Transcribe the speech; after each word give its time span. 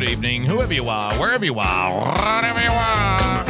Good 0.00 0.10
evening, 0.10 0.44
whoever 0.44 0.74
you 0.74 0.84
are, 0.90 1.14
wherever 1.14 1.46
you 1.46 1.58
are, 1.58 1.90
whatever 1.90 2.60
you 2.60 2.70
are. 2.70 3.44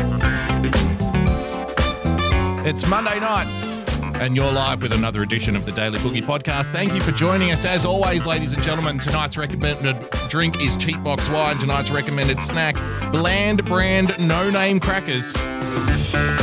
It's 2.64 2.86
Monday 2.86 3.18
night, 3.18 3.48
and 4.20 4.36
you're 4.36 4.52
live 4.52 4.80
with 4.80 4.92
another 4.92 5.24
edition 5.24 5.56
of 5.56 5.66
the 5.66 5.72
Daily 5.72 5.98
Boogie 5.98 6.22
Podcast. 6.22 6.66
Thank 6.66 6.94
you 6.94 7.00
for 7.00 7.10
joining 7.10 7.50
us. 7.50 7.64
As 7.64 7.84
always, 7.84 8.26
ladies 8.26 8.52
and 8.52 8.62
gentlemen, 8.62 9.00
tonight's 9.00 9.36
recommended 9.36 9.96
drink 10.28 10.62
is 10.62 10.76
Cheap 10.76 11.02
Box 11.02 11.28
Wine. 11.28 11.58
Tonight's 11.58 11.90
recommended 11.90 12.40
snack, 12.40 12.76
Bland 13.10 13.64
Brand 13.64 14.16
No 14.20 14.48
Name 14.48 14.78
Crackers. 14.78 15.32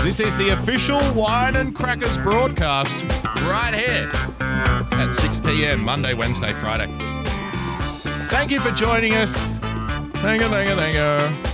This 0.04 0.20
is 0.20 0.36
the 0.36 0.50
official 0.50 1.00
Wine 1.14 1.56
and 1.56 1.74
Crackers 1.74 2.18
broadcast 2.18 3.06
right 3.46 3.74
here 3.74 4.12
at 4.42 5.16
6 5.18 5.40
p.m. 5.40 5.82
Monday, 5.82 6.14
Wednesday, 6.14 6.52
Friday. 6.52 6.88
Thank 8.28 8.52
you 8.52 8.60
for 8.60 8.72
joining 8.72 9.14
us. 9.14 9.53
Thank 10.24 10.42
you, 10.42 10.48
thank 10.48 10.70
you, 10.70 10.76
thank 10.78 10.96
you. 10.96 11.54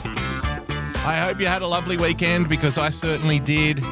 I 1.03 1.17
hope 1.17 1.39
you 1.39 1.47
had 1.47 1.63
a 1.63 1.67
lovely 1.67 1.97
weekend 1.97 2.47
because 2.47 2.77
I 2.77 2.89
certainly 2.89 3.39
did. 3.39 3.83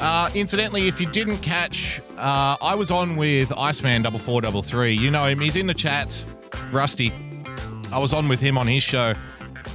Uh, 0.00 0.30
incidentally, 0.34 0.88
if 0.88 0.98
you 1.02 1.06
didn't 1.06 1.40
catch, 1.40 2.00
uh, 2.16 2.56
I 2.62 2.76
was 2.76 2.90
on 2.90 3.14
with 3.14 3.52
Iceman 3.52 4.00
double 4.00 4.18
four 4.18 4.40
double 4.40 4.62
three. 4.62 4.94
You 4.94 5.10
know 5.10 5.26
him; 5.26 5.38
he's 5.38 5.56
in 5.56 5.66
the 5.66 5.74
chats. 5.74 6.26
Rusty. 6.72 7.12
I 7.92 7.98
was 7.98 8.14
on 8.14 8.26
with 8.26 8.40
him 8.40 8.56
on 8.56 8.66
his 8.66 8.82
show 8.82 9.12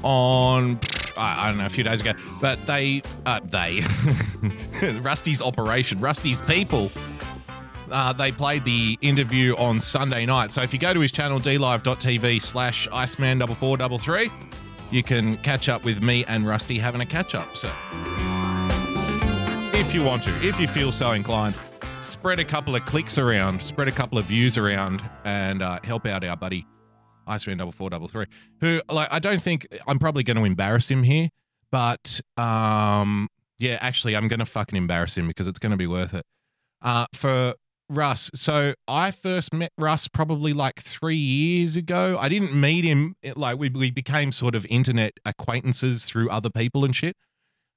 on 0.01 0.79
I 1.15 1.47
don't 1.47 1.59
know 1.59 1.67
a 1.67 1.69
few 1.69 1.83
days 1.83 2.01
ago, 2.01 2.13
but 2.41 2.65
they 2.65 3.03
uh, 3.27 3.41
they 3.43 3.83
Rusty's 5.01 5.39
operation, 5.39 5.99
Rusty's 5.99 6.41
people. 6.41 6.91
Uh, 7.91 8.13
they 8.13 8.31
played 8.31 8.63
the 8.63 8.97
interview 9.01 9.55
on 9.55 9.79
Sunday 9.81 10.25
night. 10.25 10.51
So 10.51 10.61
if 10.61 10.73
you 10.73 10.79
go 10.79 10.93
to 10.93 10.99
his 10.99 11.11
channel 11.11 11.39
dlive.tv 11.39 12.41
slash 12.41 12.87
Iceman 12.91 13.39
double 13.39 13.55
four 13.55 13.77
double 13.77 13.97
three, 13.97 14.29
you 14.91 15.03
can 15.03 15.37
catch 15.37 15.69
up 15.69 15.83
with 15.83 16.01
me 16.01 16.25
and 16.25 16.47
Rusty 16.47 16.77
having 16.77 17.01
a 17.01 17.05
catch 17.05 17.35
up. 17.35 17.55
So 17.55 17.67
if 19.77 19.93
you 19.93 20.03
want 20.03 20.23
to, 20.23 20.47
if 20.47 20.59
you 20.59 20.67
feel 20.67 20.91
so 20.91 21.11
inclined, 21.11 21.55
spread 22.01 22.39
a 22.39 22.45
couple 22.45 22.75
of 22.75 22.85
clicks 22.85 23.17
around, 23.17 23.61
spread 23.61 23.87
a 23.87 23.91
couple 23.91 24.17
of 24.17 24.25
views 24.25 24.57
around, 24.57 25.01
and 25.25 25.61
uh, 25.61 25.79
help 25.83 26.05
out 26.05 26.23
our 26.23 26.37
buddy 26.37 26.65
Iceman 27.27 27.57
double 27.57 27.71
four 27.71 27.89
double 27.89 28.07
three. 28.07 28.25
Who 28.61 28.81
like 28.89 29.07
I 29.11 29.19
don't 29.19 29.41
think 29.41 29.67
I'm 29.87 29.99
probably 29.99 30.23
going 30.23 30.37
to 30.37 30.43
embarrass 30.43 30.89
him 30.89 31.03
here, 31.03 31.29
but 31.71 32.19
um 32.37 33.29
yeah, 33.59 33.77
actually 33.81 34.15
I'm 34.15 34.27
going 34.27 34.39
to 34.39 34.45
fucking 34.45 34.77
embarrass 34.77 35.17
him 35.17 35.27
because 35.27 35.47
it's 35.47 35.59
going 35.59 35.71
to 35.71 35.77
be 35.77 35.87
worth 35.87 36.13
it. 36.13 36.25
Uh, 36.81 37.05
for 37.13 37.55
Russ, 37.89 38.29
so 38.35 38.73
I 38.87 39.11
first 39.11 39.53
met 39.53 39.71
Russ 39.77 40.07
probably 40.07 40.53
like 40.53 40.79
three 40.79 41.15
years 41.15 41.75
ago. 41.75 42.17
I 42.19 42.29
didn't 42.29 42.53
meet 42.53 42.85
him 42.85 43.15
like 43.35 43.57
we 43.57 43.69
we 43.69 43.91
became 43.91 44.31
sort 44.31 44.55
of 44.55 44.65
internet 44.69 45.13
acquaintances 45.25 46.05
through 46.05 46.29
other 46.29 46.49
people 46.49 46.85
and 46.85 46.95
shit 46.95 47.15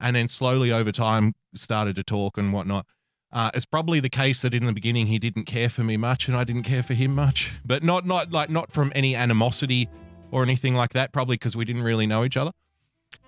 and 0.03 0.17
then 0.17 0.27
slowly 0.27 0.71
over 0.71 0.91
time 0.91 1.33
started 1.55 1.95
to 1.95 2.03
talk 2.03 2.37
and 2.37 2.53
whatnot. 2.53 2.85
Uh, 3.31 3.49
it's 3.55 3.65
probably 3.65 3.99
the 3.99 4.09
case 4.09 4.41
that 4.43 4.53
in 4.53 4.65
the 4.65 4.73
beginning 4.73 5.07
he 5.07 5.17
didn't 5.17 5.45
care 5.45 5.69
for 5.69 5.81
me 5.81 5.97
much 5.97 6.27
and 6.27 6.37
I 6.37 6.43
didn't 6.43 6.63
care 6.63 6.83
for 6.83 6.93
him 6.93 7.15
much, 7.15 7.51
but 7.65 7.81
not 7.81 8.05
not 8.05 8.31
like 8.31 8.49
not 8.49 8.71
from 8.71 8.91
any 8.93 9.15
animosity 9.15 9.89
or 10.29 10.43
anything 10.43 10.75
like 10.75 10.93
that. 10.93 11.13
Probably 11.13 11.35
because 11.35 11.55
we 11.55 11.65
didn't 11.65 11.83
really 11.83 12.05
know 12.05 12.25
each 12.25 12.37
other. 12.37 12.51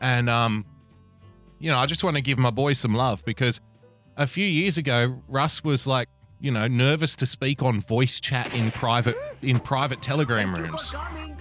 And 0.02 0.30
um, 0.30 0.66
you 1.60 1.72
know, 1.72 1.80
I 1.80 1.88
just 1.88 2.04
want 2.04 2.18
to 2.18 2.22
give 2.22 2.38
my 2.38 2.52
boy 2.52 2.74
some 2.74 2.94
love 2.94 3.24
because 3.26 3.60
a 4.18 4.28
few 4.28 4.46
years 4.46 4.78
ago 4.78 5.24
Russ 5.28 5.64
was 5.64 5.88
like, 5.88 6.10
you 6.46 6.52
know, 6.52 6.68
nervous 6.68 7.16
to 7.16 7.26
speak 7.26 7.64
on 7.64 7.82
voice 7.82 8.22
chat 8.22 8.54
in 8.54 8.70
private 8.70 9.18
in 9.42 9.60
private 9.60 10.04
telegram 10.04 10.54
rooms. 10.54 10.94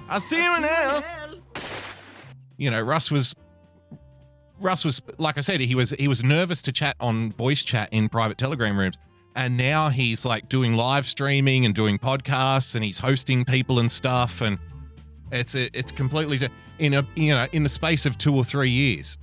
I'll 0.09 0.19
see 0.19 0.43
you 0.43 0.57
in 0.57 0.63
hell. 0.63 1.05
You 2.57 2.71
know, 2.71 2.81
Russ 2.81 3.11
was 3.11 3.35
Russ 4.59 4.83
was 4.83 5.03
like 5.19 5.37
I 5.37 5.43
said, 5.43 5.61
he 5.61 5.75
was 5.75 5.91
he 5.91 6.09
was 6.09 6.25
nervous 6.25 6.63
to 6.63 6.73
chat 6.73 6.97
on 7.01 7.33
voice 7.33 7.63
chat 7.63 7.91
in 7.93 8.09
private 8.09 8.39
telegram 8.39 8.79
rooms. 8.79 8.97
And 9.37 9.59
now 9.59 9.91
he's 9.91 10.25
like 10.25 10.49
doing 10.49 10.75
live 10.75 11.05
streaming 11.05 11.67
and 11.67 11.75
doing 11.75 11.99
podcasts 11.99 12.75
and 12.75 12.83
he's 12.83 12.99
hosting 12.99 13.45
people 13.45 13.81
and 13.81 13.93
stuff 13.93 14.41
and 14.41 14.59
it's 15.31 15.55
it's 15.55 15.91
completely 15.91 16.49
in 16.79 16.95
a 16.95 17.07
you 17.15 17.35
know 17.35 17.47
in 17.53 17.63
the 17.63 17.69
space 17.69 18.07
of 18.07 18.17
2 18.17 18.35
or 18.35 18.43
3 18.43 18.71
years. 18.71 19.19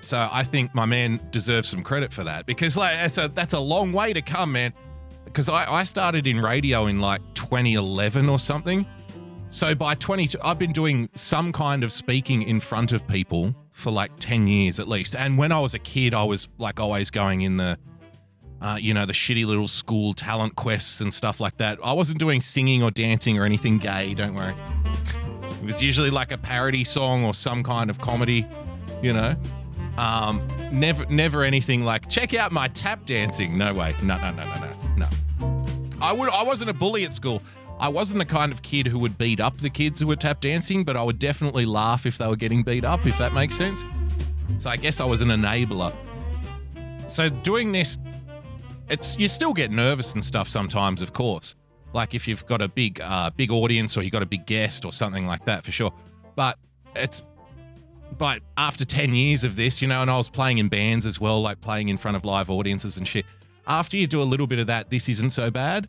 So 0.00 0.28
I 0.30 0.44
think 0.44 0.74
my 0.74 0.84
man 0.84 1.20
deserves 1.30 1.70
some 1.70 1.82
credit 1.82 2.12
for 2.12 2.24
that 2.24 2.44
because 2.44 2.76
like 2.76 2.96
that's 2.96 3.16
a 3.16 3.28
that's 3.28 3.54
a 3.54 3.60
long 3.60 3.94
way 3.94 4.12
to 4.12 4.20
come, 4.20 4.52
man. 4.52 4.74
Because 5.30 5.48
I, 5.48 5.70
I 5.70 5.84
started 5.84 6.26
in 6.26 6.40
radio 6.40 6.86
in 6.86 7.00
like 7.00 7.22
2011 7.34 8.28
or 8.28 8.38
something. 8.38 8.84
So 9.48 9.74
by 9.74 9.94
22, 9.94 10.38
I've 10.42 10.58
been 10.58 10.72
doing 10.72 11.08
some 11.14 11.52
kind 11.52 11.82
of 11.84 11.92
speaking 11.92 12.42
in 12.42 12.60
front 12.60 12.92
of 12.92 13.06
people 13.08 13.54
for 13.72 13.90
like 13.90 14.12
10 14.18 14.46
years 14.46 14.78
at 14.78 14.88
least. 14.88 15.16
And 15.16 15.38
when 15.38 15.52
I 15.52 15.60
was 15.60 15.74
a 15.74 15.78
kid, 15.78 16.14
I 16.14 16.24
was 16.24 16.48
like 16.58 16.78
always 16.78 17.10
going 17.10 17.40
in 17.42 17.56
the, 17.56 17.78
uh, 18.60 18.78
you 18.80 18.92
know, 18.92 19.06
the 19.06 19.12
shitty 19.12 19.46
little 19.46 19.68
school 19.68 20.14
talent 20.14 20.56
quests 20.56 21.00
and 21.00 21.12
stuff 21.12 21.40
like 21.40 21.56
that. 21.56 21.78
I 21.82 21.92
wasn't 21.92 22.18
doing 22.18 22.40
singing 22.40 22.82
or 22.82 22.90
dancing 22.90 23.38
or 23.38 23.44
anything 23.44 23.78
gay, 23.78 24.14
don't 24.14 24.34
worry. 24.34 24.54
It 25.60 25.64
was 25.64 25.82
usually 25.82 26.10
like 26.10 26.32
a 26.32 26.38
parody 26.38 26.84
song 26.84 27.24
or 27.24 27.34
some 27.34 27.62
kind 27.62 27.90
of 27.90 28.00
comedy, 28.00 28.46
you 29.02 29.12
know. 29.12 29.36
Um, 29.98 30.46
never, 30.72 31.04
never 31.06 31.42
anything 31.42 31.84
like 31.84 32.08
check 32.08 32.34
out 32.34 32.52
my 32.52 32.68
tap 32.68 33.04
dancing. 33.04 33.58
No 33.58 33.74
way. 33.74 33.94
No, 34.02 34.16
no, 34.16 34.30
no, 34.30 34.44
no, 34.44 34.60
no, 34.60 34.72
no. 35.00 35.08
I 36.00 36.12
would. 36.12 36.30
I 36.30 36.42
wasn't 36.42 36.70
a 36.70 36.74
bully 36.74 37.04
at 37.04 37.12
school. 37.12 37.42
I 37.78 37.88
wasn't 37.88 38.18
the 38.18 38.26
kind 38.26 38.52
of 38.52 38.62
kid 38.62 38.86
who 38.86 38.98
would 38.98 39.16
beat 39.16 39.40
up 39.40 39.58
the 39.58 39.70
kids 39.70 40.00
who 40.00 40.06
were 40.06 40.16
tap 40.16 40.40
dancing, 40.40 40.84
but 40.84 40.96
I 40.96 41.02
would 41.02 41.18
definitely 41.18 41.64
laugh 41.64 42.04
if 42.04 42.18
they 42.18 42.26
were 42.26 42.36
getting 42.36 42.62
beat 42.62 42.84
up, 42.84 43.06
if 43.06 43.16
that 43.18 43.32
makes 43.32 43.56
sense. 43.56 43.84
So 44.58 44.68
I 44.68 44.76
guess 44.76 45.00
I 45.00 45.06
was 45.06 45.22
an 45.22 45.28
enabler. 45.28 45.94
So 47.06 47.30
doing 47.30 47.72
this, 47.72 47.96
it's 48.90 49.18
you 49.18 49.28
still 49.28 49.54
get 49.54 49.70
nervous 49.70 50.12
and 50.12 50.22
stuff 50.22 50.48
sometimes, 50.48 51.00
of 51.00 51.12
course. 51.12 51.54
Like 51.92 52.14
if 52.14 52.28
you've 52.28 52.44
got 52.46 52.60
a 52.60 52.68
big, 52.68 53.00
uh, 53.00 53.30
big 53.30 53.50
audience 53.50 53.96
or 53.96 54.00
you 54.00 54.06
have 54.06 54.12
got 54.12 54.22
a 54.22 54.26
big 54.26 54.46
guest 54.46 54.84
or 54.84 54.92
something 54.92 55.26
like 55.26 55.44
that, 55.46 55.64
for 55.64 55.72
sure. 55.72 55.92
But 56.36 56.58
it's 56.94 57.22
but 58.18 58.42
after 58.56 58.84
10 58.84 59.14
years 59.14 59.44
of 59.44 59.56
this, 59.56 59.80
you 59.80 59.88
know, 59.88 60.02
and 60.02 60.10
I 60.10 60.16
was 60.16 60.28
playing 60.28 60.58
in 60.58 60.68
bands 60.68 61.06
as 61.06 61.20
well, 61.20 61.40
like 61.40 61.60
playing 61.60 61.88
in 61.88 61.96
front 61.96 62.16
of 62.16 62.24
live 62.24 62.50
audiences 62.50 62.98
and 62.98 63.06
shit. 63.06 63.24
After 63.70 63.96
you 63.96 64.08
do 64.08 64.20
a 64.20 64.24
little 64.24 64.48
bit 64.48 64.58
of 64.58 64.66
that, 64.66 64.90
this 64.90 65.08
isn't 65.08 65.30
so 65.30 65.48
bad. 65.48 65.86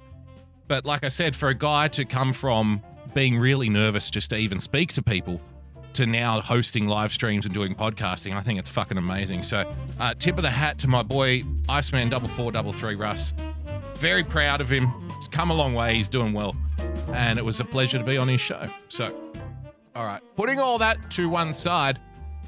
But 0.67 0.85
like 0.85 1.03
I 1.03 1.07
said, 1.07 1.35
for 1.35 1.49
a 1.49 1.55
guy 1.55 1.87
to 1.87 2.05
come 2.05 2.31
from 2.31 2.79
being 3.15 3.39
really 3.39 3.69
nervous 3.69 4.11
just 4.11 4.29
to 4.29 4.37
even 4.37 4.59
speak 4.59 4.93
to 4.93 5.01
people 5.01 5.41
to 5.93 6.05
now 6.05 6.41
hosting 6.41 6.85
live 6.87 7.11
streams 7.11 7.43
and 7.43 7.51
doing 7.51 7.73
podcasting, 7.73 8.35
I 8.35 8.41
think 8.41 8.59
it's 8.59 8.69
fucking 8.69 8.99
amazing. 8.99 9.41
So, 9.41 9.65
uh, 9.99 10.13
tip 10.13 10.37
of 10.37 10.43
the 10.43 10.51
hat 10.51 10.77
to 10.77 10.87
my 10.87 11.01
boy 11.01 11.41
Iceman 11.67 12.09
double 12.09 12.27
four 12.27 12.51
double 12.51 12.71
three 12.71 12.93
Russ. 12.93 13.33
Very 13.95 14.23
proud 14.23 14.61
of 14.61 14.71
him. 14.71 14.93
He's 15.15 15.27
come 15.27 15.49
a 15.49 15.55
long 15.55 15.73
way. 15.73 15.95
He's 15.95 16.07
doing 16.07 16.33
well, 16.33 16.55
and 17.13 17.39
it 17.39 17.43
was 17.43 17.61
a 17.61 17.65
pleasure 17.65 17.97
to 17.97 18.03
be 18.03 18.15
on 18.15 18.27
his 18.27 18.41
show. 18.41 18.69
So, 18.89 19.11
all 19.95 20.05
right, 20.05 20.21
putting 20.35 20.59
all 20.59 20.77
that 20.77 21.09
to 21.11 21.27
one 21.29 21.51
side. 21.51 21.99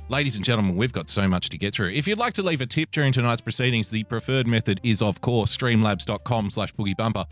Ladies 0.10 0.36
and 0.36 0.44
gentlemen, 0.44 0.76
we've 0.76 0.92
got 0.92 1.10
so 1.10 1.28
much 1.30 1.48
to 1.50 1.58
get 1.58 1.74
through. 1.74 1.92
If 1.92 2.08
you'd 2.08 2.18
like 2.18 2.34
to 2.34 2.44
leave 2.44 2.60
a 2.60 2.66
tip 2.66 2.92
during 2.92 3.14
tonight's 3.14 3.40
proceedings, 3.42 3.90
the 3.90 4.04
preferred 4.04 4.48
method 4.48 4.82
is, 4.84 5.02
of 5.02 5.22
course, 5.22 5.56
streamlabs.com 5.56 6.52
slash 6.52 6.74
boogiebumper. 6.76 7.26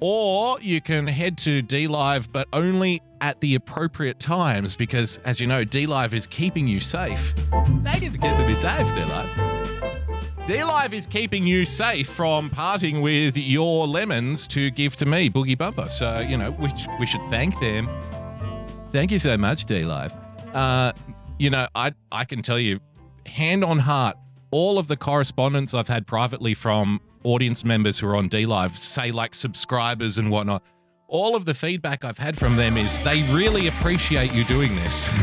Or 0.00 0.58
you 0.60 0.80
can 0.80 1.06
head 1.06 1.36
to 1.38 1.62
DLive, 1.62 2.28
but 2.32 2.48
only 2.54 3.02
at 3.20 3.40
the 3.40 3.54
appropriate 3.54 4.18
times 4.18 4.76
because, 4.76 5.18
as 5.24 5.40
you 5.40 5.46
know, 5.46 5.64
DLive 5.64 6.14
is 6.14 6.26
keeping 6.26 6.66
you 6.66 6.80
safe. 6.80 7.34
You 7.52 8.10
for 8.10 8.18
keeping 8.18 8.46
me 8.46 8.54
safe, 8.54 8.86
DLive. 8.88 9.46
DLive 10.46 10.92
is 10.94 11.06
keeping 11.06 11.46
you 11.46 11.64
safe 11.66 12.08
from 12.08 12.48
parting 12.48 13.02
with 13.02 13.36
your 13.36 13.86
lemons 13.86 14.46
to 14.48 14.70
give 14.70 14.96
to 14.96 15.06
me, 15.06 15.28
Boogie 15.28 15.56
Bumper. 15.56 15.88
So, 15.90 16.20
you 16.20 16.38
know, 16.38 16.52
which 16.52 16.86
we 16.98 17.04
should 17.04 17.26
thank 17.28 17.58
them. 17.60 17.88
Thank 18.90 19.10
you 19.10 19.18
so 19.18 19.36
much, 19.36 19.66
DLive. 19.66 20.12
Uh, 20.54 20.92
you 21.38 21.50
know, 21.50 21.68
I 21.74 21.92
I 22.10 22.24
can 22.24 22.42
tell 22.42 22.58
you, 22.58 22.80
hand 23.26 23.64
on 23.64 23.80
heart, 23.80 24.16
all 24.50 24.78
of 24.78 24.88
the 24.88 24.96
correspondence 24.96 25.74
I've 25.74 25.88
had 25.88 26.06
privately 26.06 26.54
from 26.54 27.00
audience 27.24 27.64
members 27.64 27.98
who 27.98 28.06
are 28.08 28.16
on 28.16 28.28
D 28.28 28.46
Live, 28.46 28.78
say 28.78 29.12
like 29.12 29.34
subscribers 29.34 30.18
and 30.18 30.30
whatnot, 30.30 30.62
all 31.08 31.36
of 31.36 31.44
the 31.44 31.54
feedback 31.54 32.04
I've 32.04 32.18
had 32.18 32.38
from 32.38 32.56
them 32.56 32.76
is 32.76 32.98
they 33.00 33.22
really 33.32 33.68
appreciate 33.68 34.32
you 34.34 34.44
doing 34.44 34.74
this. 34.76 35.08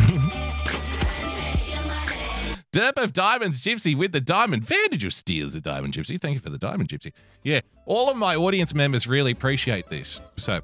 Derp 2.73 2.93
of 2.97 3.13
Diamonds 3.13 3.61
Gypsy 3.61 3.95
with 3.95 4.11
the 4.13 4.21
diamond. 4.21 4.67
Where 4.67 4.87
did 4.87 5.03
you 5.03 5.11
steal 5.11 5.47
the 5.47 5.61
diamond 5.61 5.93
gypsy? 5.93 6.19
Thank 6.19 6.33
you 6.33 6.39
for 6.39 6.49
the 6.49 6.57
diamond 6.57 6.89
gypsy. 6.89 7.13
Yeah, 7.43 7.61
all 7.85 8.09
of 8.09 8.17
my 8.17 8.35
audience 8.35 8.73
members 8.73 9.05
really 9.05 9.31
appreciate 9.31 9.87
this. 9.87 10.19
So, 10.37 10.61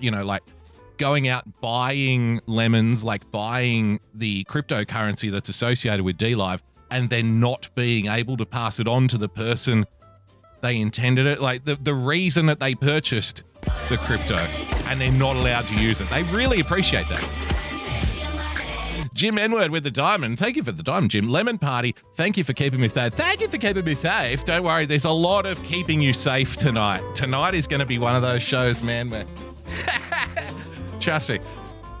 you 0.00 0.10
know, 0.10 0.22
like 0.22 0.42
going 1.00 1.28
out 1.28 1.60
buying 1.62 2.42
lemons, 2.46 3.02
like 3.02 3.28
buying 3.30 3.98
the 4.14 4.44
cryptocurrency 4.44 5.32
that's 5.32 5.48
associated 5.48 6.04
with 6.04 6.18
DLive, 6.18 6.60
and 6.90 7.08
then 7.08 7.38
not 7.38 7.70
being 7.74 8.06
able 8.06 8.36
to 8.36 8.44
pass 8.44 8.78
it 8.78 8.86
on 8.86 9.08
to 9.08 9.16
the 9.16 9.28
person 9.28 9.86
they 10.60 10.78
intended 10.78 11.26
it. 11.26 11.40
Like 11.40 11.64
the, 11.64 11.74
the 11.76 11.94
reason 11.94 12.44
that 12.46 12.60
they 12.60 12.74
purchased 12.74 13.44
the 13.88 13.96
crypto 13.96 14.36
and 14.86 15.00
they're 15.00 15.10
not 15.10 15.36
allowed 15.36 15.66
to 15.68 15.74
use 15.74 16.02
it. 16.02 16.10
They 16.10 16.22
really 16.24 16.60
appreciate 16.60 17.08
that. 17.08 17.46
Jim 19.14 19.36
Enward 19.36 19.70
with 19.70 19.84
the 19.84 19.90
diamond. 19.90 20.38
Thank 20.38 20.56
you 20.56 20.62
for 20.62 20.72
the 20.72 20.82
diamond, 20.82 21.12
Jim. 21.12 21.28
Lemon 21.28 21.58
Party. 21.58 21.94
Thank 22.14 22.36
you 22.36 22.44
for 22.44 22.52
keeping 22.52 22.80
me 22.80 22.88
safe. 22.88 23.14
Thank 23.14 23.40
you 23.40 23.48
for 23.48 23.58
keeping 23.58 23.84
me 23.84 23.94
safe. 23.94 24.44
Don't 24.44 24.62
worry, 24.62 24.84
there's 24.84 25.06
a 25.06 25.10
lot 25.10 25.46
of 25.46 25.62
keeping 25.64 26.00
you 26.00 26.12
safe 26.12 26.56
tonight. 26.56 27.02
Tonight 27.14 27.54
is 27.54 27.66
going 27.66 27.80
to 27.80 27.86
be 27.86 27.98
one 27.98 28.14
of 28.14 28.22
those 28.22 28.42
shows, 28.42 28.82
man. 28.82 29.08
Where 29.08 29.24
Me. 31.06 31.38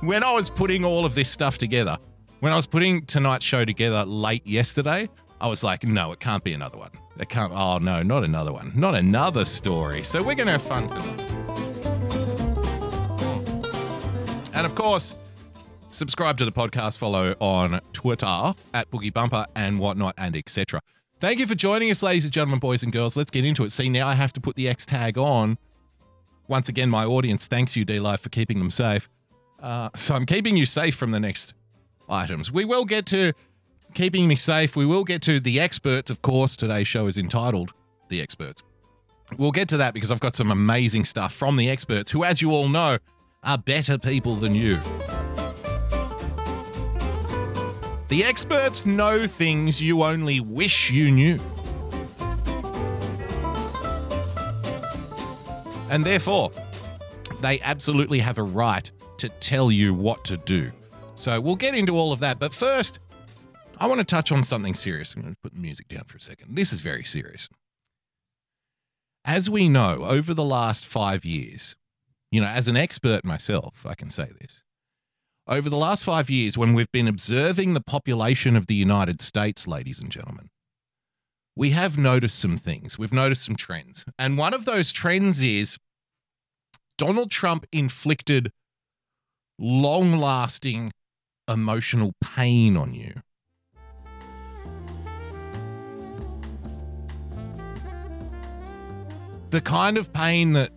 When 0.00 0.22
I 0.22 0.32
was 0.32 0.50
putting 0.50 0.84
all 0.84 1.04
of 1.04 1.14
this 1.14 1.30
stuff 1.30 1.58
together, 1.58 1.98
when 2.40 2.52
I 2.52 2.56
was 2.56 2.66
putting 2.66 3.04
tonight's 3.06 3.44
show 3.44 3.64
together 3.64 4.04
late 4.04 4.46
yesterday, 4.46 5.08
I 5.40 5.46
was 5.46 5.64
like, 5.64 5.84
no, 5.84 6.12
it 6.12 6.20
can't 6.20 6.44
be 6.44 6.52
another 6.52 6.78
one. 6.78 6.90
It 7.18 7.28
can't. 7.28 7.52
Oh 7.52 7.78
no, 7.78 8.02
not 8.02 8.24
another 8.24 8.52
one. 8.52 8.72
Not 8.74 8.94
another 8.94 9.44
story. 9.44 10.02
So 10.02 10.22
we're 10.22 10.34
gonna 10.34 10.52
have 10.52 10.62
fun 10.62 10.88
tonight. 10.88 11.30
And 14.52 14.66
of 14.66 14.74
course, 14.74 15.14
subscribe 15.90 16.38
to 16.38 16.44
the 16.44 16.52
podcast, 16.52 16.98
follow 16.98 17.34
on 17.40 17.80
Twitter 17.92 18.54
at 18.74 18.90
Boogie 18.90 19.12
Bumper 19.12 19.46
and 19.54 19.78
whatnot 19.78 20.14
and 20.18 20.36
etc. 20.36 20.80
Thank 21.20 21.38
you 21.38 21.46
for 21.46 21.54
joining 21.54 21.90
us, 21.90 22.02
ladies 22.02 22.24
and 22.24 22.32
gentlemen, 22.32 22.58
boys 22.58 22.82
and 22.82 22.92
girls. 22.92 23.16
Let's 23.16 23.30
get 23.30 23.44
into 23.44 23.64
it. 23.64 23.72
See, 23.72 23.88
now 23.90 24.08
I 24.08 24.14
have 24.14 24.32
to 24.34 24.40
put 24.40 24.56
the 24.56 24.68
X 24.68 24.86
tag 24.86 25.18
on. 25.18 25.58
Once 26.50 26.68
again, 26.68 26.90
my 26.90 27.04
audience 27.04 27.46
thanks 27.46 27.76
you, 27.76 27.86
DLive, 27.86 28.18
for 28.18 28.28
keeping 28.28 28.58
them 28.58 28.70
safe. 28.70 29.08
Uh, 29.62 29.88
so 29.94 30.16
I'm 30.16 30.26
keeping 30.26 30.56
you 30.56 30.66
safe 30.66 30.96
from 30.96 31.12
the 31.12 31.20
next 31.20 31.54
items. 32.08 32.50
We 32.50 32.64
will 32.64 32.84
get 32.84 33.06
to 33.06 33.34
keeping 33.94 34.26
me 34.26 34.34
safe. 34.34 34.74
We 34.74 34.84
will 34.84 35.04
get 35.04 35.22
to 35.22 35.38
the 35.38 35.60
experts, 35.60 36.10
of 36.10 36.22
course. 36.22 36.56
Today's 36.56 36.88
show 36.88 37.06
is 37.06 37.16
entitled 37.16 37.72
The 38.08 38.20
Experts. 38.20 38.64
We'll 39.38 39.52
get 39.52 39.68
to 39.68 39.76
that 39.76 39.94
because 39.94 40.10
I've 40.10 40.18
got 40.18 40.34
some 40.34 40.50
amazing 40.50 41.04
stuff 41.04 41.32
from 41.32 41.56
the 41.56 41.70
experts, 41.70 42.10
who, 42.10 42.24
as 42.24 42.42
you 42.42 42.50
all 42.50 42.68
know, 42.68 42.98
are 43.44 43.58
better 43.58 43.96
people 43.96 44.34
than 44.34 44.56
you. 44.56 44.76
The 48.08 48.24
experts 48.24 48.84
know 48.84 49.28
things 49.28 49.80
you 49.80 50.02
only 50.02 50.40
wish 50.40 50.90
you 50.90 51.12
knew. 51.12 51.38
And 55.90 56.06
therefore, 56.06 56.52
they 57.40 57.60
absolutely 57.60 58.20
have 58.20 58.38
a 58.38 58.42
right 58.42 58.90
to 59.18 59.28
tell 59.28 59.70
you 59.70 59.92
what 59.92 60.24
to 60.26 60.36
do. 60.38 60.70
So 61.16 61.40
we'll 61.40 61.56
get 61.56 61.74
into 61.74 61.98
all 61.98 62.12
of 62.12 62.20
that. 62.20 62.38
But 62.38 62.54
first, 62.54 63.00
I 63.78 63.86
want 63.86 63.98
to 63.98 64.04
touch 64.04 64.30
on 64.30 64.44
something 64.44 64.74
serious. 64.74 65.14
I'm 65.14 65.22
going 65.22 65.34
to 65.34 65.40
put 65.42 65.52
the 65.52 65.58
music 65.58 65.88
down 65.88 66.04
for 66.04 66.16
a 66.16 66.20
second. 66.20 66.56
This 66.56 66.72
is 66.72 66.80
very 66.80 67.04
serious. 67.04 67.48
As 69.24 69.50
we 69.50 69.68
know, 69.68 70.04
over 70.04 70.32
the 70.32 70.44
last 70.44 70.86
five 70.86 71.24
years, 71.24 71.74
you 72.30 72.40
know, 72.40 72.46
as 72.46 72.68
an 72.68 72.76
expert 72.76 73.24
myself, 73.24 73.84
I 73.84 73.94
can 73.94 74.10
say 74.10 74.28
this. 74.40 74.62
Over 75.48 75.68
the 75.68 75.76
last 75.76 76.04
five 76.04 76.30
years, 76.30 76.56
when 76.56 76.74
we've 76.74 76.92
been 76.92 77.08
observing 77.08 77.74
the 77.74 77.80
population 77.80 78.54
of 78.54 78.68
the 78.68 78.76
United 78.76 79.20
States, 79.20 79.66
ladies 79.66 80.00
and 80.00 80.10
gentlemen, 80.10 80.49
we 81.56 81.70
have 81.70 81.98
noticed 81.98 82.38
some 82.38 82.56
things. 82.56 82.98
We've 82.98 83.12
noticed 83.12 83.44
some 83.44 83.56
trends. 83.56 84.04
And 84.18 84.38
one 84.38 84.54
of 84.54 84.64
those 84.64 84.92
trends 84.92 85.42
is 85.42 85.78
Donald 86.96 87.30
Trump 87.30 87.66
inflicted 87.72 88.52
long 89.58 90.18
lasting 90.18 90.92
emotional 91.48 92.12
pain 92.20 92.76
on 92.76 92.94
you. 92.94 93.22
The 99.50 99.60
kind 99.60 99.98
of 99.98 100.12
pain 100.12 100.52
that 100.52 100.70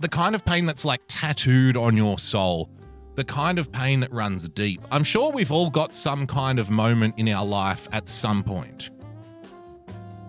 the 0.00 0.08
kind 0.08 0.34
of 0.34 0.44
pain 0.44 0.66
that's 0.66 0.84
like 0.84 1.02
tattooed 1.08 1.76
on 1.76 1.96
your 1.96 2.18
soul, 2.18 2.70
the 3.16 3.24
kind 3.24 3.58
of 3.58 3.72
pain 3.72 4.00
that 4.00 4.12
runs 4.12 4.46
deep. 4.50 4.80
I'm 4.90 5.02
sure 5.02 5.32
we've 5.32 5.50
all 5.50 5.70
got 5.70 5.94
some 5.94 6.26
kind 6.26 6.58
of 6.58 6.70
moment 6.70 7.14
in 7.16 7.28
our 7.30 7.44
life 7.44 7.88
at 7.90 8.08
some 8.08 8.44
point. 8.44 8.90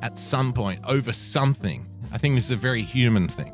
At 0.02 0.18
some 0.18 0.54
point, 0.54 0.80
over 0.88 1.12
something. 1.12 1.86
I 2.12 2.18
think 2.18 2.36
this 2.36 2.46
is 2.46 2.52
a 2.52 2.56
very 2.56 2.82
human 2.82 3.28
thing. 3.28 3.54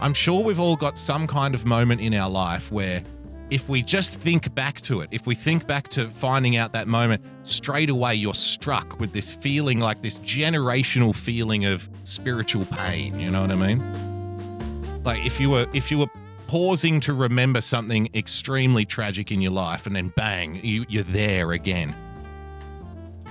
I'm 0.00 0.14
sure 0.14 0.42
we've 0.42 0.60
all 0.60 0.76
got 0.76 0.96
some 0.96 1.26
kind 1.26 1.54
of 1.54 1.66
moment 1.66 2.00
in 2.00 2.14
our 2.14 2.30
life 2.30 2.70
where 2.70 3.02
if 3.50 3.68
we 3.68 3.82
just 3.82 4.20
think 4.20 4.54
back 4.54 4.80
to 4.82 5.00
it, 5.00 5.08
if 5.10 5.26
we 5.26 5.34
think 5.34 5.66
back 5.66 5.88
to 5.88 6.08
finding 6.10 6.56
out 6.56 6.72
that 6.72 6.86
moment, 6.86 7.22
straight 7.42 7.90
away 7.90 8.14
you're 8.14 8.34
struck 8.34 9.00
with 9.00 9.12
this 9.12 9.34
feeling 9.34 9.80
like 9.80 10.00
this 10.00 10.20
generational 10.20 11.14
feeling 11.14 11.64
of 11.64 11.88
spiritual 12.04 12.64
pain. 12.66 13.18
You 13.18 13.30
know 13.30 13.42
what 13.42 13.50
I 13.50 13.56
mean? 13.56 15.02
Like 15.02 15.26
if 15.26 15.40
you 15.40 15.50
were 15.50 15.66
if 15.72 15.90
you 15.90 15.98
were 15.98 16.06
pausing 16.54 17.00
to 17.00 17.12
remember 17.12 17.60
something 17.60 18.08
extremely 18.14 18.84
tragic 18.84 19.32
in 19.32 19.40
your 19.40 19.50
life 19.50 19.88
and 19.88 19.96
then 19.96 20.12
bang, 20.14 20.54
you, 20.62 20.86
you're 20.88 21.02
there 21.02 21.50
again. 21.50 21.92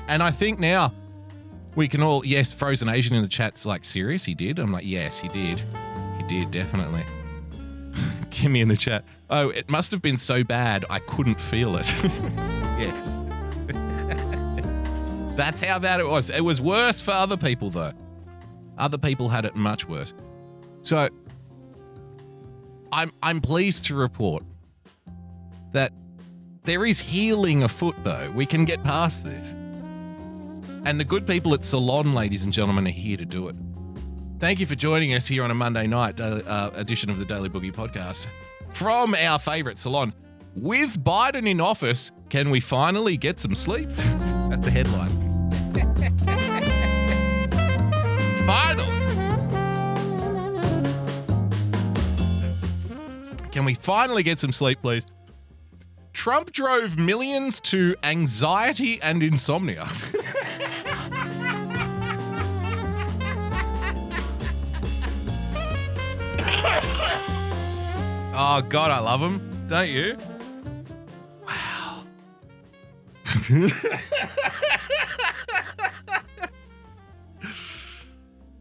And 0.09 0.21
I 0.21 0.29
think 0.29 0.59
now 0.59 0.91
we 1.73 1.87
can 1.87 2.03
all 2.03 2.25
yes, 2.25 2.51
Frozen 2.51 2.89
Asian 2.89 3.15
in 3.15 3.21
the 3.21 3.29
chat's 3.29 3.65
like 3.65 3.85
serious, 3.85 4.25
he 4.25 4.33
did. 4.33 4.59
I'm 4.59 4.73
like, 4.73 4.83
yes, 4.85 5.21
he 5.21 5.29
did. 5.29 5.63
He 6.17 6.23
did, 6.27 6.51
definitely. 6.51 7.05
Kimmy 8.29 8.61
in 8.61 8.67
the 8.67 8.75
chat. 8.75 9.05
Oh, 9.29 9.51
it 9.51 9.69
must 9.69 9.91
have 9.91 10.01
been 10.01 10.17
so 10.17 10.43
bad 10.43 10.83
I 10.89 10.99
couldn't 10.99 11.39
feel 11.39 11.77
it. 11.77 11.89
yes. 12.77 13.09
That's 15.37 15.63
how 15.63 15.79
bad 15.79 16.01
it 16.01 16.09
was. 16.09 16.29
It 16.29 16.41
was 16.41 16.59
worse 16.59 16.99
for 16.99 17.11
other 17.11 17.37
people, 17.37 17.69
though. 17.69 17.93
Other 18.77 18.97
people 18.97 19.29
had 19.29 19.45
it 19.45 19.55
much 19.55 19.87
worse. 19.87 20.13
So, 20.81 21.07
I'm 22.93 23.11
I'm 23.21 23.41
pleased 23.41 23.85
to 23.85 23.95
report 23.95 24.43
that 25.73 25.91
there 26.63 26.85
is 26.85 26.99
healing 26.99 27.63
afoot, 27.63 27.95
though. 28.03 28.31
We 28.31 28.45
can 28.45 28.65
get 28.65 28.83
past 28.83 29.25
this. 29.25 29.55
And 30.85 30.99
the 30.99 31.03
good 31.03 31.25
people 31.25 31.53
at 31.53 31.65
Salon, 31.65 32.13
ladies 32.13 32.43
and 32.43 32.53
gentlemen, 32.53 32.87
are 32.87 32.91
here 32.91 33.17
to 33.17 33.25
do 33.25 33.47
it. 33.47 33.55
Thank 34.39 34.59
you 34.59 34.65
for 34.65 34.75
joining 34.75 35.13
us 35.13 35.27
here 35.27 35.43
on 35.43 35.51
a 35.51 35.53
Monday 35.55 35.87
night 35.87 36.19
uh, 36.19 36.71
edition 36.75 37.09
of 37.09 37.17
the 37.17 37.25
Daily 37.25 37.49
Boogie 37.49 37.73
podcast 37.73 38.27
from 38.73 39.15
our 39.15 39.39
favorite 39.39 39.77
salon. 39.77 40.13
With 40.55 41.03
Biden 41.03 41.47
in 41.49 41.61
office, 41.61 42.11
can 42.29 42.49
we 42.49 42.59
finally 42.59 43.17
get 43.17 43.39
some 43.39 43.55
sleep? 43.55 43.89
That's 44.49 44.67
a 44.67 44.71
headline. 44.71 45.22
Can 53.63 53.67
we 53.67 53.75
finally 53.75 54.23
get 54.23 54.39
some 54.39 54.51
sleep, 54.51 54.81
please? 54.81 55.05
Trump 56.11 56.51
drove 56.51 56.97
millions 56.97 57.61
to 57.61 57.95
anxiety 58.03 59.01
and 59.01 59.23
insomnia. 59.23 59.83
oh, 68.35 68.61
God, 68.67 68.91
I 68.91 68.99
love 68.99 69.21
him. 69.21 69.65
Don't 69.69 69.87
you? 69.87 70.17
Wow. 71.47 72.03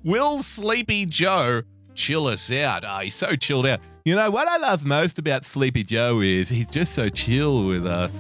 Will 0.05 0.45
Sleepy 0.45 1.07
Joe 1.07 1.63
chill 1.97 2.29
us 2.29 2.53
out? 2.53 2.85
Oh, 2.87 3.01
he's 3.01 3.17
so 3.17 3.35
chilled 3.35 3.67
out. 3.67 3.81
You 4.05 4.17
know, 4.17 4.33
what 4.33 4.49
I 4.49 4.57
love 4.57 4.85
most 4.85 5.17
about 5.17 5.45
Sleepy 5.45 5.85
Joe 5.85 6.21
is 6.21 6.49
he's 6.49 6.69
just 6.69 6.93
so 6.93 7.09
chill 7.09 7.67
with 7.67 7.87
us. 7.87 8.11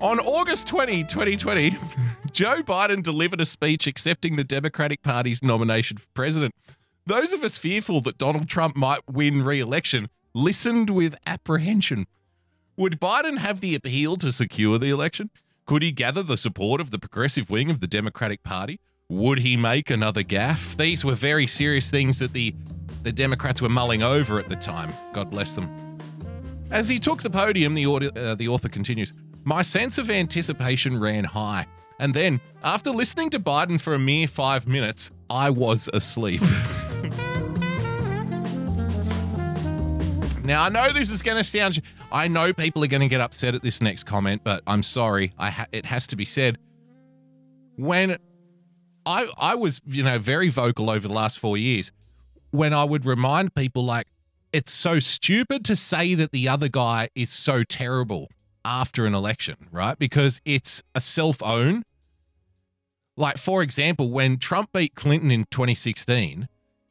On 0.00 0.18
August 0.18 0.66
20, 0.66 1.04
2020, 1.04 1.76
Joe 2.32 2.62
Biden 2.62 3.04
delivered 3.04 3.40
a 3.40 3.44
speech 3.44 3.86
accepting 3.86 4.34
the 4.34 4.42
Democratic 4.42 5.02
Party's 5.02 5.44
nomination 5.44 5.96
for 5.96 6.08
president. 6.12 6.56
Those 7.06 7.32
of 7.32 7.44
us 7.44 7.56
fearful 7.56 8.00
that 8.00 8.18
Donald 8.18 8.48
Trump 8.48 8.74
might 8.74 9.00
win 9.08 9.44
re 9.44 9.60
election 9.60 10.08
listened 10.34 10.90
with 10.90 11.14
apprehension. 11.24 12.08
Would 12.76 13.00
Biden 13.00 13.38
have 13.38 13.60
the 13.60 13.76
appeal 13.76 14.16
to 14.16 14.32
secure 14.32 14.78
the 14.78 14.90
election? 14.90 15.30
Could 15.66 15.82
he 15.82 15.92
gather 15.92 16.24
the 16.24 16.36
support 16.36 16.80
of 16.80 16.90
the 16.90 16.98
progressive 16.98 17.48
wing 17.48 17.70
of 17.70 17.80
the 17.80 17.86
Democratic 17.86 18.42
Party? 18.42 18.80
Would 19.08 19.38
he 19.38 19.56
make 19.56 19.88
another 19.88 20.22
gaffe? 20.22 20.76
These 20.76 21.04
were 21.04 21.14
very 21.14 21.46
serious 21.46 21.90
things 21.90 22.18
that 22.18 22.32
the, 22.32 22.54
the 23.08 23.12
Democrats 23.12 23.62
were 23.62 23.70
mulling 23.70 24.02
over 24.02 24.38
at 24.38 24.50
the 24.50 24.56
time. 24.56 24.92
God 25.14 25.30
bless 25.30 25.54
them. 25.54 25.98
As 26.70 26.90
he 26.90 26.98
took 26.98 27.22
the 27.22 27.30
podium, 27.30 27.72
the, 27.72 27.86
audio, 27.86 28.10
uh, 28.10 28.34
the 28.34 28.48
author 28.48 28.68
continues 28.68 29.14
My 29.44 29.62
sense 29.62 29.96
of 29.96 30.10
anticipation 30.10 31.00
ran 31.00 31.24
high. 31.24 31.66
And 31.98 32.12
then, 32.12 32.38
after 32.62 32.90
listening 32.90 33.30
to 33.30 33.40
Biden 33.40 33.80
for 33.80 33.94
a 33.94 33.98
mere 33.98 34.28
five 34.28 34.66
minutes, 34.66 35.10
I 35.30 35.48
was 35.48 35.88
asleep. 35.94 36.42
now, 40.44 40.64
I 40.64 40.68
know 40.68 40.92
this 40.92 41.10
is 41.10 41.22
going 41.22 41.38
to 41.38 41.44
sound. 41.44 41.80
I 42.12 42.28
know 42.28 42.52
people 42.52 42.84
are 42.84 42.88
going 42.88 43.00
to 43.00 43.08
get 43.08 43.22
upset 43.22 43.54
at 43.54 43.62
this 43.62 43.80
next 43.80 44.04
comment, 44.04 44.42
but 44.44 44.62
I'm 44.66 44.82
sorry. 44.82 45.32
I 45.38 45.48
ha- 45.48 45.66
it 45.72 45.86
has 45.86 46.06
to 46.08 46.16
be 46.16 46.26
said. 46.26 46.58
When 47.76 48.18
I 49.06 49.30
I 49.38 49.54
was, 49.54 49.80
you 49.86 50.02
know, 50.02 50.18
very 50.18 50.50
vocal 50.50 50.90
over 50.90 51.08
the 51.08 51.14
last 51.14 51.38
four 51.38 51.56
years, 51.56 51.90
when 52.50 52.72
I 52.72 52.84
would 52.84 53.04
remind 53.04 53.54
people 53.54 53.84
like, 53.84 54.06
it's 54.52 54.72
so 54.72 54.98
stupid 54.98 55.64
to 55.66 55.76
say 55.76 56.14
that 56.14 56.32
the 56.32 56.48
other 56.48 56.68
guy 56.68 57.08
is 57.14 57.30
so 57.30 57.64
terrible 57.64 58.28
after 58.64 59.06
an 59.06 59.14
election, 59.14 59.68
right? 59.70 59.98
Because 59.98 60.40
it's 60.44 60.82
a 60.94 61.00
self 61.00 61.42
own. 61.42 61.84
Like, 63.16 63.36
for 63.36 63.62
example, 63.62 64.10
when 64.10 64.38
Trump 64.38 64.70
beat 64.72 64.94
Clinton 64.94 65.30
in 65.30 65.44
2016, 65.50 66.48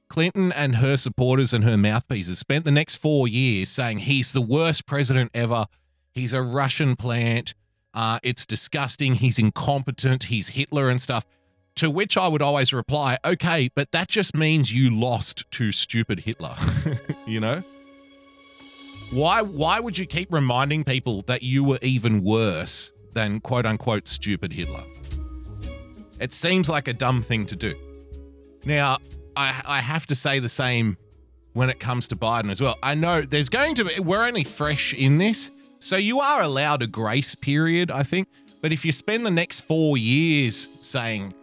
Clinton 0.09 0.51
and 0.51 0.77
her 0.77 0.97
supporters 0.97 1.53
and 1.53 1.63
her 1.63 1.77
mouthpieces 1.77 2.39
spent 2.39 2.65
the 2.65 2.71
next 2.71 2.97
four 2.97 3.27
years 3.27 3.69
saying 3.69 3.99
he's 3.99 4.33
the 4.33 4.41
worst 4.41 4.85
president 4.85 5.31
ever. 5.33 5.67
He's 6.11 6.33
a 6.33 6.41
Russian 6.41 6.95
plant. 6.95 7.53
Uh, 7.93 8.19
it's 8.23 8.45
disgusting. 8.45 9.15
He's 9.15 9.39
incompetent. 9.39 10.25
He's 10.25 10.49
Hitler 10.49 10.89
and 10.89 11.01
stuff. 11.01 11.25
To 11.77 11.91
which 11.91 12.17
I 12.17 12.27
would 12.27 12.41
always 12.41 12.73
reply, 12.73 13.19
okay, 13.23 13.69
but 13.75 13.91
that 13.91 14.07
just 14.07 14.35
means 14.35 14.73
you 14.73 14.89
lost 14.89 15.49
to 15.51 15.71
stupid 15.71 16.21
Hitler. 16.21 16.55
you 17.27 17.39
know? 17.39 17.61
Why 19.11 19.41
why 19.41 19.79
would 19.79 19.97
you 19.97 20.05
keep 20.05 20.33
reminding 20.33 20.83
people 20.83 21.21
that 21.23 21.43
you 21.43 21.63
were 21.63 21.79
even 21.81 22.23
worse 22.23 22.91
than 23.13 23.39
quote 23.39 23.65
unquote 23.65 24.07
stupid 24.07 24.53
Hitler? 24.53 24.83
It 26.19 26.33
seems 26.33 26.67
like 26.67 26.87
a 26.87 26.93
dumb 26.93 27.21
thing 27.21 27.45
to 27.45 27.55
do. 27.55 27.75
Now, 28.65 28.97
I 29.35 29.61
I 29.65 29.79
have 29.81 30.07
to 30.07 30.15
say 30.15 30.39
the 30.39 30.49
same 30.49 30.97
when 31.53 31.69
it 31.69 31.79
comes 31.79 32.07
to 32.09 32.15
Biden 32.15 32.49
as 32.51 32.59
well. 32.59 32.77
I 32.83 32.95
know 32.95 33.21
there's 33.21 33.49
going 33.49 33.75
to 33.75 33.85
be 33.85 33.99
we're 33.99 34.25
only 34.25 34.43
fresh 34.43 34.93
in 34.93 35.19
this, 35.19 35.51
so 35.79 35.95
you 35.95 36.19
are 36.19 36.41
allowed 36.41 36.81
a 36.81 36.87
grace 36.87 37.35
period, 37.35 37.91
I 37.91 38.03
think. 38.03 38.27
But 38.61 38.73
if 38.73 38.83
you 38.83 38.91
spend 38.91 39.25
the 39.25 39.31
next 39.31 39.61
4 39.61 39.97
years 39.97 40.57
saying 40.57 41.35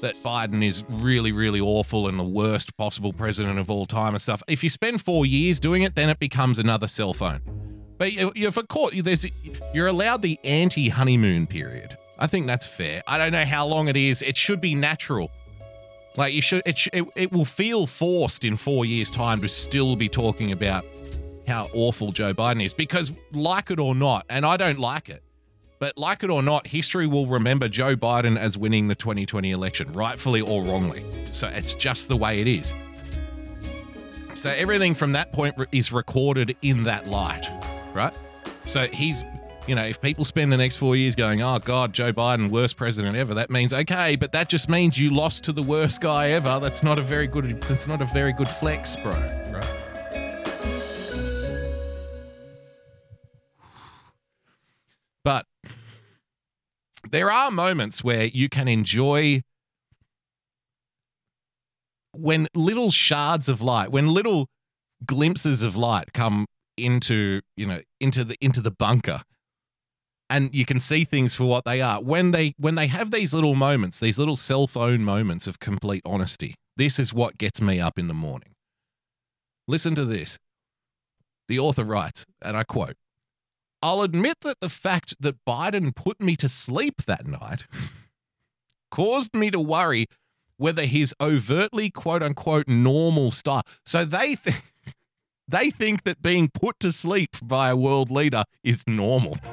that 0.00 0.14
Biden 0.16 0.64
is 0.64 0.84
really, 0.88 1.32
really 1.32 1.60
awful 1.60 2.08
and 2.08 2.18
the 2.18 2.24
worst 2.24 2.76
possible 2.76 3.12
president 3.12 3.58
of 3.58 3.70
all 3.70 3.86
time 3.86 4.14
and 4.14 4.22
stuff. 4.22 4.42
If 4.48 4.62
you 4.62 4.70
spend 4.70 5.02
four 5.02 5.26
years 5.26 5.58
doing 5.60 5.82
it, 5.82 5.94
then 5.94 6.08
it 6.08 6.18
becomes 6.18 6.58
another 6.58 6.86
cell 6.86 7.14
phone. 7.14 7.40
But 7.98 8.12
you're 8.12 8.52
for 8.52 8.62
court, 8.62 8.94
there's 9.02 9.26
you're 9.74 9.88
allowed 9.88 10.22
the 10.22 10.38
anti-honeymoon 10.44 11.48
period. 11.48 11.96
I 12.18 12.26
think 12.28 12.46
that's 12.46 12.64
fair. 12.66 13.02
I 13.06 13.18
don't 13.18 13.32
know 13.32 13.44
how 13.44 13.66
long 13.66 13.88
it 13.88 13.96
is. 13.96 14.22
It 14.22 14.36
should 14.36 14.60
be 14.60 14.74
natural. 14.74 15.30
Like 16.16 16.32
you 16.32 16.42
should, 16.42 16.62
it, 16.66 16.86
it, 16.92 17.04
it 17.14 17.32
will 17.32 17.44
feel 17.44 17.86
forced 17.86 18.44
in 18.44 18.56
four 18.56 18.84
years' 18.84 19.10
time 19.10 19.40
to 19.42 19.48
still 19.48 19.94
be 19.94 20.08
talking 20.08 20.52
about 20.52 20.84
how 21.46 21.68
awful 21.72 22.12
Joe 22.12 22.34
Biden 22.34 22.64
is 22.64 22.74
because, 22.74 23.12
like 23.32 23.70
it 23.70 23.78
or 23.78 23.94
not, 23.94 24.26
and 24.28 24.44
I 24.44 24.56
don't 24.56 24.78
like 24.78 25.08
it, 25.08 25.22
but 25.78 25.96
like 25.96 26.22
it 26.22 26.30
or 26.30 26.42
not, 26.42 26.66
history 26.66 27.06
will 27.06 27.26
remember 27.26 27.68
Joe 27.68 27.96
Biden 27.96 28.38
as 28.38 28.58
winning 28.58 28.88
the 28.88 28.94
2020 28.94 29.50
election, 29.50 29.92
rightfully 29.92 30.40
or 30.40 30.62
wrongly. 30.64 31.04
So 31.30 31.48
it's 31.48 31.74
just 31.74 32.08
the 32.08 32.16
way 32.16 32.40
it 32.40 32.46
is. 32.46 32.74
So 34.34 34.50
everything 34.50 34.94
from 34.94 35.12
that 35.12 35.32
point 35.32 35.56
is 35.72 35.92
recorded 35.92 36.56
in 36.62 36.84
that 36.84 37.06
light, 37.06 37.48
right? 37.92 38.12
So 38.60 38.86
he's, 38.86 39.24
you 39.66 39.74
know, 39.74 39.84
if 39.84 40.00
people 40.00 40.24
spend 40.24 40.52
the 40.52 40.56
next 40.56 40.76
four 40.76 40.94
years 40.94 41.16
going, 41.16 41.42
oh 41.42 41.58
God, 41.58 41.92
Joe 41.92 42.12
Biden, 42.12 42.48
worst 42.50 42.76
president 42.76 43.16
ever, 43.16 43.34
that 43.34 43.50
means 43.50 43.72
okay, 43.72 44.16
but 44.16 44.32
that 44.32 44.48
just 44.48 44.68
means 44.68 44.98
you 44.98 45.10
lost 45.10 45.44
to 45.44 45.52
the 45.52 45.62
worst 45.62 46.00
guy 46.00 46.30
ever. 46.30 46.60
That's 46.60 46.82
not 46.82 46.98
a 46.98 47.02
very 47.02 47.26
good. 47.26 47.60
That's 47.62 47.86
not 47.86 48.00
a 48.00 48.04
very 48.06 48.32
good 48.32 48.48
flex, 48.48 48.96
bro. 48.96 49.12
Right? 49.12 49.78
But 55.24 55.46
there 57.10 57.30
are 57.30 57.50
moments 57.50 58.02
where 58.04 58.24
you 58.24 58.48
can 58.48 58.68
enjoy 58.68 59.42
when 62.12 62.48
little 62.54 62.90
shards 62.90 63.48
of 63.48 63.60
light, 63.60 63.90
when 63.90 64.08
little 64.08 64.48
glimpses 65.04 65.62
of 65.62 65.76
light 65.76 66.12
come 66.12 66.46
into, 66.76 67.40
you 67.56 67.66
know, 67.66 67.80
into 68.00 68.24
the 68.24 68.36
into 68.40 68.60
the 68.60 68.70
bunker 68.70 69.22
and 70.30 70.54
you 70.54 70.64
can 70.64 70.78
see 70.78 71.04
things 71.04 71.34
for 71.34 71.44
what 71.44 71.64
they 71.64 71.80
are. 71.80 72.02
When 72.02 72.32
they 72.32 72.54
when 72.58 72.74
they 72.74 72.86
have 72.88 73.10
these 73.10 73.32
little 73.32 73.54
moments, 73.54 73.98
these 73.98 74.18
little 74.18 74.36
cell 74.36 74.66
phone 74.66 75.02
moments 75.02 75.46
of 75.46 75.58
complete 75.58 76.02
honesty. 76.04 76.54
This 76.76 76.98
is 76.98 77.12
what 77.12 77.38
gets 77.38 77.60
me 77.60 77.80
up 77.80 77.98
in 77.98 78.08
the 78.08 78.14
morning. 78.14 78.54
Listen 79.66 79.94
to 79.94 80.04
this. 80.04 80.38
The 81.48 81.58
author 81.58 81.84
writes, 81.84 82.24
and 82.42 82.56
I 82.56 82.62
quote 82.62 82.96
I'll 83.80 84.02
admit 84.02 84.38
that 84.42 84.60
the 84.60 84.68
fact 84.68 85.14
that 85.20 85.44
Biden 85.46 85.94
put 85.94 86.20
me 86.20 86.34
to 86.36 86.48
sleep 86.48 87.02
that 87.02 87.26
night 87.26 87.66
caused 88.90 89.34
me 89.34 89.50
to 89.50 89.60
worry 89.60 90.06
whether 90.56 90.84
his 90.84 91.14
overtly 91.20 91.88
quote 91.88 92.22
unquote 92.22 92.66
normal 92.66 93.30
style. 93.30 93.62
So 93.86 94.04
they 94.04 94.34
think 94.34 94.64
they 95.48 95.70
think 95.70 96.02
that 96.02 96.20
being 96.20 96.50
put 96.52 96.80
to 96.80 96.90
sleep 96.90 97.36
by 97.40 97.70
a 97.70 97.76
world 97.76 98.10
leader 98.10 98.44
is 98.64 98.82
normal. 98.88 99.38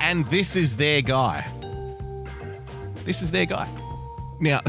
and 0.00 0.26
this 0.26 0.56
is 0.56 0.76
their 0.76 1.02
guy. 1.02 1.46
This 3.04 3.22
is 3.22 3.30
their 3.30 3.46
guy. 3.46 3.68
Now 4.40 4.60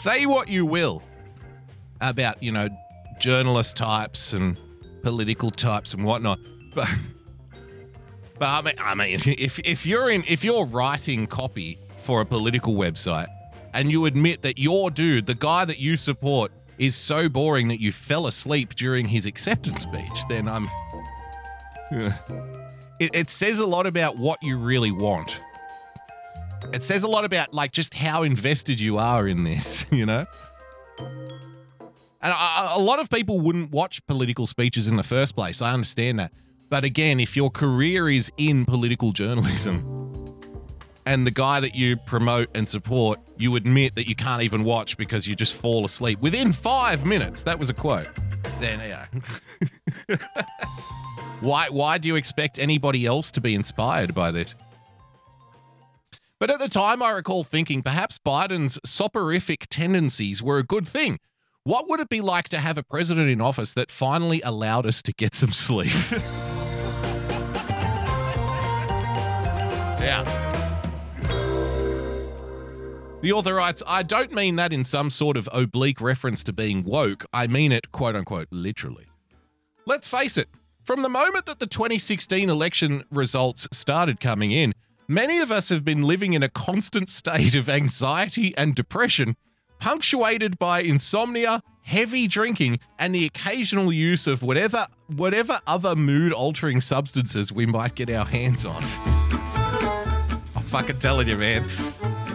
say 0.00 0.24
what 0.24 0.48
you 0.48 0.64
will 0.64 1.02
about, 2.00 2.42
you 2.42 2.50
know, 2.50 2.68
journalist 3.18 3.76
types 3.76 4.32
and 4.32 4.56
political 5.02 5.50
types 5.50 5.92
and 5.92 6.04
whatnot, 6.04 6.38
but 6.74 6.88
but 8.38 8.48
I 8.48 8.62
mean, 8.62 8.74
I 8.78 8.94
mean, 8.94 9.20
if 9.38 9.58
if 9.58 9.84
you're 9.84 10.10
in 10.10 10.24
if 10.26 10.42
you're 10.42 10.64
writing 10.64 11.26
copy 11.26 11.78
for 12.02 12.22
a 12.22 12.26
political 12.26 12.74
website 12.74 13.28
and 13.74 13.90
you 13.90 14.06
admit 14.06 14.40
that 14.42 14.58
your 14.58 14.90
dude, 14.90 15.26
the 15.26 15.34
guy 15.34 15.66
that 15.66 15.78
you 15.78 15.96
support, 15.96 16.50
is 16.78 16.96
so 16.96 17.28
boring 17.28 17.68
that 17.68 17.80
you 17.80 17.92
fell 17.92 18.26
asleep 18.26 18.74
during 18.74 19.06
his 19.06 19.26
acceptance 19.26 19.82
speech, 19.82 20.24
then 20.28 20.48
I'm. 20.48 20.68
It, 23.00 23.14
it 23.14 23.30
says 23.30 23.60
a 23.60 23.66
lot 23.66 23.86
about 23.86 24.18
what 24.18 24.42
you 24.42 24.58
really 24.58 24.90
want. 24.90 25.40
It 26.72 26.84
says 26.84 27.02
a 27.02 27.08
lot 27.08 27.24
about 27.24 27.52
like 27.52 27.72
just 27.72 27.94
how 27.94 28.22
invested 28.22 28.78
you 28.78 28.98
are 28.98 29.26
in 29.26 29.44
this, 29.44 29.84
you 29.90 30.06
know? 30.06 30.26
And 32.22 32.32
a, 32.32 32.76
a 32.76 32.78
lot 32.78 33.00
of 33.00 33.10
people 33.10 33.40
wouldn't 33.40 33.70
watch 33.70 34.04
political 34.06 34.46
speeches 34.46 34.86
in 34.86 34.96
the 34.96 35.02
first 35.02 35.34
place. 35.34 35.62
I 35.62 35.72
understand 35.72 36.18
that. 36.18 36.32
But 36.68 36.84
again, 36.84 37.18
if 37.18 37.36
your 37.36 37.50
career 37.50 38.08
is 38.08 38.30
in 38.36 38.64
political 38.64 39.10
journalism 39.10 39.96
and 41.06 41.26
the 41.26 41.32
guy 41.32 41.58
that 41.58 41.74
you 41.74 41.96
promote 41.96 42.48
and 42.54 42.68
support, 42.68 43.18
you 43.36 43.56
admit 43.56 43.96
that 43.96 44.08
you 44.08 44.14
can't 44.14 44.42
even 44.42 44.62
watch 44.62 44.96
because 44.96 45.26
you 45.26 45.34
just 45.34 45.54
fall 45.54 45.84
asleep 45.84 46.20
within 46.20 46.52
five 46.52 47.04
minutes. 47.04 47.42
That 47.42 47.58
was 47.58 47.70
a 47.70 47.74
quote. 47.74 48.06
Then, 48.60 48.78
yeah. 48.78 50.16
why, 51.40 51.68
why 51.70 51.98
do 51.98 52.06
you 52.06 52.14
expect 52.14 52.60
anybody 52.60 53.06
else 53.06 53.32
to 53.32 53.40
be 53.40 53.56
inspired 53.56 54.14
by 54.14 54.30
this? 54.30 54.54
But 56.40 56.50
at 56.50 56.58
the 56.58 56.70
time, 56.70 57.02
I 57.02 57.10
recall 57.10 57.44
thinking 57.44 57.82
perhaps 57.82 58.18
Biden's 58.18 58.78
soporific 58.82 59.66
tendencies 59.68 60.42
were 60.42 60.56
a 60.56 60.62
good 60.62 60.88
thing. 60.88 61.18
What 61.64 61.86
would 61.86 62.00
it 62.00 62.08
be 62.08 62.22
like 62.22 62.48
to 62.48 62.60
have 62.60 62.78
a 62.78 62.82
president 62.82 63.28
in 63.28 63.42
office 63.42 63.74
that 63.74 63.90
finally 63.90 64.40
allowed 64.40 64.86
us 64.86 65.02
to 65.02 65.12
get 65.12 65.34
some 65.34 65.52
sleep? 65.52 65.92
yeah. 70.00 70.24
The 73.20 73.32
author 73.32 73.56
writes, 73.56 73.82
I 73.86 74.02
don't 74.02 74.32
mean 74.32 74.56
that 74.56 74.72
in 74.72 74.84
some 74.84 75.10
sort 75.10 75.36
of 75.36 75.46
oblique 75.52 76.00
reference 76.00 76.42
to 76.44 76.54
being 76.54 76.84
woke. 76.84 77.26
I 77.34 77.48
mean 77.48 77.70
it, 77.70 77.92
quote 77.92 78.16
unquote, 78.16 78.48
literally. 78.50 79.08
Let's 79.84 80.08
face 80.08 80.38
it, 80.38 80.48
from 80.84 81.02
the 81.02 81.10
moment 81.10 81.44
that 81.44 81.58
the 81.58 81.66
2016 81.66 82.48
election 82.48 83.04
results 83.10 83.68
started 83.72 84.20
coming 84.20 84.52
in, 84.52 84.72
Many 85.10 85.40
of 85.40 85.50
us 85.50 85.70
have 85.70 85.84
been 85.84 86.02
living 86.02 86.34
in 86.34 86.44
a 86.44 86.48
constant 86.48 87.10
state 87.10 87.56
of 87.56 87.68
anxiety 87.68 88.54
and 88.56 88.76
depression, 88.76 89.34
punctuated 89.80 90.56
by 90.56 90.82
insomnia, 90.82 91.64
heavy 91.82 92.28
drinking, 92.28 92.78
and 92.96 93.12
the 93.12 93.26
occasional 93.26 93.92
use 93.92 94.28
of 94.28 94.44
whatever 94.44 94.86
whatever 95.08 95.58
other 95.66 95.96
mood-altering 95.96 96.80
substances 96.80 97.52
we 97.52 97.66
might 97.66 97.96
get 97.96 98.08
our 98.08 98.24
hands 98.24 98.64
on. 98.64 98.84
I'm 100.54 100.62
fucking 100.62 101.00
telling 101.00 101.26
you, 101.26 101.38
man. 101.38 101.64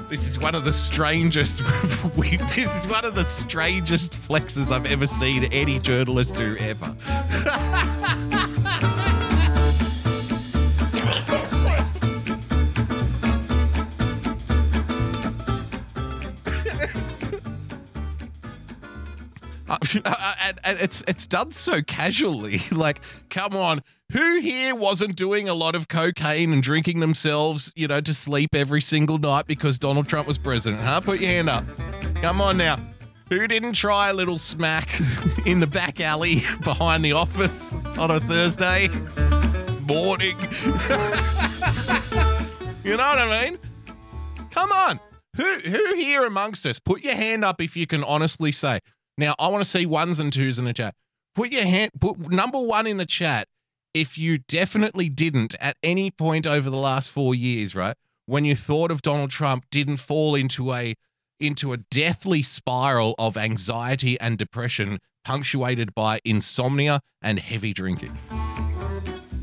This 0.10 0.28
is 0.28 0.38
one 0.38 0.54
of 0.54 0.66
the 0.66 0.74
strangest. 0.74 1.60
this 2.18 2.76
is 2.76 2.92
one 2.92 3.06
of 3.06 3.16
the 3.16 3.24
strangest 3.24 4.12
flexes 4.12 4.74
I've 4.74 4.88
ever 4.88 5.08
seen 5.08 5.46
any 5.46 5.80
journalist 5.80 6.36
do 6.36 6.58
ever. 6.58 6.94
Uh, 20.06 20.36
and, 20.42 20.60
and 20.64 20.80
it's 20.80 21.04
it's 21.08 21.26
done 21.26 21.52
so 21.52 21.82
casually. 21.82 22.60
Like, 22.72 23.02
come 23.30 23.56
on, 23.56 23.82
who 24.12 24.40
here 24.40 24.76
wasn't 24.76 25.16
doing 25.16 25.50
a 25.50 25.54
lot 25.54 25.74
of 25.74 25.88
cocaine 25.88 26.54
and 26.54 26.62
drinking 26.62 27.00
themselves, 27.00 27.74
you 27.76 27.88
know, 27.88 28.02
to 28.02 28.14
sleep 28.14 28.54
every 28.54 28.82
single 28.82 29.18
night 29.18 29.48
because 29.48 29.80
Donald 29.80 30.08
Trump 30.08 30.28
was 30.28 30.38
president? 30.38 30.84
Huh? 30.84 31.02
Put 31.02 31.20
your 31.20 31.30
hand 31.30 31.50
up. 31.50 31.66
Come 32.16 32.42
on 32.42 32.58
now. 32.58 32.78
Who 33.30 33.48
didn't 33.48 33.74
try 33.74 34.10
a 34.10 34.14
little 34.14 34.38
smack 34.38 35.02
in 35.46 35.60
the 35.60 35.68
back 35.68 36.00
alley 36.00 36.42
behind 36.64 37.04
the 37.04 37.14
office 37.14 37.74
on 37.98 38.12
a 38.12 38.20
Thursday 38.20 38.90
morning? 39.88 40.38
you 42.84 42.98
know 42.98 43.08
what 43.08 43.20
I 43.20 43.50
mean? 43.50 43.58
Come 44.52 44.72
on. 44.72 45.00
Who 45.36 45.60
who 45.60 45.96
here 45.96 46.26
amongst 46.26 46.66
us? 46.66 46.80
Put 46.80 47.04
your 47.04 47.16
hand 47.16 47.44
up 47.44 47.60
if 47.60 47.76
you 47.76 47.88
can 47.88 48.04
honestly 48.04 48.52
say. 48.52 48.80
Now 49.18 49.36
I 49.40 49.48
want 49.48 49.64
to 49.64 49.70
see 49.70 49.86
ones 49.86 50.20
and 50.20 50.32
twos 50.32 50.60
in 50.60 50.66
the 50.66 50.74
chat. 50.74 50.96
Put 51.34 51.52
your 51.52 51.64
hand 51.64 51.92
put 52.00 52.32
number 52.32 52.60
one 52.60 52.88
in 52.88 52.98
the 52.98 53.06
chat 53.06 53.48
if 53.94 54.18
you 54.18 54.38
definitely 54.38 55.08
didn't 55.08 55.56
at 55.60 55.78
any 55.82 56.12
point 56.12 56.46
over 56.46 56.70
the 56.70 56.78
last 56.78 57.10
four 57.10 57.34
years, 57.34 57.74
right? 57.74 57.96
When 58.26 58.44
you 58.44 58.56
thought 58.56 58.92
of 58.92 59.02
Donald 59.02 59.30
Trump, 59.30 59.66
didn't 59.72 59.98
fall 59.98 60.36
into 60.36 60.74
a 60.74 60.96
into 61.40 61.74
a 61.74 61.78
deathly 61.78 62.44
spiral 62.44 63.16
of 63.18 63.38
anxiety 63.38 64.20
and 64.20 64.38
depression, 64.38 65.00
punctuated 65.24 65.94
by 65.94 66.20
insomnia 66.26 67.02
and 67.22 67.40
heavy 67.40 67.74
drinking. 67.74 68.18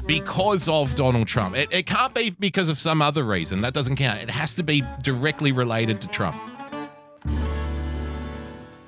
Because 0.07 0.69
of 0.69 0.95
Donald 0.97 1.29
Trump. 1.29 1.57
It, 1.57 1.69
it 1.71 1.87
can't 1.87 2.13
be 2.13 2.31
because 2.31 2.69
of 2.69 2.79
some 2.79 3.01
other 3.01 3.25
reason. 3.25 3.61
That 3.61 3.73
doesn't 3.73 3.97
count. 3.97 4.21
It 4.21 4.31
has 4.31 4.55
to 4.57 4.63
be 4.63 4.83
directly 5.03 5.53
related 5.53 6.01
to 6.03 6.09
Trump. 6.09 6.37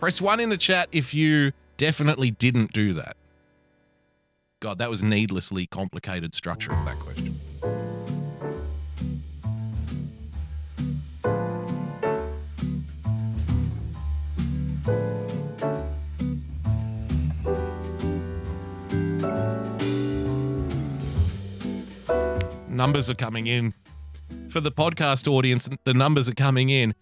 Press 0.05 0.21
one 0.21 0.39
in 0.39 0.51
the 0.51 0.59
chat 0.59 0.91
if 0.93 1.15
you 1.15 1.53
definitely 1.79 2.31
didn't 2.31 2.75
do 2.75 2.93
that. 2.93 3.17
God, 4.61 4.77
that 4.77 4.91
was 4.91 5.03
needlessly 5.03 5.67
complicated 5.67 6.35
structure 6.35 6.73
of 6.73 6.85
that 6.85 6.99
question. 6.99 7.41
Numbers 22.69 23.09
are 23.09 23.15
coming 23.15 23.47
in. 23.47 23.73
For 24.51 24.61
the 24.61 24.71
podcast 24.71 25.27
audience, 25.27 25.67
the 25.85 25.95
numbers 25.95 26.29
are 26.29 26.35
coming 26.35 26.69
in, 26.69 26.95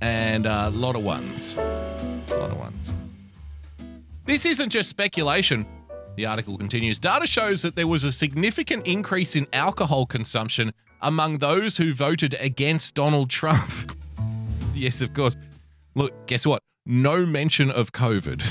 and 0.00 0.46
a 0.46 0.70
lot 0.70 0.94
of 0.94 1.02
ones. 1.02 1.56
Of 2.40 2.56
ones. 2.56 2.94
This 4.24 4.46
isn't 4.46 4.70
just 4.70 4.88
speculation. 4.88 5.66
The 6.16 6.24
article 6.26 6.56
continues 6.56 6.98
Data 6.98 7.26
shows 7.26 7.62
that 7.62 7.76
there 7.76 7.86
was 7.86 8.04
a 8.04 8.12
significant 8.12 8.86
increase 8.86 9.36
in 9.36 9.46
alcohol 9.52 10.06
consumption 10.06 10.72
among 11.02 11.38
those 11.38 11.76
who 11.76 11.92
voted 11.92 12.34
against 12.40 12.94
Donald 12.94 13.28
Trump. 13.30 13.70
yes, 14.74 15.02
of 15.02 15.12
course. 15.14 15.36
Look, 15.94 16.26
guess 16.26 16.46
what? 16.46 16.62
No 16.86 17.26
mention 17.26 17.70
of 17.70 17.92
COVID. 17.92 18.42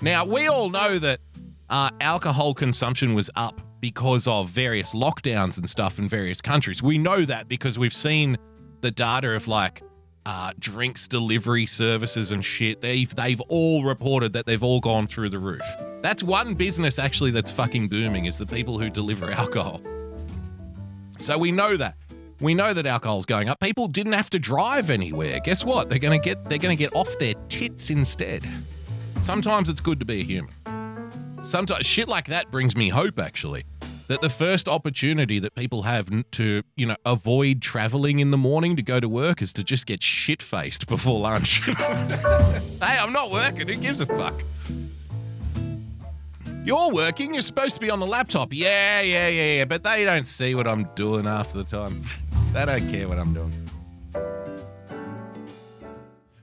now, 0.02 0.24
we 0.24 0.46
all 0.46 0.70
know 0.70 0.98
that 0.98 1.20
uh, 1.68 1.90
alcohol 2.00 2.54
consumption 2.54 3.14
was 3.14 3.30
up 3.36 3.60
because 3.80 4.26
of 4.26 4.48
various 4.48 4.94
lockdowns 4.94 5.58
and 5.58 5.68
stuff 5.68 5.98
in 5.98 6.08
various 6.08 6.40
countries. 6.40 6.82
We 6.82 6.98
know 6.98 7.24
that 7.24 7.48
because 7.48 7.78
we've 7.78 7.94
seen 7.94 8.36
the 8.80 8.90
data 8.90 9.30
of 9.32 9.48
like 9.48 9.82
uh, 10.26 10.52
drinks 10.58 11.08
delivery 11.08 11.66
services 11.66 12.30
and 12.30 12.44
shit. 12.44 12.80
They've 12.80 13.14
they've 13.14 13.40
all 13.42 13.84
reported 13.84 14.32
that 14.34 14.46
they've 14.46 14.62
all 14.62 14.80
gone 14.80 15.06
through 15.06 15.30
the 15.30 15.38
roof. 15.38 15.64
That's 16.02 16.22
one 16.22 16.54
business 16.54 16.98
actually 16.98 17.30
that's 17.30 17.50
fucking 17.50 17.88
booming 17.88 18.26
is 18.26 18.38
the 18.38 18.46
people 18.46 18.78
who 18.78 18.90
deliver 18.90 19.30
alcohol. 19.30 19.80
So 21.18 21.36
we 21.36 21.52
know 21.52 21.76
that. 21.76 21.96
We 22.40 22.54
know 22.54 22.72
that 22.72 22.86
alcohol's 22.86 23.26
going 23.26 23.50
up. 23.50 23.60
People 23.60 23.86
didn't 23.86 24.14
have 24.14 24.30
to 24.30 24.38
drive 24.38 24.88
anywhere. 24.88 25.40
Guess 25.40 25.64
what? 25.64 25.90
They're 25.90 25.98
gonna 25.98 26.18
get 26.18 26.48
they're 26.48 26.58
gonna 26.58 26.76
get 26.76 26.94
off 26.94 27.18
their 27.18 27.34
tits 27.48 27.90
instead. 27.90 28.48
Sometimes 29.20 29.68
it's 29.68 29.80
good 29.80 29.98
to 30.00 30.06
be 30.06 30.20
a 30.20 30.24
human. 30.24 30.54
Sometimes 31.42 31.86
shit 31.86 32.08
like 32.08 32.26
that 32.26 32.50
brings 32.50 32.76
me 32.76 32.88
hope 32.88 33.18
actually 33.18 33.64
that 34.10 34.20
the 34.20 34.28
first 34.28 34.68
opportunity 34.68 35.38
that 35.38 35.54
people 35.54 35.82
have 35.82 36.10
to, 36.32 36.64
you 36.74 36.84
know, 36.84 36.96
avoid 37.06 37.62
traveling 37.62 38.18
in 38.18 38.32
the 38.32 38.36
morning 38.36 38.74
to 38.74 38.82
go 38.82 38.98
to 38.98 39.08
work 39.08 39.40
is 39.40 39.52
to 39.52 39.62
just 39.62 39.86
get 39.86 40.02
shit 40.02 40.42
faced 40.42 40.88
before 40.88 41.20
lunch. 41.20 41.60
hey, 41.64 41.76
I'm 42.80 43.12
not 43.12 43.30
working. 43.30 43.68
Who 43.68 43.76
gives 43.76 44.00
a 44.00 44.06
fuck? 44.06 44.42
You're 46.64 46.90
working. 46.90 47.34
You're 47.34 47.42
supposed 47.42 47.76
to 47.76 47.80
be 47.80 47.88
on 47.88 48.00
the 48.00 48.06
laptop. 48.06 48.52
Yeah, 48.52 49.00
yeah, 49.00 49.28
yeah, 49.28 49.58
yeah. 49.58 49.64
But 49.64 49.84
they 49.84 50.04
don't 50.04 50.26
see 50.26 50.56
what 50.56 50.66
I'm 50.66 50.88
doing 50.96 51.24
half 51.24 51.52
the 51.52 51.62
time. 51.62 52.02
they 52.52 52.64
don't 52.64 52.90
care 52.90 53.08
what 53.08 53.20
I'm 53.20 53.32
doing. 53.32 53.52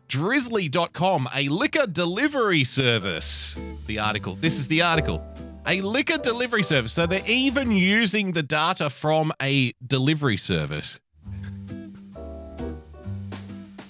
Drizzly.com, 0.08 1.28
a 1.36 1.50
liquor 1.50 1.86
delivery 1.86 2.64
service. 2.64 3.58
The 3.88 4.00
article. 4.00 4.36
This 4.36 4.58
is 4.58 4.70
the 4.70 4.84
article 4.84 5.22
a 5.68 5.82
liquor 5.82 6.18
delivery 6.18 6.64
service. 6.64 6.94
So 6.94 7.06
they're 7.06 7.28
even 7.28 7.72
using 7.72 8.32
the 8.32 8.42
data 8.42 8.90
from 8.90 9.34
a 9.42 9.74
delivery 9.86 10.38
service. 10.38 11.00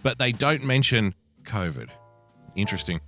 But 0.02 0.18
they 0.18 0.32
don't 0.32 0.64
mention 0.64 1.14
COVID. 1.44 1.90
Interesting. 2.56 3.02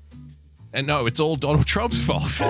And 0.71 0.85
no, 0.85 1.07
it's 1.07 1.19
all 1.19 1.35
Donald 1.35 1.65
Trump's 1.65 2.03
fault. 2.03 2.39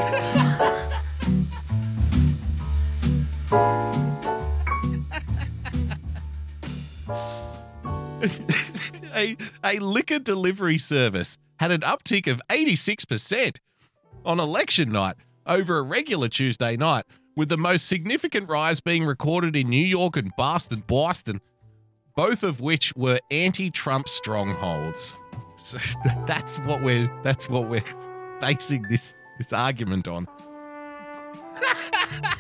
a, 9.16 9.38
a 9.64 9.80
liquor 9.80 10.20
delivery 10.20 10.78
service 10.78 11.38
had 11.60 11.72
an 11.72 11.82
uptick 11.82 12.28
of 12.28 12.42
86% 12.50 13.58
on 14.26 14.40
election 14.40 14.90
night 14.92 15.16
over 15.50 15.78
a 15.78 15.82
regular 15.82 16.30
Tuesday 16.30 16.78
night, 16.78 17.06
with 17.36 17.50
the 17.50 17.58
most 17.58 17.88
significant 17.88 18.48
rise 18.50 18.80
being 18.80 19.06
recorded 19.06 19.56
in 19.56 19.70
New 19.70 19.86
York 19.86 20.16
and 20.16 20.32
Boston, 20.38 20.84
Boston, 20.88 21.42
both 22.16 22.44
of 22.44 22.62
which 22.62 22.94
were 22.96 23.20
anti-Trump 23.32 24.08
strongholds. 24.08 25.16
So 25.58 25.78
that's 26.28 26.60
what 26.60 26.82
we're 26.82 27.12
that's 27.24 27.50
what 27.50 27.70
we're 27.70 27.84
basing 28.42 28.84
this 28.84 29.16
this 29.38 29.52
argument 29.54 30.08
on. 30.08 30.28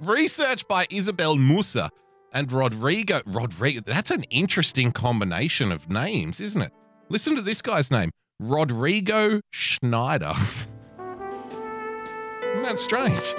Research 0.00 0.66
by 0.68 0.86
Isabel 0.90 1.36
Musa 1.36 1.90
and 2.32 2.50
Rodrigo 2.52 3.20
Rodrigo. 3.26 3.80
That's 3.84 4.10
an 4.10 4.24
interesting 4.24 4.92
combination 4.92 5.72
of 5.72 5.88
names, 5.90 6.40
isn't 6.40 6.60
it? 6.60 6.72
Listen 7.08 7.34
to 7.36 7.42
this 7.42 7.62
guy's 7.62 7.90
name. 7.90 8.10
Rodrigo 8.38 9.40
Schneider. 9.50 10.34
Isn't 12.42 12.62
that 12.62 12.78
strange? 12.78 13.34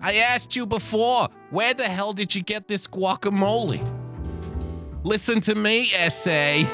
I 0.00 0.14
asked 0.14 0.56
you 0.56 0.64
before, 0.64 1.28
where 1.50 1.74
the 1.74 1.84
hell 1.84 2.14
did 2.14 2.34
you 2.34 2.42
get 2.42 2.68
this 2.68 2.86
guacamole? 2.86 3.86
Listen 5.04 5.42
to 5.42 5.54
me, 5.54 5.92
essay. 5.92 6.62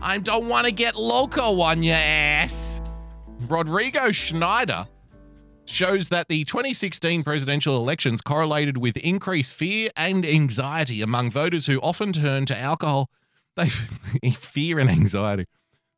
I 0.00 0.20
don't 0.22 0.48
want 0.48 0.66
to 0.66 0.72
get 0.72 0.94
loco 0.94 1.60
on 1.60 1.82
your 1.82 1.96
ass. 1.96 2.80
Rodrigo 3.48 4.12
Schneider 4.12 4.86
shows 5.68 6.08
that 6.08 6.28
the 6.28 6.44
2016 6.44 7.22
presidential 7.22 7.76
elections 7.76 8.20
correlated 8.20 8.78
with 8.78 8.96
increased 8.96 9.52
fear 9.52 9.90
and 9.96 10.24
anxiety 10.24 11.02
among 11.02 11.30
voters 11.30 11.66
who 11.66 11.78
often 11.80 12.12
turn 12.12 12.46
to 12.46 12.58
alcohol. 12.58 13.10
They 13.54 13.68
fear 14.32 14.78
and 14.78 14.88
anxiety. 14.88 15.46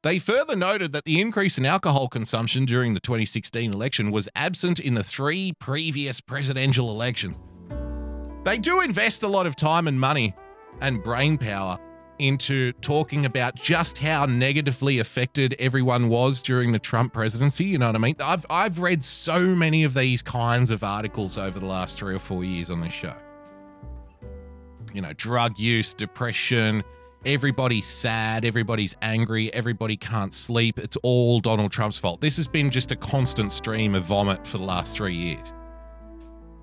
They 0.03 0.19
further 0.19 0.57
noted 0.57 0.93
that 0.93 1.05
the 1.05 1.21
increase 1.21 1.59
in 1.59 1.67
alcohol 1.67 2.09
consumption 2.09 2.65
during 2.65 2.95
the 2.95 3.01
2016 3.01 3.73
election 3.73 4.11
was 4.11 4.29
absent 4.35 4.81
in 4.81 4.95
the 4.95 5.05
three 5.05 5.53
previous 5.61 6.21
presidential 6.21 6.91
elections. 6.91 7.39
They 8.45 8.59
do 8.59 8.81
invest 8.81 9.23
a 9.23 9.29
lot 9.29 9.47
of 9.47 9.57
time 9.57 9.87
and 9.87 10.01
money 10.01 10.35
and 10.81 11.03
brain 11.05 11.37
power 11.37 11.79
into 12.21 12.73
talking 12.75 13.25
about 13.25 13.55
just 13.55 13.99
how 13.99 14.27
negatively 14.27 14.99
affected 14.99 15.57
everyone 15.59 16.09
was 16.09 16.43
during 16.43 16.73
the 16.73 16.79
Trump 16.79 17.13
presidency. 17.13 17.65
You 17.65 17.79
know 17.79 17.87
what 17.87 17.97
I 17.97 17.99
mean? 17.99 18.17
I've 18.21 18.47
I've 18.51 18.79
read 18.79 19.05
so 19.05 19.41
many 19.55 19.85
of 19.85 19.95
these 19.95 20.23
kinds 20.23 20.71
of 20.71 20.85
articles 20.85 21.39
over 21.39 21.59
the 21.59 21.67
last 21.67 21.99
three 21.99 22.15
or 22.15 22.19
four 22.19 22.45
years 22.45 22.71
on 22.71 22.81
this 22.81 22.93
show. 22.93 23.15
You 24.93 25.03
know, 25.03 25.13
drug 25.13 25.59
use, 25.59 25.95
depression, 25.95 26.83
everybody's 27.25 27.87
sad, 27.87 28.45
everybody's 28.45 28.97
angry, 29.03 29.53
everybody 29.55 29.97
can't 29.97 30.35
sleep. 30.35 30.79
It's 30.79 30.97
all 31.03 31.41
Donald 31.41 31.73
Trump's 31.73 31.99
fault. 31.99 32.21
This 32.21 32.37
has 32.37 32.49
been 32.49 32.71
just 32.71 32.93
a 32.93 32.97
constant 32.97 33.53
stream 33.53 33.95
of 33.95 34.05
vomit 34.05 34.47
for 34.47 34.59
the 34.59 34.65
last 34.65 34.97
three 34.97 35.15
years. 35.15 35.53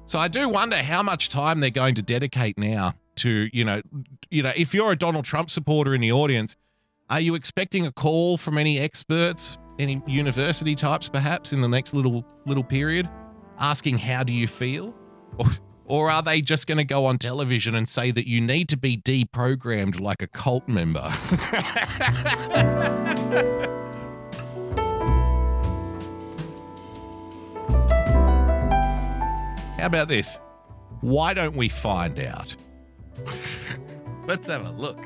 So 0.06 0.20
I 0.20 0.28
do 0.28 0.48
wonder 0.48 0.78
how 0.78 1.04
much 1.04 1.30
time 1.30 1.60
they're 1.60 1.70
going 1.70 1.96
to 1.96 2.02
dedicate 2.02 2.58
now 2.58 2.94
to, 3.18 3.50
you 3.52 3.64
know, 3.64 3.82
you 4.30 4.44
know, 4.44 4.54
if 4.56 4.74
you're 4.74 4.92
a 4.92 4.96
Donald 4.96 5.26
Trump 5.26 5.50
supporter 5.50 5.94
in 5.94 6.02
the 6.02 6.12
audience, 6.12 6.56
are 7.10 7.22
you 7.22 7.36
expecting 7.36 7.86
a 7.86 7.92
call 7.92 8.38
from 8.38 8.58
any 8.58 8.80
experts, 8.80 9.58
any 9.80 10.02
university 10.08 10.76
types 10.76 11.10
perhaps 11.10 11.54
in 11.54 11.62
the 11.62 11.68
next 11.68 11.94
little 11.94 12.26
little 12.46 12.64
period 12.64 13.10
asking 13.60 13.98
how 13.98 14.24
do 14.24 14.34
you 14.34 14.48
feel? 14.48 14.94
Or, 15.38 15.46
or 15.86 16.10
are 16.10 16.22
they 16.22 16.42
just 16.42 16.68
going 16.68 16.78
to 16.78 16.84
go 16.84 17.06
on 17.06 17.18
television 17.18 17.76
and 17.76 17.88
say 17.88 18.12
that 18.12 18.28
you 18.28 18.42
need 18.42 18.70
to 18.70 18.78
be 18.78 18.98
deprogrammed 18.98 20.00
like 20.00 20.22
a 20.22 20.28
cult 20.28 20.68
member? 20.68 21.02
How 29.78 29.86
about 29.86 30.08
this? 30.08 30.40
Why 31.02 31.34
don't 31.34 31.56
we 31.56 31.70
find 31.70 32.20
out? 32.20 32.56
Let's 34.28 34.48
have 34.48 34.66
a 34.66 34.72
look. 34.72 35.00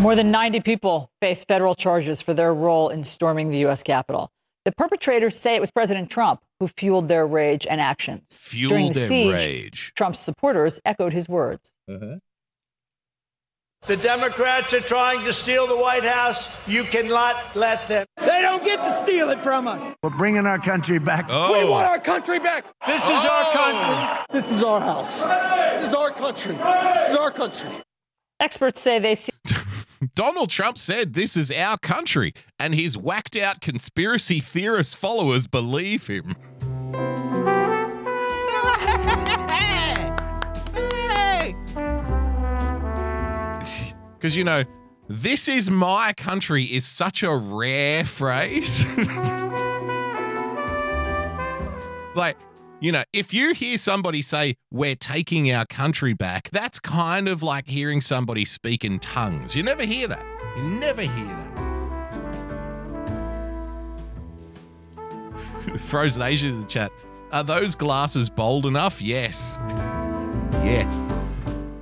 More 0.00 0.14
than 0.14 0.30
90 0.30 0.60
people 0.60 1.10
face 1.20 1.44
federal 1.44 1.74
charges 1.74 2.20
for 2.20 2.34
their 2.34 2.52
role 2.52 2.90
in 2.90 3.02
storming 3.02 3.50
the 3.50 3.58
U.S. 3.58 3.82
Capitol. 3.82 4.30
The 4.64 4.72
perpetrators 4.72 5.38
say 5.38 5.54
it 5.54 5.60
was 5.60 5.70
President 5.70 6.10
Trump 6.10 6.42
who 6.60 6.68
fueled 6.68 7.08
their 7.08 7.26
rage 7.26 7.66
and 7.68 7.80
actions. 7.80 8.38
Fueled 8.40 8.70
During 8.70 8.88
the 8.88 8.94
their 8.94 9.08
siege, 9.08 9.32
rage. 9.32 9.92
Trump's 9.96 10.20
supporters 10.20 10.80
echoed 10.84 11.12
his 11.12 11.28
words. 11.28 11.72
Mm-hmm. 11.88 12.16
The 13.86 13.96
Democrats 13.96 14.74
are 14.74 14.80
trying 14.80 15.24
to 15.24 15.32
steal 15.32 15.68
the 15.68 15.76
White 15.76 16.02
House. 16.02 16.56
You 16.66 16.82
cannot 16.82 17.54
let 17.54 17.86
them. 17.86 18.04
They 18.18 18.42
don't 18.42 18.64
get 18.64 18.82
to 18.82 18.90
steal 18.90 19.30
it 19.30 19.40
from 19.40 19.68
us. 19.68 19.94
We're 20.02 20.10
bringing 20.10 20.44
our 20.44 20.58
country 20.58 20.98
back. 20.98 21.26
Oh, 21.28 21.56
We 21.56 21.70
want 21.70 21.86
our 21.86 22.00
country 22.00 22.40
back. 22.40 22.64
This 22.84 23.02
is 23.02 23.08
our 23.08 23.44
oh. 23.46 24.24
country. 24.24 24.40
This 24.40 24.50
is 24.50 24.62
our 24.64 24.80
house. 24.80 25.20
This 25.20 25.88
is 25.88 25.94
our 25.94 26.10
country. 26.10 26.56
This 26.56 27.10
is 27.10 27.14
our 27.14 27.30
country. 27.30 27.70
Experts 28.40 28.80
say 28.80 28.98
they 28.98 29.14
see 29.14 29.32
Donald 30.14 30.50
Trump 30.50 30.78
said 30.78 31.14
this 31.14 31.36
is 31.36 31.52
our 31.52 31.78
country, 31.78 32.34
and 32.58 32.74
his 32.74 32.98
whacked 32.98 33.36
out 33.36 33.60
conspiracy 33.60 34.40
theorist 34.40 34.96
followers 34.96 35.46
believe 35.46 36.08
him. 36.08 36.34
Because, 44.26 44.34
you 44.34 44.42
know, 44.42 44.64
this 45.06 45.46
is 45.46 45.70
my 45.70 46.12
country 46.16 46.64
is 46.64 46.84
such 46.84 47.22
a 47.22 47.32
rare 47.32 48.04
phrase. 48.04 48.84
like, 52.16 52.36
you 52.80 52.90
know, 52.90 53.04
if 53.12 53.32
you 53.32 53.54
hear 53.54 53.76
somebody 53.76 54.22
say, 54.22 54.56
we're 54.72 54.96
taking 54.96 55.52
our 55.52 55.64
country 55.64 56.12
back, 56.12 56.50
that's 56.50 56.80
kind 56.80 57.28
of 57.28 57.40
like 57.44 57.68
hearing 57.68 58.00
somebody 58.00 58.44
speak 58.44 58.84
in 58.84 58.98
tongues. 58.98 59.54
You 59.54 59.62
never 59.62 59.84
hear 59.84 60.08
that. 60.08 60.26
You 60.56 60.64
never 60.64 61.02
hear 61.02 61.36
that. 64.96 65.78
Frozen 65.82 66.22
Asia 66.22 66.48
in 66.48 66.62
the 66.62 66.66
chat. 66.66 66.90
Are 67.30 67.44
those 67.44 67.76
glasses 67.76 68.28
bold 68.28 68.66
enough? 68.66 69.00
Yes. 69.00 69.60
Yes. 70.64 71.25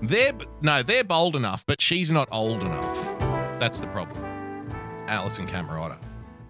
They're 0.06 0.32
no, 0.60 0.82
they're 0.82 1.04
bold 1.04 1.36
enough, 1.36 1.64
but 1.66 1.80
she's 1.80 2.10
not 2.10 2.28
old 2.30 2.62
enough. 2.62 3.18
That's 3.58 3.80
the 3.80 3.86
problem. 3.88 4.22
Alisyn 5.06 5.48
Camerota. 5.48 5.98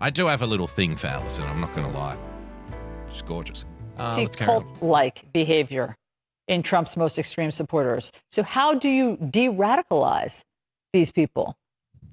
I 0.01 0.11
do 0.11 0.27
have 0.27 0.43
a 0.43 0.47
little 0.47 0.67
thing 0.67 0.97
for 0.97 1.07
Alisyn, 1.07 1.49
I'm 1.49 1.61
not 1.61 1.75
gonna 1.75 1.93
lie. 1.93 2.17
She's 3.13 3.23
gorgeous. 3.23 3.65
Uh, 3.97 4.13
see 4.13 4.23
let's 4.23 4.37
on. 4.41 4.45
cult 4.45 4.83
like 4.83 5.33
behavior 5.33 5.97
in 6.49 6.63
Trump's 6.63 6.97
most 6.97 7.19
extreme 7.19 7.51
supporters. 7.51 8.11
So, 8.31 8.43
how 8.43 8.75
do 8.75 8.89
you 8.89 9.17
de 9.17 9.49
radicalize 9.49 10.45
these 10.93 11.11
people? 11.11 11.57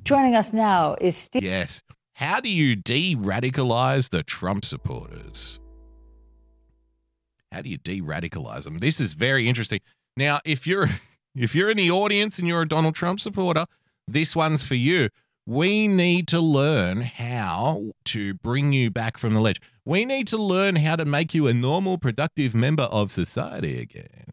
Joining 0.03 0.35
us 0.35 0.53
now 0.53 0.95
is 0.99 1.15
Steve. 1.15 1.43
Yes. 1.43 1.83
How 2.13 2.39
do 2.39 2.49
you 2.49 2.75
de 2.75 3.15
radicalize 3.15 4.09
the 4.09 4.23
Trump 4.23 4.65
supporters? 4.65 5.59
How 7.51 7.61
do 7.61 7.69
you 7.69 7.77
de 7.77 8.01
radicalize 8.01 8.63
them? 8.63 8.79
This 8.79 8.99
is 8.99 9.13
very 9.13 9.47
interesting. 9.49 9.79
Now, 10.15 10.39
if 10.45 10.65
you're 10.67 10.87
if 11.35 11.55
you're 11.55 11.69
in 11.69 11.77
the 11.77 11.91
audience 11.91 12.39
and 12.39 12.47
you're 12.47 12.61
a 12.63 12.67
Donald 12.67 12.95
Trump 12.95 13.19
supporter, 13.19 13.65
this 14.07 14.35
one's 14.35 14.63
for 14.63 14.75
you. 14.75 15.09
We 15.45 15.87
need 15.87 16.27
to 16.29 16.39
learn 16.39 17.01
how 17.01 17.91
to 18.05 18.35
bring 18.35 18.73
you 18.73 18.91
back 18.91 19.17
from 19.17 19.33
the 19.33 19.41
ledge. 19.41 19.59
We 19.85 20.05
need 20.05 20.27
to 20.27 20.37
learn 20.37 20.75
how 20.77 20.95
to 20.97 21.05
make 21.05 21.33
you 21.33 21.47
a 21.47 21.53
normal, 21.53 21.97
productive 21.97 22.53
member 22.53 22.83
of 22.83 23.11
society 23.11 23.79
again. 23.81 24.25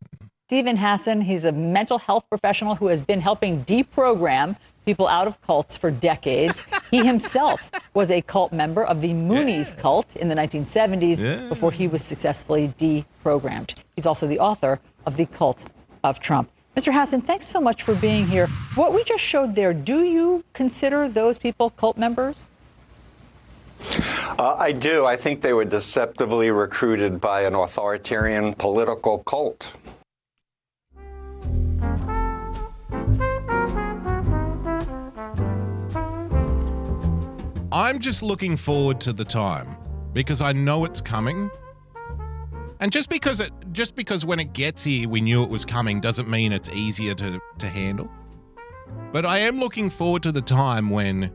Steven 0.48 0.76
Hassan, 0.76 1.22
he's 1.22 1.44
a 1.44 1.52
mental 1.52 1.98
health 1.98 2.24
professional 2.28 2.74
who 2.76 2.88
has 2.88 3.02
been 3.02 3.20
helping 3.20 3.64
deprogram 3.64 4.56
people 4.84 5.06
out 5.08 5.26
of 5.26 5.40
cults 5.42 5.76
for 5.76 5.90
decades. 5.90 6.62
he 6.90 7.04
himself 7.04 7.70
was 7.94 8.10
a 8.10 8.22
cult 8.22 8.52
member 8.52 8.82
of 8.84 9.00
the 9.02 9.10
Moonies 9.10 9.76
cult 9.78 10.06
in 10.16 10.28
the 10.28 10.34
1970s 10.34 11.22
Yeah. 11.22 11.48
before 11.48 11.72
he 11.72 11.86
was 11.86 12.02
successfully 12.02 12.72
deprogrammed. 12.78 13.74
He's 13.96 14.06
also 14.06 14.26
the 14.26 14.38
author 14.38 14.80
of 15.04 15.16
The 15.16 15.26
Cult 15.26 15.60
of 16.02 16.20
Trump. 16.20 16.50
Mr. 16.78 16.92
Hassan, 16.92 17.22
thanks 17.22 17.44
so 17.44 17.60
much 17.60 17.82
for 17.82 17.96
being 17.96 18.24
here. 18.24 18.46
What 18.76 18.94
we 18.94 19.02
just 19.02 19.24
showed 19.24 19.56
there, 19.56 19.74
do 19.74 20.04
you 20.04 20.44
consider 20.52 21.08
those 21.08 21.36
people 21.36 21.70
cult 21.70 21.98
members? 21.98 22.46
Uh, 24.38 24.54
I 24.56 24.70
do. 24.70 25.04
I 25.04 25.16
think 25.16 25.42
they 25.42 25.52
were 25.52 25.64
deceptively 25.64 26.52
recruited 26.52 27.20
by 27.20 27.40
an 27.40 27.56
authoritarian 27.56 28.54
political 28.54 29.18
cult. 29.18 29.74
I'm 37.72 37.98
just 37.98 38.22
looking 38.22 38.56
forward 38.56 39.00
to 39.00 39.12
the 39.12 39.24
time 39.24 39.76
because 40.12 40.40
I 40.40 40.52
know 40.52 40.84
it's 40.84 41.00
coming. 41.00 41.50
And 42.80 42.92
just 42.92 43.08
because 43.08 43.40
it 43.40 43.52
just 43.72 43.94
because 43.94 44.24
when 44.24 44.38
it 44.38 44.52
gets 44.52 44.84
here 44.84 45.08
we 45.08 45.20
knew 45.20 45.42
it 45.42 45.50
was 45.50 45.64
coming 45.64 46.00
doesn't 46.00 46.28
mean 46.28 46.52
it's 46.52 46.68
easier 46.70 47.14
to 47.14 47.40
to 47.58 47.68
handle. 47.68 48.08
But 49.12 49.26
I 49.26 49.38
am 49.38 49.58
looking 49.58 49.90
forward 49.90 50.22
to 50.24 50.32
the 50.32 50.40
time 50.40 50.90
when 50.90 51.32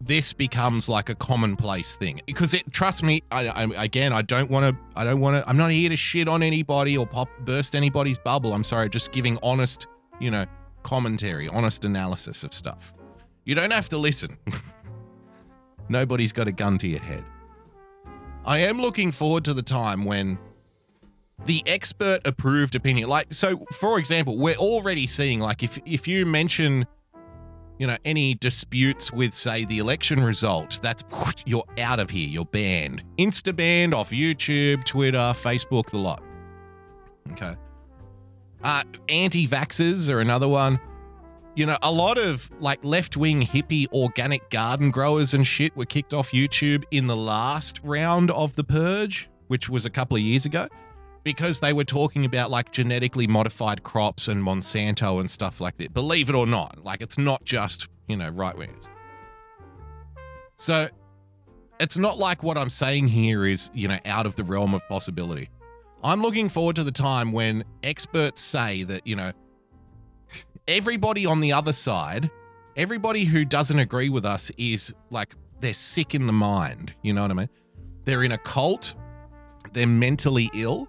this 0.00 0.32
becomes 0.32 0.88
like 0.88 1.08
a 1.08 1.14
commonplace 1.14 1.96
thing 1.96 2.20
because 2.26 2.54
it 2.54 2.70
trust 2.72 3.02
me 3.02 3.22
I, 3.32 3.48
I 3.48 3.84
again 3.84 4.12
I 4.12 4.22
don't 4.22 4.50
want 4.50 4.76
to 4.76 4.82
I 4.94 5.04
don't 5.04 5.20
want 5.20 5.42
to 5.42 5.48
I'm 5.48 5.56
not 5.56 5.70
here 5.72 5.90
to 5.90 5.96
shit 5.96 6.28
on 6.28 6.42
anybody 6.42 6.96
or 6.96 7.06
pop 7.06 7.28
burst 7.40 7.74
anybody's 7.74 8.18
bubble 8.18 8.54
I'm 8.54 8.62
sorry 8.62 8.88
just 8.88 9.10
giving 9.10 9.38
honest 9.42 9.88
you 10.20 10.30
know 10.30 10.46
commentary 10.84 11.48
honest 11.48 11.84
analysis 11.84 12.44
of 12.44 12.54
stuff 12.54 12.92
you 13.44 13.56
don't 13.56 13.72
have 13.72 13.88
to 13.88 13.98
listen 13.98 14.38
Nobody's 15.88 16.32
got 16.32 16.48
a 16.48 16.52
gun 16.52 16.76
to 16.78 16.88
your 16.88 17.00
head. 17.00 17.24
I 18.44 18.58
am 18.58 18.80
looking 18.80 19.10
forward 19.10 19.44
to 19.46 19.54
the 19.54 19.62
time 19.62 20.04
when 20.04 20.38
the 21.44 21.62
expert 21.66 22.20
approved 22.24 22.74
opinion, 22.74 23.08
like, 23.08 23.32
so 23.32 23.64
for 23.72 23.98
example, 23.98 24.38
we're 24.38 24.56
already 24.56 25.06
seeing, 25.06 25.40
like, 25.40 25.62
if, 25.62 25.78
if 25.86 26.08
you 26.08 26.26
mention, 26.26 26.86
you 27.78 27.86
know, 27.86 27.96
any 28.04 28.34
disputes 28.34 29.12
with, 29.12 29.34
say, 29.34 29.64
the 29.64 29.78
election 29.78 30.22
result, 30.22 30.80
that's, 30.82 31.04
you're 31.46 31.64
out 31.78 32.00
of 32.00 32.10
here, 32.10 32.28
you're 32.28 32.44
banned. 32.44 33.02
Insta 33.18 33.54
banned 33.54 33.94
off 33.94 34.10
YouTube, 34.10 34.84
Twitter, 34.84 35.18
Facebook, 35.18 35.90
the 35.90 35.98
lot. 35.98 36.22
Okay. 37.32 37.56
Uh, 38.62 38.82
Anti 39.08 39.46
vaxxers 39.46 40.08
are 40.12 40.20
another 40.20 40.48
one 40.48 40.80
you 41.58 41.66
know, 41.66 41.76
a 41.82 41.90
lot 41.90 42.18
of 42.18 42.48
like 42.60 42.78
left 42.84 43.16
wing 43.16 43.42
hippie 43.42 43.92
organic 43.92 44.48
garden 44.48 44.92
growers 44.92 45.34
and 45.34 45.44
shit 45.44 45.76
were 45.76 45.84
kicked 45.84 46.14
off 46.14 46.30
YouTube 46.30 46.84
in 46.92 47.08
the 47.08 47.16
last 47.16 47.80
round 47.82 48.30
of 48.30 48.52
the 48.52 48.62
purge, 48.62 49.28
which 49.48 49.68
was 49.68 49.84
a 49.84 49.90
couple 49.90 50.16
of 50.16 50.22
years 50.22 50.46
ago, 50.46 50.68
because 51.24 51.60
they 51.60 51.72
were 51.72 51.84
talking 51.84 52.24
about 52.24 52.50
like 52.50 52.72
genetically 52.72 53.26
modified 53.26 53.82
crops 53.82 54.28
and 54.28 54.42
Monsanto 54.42 55.20
and 55.20 55.30
stuff 55.30 55.60
like 55.60 55.76
that. 55.78 55.92
Believe 55.92 56.28
it 56.28 56.34
or 56.34 56.46
not, 56.46 56.84
like 56.84 57.00
it's 57.00 57.18
not 57.18 57.44
just, 57.44 57.88
you 58.08 58.16
know, 58.16 58.28
right 58.30 58.56
wingers. 58.56 58.88
So 60.56 60.88
it's 61.80 61.96
not 61.96 62.18
like 62.18 62.42
what 62.42 62.58
I'm 62.58 62.70
saying 62.70 63.08
here 63.08 63.46
is, 63.46 63.70
you 63.74 63.88
know, 63.88 63.98
out 64.04 64.26
of 64.26 64.36
the 64.36 64.44
realm 64.44 64.74
of 64.74 64.86
possibility. 64.88 65.50
I'm 66.02 66.22
looking 66.22 66.48
forward 66.48 66.76
to 66.76 66.84
the 66.84 66.92
time 66.92 67.32
when 67.32 67.64
experts 67.82 68.40
say 68.40 68.84
that, 68.84 69.06
you 69.06 69.16
know, 69.16 69.32
everybody 70.66 71.26
on 71.26 71.40
the 71.40 71.52
other 71.52 71.72
side, 71.72 72.30
everybody 72.76 73.24
who 73.24 73.44
doesn't 73.44 73.78
agree 73.78 74.08
with 74.08 74.24
us 74.24 74.50
is 74.56 74.94
like 75.10 75.34
they're 75.60 75.74
sick 75.74 76.14
in 76.14 76.26
the 76.26 76.32
mind. 76.32 76.94
You 77.02 77.12
know 77.12 77.22
what 77.22 77.30
I 77.30 77.34
mean? 77.34 77.48
They're 78.04 78.22
in 78.22 78.32
a 78.32 78.38
cult, 78.38 78.94
they're 79.72 79.86
mentally 79.86 80.50
ill, 80.54 80.88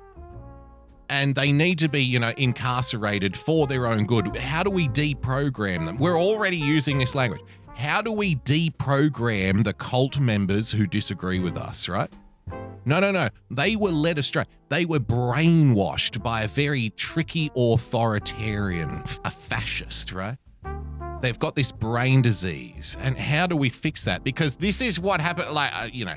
and 1.10 1.36
they 1.36 1.52
need 1.52 1.80
to 1.80 1.90
be, 1.90 2.02
you 2.02 2.20
know, 2.20 2.34
incarcerated 2.38 3.36
for 3.36 3.68
their 3.68 3.88
own 3.88 4.06
good. 4.06 4.36
How 4.38 4.64
do 4.64 4.70
we 4.70 4.88
deprogram 4.88 5.86
them? 5.86 5.98
We're 5.98 6.20
already 6.20 6.58
using 6.58 6.98
this 6.98 7.16
language. 7.16 7.42
How 7.76 8.02
do 8.02 8.12
we 8.12 8.36
deprogram 8.36 9.64
the 9.64 9.74
cult 9.74 10.20
members 10.20 10.72
who 10.72 10.86
disagree 10.86 11.40
with 11.40 11.58
us, 11.58 11.90
right? 11.90 12.12
No, 12.86 13.00
no, 13.00 13.12
no. 13.12 13.30
They 13.52 13.76
were 13.76 13.92
led 13.92 14.18
astray. 14.18 14.46
They 14.70 14.86
were 14.86 15.00
brainwashed 15.00 16.22
by 16.24 16.44
a 16.44 16.48
very 16.48 16.92
tricky 16.92 17.52
authoritarian, 17.56 19.04
a 19.26 19.32
fascist, 19.32 20.12
right? 20.12 20.38
They've 21.22 21.38
got 21.38 21.56
this 21.56 21.72
brain 21.72 22.22
disease. 22.22 22.98
And 23.02 23.18
how 23.18 23.48
do 23.48 23.56
we 23.56 23.70
fix 23.70 24.06
that? 24.06 24.24
Because 24.24 24.56
this 24.56 24.82
is 24.82 25.00
what 25.00 25.20
happened. 25.20 25.52
Like, 25.52 25.72
uh, 25.76 25.90
you 25.92 26.06
know, 26.06 26.16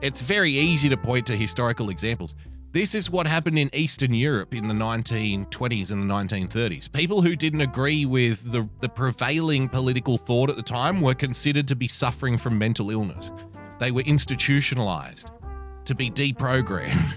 it's 0.00 0.20
very 0.20 0.52
easy 0.52 0.88
to 0.88 0.96
point 0.96 1.26
to 1.26 1.36
historical 1.36 1.90
examples. 1.90 2.34
This 2.74 2.96
is 2.96 3.08
what 3.08 3.28
happened 3.28 3.56
in 3.56 3.70
Eastern 3.72 4.12
Europe 4.12 4.52
in 4.52 4.66
the 4.66 4.74
1920s 4.74 5.92
and 5.92 6.10
the 6.10 6.12
1930s. 6.12 6.90
People 6.90 7.22
who 7.22 7.36
didn't 7.36 7.60
agree 7.60 8.04
with 8.04 8.50
the, 8.50 8.68
the 8.80 8.88
prevailing 8.88 9.68
political 9.68 10.18
thought 10.18 10.50
at 10.50 10.56
the 10.56 10.62
time 10.62 11.00
were 11.00 11.14
considered 11.14 11.68
to 11.68 11.76
be 11.76 11.86
suffering 11.86 12.36
from 12.36 12.58
mental 12.58 12.90
illness. 12.90 13.30
They 13.78 13.92
were 13.92 14.00
institutionalized 14.00 15.30
to 15.84 15.94
be 15.94 16.10
deprogrammed. 16.10 17.14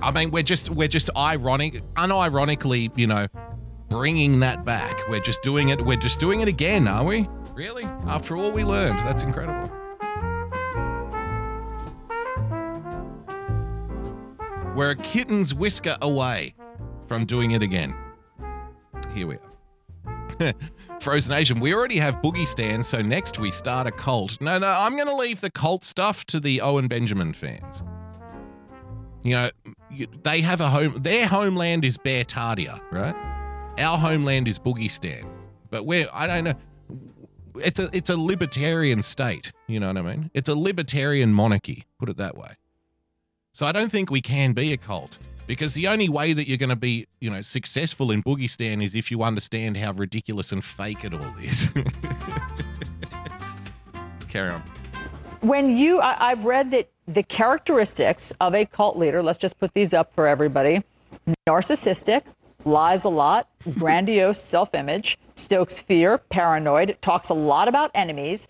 I 0.00 0.12
mean, 0.12 0.30
we're 0.30 0.44
just 0.44 0.70
we're 0.70 0.86
just 0.86 1.10
ironic, 1.16 1.82
unironically, 1.94 2.96
you 2.96 3.08
know, 3.08 3.26
bringing 3.88 4.38
that 4.40 4.64
back. 4.64 5.08
We're 5.08 5.18
just 5.18 5.42
doing 5.42 5.70
it. 5.70 5.84
We're 5.84 5.96
just 5.96 6.20
doing 6.20 6.40
it 6.40 6.46
again, 6.46 6.86
are 6.86 7.02
we? 7.02 7.28
Really? 7.52 7.82
After 8.06 8.36
all 8.36 8.52
we 8.52 8.62
learned, 8.62 9.00
that's 9.00 9.24
incredible. 9.24 9.83
We're 14.74 14.90
a 14.90 14.96
kitten's 14.96 15.54
whisker 15.54 15.96
away 16.02 16.56
from 17.06 17.26
doing 17.26 17.52
it 17.52 17.62
again. 17.62 17.94
Here 19.14 19.26
we 19.28 19.36
are. 19.36 20.52
Frozen 21.00 21.32
Asian, 21.32 21.60
we 21.60 21.72
already 21.72 21.98
have 21.98 22.20
boogie 22.20 22.48
stands, 22.48 22.88
so 22.88 23.00
next 23.00 23.38
we 23.38 23.52
start 23.52 23.86
a 23.86 23.92
cult. 23.92 24.40
No, 24.40 24.58
no, 24.58 24.66
I'm 24.66 24.96
going 24.96 25.06
to 25.06 25.14
leave 25.14 25.40
the 25.40 25.50
cult 25.50 25.84
stuff 25.84 26.24
to 26.26 26.40
the 26.40 26.60
Owen 26.60 26.88
Benjamin 26.88 27.32
fans. 27.32 27.84
You 29.22 29.36
know, 29.36 29.50
they 30.24 30.40
have 30.40 30.60
a 30.60 30.68
home, 30.68 30.94
their 31.00 31.28
homeland 31.28 31.84
is 31.84 31.96
Beartaria, 31.96 32.80
right? 32.90 33.14
Our 33.78 33.96
homeland 33.96 34.48
is 34.48 34.58
Boogie 34.58 34.90
Stan. 34.90 35.24
But 35.70 35.86
we're, 35.86 36.08
I 36.12 36.26
don't 36.26 36.44
know, 36.44 36.54
it's 37.60 37.78
a, 37.78 37.90
it's 37.92 38.10
a 38.10 38.16
libertarian 38.16 39.02
state, 39.02 39.52
you 39.68 39.78
know 39.78 39.86
what 39.86 39.98
I 39.98 40.02
mean? 40.02 40.30
It's 40.34 40.48
a 40.48 40.56
libertarian 40.56 41.32
monarchy, 41.32 41.86
put 42.00 42.08
it 42.08 42.16
that 42.16 42.36
way. 42.36 42.56
So 43.54 43.64
I 43.66 43.72
don't 43.72 43.88
think 43.88 44.10
we 44.10 44.20
can 44.20 44.52
be 44.52 44.72
a 44.72 44.76
cult 44.76 45.16
because 45.46 45.74
the 45.74 45.86
only 45.86 46.08
way 46.08 46.32
that 46.32 46.48
you're 46.48 46.58
going 46.58 46.70
to 46.70 46.76
be, 46.76 47.06
you 47.20 47.30
know, 47.30 47.40
successful 47.40 48.10
in 48.10 48.20
Boogie 48.20 48.50
Stan 48.50 48.82
is 48.82 48.96
if 48.96 49.12
you 49.12 49.22
understand 49.22 49.76
how 49.76 49.92
ridiculous 49.92 50.50
and 50.50 50.64
fake 50.64 51.04
it 51.04 51.14
all 51.14 51.36
is. 51.40 51.72
Carry 54.28 54.50
on. 54.50 54.60
when 55.42 55.76
you 55.76 56.00
I, 56.00 56.32
i've 56.32 56.44
read 56.44 56.72
that 56.72 56.88
the 57.06 57.22
characteristics 57.22 58.32
of 58.40 58.52
a 58.52 58.64
cult 58.64 58.96
leader 58.98 59.22
let's 59.22 59.38
just 59.38 59.60
put 59.60 59.72
these 59.74 59.94
up 59.94 60.12
for 60.12 60.26
everybody 60.26 60.82
narcissistic 61.48 62.22
lies 62.64 63.04
a 63.04 63.08
lot 63.08 63.48
grandiose 63.78 64.42
self-image 64.42 65.16
stokes 65.36 65.78
fear 65.78 66.18
paranoid 66.18 66.96
talks 67.00 67.28
a 67.28 67.34
lot 67.34 67.68
about 67.68 67.92
enemies 67.94 68.48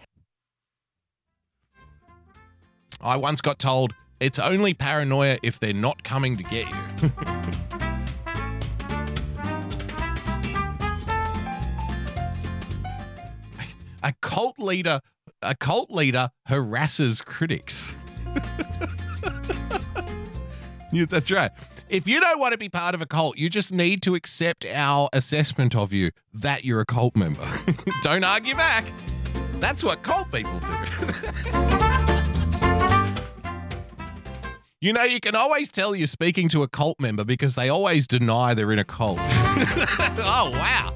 I 3.03 3.17
once 3.17 3.43
got 3.43 3.59
told 3.59 3.93
it's 4.25 4.39
only 4.39 4.73
paranoia 4.73 5.39
if 5.43 5.61
they're 5.61 5.75
not 5.75 6.03
coming 6.03 6.39
to 6.39 6.43
get 6.45 6.67
you. 6.67 7.13
a 14.03 14.13
cult 14.23 14.59
leader 14.59 15.01
a 15.43 15.55
cult 15.55 15.91
leader 15.91 16.31
harasses 16.49 17.23
critics. 17.23 17.95
Yeah, 20.93 21.07
that's 21.07 21.33
right. 21.33 21.51
If 21.89 22.07
you 22.07 22.21
don't 22.21 22.39
want 22.39 22.53
to 22.53 22.59
be 22.59 22.69
part 22.69 22.95
of 22.95 23.03
a 23.03 23.07
cult, 23.07 23.37
you 23.37 23.51
just 23.51 23.73
need 23.73 24.01
to 24.03 24.15
accept 24.15 24.65
our 24.65 25.09
assessment 25.13 25.75
of 25.75 25.93
you 25.93 26.13
that 26.33 26.65
you're 26.65 26.81
a 26.81 26.87
cult 26.87 27.17
member. 27.17 27.45
don't 28.03 28.23
argue 28.23 28.55
back. 28.55 28.85
That's 29.55 29.83
what 29.83 30.05
cult 30.05 30.31
people 30.31 30.61
do. 30.61 32.05
You 34.85 34.92
know, 34.92 35.03
you 35.03 35.18
can 35.18 35.35
always 35.35 35.73
tell 35.73 35.97
you're 35.97 36.07
speaking 36.07 36.51
to 36.51 36.62
a 36.62 36.68
cult 36.68 37.01
member 37.01 37.25
because 37.25 37.55
they 37.55 37.70
always 37.70 38.07
deny 38.07 38.53
they're 38.53 38.70
in 38.70 38.79
a 38.79 38.85
cult. 38.85 39.16
oh, 39.23 40.51
wow. 40.53 40.94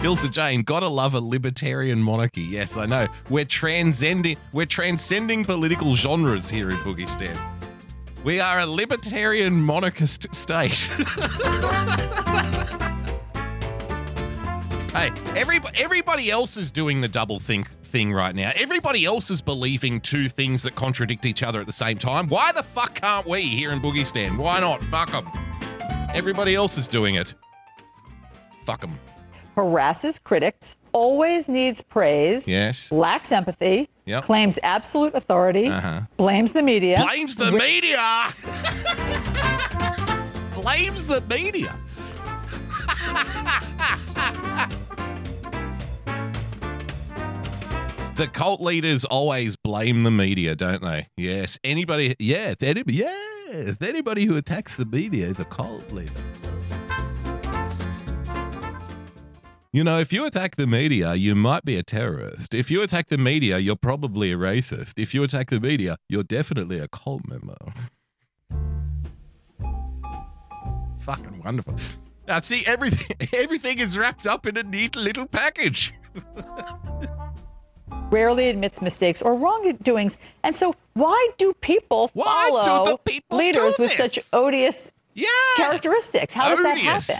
Ilsa 0.00 0.30
Jane, 0.30 0.62
gotta 0.62 0.88
love 0.88 1.12
a 1.12 1.20
libertarian 1.20 1.98
monarchy. 1.98 2.40
Yes, 2.40 2.78
I 2.78 2.86
know. 2.86 3.06
We're 3.28 3.44
transcending 3.44 4.38
we're 4.54 4.64
transcending 4.64 5.44
political 5.44 5.94
genres 5.94 6.48
here 6.48 6.70
in 6.70 6.76
Boogie 6.76 7.06
Stan. 7.06 7.38
We 8.24 8.40
are 8.40 8.60
a 8.60 8.66
libertarian 8.66 9.52
monarchist 9.52 10.34
state. 10.34 10.88
Hey, 14.94 15.10
everybody, 15.34 15.76
everybody 15.82 16.30
else 16.30 16.56
is 16.56 16.70
doing 16.70 17.00
the 17.00 17.08
double 17.08 17.40
think 17.40 17.68
thing 17.82 18.12
right 18.12 18.32
now. 18.34 18.52
Everybody 18.54 19.04
else 19.04 19.28
is 19.28 19.42
believing 19.42 20.00
two 20.00 20.28
things 20.28 20.62
that 20.62 20.76
contradict 20.76 21.26
each 21.26 21.42
other 21.42 21.60
at 21.60 21.66
the 21.66 21.72
same 21.72 21.98
time. 21.98 22.28
Why 22.28 22.52
the 22.52 22.62
fuck 22.62 22.94
can't 22.94 23.26
we 23.26 23.40
here 23.42 23.72
in 23.72 23.80
Boogie 23.80 24.06
Stan? 24.06 24.36
Why 24.36 24.60
not? 24.60 24.84
Fuck 24.84 25.10
them. 25.10 25.28
Everybody 26.14 26.54
else 26.54 26.78
is 26.78 26.86
doing 26.86 27.16
it. 27.16 27.34
Fuck 28.66 28.82
them. 28.82 28.98
harasses 29.56 30.18
critics 30.18 30.74
always 30.92 31.48
needs 31.48 31.80
praise 31.82 32.48
Yes. 32.48 32.90
lacks 32.90 33.30
empathy 33.30 33.88
Yep. 34.06 34.24
claims 34.24 34.58
absolute 34.64 35.14
authority 35.14 35.68
Uh-huh. 35.68 36.00
blames 36.16 36.52
the 36.52 36.62
media 36.62 36.96
Blames 36.96 37.36
the 37.36 37.52
media. 37.52 38.28
Blames 40.54 41.06
the 41.06 41.20
media. 41.28 41.78
The 48.16 48.28
cult 48.28 48.60
leaders 48.60 49.04
always 49.04 49.56
blame 49.56 50.04
the 50.04 50.10
media, 50.12 50.54
don't 50.54 50.82
they? 50.82 51.08
Yes. 51.16 51.58
Anybody, 51.64 52.14
yeah, 52.20 52.54
anybody, 52.60 52.94
yeah, 52.94 53.74
anybody 53.80 54.26
who 54.26 54.36
attacks 54.36 54.76
the 54.76 54.84
media 54.84 55.26
is 55.26 55.40
a 55.40 55.44
cult 55.44 55.90
leader. 55.90 56.12
You 59.72 59.82
know, 59.82 59.98
if 59.98 60.12
you 60.12 60.24
attack 60.26 60.54
the 60.54 60.68
media, 60.68 61.16
you 61.16 61.34
might 61.34 61.64
be 61.64 61.76
a 61.76 61.82
terrorist. 61.82 62.54
If 62.54 62.70
you 62.70 62.82
attack 62.82 63.08
the 63.08 63.18
media, 63.18 63.58
you're 63.58 63.74
probably 63.74 64.30
a 64.30 64.36
racist. 64.36 65.00
If 65.00 65.12
you 65.12 65.24
attack 65.24 65.50
the 65.50 65.58
media, 65.58 65.96
you're 66.08 66.22
definitely 66.22 66.78
a 66.78 66.86
cult 66.86 67.22
member. 67.26 67.56
Fucking 71.00 71.42
wonderful. 71.44 71.74
Now, 72.28 72.38
see, 72.38 72.64
everything 72.64 73.16
everything 73.32 73.80
is 73.80 73.98
wrapped 73.98 74.24
up 74.24 74.46
in 74.46 74.56
a 74.56 74.62
neat 74.62 74.94
little 74.94 75.26
package. 75.26 75.92
rarely 78.10 78.48
admits 78.48 78.80
mistakes 78.80 79.20
or 79.22 79.34
wrongdoings 79.34 80.18
and 80.42 80.54
so 80.54 80.74
why 80.94 81.28
do 81.38 81.52
people 81.60 82.10
Why 82.14 82.48
follow 82.50 82.84
the 82.84 82.96
people 82.98 83.38
leaders 83.38 83.74
with 83.78 83.92
such 83.96 84.18
odious 84.32 84.92
Yeah. 85.14 85.28
characteristics 85.56 86.34
how 86.34 86.48
does 86.50 86.62
that 86.62 86.78
happen 86.78 87.14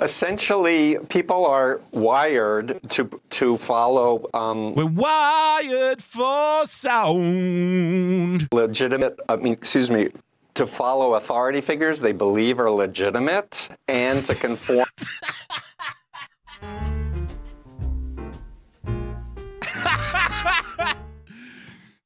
Essentially, 0.00 0.96
people 1.08 1.44
are 1.44 1.80
wired 1.90 2.80
to 2.90 3.10
to 3.30 3.56
follow 3.56 4.28
um, 4.32 4.74
We're 4.76 4.86
wired 4.86 6.00
for 6.00 6.64
sound. 6.66 8.46
legitimate. 8.52 9.18
I 9.28 9.34
mean, 9.36 9.52
excuse 9.54 9.90
me, 9.90 10.10
to 10.54 10.66
follow 10.68 11.14
authority 11.14 11.60
figures 11.60 11.98
they 11.98 12.12
believe 12.12 12.60
are 12.60 12.70
legitimate, 12.70 13.68
and 13.88 14.24
to 14.26 14.34
conform. 14.36 14.86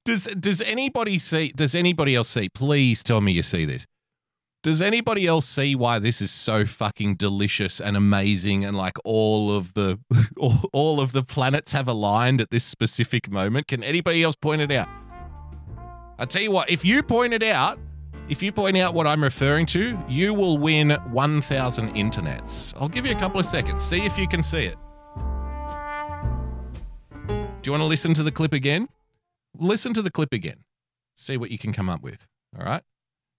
Does 0.04 0.24
does 0.24 0.60
anybody 0.62 1.18
see? 1.18 1.52
Does 1.54 1.74
anybody 1.74 2.16
else 2.16 2.28
see? 2.28 2.48
Please 2.48 3.02
tell 3.02 3.20
me 3.20 3.32
you 3.32 3.42
see 3.42 3.64
this. 3.64 3.86
Does 4.62 4.80
anybody 4.80 5.26
else 5.26 5.46
see 5.46 5.74
why 5.74 5.98
this 5.98 6.20
is 6.20 6.30
so 6.30 6.64
fucking 6.64 7.16
delicious 7.16 7.80
and 7.80 7.96
amazing 7.96 8.64
and 8.64 8.76
like 8.76 8.96
all 9.04 9.54
of 9.54 9.74
the 9.74 9.98
all, 10.36 10.68
all 10.72 11.00
of 11.00 11.12
the 11.12 11.22
planets 11.22 11.72
have 11.72 11.88
aligned 11.88 12.40
at 12.40 12.50
this 12.50 12.64
specific 12.64 13.30
moment? 13.30 13.68
Can 13.68 13.82
anybody 13.82 14.22
else 14.22 14.36
point 14.36 14.60
it 14.60 14.70
out? 14.70 14.88
I 16.18 16.24
tell 16.26 16.42
you 16.42 16.50
what, 16.52 16.70
if 16.70 16.84
you 16.84 17.02
point 17.02 17.32
it 17.32 17.42
out, 17.42 17.78
If 18.28 18.42
you 18.42 18.52
point 18.52 18.76
out 18.76 18.94
what 18.94 19.06
I'm 19.06 19.22
referring 19.22 19.66
to, 19.66 19.98
you 20.08 20.32
will 20.32 20.56
win 20.56 20.90
1,000 20.90 21.94
internets. 21.94 22.72
I'll 22.78 22.88
give 22.88 23.04
you 23.04 23.12
a 23.12 23.18
couple 23.18 23.40
of 23.40 23.46
seconds. 23.46 23.82
See 23.82 24.02
if 24.06 24.16
you 24.16 24.28
can 24.28 24.42
see 24.42 24.64
it. 24.64 24.76
Do 27.28 27.68
you 27.68 27.72
want 27.72 27.82
to 27.82 27.86
listen 27.86 28.14
to 28.14 28.22
the 28.22 28.32
clip 28.32 28.52
again? 28.52 28.88
Listen 29.58 29.94
to 29.94 30.02
the 30.02 30.10
clip 30.10 30.32
again. 30.32 30.64
See 31.14 31.36
what 31.36 31.50
you 31.50 31.58
can 31.58 31.72
come 31.72 31.88
up 31.88 32.02
with. 32.02 32.26
All 32.58 32.64
right? 32.64 32.82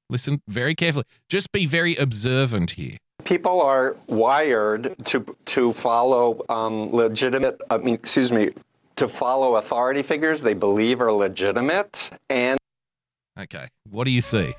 Listen 0.10 0.41
very 0.47 0.76
carefully. 0.76 1.06
Just 1.30 1.52
be 1.52 1.65
very 1.65 1.95
observant 1.95 2.71
here. 2.71 2.97
People 3.23 3.62
are 3.62 3.95
wired 4.08 4.95
to 5.06 5.26
to 5.45 5.73
follow 5.73 6.43
um, 6.49 6.91
legitimate. 6.91 7.60
I 7.69 7.78
mean, 7.78 7.95
excuse 7.95 8.32
me, 8.32 8.52
to 8.97 9.08
follow 9.08 9.56
authority 9.56 10.04
figures 10.04 10.41
they 10.41 10.54
believe 10.54 11.02
are 11.02 11.13
legitimate, 11.13 12.10
and 12.30 12.60
Okay. 13.39 13.67
What 13.89 14.04
do 14.04 14.12
you 14.12 14.21
see? 14.21 14.54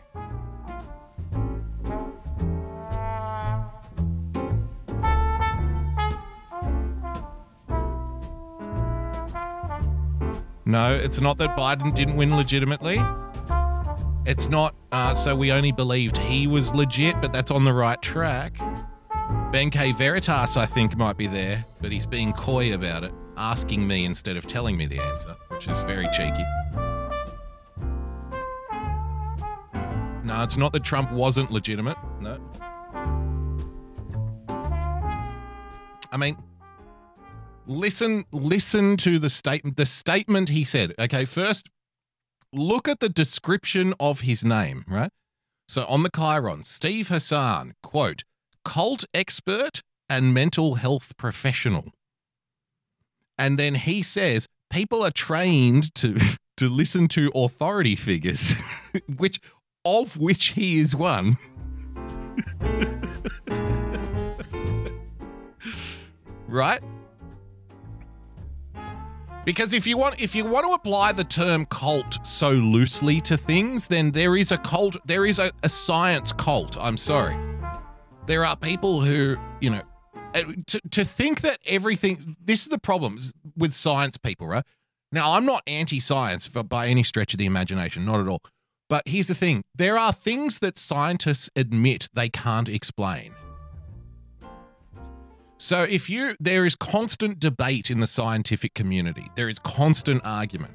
No, 10.67 10.95
it's 10.95 11.21
not 11.21 11.39
that 11.39 11.57
Biden 11.57 11.95
didn't 11.95 12.17
win 12.17 12.35
legitimately. 12.35 13.01
It's 14.27 14.49
not 14.49 14.75
uh, 14.93 15.15
so 15.15 15.37
we 15.37 15.53
only 15.53 15.73
believed 15.73 16.17
he 16.17 16.47
was 16.47 16.75
legit, 16.75 17.21
but 17.21 17.33
that's 17.33 17.51
on 17.51 17.65
the 17.65 17.73
right 17.73 18.01
track. 18.01 18.57
Ben 19.53 19.71
K. 19.71 19.93
Veritas, 19.93 20.57
I 20.57 20.67
think, 20.67 20.97
might 20.97 21.17
be 21.17 21.27
there, 21.27 21.65
but 21.81 21.93
he's 21.93 22.07
being 22.07 22.33
coy 22.33 22.75
about 22.75 23.05
it, 23.05 23.13
asking 23.37 23.87
me 23.87 24.05
instead 24.05 24.37
of 24.37 24.47
telling 24.47 24.77
me 24.77 24.87
the 24.87 25.01
answer, 25.01 25.37
which 25.49 25.69
is 25.69 25.83
very 25.83 26.07
cheeky. 26.07 26.45
No, 30.25 30.43
it's 30.43 30.57
not 30.57 30.73
that 30.73 30.83
Trump 30.83 31.13
wasn't 31.13 31.51
legitimate. 31.51 31.99
No. 32.21 32.41
I 36.11 36.17
mean, 36.17 36.37
listen 37.67 38.25
listen 38.33 38.97
to 38.99 39.19
the 39.19 39.31
statement 39.31 39.77
the 39.77 39.87
statement 39.87 40.49
he 40.49 40.65
said. 40.65 40.95
Okay, 40.99 41.25
first 41.25 41.69
look 42.53 42.89
at 42.89 43.01
the 43.01 43.09
description 43.09 43.95
of 43.99 44.21
his 44.21 44.45
name, 44.45 44.85
right? 44.89 45.11
So 45.67 45.85
on 45.87 46.03
the 46.03 46.11
chyron, 46.11 46.65
Steve 46.65 47.09
Hassan, 47.09 47.75
quote, 47.83 48.23
cult 48.65 49.05
expert 49.13 49.83
and 50.09 50.33
mental 50.35 50.77
health 50.77 51.17
professional. 51.17 51.93
And 53.37 53.59
then 53.59 53.75
he 53.75 54.03
says 54.03 54.47
people 54.71 55.05
are 55.05 55.11
trained 55.11 55.95
to 55.97 56.19
to 56.57 56.69
listen 56.69 57.09
to 57.09 57.33
authority 57.35 57.97
figures, 57.97 58.55
which 59.17 59.41
of 59.85 60.17
which 60.17 60.53
he 60.53 60.79
is 60.81 60.95
one. 60.95 61.37
right? 66.47 66.81
Because 69.45 69.75
if 69.75 69.87
you 69.87 69.99
want 69.99 70.21
if 70.21 70.35
you 70.35 70.45
want 70.45 70.67
to 70.67 70.73
apply 70.73 71.13
the 71.13 71.25
term 71.25 71.67
cult 71.67 72.25
so 72.27 72.51
loosely 72.51 73.21
to 73.23 73.37
things, 73.37 73.89
then 73.89 74.13
there 74.13 74.37
is 74.37 74.53
a 74.53 74.59
cult, 74.59 74.97
there 75.07 75.27
is 75.27 75.39
a, 75.39 75.53
a 75.63 75.69
science 75.69 76.33
cult. 76.33 76.77
I'm 76.81 76.97
sorry. 76.97 77.37
There 78.27 78.45
are 78.45 78.57
people 78.57 79.03
who, 79.03 79.37
you 79.61 79.71
know, 79.71 79.83
uh, 80.35 80.43
to, 80.67 80.81
to 80.91 81.05
think 81.05 81.43
that 81.43 81.59
everything 81.67 82.37
this 82.43 82.63
is 82.63 82.69
the 82.69 82.79
problem 82.79 83.21
with 83.57 83.75
science 83.75 84.17
people, 84.17 84.47
right? 84.47 84.65
Now, 85.13 85.33
I'm 85.33 85.45
not 85.45 85.63
anti-science 85.67 86.49
by 86.49 86.89
any 86.89 87.05
stretch 87.05 87.35
of 87.35 87.39
the 87.39 87.47
imagination, 87.47 88.05
not 88.05 88.19
at 88.21 88.27
all. 88.27 88.43
But 88.89 89.07
here's 89.07 89.29
the 89.29 89.35
thing 89.35 89.65
there 89.75 89.99
are 89.99 90.13
things 90.13 90.59
that 90.61 90.79
scientists 90.79 91.51
admit 91.55 92.09
they 92.15 92.29
can't 92.31 92.69
explain. 92.69 93.35
So 95.65 95.83
if 95.85 96.11
you 96.11 96.37
there 96.39 96.67
is 96.67 96.77
constant 96.77 97.41
debate 97.41 97.91
in 97.91 98.01
the 98.01 98.07
scientific 98.07 98.75
community. 98.75 99.31
There 99.35 99.49
is 99.49 99.59
constant 99.59 100.21
argument. 100.23 100.75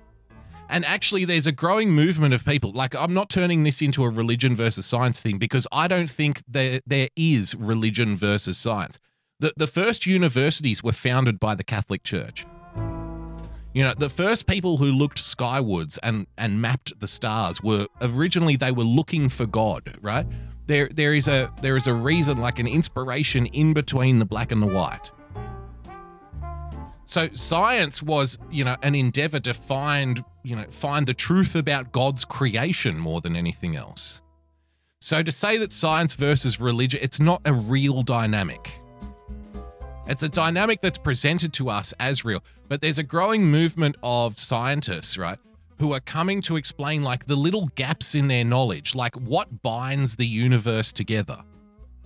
And 0.68 0.84
actually 0.84 1.26
there's 1.26 1.46
a 1.46 1.52
growing 1.52 1.92
movement 1.92 2.34
of 2.34 2.44
people. 2.44 2.72
Like 2.72 2.96
I'm 2.96 3.14
not 3.14 3.30
turning 3.30 3.64
this 3.64 3.84
into 3.84 4.04
a 4.04 4.10
religion 4.10 4.56
versus 4.56 4.88
science 4.88 5.22
thing 5.22 5.38
because 5.38 5.68
I 5.72 5.88
don't 5.88 6.10
think 6.10 6.42
there 6.48 6.82
there 6.88 7.10
is 7.16 7.54
religion 7.54 8.18
versus 8.18 8.58
science. 8.58 8.98
The 9.40 9.54
the 9.56 9.68
first 9.68 10.08
universities 10.08 10.84
were 10.84 10.92
founded 10.92 11.40
by 11.40 11.54
the 11.54 11.64
Catholic 11.64 12.02
Church. 12.02 12.48
You 13.76 13.84
know, 13.84 13.94
the 13.94 14.10
first 14.10 14.48
people 14.48 14.78
who 14.78 14.86
looked 14.86 15.20
skywards 15.20 16.00
and 16.02 16.26
and 16.36 16.64
mapped 16.64 17.00
the 17.00 17.08
stars 17.08 17.62
were 17.62 17.86
originally 18.02 18.56
they 18.56 18.72
were 18.72 18.86
looking 18.86 19.30
for 19.30 19.46
God, 19.46 20.00
right? 20.02 20.26
There 20.70 20.88
there 20.94 21.16
is 21.16 21.28
a 21.28 21.52
there 21.64 21.76
is 21.76 21.88
a 21.88 21.94
reason 21.94 22.38
like 22.38 22.60
an 22.60 22.68
inspiration 22.68 23.48
in 23.48 23.74
between 23.74 24.20
the 24.20 24.26
black 24.26 24.52
and 24.52 24.62
the 24.62 24.68
white. 24.68 25.10
So 27.06 27.30
science 27.34 28.04
was, 28.04 28.38
you 28.52 28.64
know, 28.64 28.78
an 28.84 28.94
endeavor 28.94 29.40
to 29.40 29.56
find, 29.56 30.24
you 30.44 30.56
know, 30.56 30.66
find 30.70 31.08
the 31.08 31.16
truth 31.16 31.56
about 31.56 31.92
God's 31.92 32.24
creation 32.24 33.00
more 33.00 33.20
than 33.20 33.36
anything 33.36 33.76
else. 33.76 34.22
So 35.00 35.24
to 35.24 35.32
say 35.32 35.58
that 35.58 35.72
science 35.72 36.14
versus 36.14 36.60
religion, 36.60 37.00
it's 37.02 37.20
not 37.20 37.42
a 37.46 37.54
real 37.54 38.04
dynamic. 38.04 38.80
It's 40.06 40.22
a 40.22 40.30
dynamic 40.30 40.82
that's 40.82 41.00
presented 41.00 41.52
to 41.54 41.72
us 41.72 41.96
as 42.00 42.24
real, 42.24 42.44
but 42.68 42.82
there's 42.82 43.00
a 43.00 43.04
growing 43.04 43.46
movement 43.46 43.96
of 44.04 44.38
scientists, 44.38 45.18
right, 45.18 45.40
who 45.80 45.94
are 45.94 46.00
coming 46.02 46.42
to 46.42 46.58
explain 46.58 47.04
like 47.04 47.26
the 47.26 47.36
little 47.36 47.68
gaps 47.76 48.14
in 48.14 48.28
their 48.28 48.44
knowledge, 48.44 48.96
like 48.96 49.16
what 49.16 49.62
binds 49.62 50.18
the 50.18 50.26
universe 50.26 50.92
together. 50.92 51.42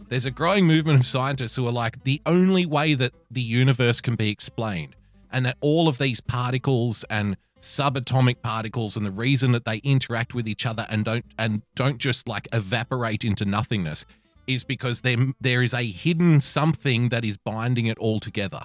There's 0.10 0.26
a 0.26 0.32
growing 0.32 0.68
movement 0.68 1.00
of 1.00 1.06
scientists 1.06 1.56
who 1.56 1.68
are 1.68 1.72
like 1.72 2.04
the 2.04 2.22
only 2.26 2.66
way 2.66 2.94
that 2.94 3.14
the 3.32 3.42
universe 3.42 4.00
can 4.00 4.16
be 4.16 4.30
explained, 4.30 4.96
and 5.32 5.46
that 5.46 5.58
all 5.60 5.88
of 5.88 5.98
these 5.98 6.22
particles 6.22 7.04
and 7.10 7.36
subatomic 7.60 8.42
particles 8.42 8.98
and 8.98 9.06
the 9.06 9.12
reason 9.12 9.54
that 9.54 9.66
they 9.66 9.78
interact 9.78 10.36
with 10.36 10.48
each 10.48 10.66
other 10.66 10.86
and 10.90 11.06
don't 11.06 11.26
and 11.40 11.62
don't 11.76 11.98
just 11.98 12.28
like 12.28 12.48
evaporate 12.52 13.24
into 13.24 13.46
nothingness 13.46 14.06
is 14.48 14.66
because 14.66 15.02
there, 15.02 15.18
there 15.40 15.64
is 15.64 15.74
a 15.74 15.84
hidden 15.84 16.42
something 16.42 17.10
that 17.10 17.24
is 17.24 17.38
binding 17.38 17.86
it 17.86 17.98
all 17.98 18.20
together. 18.20 18.62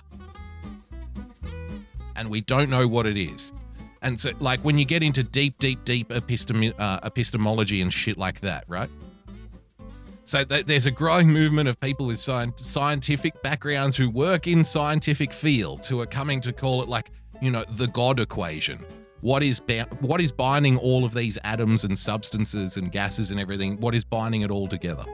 And 2.17 2.29
we 2.29 2.41
don't 2.41 2.69
know 2.69 2.89
what 2.89 3.07
it 3.07 3.17
is. 3.17 3.53
And 4.03 4.19
so, 4.21 4.31
like, 4.41 4.61
when 4.61 4.79
you 4.79 4.85
get 4.85 5.03
into 5.03 5.23
deep, 5.23 5.59
deep, 5.59 5.85
deep 5.85 6.09
epistem- 6.11 6.75
uh, 6.79 7.01
epistemology 7.03 7.83
and 7.83 7.93
shit 7.93 8.17
like 8.17 8.41
that, 8.41 8.65
right? 8.69 8.91
So 10.25 10.45
th- 10.45 10.67
there's 10.67 10.87
a 10.87 10.91
growing 10.91 11.33
movement 11.33 11.69
of 11.69 11.81
people 11.81 12.07
with 12.07 12.19
sci- 12.19 12.53
scientific 12.57 13.43
backgrounds 13.43 13.97
who 13.97 14.11
work 14.11 14.47
in 14.47 14.63
scientific 14.63 15.33
fields 15.33 15.89
who 15.89 16.01
are 16.01 16.07
coming 16.07 16.41
to 16.43 16.53
call 16.53 16.83
it 16.83 16.89
like, 16.89 17.11
you 17.41 17.51
know, 17.51 17.65
the 17.65 17.87
God 17.89 18.21
equation. 18.21 18.85
What 19.21 19.43
is 19.43 19.59
ba- 19.59 19.89
what 20.01 20.21
is 20.21 20.31
binding 20.31 20.77
all 20.77 21.05
of 21.05 21.13
these 21.15 21.39
atoms 21.45 21.85
and 21.85 21.99
substances 21.99 22.77
and 22.77 22.93
gases 22.93 23.31
and 23.31 23.41
everything? 23.41 23.81
What 23.81 23.95
is 23.95 24.05
binding 24.05 24.43
it 24.43 24.51
all 24.51 24.69
together? 24.69 25.05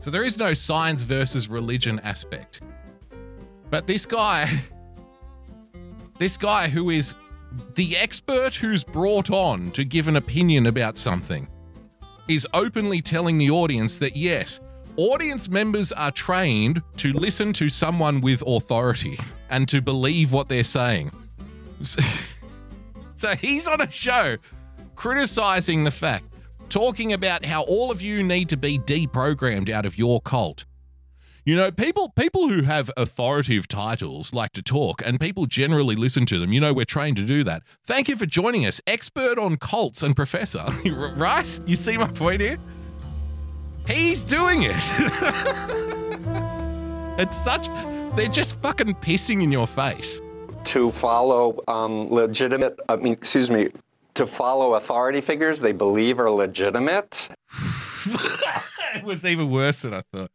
So 0.00 0.10
there 0.10 0.24
is 0.24 0.38
no 0.38 0.54
science 0.54 1.02
versus 1.02 1.48
religion 1.48 2.00
aspect. 2.00 2.62
But 3.70 3.86
this 3.86 4.06
guy, 4.06 4.48
this 6.18 6.36
guy 6.36 6.68
who 6.68 6.90
is 6.90 7.14
the 7.74 7.96
expert 7.96 8.56
who's 8.56 8.84
brought 8.84 9.30
on 9.30 9.70
to 9.72 9.84
give 9.84 10.08
an 10.08 10.16
opinion 10.16 10.66
about 10.66 10.96
something, 10.96 11.48
is 12.28 12.46
openly 12.52 13.00
telling 13.00 13.38
the 13.38 13.50
audience 13.50 13.98
that 13.98 14.16
yes, 14.16 14.60
audience 14.96 15.48
members 15.48 15.92
are 15.92 16.10
trained 16.10 16.82
to 16.98 17.12
listen 17.12 17.52
to 17.54 17.68
someone 17.68 18.20
with 18.20 18.42
authority 18.46 19.18
and 19.48 19.68
to 19.68 19.80
believe 19.80 20.32
what 20.32 20.48
they're 20.48 20.62
saying. 20.62 21.10
So 23.18 23.34
he's 23.34 23.66
on 23.66 23.80
a 23.80 23.90
show 23.90 24.36
criticizing 24.94 25.82
the 25.82 25.90
fact 25.90 26.24
talking 26.68 27.12
about 27.12 27.44
how 27.44 27.62
all 27.62 27.90
of 27.90 28.00
you 28.00 28.22
need 28.22 28.48
to 28.50 28.56
be 28.56 28.78
deprogrammed 28.78 29.68
out 29.68 29.84
of 29.84 29.98
your 29.98 30.20
cult. 30.20 30.64
You 31.48 31.56
know, 31.56 31.70
people 31.70 32.10
people 32.10 32.50
who 32.50 32.64
have 32.64 32.90
authoritative 32.94 33.68
titles 33.68 34.34
like 34.34 34.52
to 34.52 34.60
talk, 34.60 35.00
and 35.02 35.18
people 35.18 35.46
generally 35.46 35.96
listen 35.96 36.26
to 36.26 36.38
them. 36.38 36.52
You 36.52 36.60
know, 36.60 36.74
we're 36.74 36.84
trained 36.84 37.16
to 37.16 37.22
do 37.22 37.42
that. 37.42 37.62
Thank 37.82 38.10
you 38.10 38.16
for 38.16 38.26
joining 38.26 38.66
us, 38.66 38.82
expert 38.86 39.38
on 39.38 39.56
cults 39.56 40.02
and 40.02 40.14
professor. 40.14 40.66
right? 41.16 41.60
You 41.64 41.74
see 41.74 41.96
my 41.96 42.08
point 42.08 42.42
here? 42.42 42.58
He's 43.86 44.24
doing 44.24 44.64
it. 44.64 44.74
it's 47.18 47.44
such. 47.44 47.66
They're 48.14 48.28
just 48.28 48.60
fucking 48.60 48.96
pissing 48.96 49.42
in 49.42 49.50
your 49.50 49.66
face. 49.66 50.20
to 50.64 50.90
follow 50.90 51.58
um, 51.66 52.12
legitimate. 52.12 52.78
I 52.90 52.96
mean, 52.96 53.14
excuse 53.14 53.48
me, 53.48 53.70
to 54.12 54.26
follow 54.26 54.74
authority 54.74 55.22
figures 55.22 55.60
they 55.60 55.72
believe 55.72 56.20
are 56.20 56.30
legitimate. 56.30 57.30
it 58.04 59.02
was 59.02 59.24
even 59.24 59.50
worse 59.50 59.80
than 59.80 59.94
I 59.94 60.02
thought 60.12 60.30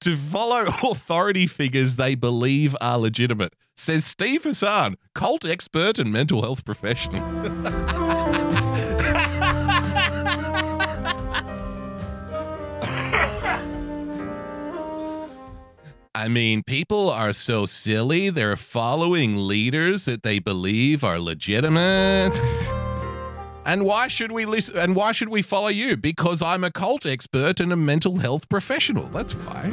to 0.00 0.16
follow 0.16 0.66
authority 0.82 1.46
figures 1.46 1.96
they 1.96 2.14
believe 2.14 2.76
are 2.80 2.98
legitimate, 2.98 3.54
says 3.76 4.04
Steve 4.04 4.44
Hassan, 4.44 4.96
cult 5.14 5.44
expert 5.44 5.98
and 5.98 6.12
mental 6.12 6.42
health 6.42 6.64
professional. 6.64 7.22
I 16.14 16.26
mean, 16.26 16.64
people 16.64 17.10
are 17.10 17.32
so 17.32 17.64
silly, 17.64 18.28
they're 18.28 18.56
following 18.56 19.46
leaders 19.46 20.04
that 20.06 20.24
they 20.24 20.40
believe 20.40 21.04
are 21.04 21.20
legitimate. 21.20 22.36
And 23.68 23.84
why 23.84 24.08
should 24.08 24.32
we 24.32 24.46
listen? 24.46 24.78
And 24.78 24.96
why 24.96 25.12
should 25.12 25.28
we 25.28 25.42
follow 25.42 25.68
you? 25.68 25.98
Because 25.98 26.40
I'm 26.40 26.64
a 26.64 26.70
cult 26.70 27.04
expert 27.04 27.60
and 27.60 27.70
a 27.70 27.76
mental 27.76 28.16
health 28.16 28.48
professional. 28.48 29.04
That's 29.08 29.34
why. 29.34 29.70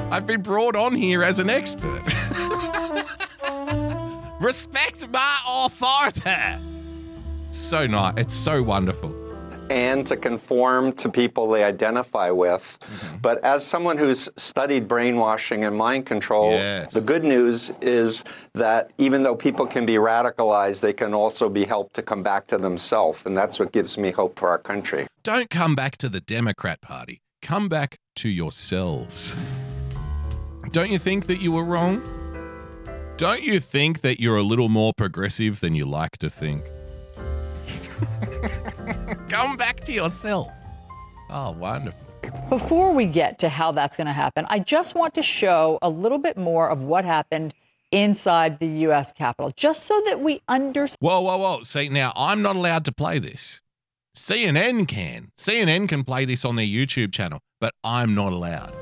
I've 0.10 0.26
been 0.26 0.40
brought 0.40 0.74
on 0.74 0.94
here 0.94 1.22
as 1.22 1.38
an 1.38 1.50
expert. 1.50 2.00
Respect 4.40 5.06
my 5.10 5.38
authority. 5.46 6.30
So 7.50 7.86
nice. 7.86 8.14
It's 8.16 8.32
so 8.32 8.62
wonderful. 8.62 9.21
And 9.72 10.06
to 10.06 10.16
conform 10.16 10.92
to 10.92 11.08
people 11.08 11.48
they 11.48 11.64
identify 11.64 12.28
with. 12.30 12.78
Mm-hmm. 12.82 13.16
But 13.22 13.42
as 13.42 13.64
someone 13.64 13.96
who's 13.96 14.28
studied 14.36 14.86
brainwashing 14.86 15.64
and 15.64 15.74
mind 15.74 16.04
control, 16.04 16.50
Yes. 16.52 16.92
the 16.92 17.00
good 17.00 17.24
news 17.24 17.72
is 17.80 18.22
that 18.52 18.90
even 18.98 19.22
though 19.22 19.34
people 19.34 19.66
can 19.66 19.86
be 19.86 19.94
radicalized, 19.94 20.80
they 20.82 20.92
can 20.92 21.14
also 21.14 21.48
be 21.48 21.64
helped 21.64 21.94
to 21.94 22.02
come 22.02 22.22
back 22.22 22.46
to 22.48 22.58
themselves. 22.58 23.22
And 23.24 23.34
that's 23.34 23.58
what 23.58 23.72
gives 23.72 23.96
me 23.96 24.10
hope 24.10 24.38
for 24.38 24.48
our 24.50 24.58
country. 24.58 25.06
Don't 25.22 25.48
come 25.48 25.74
back 25.74 25.96
to 25.98 26.08
the 26.10 26.20
Democrat 26.20 26.82
Party. 26.82 27.22
Come 27.40 27.68
back 27.70 27.96
to 28.16 28.28
yourselves. 28.28 29.36
Don't 30.70 30.90
you 30.90 30.98
think 30.98 31.26
that 31.26 31.40
you 31.40 31.50
were 31.50 31.64
wrong? 31.64 32.02
Don't 33.16 33.42
you 33.42 33.58
think 33.58 34.02
that 34.02 34.20
you're 34.20 34.36
a 34.36 34.42
little 34.42 34.68
more 34.68 34.92
progressive 34.96 35.60
than 35.60 35.74
you 35.74 35.86
like 35.86 36.18
to 36.18 36.28
think? 36.30 36.64
come 39.28 39.56
back 39.56 39.84
to 39.84 39.92
yourself. 39.92 40.50
Oh, 41.30 41.52
wonderful. 41.52 41.98
Before 42.48 42.92
we 42.92 43.06
get 43.06 43.38
to 43.40 43.48
how 43.48 43.72
that's 43.72 43.96
going 43.96 44.06
to 44.06 44.12
happen, 44.12 44.46
I 44.48 44.58
just 44.58 44.94
want 44.94 45.14
to 45.14 45.22
show 45.22 45.78
a 45.82 45.88
little 45.88 46.18
bit 46.18 46.36
more 46.36 46.68
of 46.68 46.82
what 46.82 47.04
happened 47.04 47.54
inside 47.90 48.58
the 48.58 48.66
U.S. 48.66 49.12
Capitol, 49.12 49.52
just 49.56 49.86
so 49.86 50.00
that 50.06 50.20
we 50.20 50.40
understand. 50.48 50.98
Whoa, 51.00 51.20
whoa, 51.20 51.36
whoa. 51.36 51.62
See, 51.62 51.88
now 51.88 52.12
I'm 52.16 52.42
not 52.42 52.56
allowed 52.56 52.84
to 52.86 52.92
play 52.92 53.18
this. 53.18 53.60
CNN 54.16 54.86
can. 54.88 55.30
CNN 55.38 55.88
can 55.88 56.04
play 56.04 56.24
this 56.24 56.44
on 56.44 56.56
their 56.56 56.66
YouTube 56.66 57.12
channel, 57.12 57.40
but 57.60 57.74
I'm 57.82 58.14
not 58.14 58.32
allowed. 58.32 58.72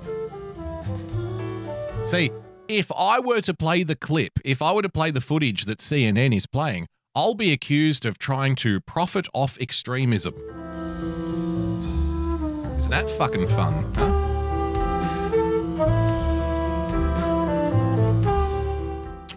See, 2.03 2.31
if 2.69 2.91
I 2.97 3.21
were 3.21 3.41
to 3.43 3.55
play 3.55 3.83
the 3.83 3.97
clip, 3.97 4.33
if 4.45 4.63
I 4.63 4.73
were 4.73 4.83
to 4.83 4.89
play 4.89 5.11
the 5.11 5.21
footage 5.21 5.67
that 5.67 5.79
CNN 5.79 6.35
is 6.35 6.47
playing, 6.47 6.87
I'll 7.13 7.35
be 7.35 7.53
accused 7.53 8.07
of 8.07 8.19
trying 8.19 8.55
to 8.57 8.81
profit 8.81 9.27
off 9.35 9.59
extremism. 9.59 10.35
Isn't 12.77 12.91
that 12.93 13.11
fucking 13.11 13.49
fun? 13.49 13.93
Huh? 13.95 14.27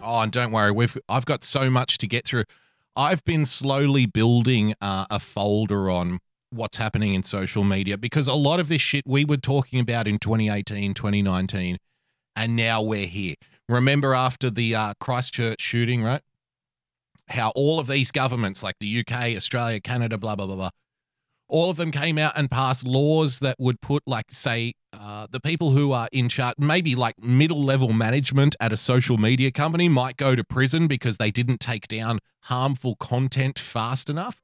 Oh, 0.00 0.20
and 0.20 0.30
don't 0.30 0.52
worry, 0.52 0.70
we've 0.70 0.96
I've 1.08 1.24
got 1.24 1.42
so 1.42 1.68
much 1.68 1.98
to 1.98 2.06
get 2.06 2.24
through. 2.24 2.44
I've 2.94 3.24
been 3.24 3.44
slowly 3.44 4.06
building 4.06 4.74
uh, 4.80 5.06
a 5.10 5.18
folder 5.18 5.90
on 5.90 6.20
what's 6.50 6.76
happening 6.76 7.14
in 7.14 7.24
social 7.24 7.64
media 7.64 7.98
because 7.98 8.28
a 8.28 8.34
lot 8.34 8.60
of 8.60 8.68
this 8.68 8.80
shit 8.80 9.02
we 9.04 9.24
were 9.24 9.36
talking 9.36 9.80
about 9.80 10.06
in 10.06 10.20
2018, 10.20 10.94
2019, 10.94 11.78
and 12.36 12.54
now 12.54 12.80
we're 12.80 13.08
here. 13.08 13.34
Remember 13.68 14.14
after 14.14 14.48
the 14.48 14.76
uh, 14.76 14.94
Christchurch 15.00 15.60
shooting, 15.60 16.04
right? 16.04 16.22
How 17.28 17.52
all 17.54 17.78
of 17.78 17.86
these 17.86 18.10
governments, 18.10 18.62
like 18.62 18.76
the 18.80 19.00
UK, 19.00 19.36
Australia, 19.36 19.80
Canada, 19.80 20.18
blah, 20.18 20.36
blah, 20.36 20.46
blah, 20.46 20.56
blah, 20.56 20.70
all 21.48 21.70
of 21.70 21.76
them 21.76 21.90
came 21.90 22.18
out 22.18 22.32
and 22.36 22.50
passed 22.50 22.86
laws 22.86 23.38
that 23.40 23.56
would 23.58 23.80
put, 23.80 24.02
like, 24.06 24.26
say, 24.30 24.74
uh, 24.92 25.26
the 25.30 25.40
people 25.40 25.72
who 25.72 25.92
are 25.92 26.08
in 26.12 26.28
charge, 26.28 26.54
maybe 26.58 26.94
like 26.94 27.22
middle 27.22 27.62
level 27.62 27.92
management 27.92 28.56
at 28.60 28.72
a 28.72 28.76
social 28.76 29.18
media 29.18 29.50
company, 29.50 29.88
might 29.88 30.16
go 30.16 30.34
to 30.34 30.44
prison 30.44 30.86
because 30.86 31.16
they 31.16 31.30
didn't 31.30 31.60
take 31.60 31.86
down 31.88 32.18
harmful 32.42 32.96
content 32.96 33.58
fast 33.58 34.08
enough. 34.08 34.40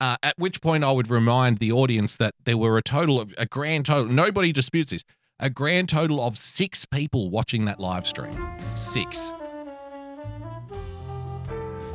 Uh, 0.00 0.16
at 0.22 0.34
which 0.38 0.60
point, 0.60 0.84
I 0.84 0.92
would 0.92 1.10
remind 1.10 1.58
the 1.58 1.72
audience 1.72 2.16
that 2.16 2.34
there 2.44 2.58
were 2.58 2.76
a 2.76 2.82
total 2.82 3.20
of 3.20 3.34
a 3.38 3.46
grand 3.46 3.86
total, 3.86 4.12
nobody 4.12 4.52
disputes 4.52 4.90
this, 4.90 5.04
a 5.38 5.50
grand 5.50 5.88
total 5.88 6.20
of 6.20 6.36
six 6.36 6.84
people 6.84 7.30
watching 7.30 7.64
that 7.64 7.80
live 7.80 8.06
stream. 8.06 8.36
Six. 8.76 9.32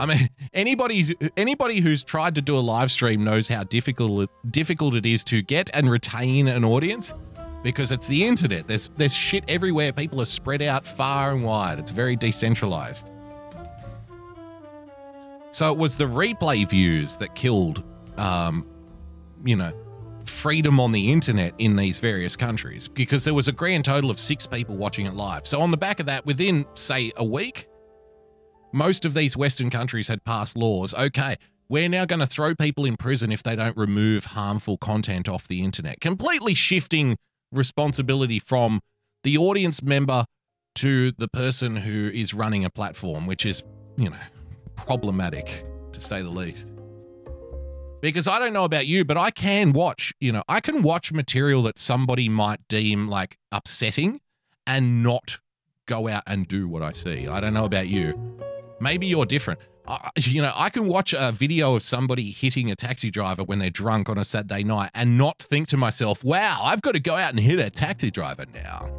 I 0.02 0.08
mean, 0.08 0.30
anybody 0.52 1.16
anybody 1.38 1.80
who's 1.80 2.04
tried 2.04 2.34
to 2.34 2.42
do 2.42 2.58
a 2.58 2.60
live 2.60 2.92
stream 2.92 3.24
knows 3.24 3.48
how 3.48 3.64
difficult 3.64 4.32
difficult 4.50 4.96
it 4.96 5.06
is 5.06 5.24
to 5.26 5.44
get 5.44 5.70
and 5.76 5.92
retain 5.92 6.48
an 6.48 6.66
audience 6.66 7.14
because 7.62 7.92
it's 7.92 8.08
the 8.08 8.26
internet. 8.26 8.68
There's 8.68 8.90
there's 8.98 9.14
shit 9.14 9.44
everywhere. 9.48 9.94
People 9.94 10.20
are 10.20 10.26
spread 10.26 10.64
out 10.64 10.88
far 10.88 11.34
and 11.34 11.44
wide. 11.44 11.78
It's 11.78 11.92
very 11.92 12.16
decentralized. 12.16 13.12
So 15.52 15.72
it 15.72 15.78
was 15.78 15.98
the 15.98 16.06
replay 16.06 16.68
views 16.68 17.18
that 17.18 17.36
killed, 17.36 17.84
um, 18.18 18.66
you 19.46 19.56
know, 19.56 19.72
freedom 20.26 20.80
on 20.80 20.94
the 20.94 21.12
internet 21.12 21.54
in 21.60 21.76
these 21.76 22.00
various 22.00 22.36
countries 22.36 22.88
because 22.88 23.24
there 23.24 23.36
was 23.36 23.48
a 23.48 23.52
grand 23.52 23.86
total 23.86 24.10
of 24.10 24.20
six 24.20 24.48
people 24.48 24.78
watching 24.78 25.06
it 25.06 25.14
live. 25.14 25.46
So 25.46 25.62
on 25.62 25.70
the 25.70 25.78
back 25.78 26.00
of 26.00 26.08
that, 26.08 26.26
within 26.26 26.66
say 26.74 27.12
a 27.18 27.24
week, 27.24 27.68
most 28.74 29.06
of 29.06 29.14
these 29.14 29.36
Western 29.38 29.70
countries 29.70 30.08
had 30.08 30.24
passed 30.24 30.58
laws. 30.58 30.94
Okay, 30.94 31.38
we're 31.70 31.90
now 31.90 32.06
going 32.06 32.20
to 32.20 32.26
throw 32.26 32.54
people 32.56 32.86
in 32.86 32.98
prison 32.98 33.32
if 33.32 33.44
they 33.44 33.56
don't 33.56 33.78
remove 33.78 34.26
harmful 34.26 34.78
content 34.78 35.30
off 35.30 35.48
the 35.48 35.64
internet, 35.64 36.02
completely 36.02 36.54
shifting 36.54 37.18
responsibility 37.52 38.40
from 38.40 38.82
the 39.24 39.38
audience 39.38 39.82
member 39.82 40.26
to 40.76 41.12
the 41.14 41.28
person 41.28 41.78
who 41.78 42.10
is 42.14 42.34
running 42.34 42.66
a 42.66 42.70
platform, 42.70 43.26
which 43.26 43.46
is, 43.46 43.64
you 43.98 44.10
know, 44.10 44.18
problematic 44.76 45.66
to 45.94 46.02
say 46.02 46.22
the 46.22 46.30
least. 46.30 46.72
Because 48.02 48.28
I 48.28 48.40
don't 48.40 48.54
know 48.54 48.64
about 48.64 48.88
you, 48.88 49.06
but 49.06 49.16
I 49.16 49.30
can 49.30 49.74
watch, 49.74 50.14
you 50.20 50.32
know, 50.32 50.44
I 50.50 50.60
can 50.60 50.82
watch 50.82 51.12
material 51.12 51.62
that 51.64 51.78
somebody 51.78 52.30
might 52.30 52.68
deem 52.68 53.08
like 53.08 53.38
upsetting 53.52 54.22
and 54.66 55.04
not 55.04 55.40
go 55.86 56.08
out 56.08 56.24
and 56.26 56.48
do 56.48 56.68
what 56.68 56.82
I 56.82 56.94
see. 56.94 57.28
I 57.28 57.40
don't 57.40 57.54
know 57.54 57.66
about 57.66 57.88
you. 57.88 58.40
Maybe 58.82 59.06
you're 59.08 59.26
different. 59.26 59.60
You 60.18 60.42
know, 60.42 60.52
I 60.56 60.70
can 60.70 60.88
watch 60.88 61.14
a 61.14 61.32
video 61.32 61.76
of 61.76 61.84
somebody 61.84 62.32
hitting 62.32 62.72
a 62.72 62.76
taxi 62.76 63.12
driver 63.12 63.44
when 63.44 63.60
they're 63.60 63.70
drunk 63.70 64.10
on 64.10 64.18
a 64.18 64.24
Saturday 64.26 64.64
night 64.64 64.92
and 64.94 65.18
not 65.18 65.40
think 65.40 65.68
to 65.70 65.78
myself, 65.78 66.24
wow, 66.24 66.62
I've 66.64 66.82
got 66.82 66.94
to 66.94 67.00
go 67.00 67.16
out 67.16 67.32
and 67.32 67.40
hit 67.40 67.60
a 67.60 67.70
taxi 67.70 68.10
driver 68.10 68.46
now. 68.54 68.90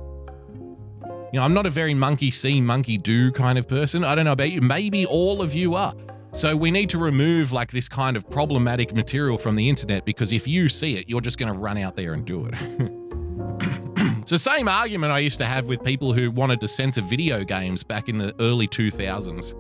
You 1.33 1.39
know, 1.39 1.45
I'm 1.45 1.55
not 1.55 1.66
a 1.66 1.70
very 1.70 1.95
monkey 1.95 2.30
see, 2.30 2.61
monkey 2.61 2.99
do 2.99 3.33
kind 3.33 3.59
of 3.59 3.66
person. 3.66 4.05
I 4.05 4.14
don't 4.14 4.26
know 4.26 4.33
about 4.33 4.51
you. 4.51 4.61
Maybe 4.61 5.07
all 5.07 5.41
of 5.41 5.55
you 5.55 5.74
are. 5.74 5.95
So 6.33 6.57
we 6.57 6.70
need 6.70 6.91
to 6.91 6.99
remove 6.99 7.53
like 7.53 7.70
this 7.70 7.89
kind 7.89 8.16
of 8.16 8.28
problematic 8.28 8.95
material 8.95 9.39
from 9.39 9.57
the 9.57 9.68
internet 9.68 10.05
because 10.05 10.33
if 10.33 10.47
you 10.47 10.68
see 10.68 10.97
it, 10.97 11.09
you're 11.09 11.20
just 11.20 11.39
going 11.39 11.53
to 11.53 11.59
run 11.59 11.78
out 11.78 11.97
there 11.97 12.12
and 12.12 12.24
do 12.24 12.47
it. 12.47 13.89
the 14.33 14.39
same 14.39 14.66
argument 14.66 15.12
I 15.12 15.18
used 15.18 15.37
to 15.41 15.45
have 15.45 15.66
with 15.66 15.85
people 15.85 16.14
who 16.14 16.30
wanted 16.30 16.59
to 16.62 16.68
censor 16.68 17.03
video 17.03 17.45
games 17.45 17.85
back 17.85 18.09
in 18.09 18.16
the 18.16 18.35
early 18.41 18.66
2000s. 18.66 19.53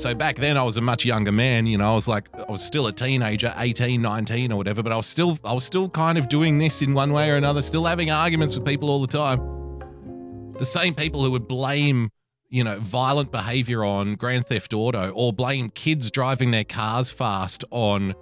So 0.00 0.14
back 0.14 0.36
then 0.36 0.56
I 0.56 0.62
was 0.62 0.78
a 0.78 0.80
much 0.80 1.04
younger 1.04 1.30
man, 1.30 1.66
you 1.66 1.76
know, 1.76 1.92
I 1.92 1.94
was 1.94 2.08
like 2.08 2.30
I 2.34 2.50
was 2.50 2.64
still 2.64 2.86
a 2.86 2.92
teenager, 2.92 3.52
18, 3.58 4.00
19 4.00 4.52
or 4.52 4.56
whatever, 4.56 4.82
but 4.82 4.90
I 4.90 4.96
was 4.96 5.04
still 5.04 5.38
I 5.44 5.52
was 5.52 5.64
still 5.64 5.90
kind 5.90 6.16
of 6.16 6.30
doing 6.30 6.56
this 6.56 6.80
in 6.80 6.94
one 6.94 7.12
way 7.12 7.28
or 7.28 7.36
another, 7.36 7.60
still 7.60 7.84
having 7.84 8.10
arguments 8.10 8.56
with 8.56 8.64
people 8.64 8.88
all 8.88 9.02
the 9.02 9.06
time. 9.06 10.54
The 10.54 10.64
same 10.64 10.94
people 10.94 11.22
who 11.22 11.30
would 11.32 11.46
blame, 11.46 12.08
you 12.48 12.64
know, 12.64 12.78
violent 12.80 13.30
behavior 13.30 13.84
on 13.84 14.14
Grand 14.14 14.46
Theft 14.46 14.72
Auto 14.72 15.10
or 15.10 15.34
blame 15.34 15.68
kids 15.68 16.10
driving 16.10 16.52
their 16.52 16.64
cars 16.64 17.10
fast 17.10 17.66
on 17.70 18.14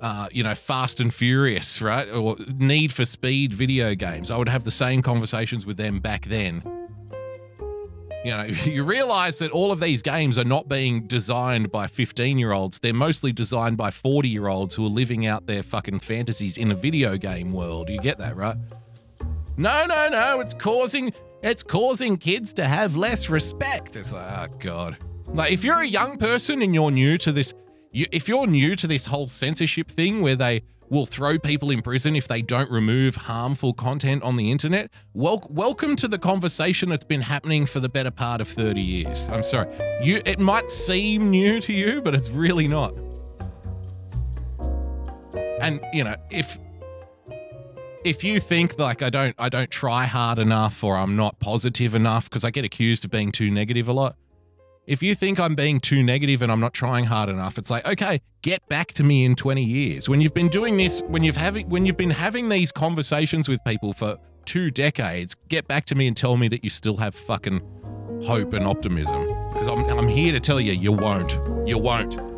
uh, 0.00 0.28
you 0.30 0.42
know, 0.42 0.54
Fast 0.54 1.00
and 1.00 1.12
Furious, 1.12 1.80
right? 1.80 2.08
Or 2.08 2.36
Need 2.58 2.92
for 2.92 3.04
Speed 3.04 3.52
video 3.52 3.94
games. 3.94 4.30
I 4.30 4.36
would 4.36 4.48
have 4.48 4.64
the 4.64 4.70
same 4.70 5.02
conversations 5.02 5.64
with 5.64 5.76
them 5.76 6.00
back 6.00 6.26
then. 6.26 6.62
You 8.24 8.32
know, 8.32 8.42
you 8.64 8.82
realize 8.82 9.38
that 9.38 9.52
all 9.52 9.72
of 9.72 9.80
these 9.80 10.02
games 10.02 10.36
are 10.36 10.44
not 10.44 10.68
being 10.68 11.06
designed 11.06 11.70
by 11.70 11.86
15 11.86 12.38
year 12.38 12.52
olds. 12.52 12.78
They're 12.80 12.92
mostly 12.92 13.32
designed 13.32 13.76
by 13.76 13.90
40 13.90 14.28
year 14.28 14.48
olds 14.48 14.74
who 14.74 14.84
are 14.84 14.90
living 14.90 15.26
out 15.26 15.46
their 15.46 15.62
fucking 15.62 16.00
fantasies 16.00 16.58
in 16.58 16.72
a 16.72 16.74
video 16.74 17.16
game 17.16 17.52
world. 17.52 17.88
You 17.88 18.00
get 18.00 18.18
that, 18.18 18.36
right? 18.36 18.56
No, 19.56 19.86
no, 19.86 20.08
no. 20.08 20.40
It's 20.40 20.54
causing 20.54 21.12
it's 21.42 21.62
causing 21.62 22.16
kids 22.16 22.52
to 22.54 22.64
have 22.64 22.96
less 22.96 23.30
respect. 23.30 23.96
It's 23.96 24.12
like, 24.12 24.50
oh 24.50 24.56
god. 24.58 24.96
Like 25.28 25.52
if 25.52 25.64
you're 25.64 25.80
a 25.80 25.86
young 25.86 26.18
person 26.18 26.62
and 26.62 26.74
you're 26.74 26.90
new 26.90 27.18
to 27.18 27.32
this, 27.32 27.54
you, 27.92 28.06
if 28.12 28.28
you're 28.28 28.46
new 28.46 28.76
to 28.76 28.86
this 28.86 29.06
whole 29.06 29.26
censorship 29.26 29.90
thing 29.90 30.20
where 30.22 30.36
they 30.36 30.62
will 30.88 31.06
throw 31.06 31.38
people 31.38 31.70
in 31.70 31.82
prison 31.82 32.14
if 32.14 32.28
they 32.28 32.42
don't 32.42 32.70
remove 32.70 33.16
harmful 33.16 33.72
content 33.72 34.22
on 34.22 34.36
the 34.36 34.50
internet, 34.50 34.90
wel- 35.14 35.46
welcome 35.50 35.96
to 35.96 36.06
the 36.08 36.18
conversation 36.18 36.88
that's 36.88 37.04
been 37.04 37.22
happening 37.22 37.66
for 37.66 37.80
the 37.80 37.88
better 37.88 38.10
part 38.10 38.40
of 38.40 38.48
30 38.48 38.80
years. 38.80 39.28
I'm 39.28 39.42
sorry. 39.42 39.68
You 40.02 40.22
it 40.24 40.38
might 40.38 40.70
seem 40.70 41.30
new 41.30 41.60
to 41.60 41.72
you, 41.72 42.00
but 42.02 42.14
it's 42.14 42.30
really 42.30 42.68
not. 42.68 42.94
And, 45.60 45.80
you 45.92 46.04
know, 46.04 46.16
if 46.30 46.58
if 48.04 48.22
you 48.22 48.38
think 48.38 48.78
like 48.78 49.02
I 49.02 49.10
don't 49.10 49.34
I 49.38 49.48
don't 49.48 49.70
try 49.70 50.04
hard 50.04 50.38
enough 50.38 50.84
or 50.84 50.96
I'm 50.96 51.16
not 51.16 51.40
positive 51.40 51.94
enough 51.94 52.30
because 52.30 52.44
I 52.44 52.50
get 52.50 52.64
accused 52.64 53.04
of 53.04 53.10
being 53.10 53.32
too 53.32 53.50
negative 53.50 53.88
a 53.88 53.92
lot. 53.92 54.16
If 54.86 55.02
you 55.02 55.16
think 55.16 55.40
I'm 55.40 55.56
being 55.56 55.80
too 55.80 56.04
negative 56.04 56.42
and 56.42 56.52
I'm 56.52 56.60
not 56.60 56.72
trying 56.72 57.06
hard 57.06 57.28
enough, 57.28 57.58
it's 57.58 57.70
like, 57.70 57.84
okay, 57.88 58.20
get 58.42 58.66
back 58.68 58.92
to 58.94 59.02
me 59.02 59.24
in 59.24 59.34
20 59.34 59.60
years. 59.60 60.08
When 60.08 60.20
you've 60.20 60.32
been 60.32 60.48
doing 60.48 60.76
this, 60.76 61.02
when 61.08 61.24
you've 61.24 61.36
having 61.36 61.68
when 61.68 61.84
you've 61.84 61.96
been 61.96 62.10
having 62.10 62.48
these 62.48 62.70
conversations 62.70 63.48
with 63.48 63.62
people 63.64 63.92
for 63.92 64.16
two 64.44 64.70
decades, 64.70 65.34
get 65.48 65.66
back 65.66 65.86
to 65.86 65.96
me 65.96 66.06
and 66.06 66.16
tell 66.16 66.36
me 66.36 66.46
that 66.48 66.62
you 66.62 66.70
still 66.70 66.98
have 66.98 67.16
fucking 67.16 67.60
hope 68.24 68.52
and 68.52 68.64
optimism. 68.64 69.26
Because 69.48 69.66
I'm 69.66 69.84
I'm 69.86 70.06
here 70.06 70.32
to 70.32 70.38
tell 70.38 70.60
you 70.60 70.72
you 70.72 70.92
won't. 70.92 71.36
You 71.66 71.78
won't. 71.78 72.35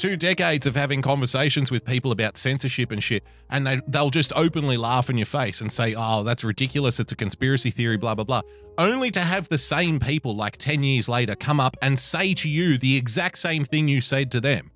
Two 0.00 0.16
decades 0.16 0.66
of 0.66 0.74
having 0.74 1.02
conversations 1.02 1.70
with 1.70 1.84
people 1.84 2.10
about 2.10 2.38
censorship 2.38 2.90
and 2.90 3.02
shit, 3.02 3.22
and 3.50 3.66
they 3.66 3.80
they'll 3.86 4.10
just 4.10 4.32
openly 4.34 4.76
laugh 4.76 5.10
in 5.10 5.18
your 5.18 5.26
face 5.26 5.60
and 5.60 5.70
say, 5.70 5.94
"Oh, 5.96 6.24
that's 6.24 6.42
ridiculous. 6.42 6.98
It's 6.98 7.12
a 7.12 7.16
conspiracy 7.16 7.70
theory." 7.70 7.98
Blah 7.98 8.14
blah 8.14 8.24
blah. 8.24 8.42
Only 8.78 9.10
to 9.10 9.20
have 9.20 9.48
the 9.48 9.58
same 9.58 10.00
people 10.00 10.34
like 10.34 10.56
ten 10.56 10.82
years 10.82 11.08
later 11.08 11.36
come 11.36 11.60
up 11.60 11.76
and 11.82 11.98
say 11.98 12.32
to 12.34 12.48
you 12.48 12.78
the 12.78 12.96
exact 12.96 13.38
same 13.38 13.64
thing 13.64 13.88
you 13.88 14.00
said 14.00 14.30
to 14.32 14.40
them. 14.40 14.70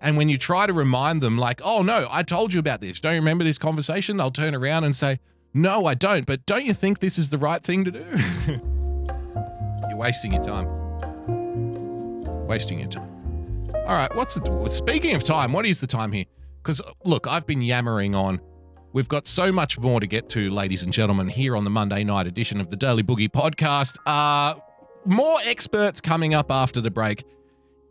And 0.00 0.16
when 0.16 0.28
you 0.28 0.38
try 0.38 0.66
to 0.66 0.72
remind 0.72 1.20
them, 1.20 1.36
like, 1.36 1.60
"Oh 1.64 1.82
no, 1.82 2.06
I 2.10 2.22
told 2.22 2.52
you 2.52 2.60
about 2.60 2.80
this. 2.80 3.00
Don't 3.00 3.14
you 3.14 3.20
remember 3.20 3.42
this 3.42 3.58
conversation?" 3.58 4.16
They'll 4.16 4.30
turn 4.30 4.54
around 4.54 4.84
and 4.84 4.94
say, 4.94 5.18
"No, 5.52 5.86
I 5.86 5.94
don't. 5.94 6.26
But 6.26 6.46
don't 6.46 6.64
you 6.64 6.74
think 6.74 7.00
this 7.00 7.18
is 7.18 7.30
the 7.30 7.38
right 7.38 7.62
thing 7.62 7.84
to 7.84 7.90
do?" 7.90 8.04
You're 9.88 9.96
wasting 9.96 10.32
your 10.32 10.44
time. 10.44 10.68
Wasting 12.46 12.78
your 12.78 12.88
time. 12.88 13.13
All 13.74 13.94
right, 13.94 14.14
what's 14.16 14.34
the 14.34 14.68
speaking 14.68 15.14
of 15.14 15.22
time? 15.22 15.52
What 15.52 15.66
is 15.66 15.78
the 15.80 15.86
time 15.86 16.10
here? 16.10 16.24
Because 16.62 16.80
look, 17.04 17.26
I've 17.26 17.46
been 17.46 17.60
yammering 17.60 18.14
on. 18.14 18.40
We've 18.94 19.08
got 19.08 19.26
so 19.26 19.52
much 19.52 19.78
more 19.78 20.00
to 20.00 20.06
get 20.06 20.30
to, 20.30 20.48
ladies 20.48 20.84
and 20.84 20.92
gentlemen, 20.92 21.28
here 21.28 21.54
on 21.54 21.64
the 21.64 21.70
Monday 21.70 22.02
night 22.02 22.26
edition 22.26 22.62
of 22.62 22.70
the 22.70 22.76
Daily 22.76 23.02
Boogie 23.02 23.28
podcast. 23.28 23.98
Uh, 24.06 24.58
more 25.04 25.38
experts 25.44 26.00
coming 26.00 26.32
up 26.32 26.50
after 26.50 26.80
the 26.80 26.90
break. 26.90 27.24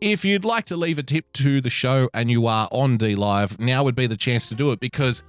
If 0.00 0.24
you'd 0.24 0.44
like 0.44 0.64
to 0.66 0.76
leave 0.76 0.98
a 0.98 1.04
tip 1.04 1.32
to 1.34 1.60
the 1.60 1.70
show 1.70 2.10
and 2.12 2.28
you 2.28 2.48
are 2.48 2.68
on 2.72 2.96
D 2.96 3.14
Live, 3.14 3.60
now 3.60 3.84
would 3.84 3.94
be 3.94 4.08
the 4.08 4.16
chance 4.16 4.48
to 4.48 4.56
do 4.56 4.72
it 4.72 4.80
because 4.80 5.22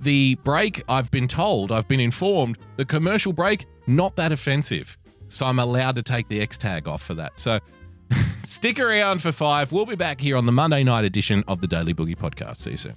the 0.00 0.34
break, 0.42 0.82
I've 0.88 1.12
been 1.12 1.28
told, 1.28 1.70
I've 1.70 1.86
been 1.86 2.00
informed, 2.00 2.58
the 2.76 2.84
commercial 2.84 3.32
break, 3.32 3.66
not 3.86 4.16
that 4.16 4.32
offensive. 4.32 4.98
So 5.28 5.46
I'm 5.46 5.60
allowed 5.60 5.94
to 5.94 6.02
take 6.02 6.28
the 6.28 6.40
X 6.40 6.58
tag 6.58 6.88
off 6.88 7.02
for 7.02 7.14
that. 7.14 7.38
So 7.38 7.60
Stick 8.44 8.78
around 8.78 9.22
for 9.22 9.32
five. 9.32 9.72
We'll 9.72 9.86
be 9.86 9.96
back 9.96 10.20
here 10.20 10.36
on 10.36 10.46
the 10.46 10.52
Monday 10.52 10.84
night 10.84 11.04
edition 11.04 11.44
of 11.48 11.60
the 11.60 11.66
Daily 11.66 11.94
Boogie 11.94 12.16
Podcast. 12.16 12.56
See 12.56 12.72
you 12.72 12.76
soon. 12.76 12.96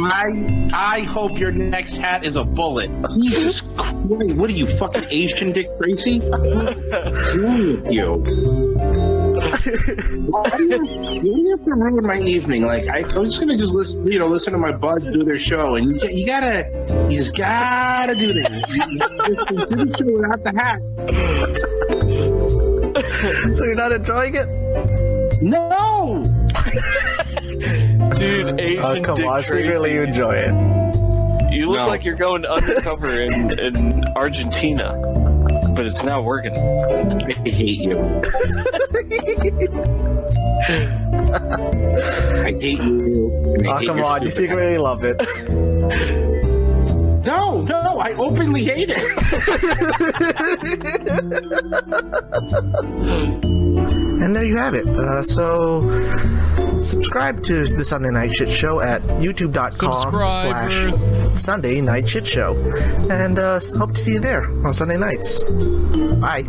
I 0.00 0.68
I 0.72 1.00
hope 1.02 1.38
your 1.38 1.52
next 1.52 1.96
hat 1.96 2.24
is 2.24 2.36
a 2.36 2.44
bullet. 2.44 2.90
Jesus 3.14 3.60
Christ! 3.60 3.94
What 3.96 4.50
are 4.50 4.52
you 4.52 4.66
fucking 4.66 5.04
Asian 5.10 5.52
Dick 5.52 5.68
Tracy? 5.80 6.20
What's 6.20 7.36
wrong 7.36 7.82
with 7.82 7.92
you? 7.92 8.14
Why 10.26 10.50
do 10.56 10.64
you, 10.64 11.50
have 11.50 11.64
to 11.64 11.74
ruin 11.74 12.06
my 12.06 12.18
evening? 12.18 12.62
Like 12.62 12.88
I, 12.88 13.00
I 13.00 13.18
was 13.18 13.30
just 13.30 13.40
gonna 13.40 13.56
just 13.56 13.72
listen, 13.72 14.06
you 14.06 14.18
know, 14.18 14.26
listen 14.26 14.52
to 14.52 14.58
my 14.58 14.72
buds 14.72 15.04
do 15.04 15.24
their 15.24 15.38
show, 15.38 15.76
and 15.76 15.90
you, 15.90 16.08
you 16.08 16.26
gotta, 16.26 16.68
you 17.10 17.16
just 17.16 17.36
gotta 17.36 18.14
do 18.14 18.32
that. 18.32 18.50
Do 19.68 19.76
the 19.76 19.96
show 19.98 20.06
without 20.16 20.42
the 20.44 20.52
hat. 20.56 20.80
so 23.56 23.64
you're 23.64 23.74
not 23.74 23.92
enjoying 23.92 24.34
it? 24.34 24.48
No. 25.42 26.24
Dude, 28.18 28.46
uh, 28.48 28.56
Asian 28.58 28.84
Oh, 28.84 29.02
come 29.02 29.14
Dick 29.16 29.26
on, 29.26 29.42
Tracy. 29.42 29.64
secretly 29.64 29.96
enjoy 29.96 30.32
it. 30.34 30.52
You 31.52 31.66
look 31.66 31.76
No. 31.78 31.86
like 31.88 32.04
you're 32.04 32.16
going 32.16 32.44
undercover 32.46 33.08
in, 33.08 33.58
in 33.58 34.04
Argentina, 34.16 34.94
but 35.76 35.86
it's 35.86 36.02
not 36.02 36.24
working. 36.24 36.52
I 36.56 37.48
hate 37.48 37.78
you. 37.80 37.98
I 42.42 42.52
hate 42.60 42.78
you. 42.80 43.54
and 43.56 43.68
I 43.68 43.70
Oh, 43.72 43.78
hate 43.78 43.86
come 43.88 44.02
on, 44.02 44.22
you 44.22 44.30
stupid 44.30 44.48
secretly 44.48 44.78
love 44.78 45.04
it. 45.04 45.20
No, 47.24 47.62
no, 47.62 47.98
I 47.98 48.12
openly 48.14 48.64
hate 48.64 48.90
it. 48.90 48.98
And 54.24 54.34
there 54.34 54.42
you 54.42 54.56
have 54.56 54.72
it. 54.72 54.88
Uh, 54.88 55.22
so, 55.22 55.82
subscribe 56.80 57.42
to 57.42 57.66
the 57.66 57.84
Sunday 57.84 58.08
Night 58.08 58.32
Shit 58.32 58.50
Show 58.50 58.80
at 58.80 59.02
youtube.com 59.02 59.76
slash 59.76 61.38
Sunday 61.38 61.82
Night 61.82 62.08
Shit 62.08 62.26
Show. 62.26 62.56
And 63.10 63.38
uh, 63.38 63.60
hope 63.76 63.92
to 63.92 64.00
see 64.00 64.12
you 64.12 64.20
there 64.20 64.44
on 64.66 64.72
Sunday 64.72 64.96
nights. 64.96 65.42
Bye. 65.42 66.46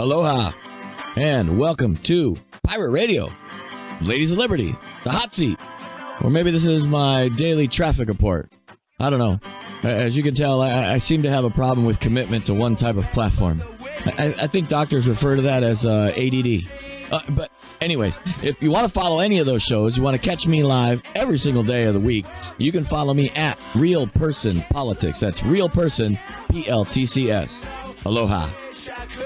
Aloha, 0.00 0.50
and 1.14 1.56
welcome 1.56 1.94
to 1.98 2.36
Pirate 2.64 2.90
Radio, 2.90 3.28
Ladies 4.00 4.32
of 4.32 4.38
Liberty, 4.38 4.74
the 5.04 5.12
hot 5.12 5.32
seat. 5.32 5.56
Or 6.24 6.30
maybe 6.30 6.50
this 6.50 6.66
is 6.66 6.84
my 6.84 7.28
daily 7.28 7.68
traffic 7.68 8.08
report. 8.08 8.50
I 8.98 9.08
don't 9.08 9.20
know. 9.20 9.38
As 9.82 10.16
you 10.16 10.22
can 10.22 10.34
tell, 10.34 10.60
I, 10.60 10.94
I 10.94 10.98
seem 10.98 11.22
to 11.22 11.30
have 11.30 11.44
a 11.44 11.50
problem 11.50 11.86
with 11.86 12.00
commitment 12.00 12.46
to 12.46 12.54
one 12.54 12.74
type 12.76 12.96
of 12.96 13.04
platform. 13.06 13.62
I, 14.18 14.34
I 14.38 14.46
think 14.46 14.68
doctors 14.68 15.06
refer 15.06 15.36
to 15.36 15.42
that 15.42 15.62
as 15.62 15.86
uh, 15.86 16.12
ADD. 16.16 16.68
Uh, 17.10 17.20
but, 17.30 17.50
anyways, 17.80 18.18
if 18.42 18.62
you 18.62 18.70
want 18.70 18.86
to 18.86 18.92
follow 18.92 19.20
any 19.20 19.38
of 19.38 19.46
those 19.46 19.62
shows, 19.62 19.96
you 19.96 20.02
want 20.02 20.20
to 20.20 20.28
catch 20.28 20.46
me 20.46 20.62
live 20.62 21.02
every 21.14 21.38
single 21.38 21.62
day 21.62 21.84
of 21.84 21.94
the 21.94 22.00
week, 22.00 22.26
you 22.58 22.72
can 22.72 22.84
follow 22.84 23.14
me 23.14 23.30
at 23.30 23.58
Real 23.74 24.06
Person 24.06 24.60
Politics. 24.70 25.20
That's 25.20 25.42
Real 25.42 25.68
Person 25.68 26.18
P 26.50 26.68
L 26.68 26.84
T 26.84 27.06
C 27.06 27.30
S. 27.30 27.64
Aloha. 28.04 28.50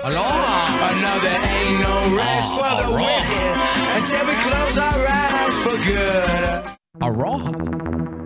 Aloha. 0.05 0.91
Another 0.95 1.29
ain't 1.29 1.81
no 1.81 2.17
rest 2.17 2.53
for 2.55 2.83
the 2.83 2.95
wicked 2.95 3.57
until 3.97 4.27
we 4.27 4.35
close 4.43 4.79
our 4.79 5.07
eyes 5.09 5.59
for 5.61 5.77
good. 5.87 6.77
Aloha. 7.01 8.22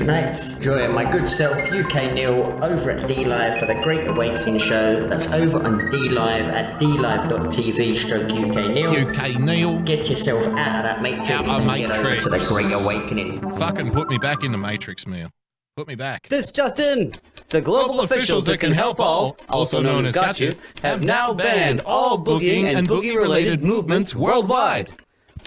Most 0.00 0.50
weeknights. 0.50 0.60
Join 0.60 0.94
my 0.94 1.10
good 1.10 1.26
self 1.26 1.56
UK 1.72 2.12
Neil 2.12 2.58
over 2.62 2.90
at 2.90 3.06
D 3.06 3.24
Live 3.24 3.58
for 3.58 3.66
the 3.66 3.74
Great 3.82 4.06
Awakening 4.08 4.58
show. 4.58 5.06
That's 5.08 5.26
over 5.32 5.62
on 5.62 5.90
D 5.90 6.08
Live 6.08 6.48
at 6.48 6.80
dlive.tv 6.80 7.96
stroke 7.96 8.24
UK 8.24 8.72
Neil. 8.72 8.90
UK 8.92 9.38
Neil. 9.40 9.80
Get 9.80 10.08
yourself 10.08 10.46
out 10.46 10.76
of 10.76 10.82
that 10.84 11.02
matrix 11.02 11.30
Out 11.30 11.48
of 11.48 11.66
and 11.66 11.76
get 11.76 11.90
over 11.90 12.16
to 12.16 12.28
the 12.28 12.46
Great 12.48 12.72
Awakening. 12.72 13.40
Fucking 13.58 13.90
put 13.92 14.08
me 14.08 14.18
back 14.18 14.42
in 14.42 14.52
the 14.52 14.58
Matrix, 14.58 15.06
Neil. 15.06 15.30
Put 15.76 15.88
me 15.88 15.94
back. 15.94 16.28
This 16.28 16.50
just 16.50 16.78
in. 16.78 17.12
The 17.48 17.60
global, 17.60 18.00
officials 18.00 18.44
that 18.46 18.58
can 18.58 18.72
help 18.72 19.00
all, 19.00 19.36
also 19.48 19.80
known 19.80 20.04
as 20.06 20.14
Got 20.14 20.38
You, 20.38 20.52
have 20.82 21.04
now 21.04 21.32
banned 21.32 21.82
all 21.82 22.22
boogieing 22.22 22.74
and 22.74 22.88
boogie-related 22.88 23.62
movements 23.62 24.14
worldwide. 24.14 24.90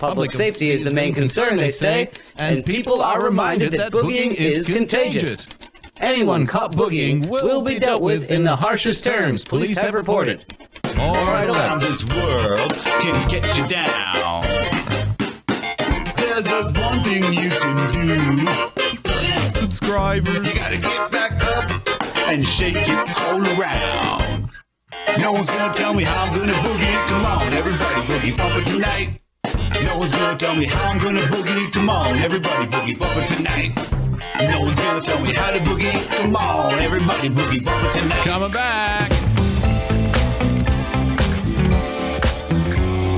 Public 0.04 0.32
safety 0.32 0.72
is 0.72 0.84
the 0.84 0.91
main 0.91 1.14
concern, 1.14 1.56
they 1.56 1.70
say, 1.70 2.10
and 2.36 2.66
people 2.66 3.01
are 3.01 3.24
reminded 3.24 3.72
that 3.72 3.93
boogieing 3.93 4.34
is 4.34 4.68
contagious. 4.68 5.47
Anyone 6.01 6.45
caught 6.45 6.74
boogieing 6.74 7.26
will 7.28 7.62
be 7.62 7.80
dealt 7.80 8.01
with 8.01 8.30
in 8.30 8.43
the 8.43 8.54
harshest 8.54 9.06
terms, 9.06 9.45
police 9.45 9.80
have 9.80 9.93
reported. 9.93 10.43
All 10.99 11.16
right, 11.32 11.47
around 11.47 11.80
this 11.80 12.04
world 12.04 12.74
can 12.74 13.30
get 13.30 13.58
you 13.58 13.66
down. 13.66 14.43
There's 16.18 16.43
just 16.43 16.78
one 16.78 17.01
thing 17.06 17.32
you 17.32 17.49
can 17.49 18.43
do. 19.56 19.62
Subscribers. 19.62 20.45
You 20.45 20.60
gotta 20.60 20.78
get 20.80 21.12
back 21.12 21.41
up 21.45 22.28
and 22.28 22.45
shake 22.45 22.76
it 22.76 23.18
all 23.20 23.41
around. 23.58 24.49
No 25.18 25.32
one's 25.32 25.47
gonna 25.47 25.74
tell 25.74 25.93
me 25.93 26.04
how 26.04 26.26
I'm 26.26 26.38
gonna 26.38 26.51
boogie. 26.51 27.08
Come 27.08 27.26
on, 27.26 27.54
everybody, 27.54 28.01
boogie 28.01 28.36
bumper 28.38 28.70
tonight. 28.70 29.22
No 29.82 29.97
one's 29.97 30.13
gonna 30.13 30.38
tell 30.38 30.55
me 30.55 30.65
how 30.65 30.91
I'm 30.91 30.99
gonna 30.99 31.21
boogie. 31.21 31.71
Come 31.71 31.89
on, 31.89 32.17
everybody, 32.17 32.65
boogie 32.67 32.97
bumper 32.97 33.26
tonight. 33.26 33.76
No 34.39 34.61
one's 34.61 34.76
gonna 34.76 35.01
tell 35.01 35.19
me 35.19 35.34
how 35.34 35.51
to 35.51 35.59
boogie. 35.59 36.07
Come 36.17 36.36
on, 36.36 36.80
everybody, 36.80 37.30
boogie 37.30 37.63
bumper 37.63 37.91
tonight. 37.91 38.24
Coming 38.24 38.51
back. 38.51 39.11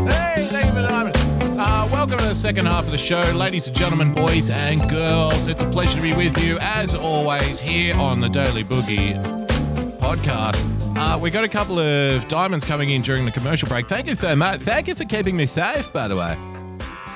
Hey, 0.08 0.48
ladies 0.52 0.54
and 0.54 0.90
gentlemen. 0.90 1.14
Uh, 1.60 1.90
welcome 1.92 2.20
to 2.20 2.26
the 2.26 2.36
second 2.36 2.66
half 2.68 2.86
of 2.86 2.92
the 2.92 2.98
show. 2.98 3.22
Ladies 3.36 3.68
and 3.68 3.76
gentlemen, 3.76 4.14
boys 4.14 4.50
and 4.50 4.88
girls, 4.90 5.48
it's 5.48 5.62
a 5.62 5.70
pleasure 5.70 5.98
to 5.98 6.02
be 6.02 6.14
with 6.14 6.38
you, 6.42 6.58
as 6.62 6.96
always, 6.96 7.60
here 7.60 7.96
on 7.96 8.20
the 8.20 8.30
Daily 8.30 8.64
Boogie 8.64 9.14
podcast. 10.00 10.75
Uh, 11.16 11.18
we 11.18 11.30
got 11.30 11.46
a 11.46 11.50
couple 11.50 11.80
of 11.80 12.28
diamonds 12.28 12.66
coming 12.66 12.90
in 12.90 13.02
during 13.02 13.24
the 13.24 13.32
commercial 13.32 13.70
break. 13.70 13.86
Thank 13.88 14.08
you 14.08 14.16
so 14.16 14.36
much. 14.36 14.60
Thank 14.60 14.90
you 14.90 14.96
for 14.96 15.06
keeping 15.06 15.38
me 15.38 15.46
safe, 15.46 15.92
by 15.94 16.10
the 16.10 16.16
way. 16.16 16.36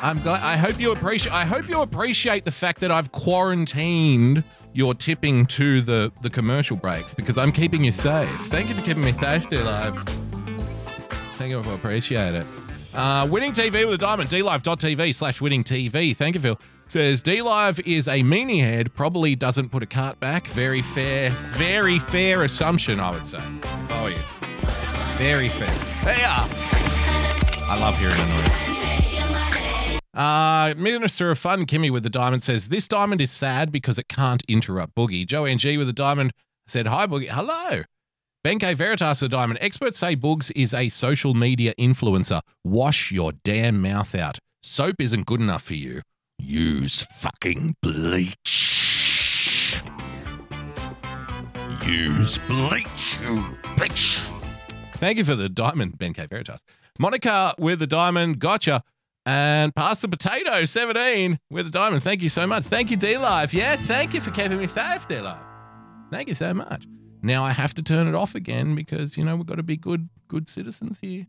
I'm 0.01 0.19
glad. 0.21 0.41
I 0.41 0.55
hope 0.55 0.79
you 0.79 0.93
appreciate. 0.93 1.33
I 1.33 1.43
hope 1.43 1.67
you 1.67 1.81
appreciate 1.81 2.45
the 2.45 2.51
fact 2.51 2.79
that 2.79 2.91
I've 2.91 3.11
quarantined 3.11 4.45
your 4.71 4.93
tipping 4.93 5.45
to 5.47 5.81
the 5.81 6.13
the 6.21 6.29
commercial 6.29 6.77
breaks 6.77 7.13
because 7.13 7.37
I'm 7.37 7.51
keeping 7.51 7.83
you 7.83 7.91
safe. 7.91 8.29
Thank 8.47 8.69
you 8.69 8.75
for 8.75 8.83
keeping 8.83 9.03
me 9.03 9.11
safe, 9.11 9.49
D 9.49 9.57
Live. 9.57 9.97
Thank 11.37 11.51
you. 11.51 11.61
for 11.61 11.73
appreciate 11.73 12.35
it. 12.35 12.45
Uh, 12.93 13.27
winning 13.29 13.51
TV 13.51 13.83
with 13.83 13.95
a 13.95 13.97
diamond. 13.97 14.29
DLive.tv 14.29 15.13
slash 15.13 15.41
winning 15.41 15.63
TV. 15.65 16.15
Thank 16.15 16.35
you, 16.35 16.41
Phil. 16.41 16.59
Says 16.89 17.21
D 17.21 17.43
Live 17.43 17.79
is 17.81 18.07
a 18.07 18.21
meanie 18.23 18.61
head. 18.61 18.95
Probably 18.95 19.35
doesn't 19.35 19.69
put 19.69 19.83
a 19.83 19.85
cart 19.85 20.19
back. 20.19 20.47
Very 20.47 20.81
fair. 20.81 21.29
Very 21.55 21.99
fair 21.99 22.43
assumption, 22.43 22.99
I 22.99 23.11
would 23.11 23.27
say. 23.27 23.37
Oh 23.91 24.07
yeah. 24.07 24.17
Very 25.15 25.49
fair. 25.49 25.69
They 26.03 26.23
are. 26.23 26.49
I 27.69 27.77
love 27.79 27.99
hearing 27.99 28.15
it. 28.17 30.01
Uh, 30.15 30.73
Minister 30.77 31.29
of 31.29 31.37
Fun, 31.37 31.67
Kimmy 31.67 31.91
with 31.91 32.01
the 32.01 32.09
diamond 32.09 32.41
says, 32.41 32.69
This 32.69 32.87
diamond 32.87 33.21
is 33.21 33.29
sad 33.29 33.71
because 33.71 33.99
it 33.99 34.07
can't 34.09 34.41
interrupt 34.47 34.95
Boogie. 34.95 35.27
Joanne 35.27 35.59
G 35.59 35.77
with 35.77 35.85
the 35.85 35.93
diamond 35.93 36.33
said, 36.65 36.87
Hi, 36.87 37.05
Boogie. 37.05 37.29
Hello. 37.29 37.83
Ben 38.43 38.57
K. 38.57 38.73
Veritas 38.73 39.21
with 39.21 39.29
diamond. 39.29 39.59
Experts 39.61 39.99
say 39.99 40.15
Boogs 40.15 40.51
is 40.55 40.73
a 40.73 40.89
social 40.89 41.35
media 41.35 41.75
influencer. 41.77 42.41
Wash 42.63 43.11
your 43.11 43.33
damn 43.43 43.79
mouth 43.79 44.15
out. 44.15 44.39
Soap 44.63 44.95
isn't 44.97 45.27
good 45.27 45.39
enough 45.39 45.61
for 45.61 45.75
you. 45.75 46.01
Use 46.39 47.03
fucking 47.03 47.75
bleach. 47.81 49.83
Use 51.85 52.37
bleach, 52.39 53.17
you 53.21 53.41
bitch. 53.75 54.19
Thank 54.95 55.17
you 55.17 55.25
for 55.25 55.35
the 55.35 55.49
diamond, 55.49 55.97
Ben 55.97 56.13
K. 56.13 56.25
Veritas. 56.27 56.61
Monica 56.97 57.53
with 57.59 57.79
the 57.79 57.87
diamond, 57.87 58.39
gotcha. 58.39 58.83
And 59.25 59.75
pass 59.75 60.01
the 60.01 60.07
potato, 60.07 60.65
17 60.65 61.39
with 61.51 61.65
the 61.65 61.71
diamond. 61.71 62.01
Thank 62.01 62.21
you 62.21 62.29
so 62.29 62.47
much. 62.47 62.63
Thank 62.63 62.89
you, 62.89 62.97
D 62.97 63.17
Live. 63.17 63.53
Yeah, 63.53 63.75
thank 63.75 64.13
you 64.13 64.21
for 64.21 64.31
keeping 64.31 64.57
me 64.57 64.67
safe, 64.67 65.07
D 65.07 65.19
Live. 65.19 65.37
Thank 66.09 66.29
you 66.29 66.35
so 66.35 66.53
much. 66.53 66.85
Now 67.21 67.43
I 67.43 67.51
have 67.51 67.73
to 67.75 67.83
turn 67.83 68.07
it 68.07 68.15
off 68.15 68.33
again 68.33 68.75
because 68.75 69.17
you 69.17 69.25
know 69.25 69.35
we've 69.35 69.45
got 69.45 69.57
to 69.57 69.63
be 69.63 69.77
good 69.77 70.09
good 70.29 70.49
citizens 70.49 70.99
here. 70.99 71.27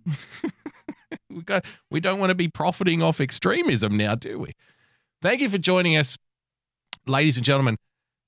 we 1.30 1.42
got 1.42 1.64
we 1.90 2.00
don't 2.00 2.20
want 2.20 2.30
to 2.30 2.36
be 2.36 2.48
profiting 2.48 3.02
off 3.02 3.20
extremism 3.20 3.96
now, 3.96 4.14
do 4.14 4.38
we? 4.38 4.52
Thank 5.22 5.42
you 5.42 5.50
for 5.50 5.58
joining 5.58 5.98
us, 5.98 6.16
ladies 7.06 7.36
and 7.36 7.44
gentlemen. 7.44 7.76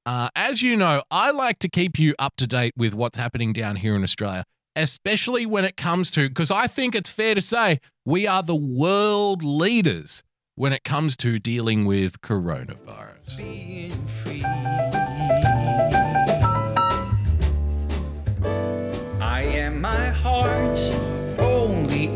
Uh, 0.05 0.29
as 0.37 0.61
you 0.61 0.77
know, 0.77 1.03
I 1.11 1.31
like 1.31 1.59
to 1.61 1.71
keep 1.71 1.99
you 1.99 2.15
up 2.19 2.35
to 2.37 2.47
date 2.47 2.75
with 2.77 2.93
what's 2.93 3.17
happening 3.17 3.55
down 3.55 3.77
here 3.77 3.97
in 3.97 4.03
Australia, 4.03 4.45
especially 4.77 5.47
when 5.47 5.65
it 5.65 5.79
comes 5.79 6.11
to 6.11 6.29
because 6.29 6.51
I 6.51 6.67
think 6.67 6.95
it's 6.95 7.09
fair 7.09 7.35
to 7.35 7.41
say 7.41 7.81
we 8.05 8.27
are 8.27 8.43
the 8.43 8.55
world 8.55 9.43
leaders 9.43 10.23
when 10.55 10.75
it 10.75 10.85
comes 10.85 11.17
to 11.19 11.39
dealing 11.39 11.87
with 11.87 12.21
coronavirus. 12.21 13.39
I 19.19 19.43
am 19.45 19.81
my 19.81 20.09
heart's 20.11 20.91
only. 21.39 22.09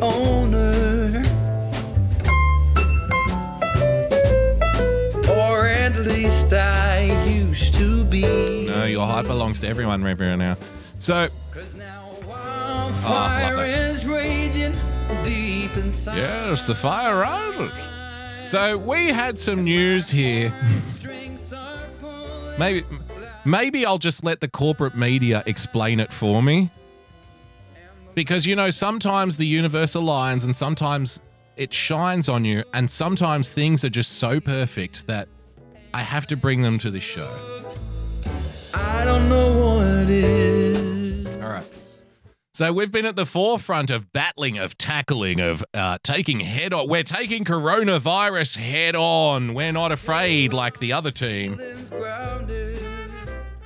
Least 6.47 6.63
I 6.63 7.25
used 7.25 7.75
to 7.75 8.05
be. 8.05 8.67
No, 8.67 8.85
your 8.85 9.07
heart 9.07 9.27
belongs 9.27 9.61
to 9.61 9.69
everyone 9.69 10.03
here 10.03 10.37
now. 10.37 10.57
So, 10.99 11.29
oh, 11.57 13.01
Fire 13.03 13.65
is 13.65 14.07
raging 14.07 14.75
deep 15.25 15.77
inside. 15.77 16.17
yes, 16.17 16.67
the 16.67 16.75
fire 16.75 17.19
rising. 17.19 17.73
So 18.45 18.79
we 18.79 19.09
had 19.09 19.41
some 19.41 19.65
news 19.65 20.09
here. 20.09 20.53
maybe, 22.59 22.85
maybe 23.45 23.85
I'll 23.85 23.99
just 23.99 24.25
let 24.25 24.41
the 24.41 24.49
corporate 24.49 24.97
media 24.97 25.43
explain 25.47 26.01
it 26.01 26.13
for 26.13 26.43
me. 26.43 26.71
Because 28.15 28.47
you 28.47 28.57
know, 28.57 28.71
sometimes 28.71 29.37
the 29.37 29.47
universe 29.47 29.93
aligns, 29.93 30.45
and 30.45 30.55
sometimes 30.55 31.21
it 31.57 31.73
shines 31.73 32.29
on 32.29 32.45
you, 32.45 32.63
and 32.73 32.91
sometimes 32.91 33.53
things 33.53 33.85
are 33.85 33.91
just 33.91 34.13
so 34.13 34.41
perfect 34.41 35.07
that 35.07 35.29
I 35.97 36.03
have 36.03 36.27
to 36.27 36.37
bring 36.37 36.61
them 36.61 36.77
to 36.81 36.91
the 36.91 37.01
show. 37.01 37.31
I 38.75 39.03
don't 39.07 39.31
know 39.31 39.49
what 39.49 40.11
is. 40.11 41.37
All 41.37 41.49
right. 41.49 41.65
So 42.53 42.71
we've 42.71 42.93
been 42.93 43.07
at 43.07 43.17
the 43.17 43.25
forefront 43.25 43.89
of 43.89 44.13
battling, 44.13 44.59
of 44.59 44.77
tackling, 44.77 45.41
of 45.41 45.65
uh, 45.73 45.97
taking 46.03 46.41
head 46.41 46.75
on. 46.75 46.91
We're 46.91 47.03
taking 47.03 47.47
coronavirus 47.47 48.59
head 48.59 48.95
on. 48.95 49.55
We're 49.55 49.73
not 49.73 49.91
afraid 49.91 50.53
like 50.53 50.81
the 50.81 50.93
other 50.93 51.11
team. 51.11 51.59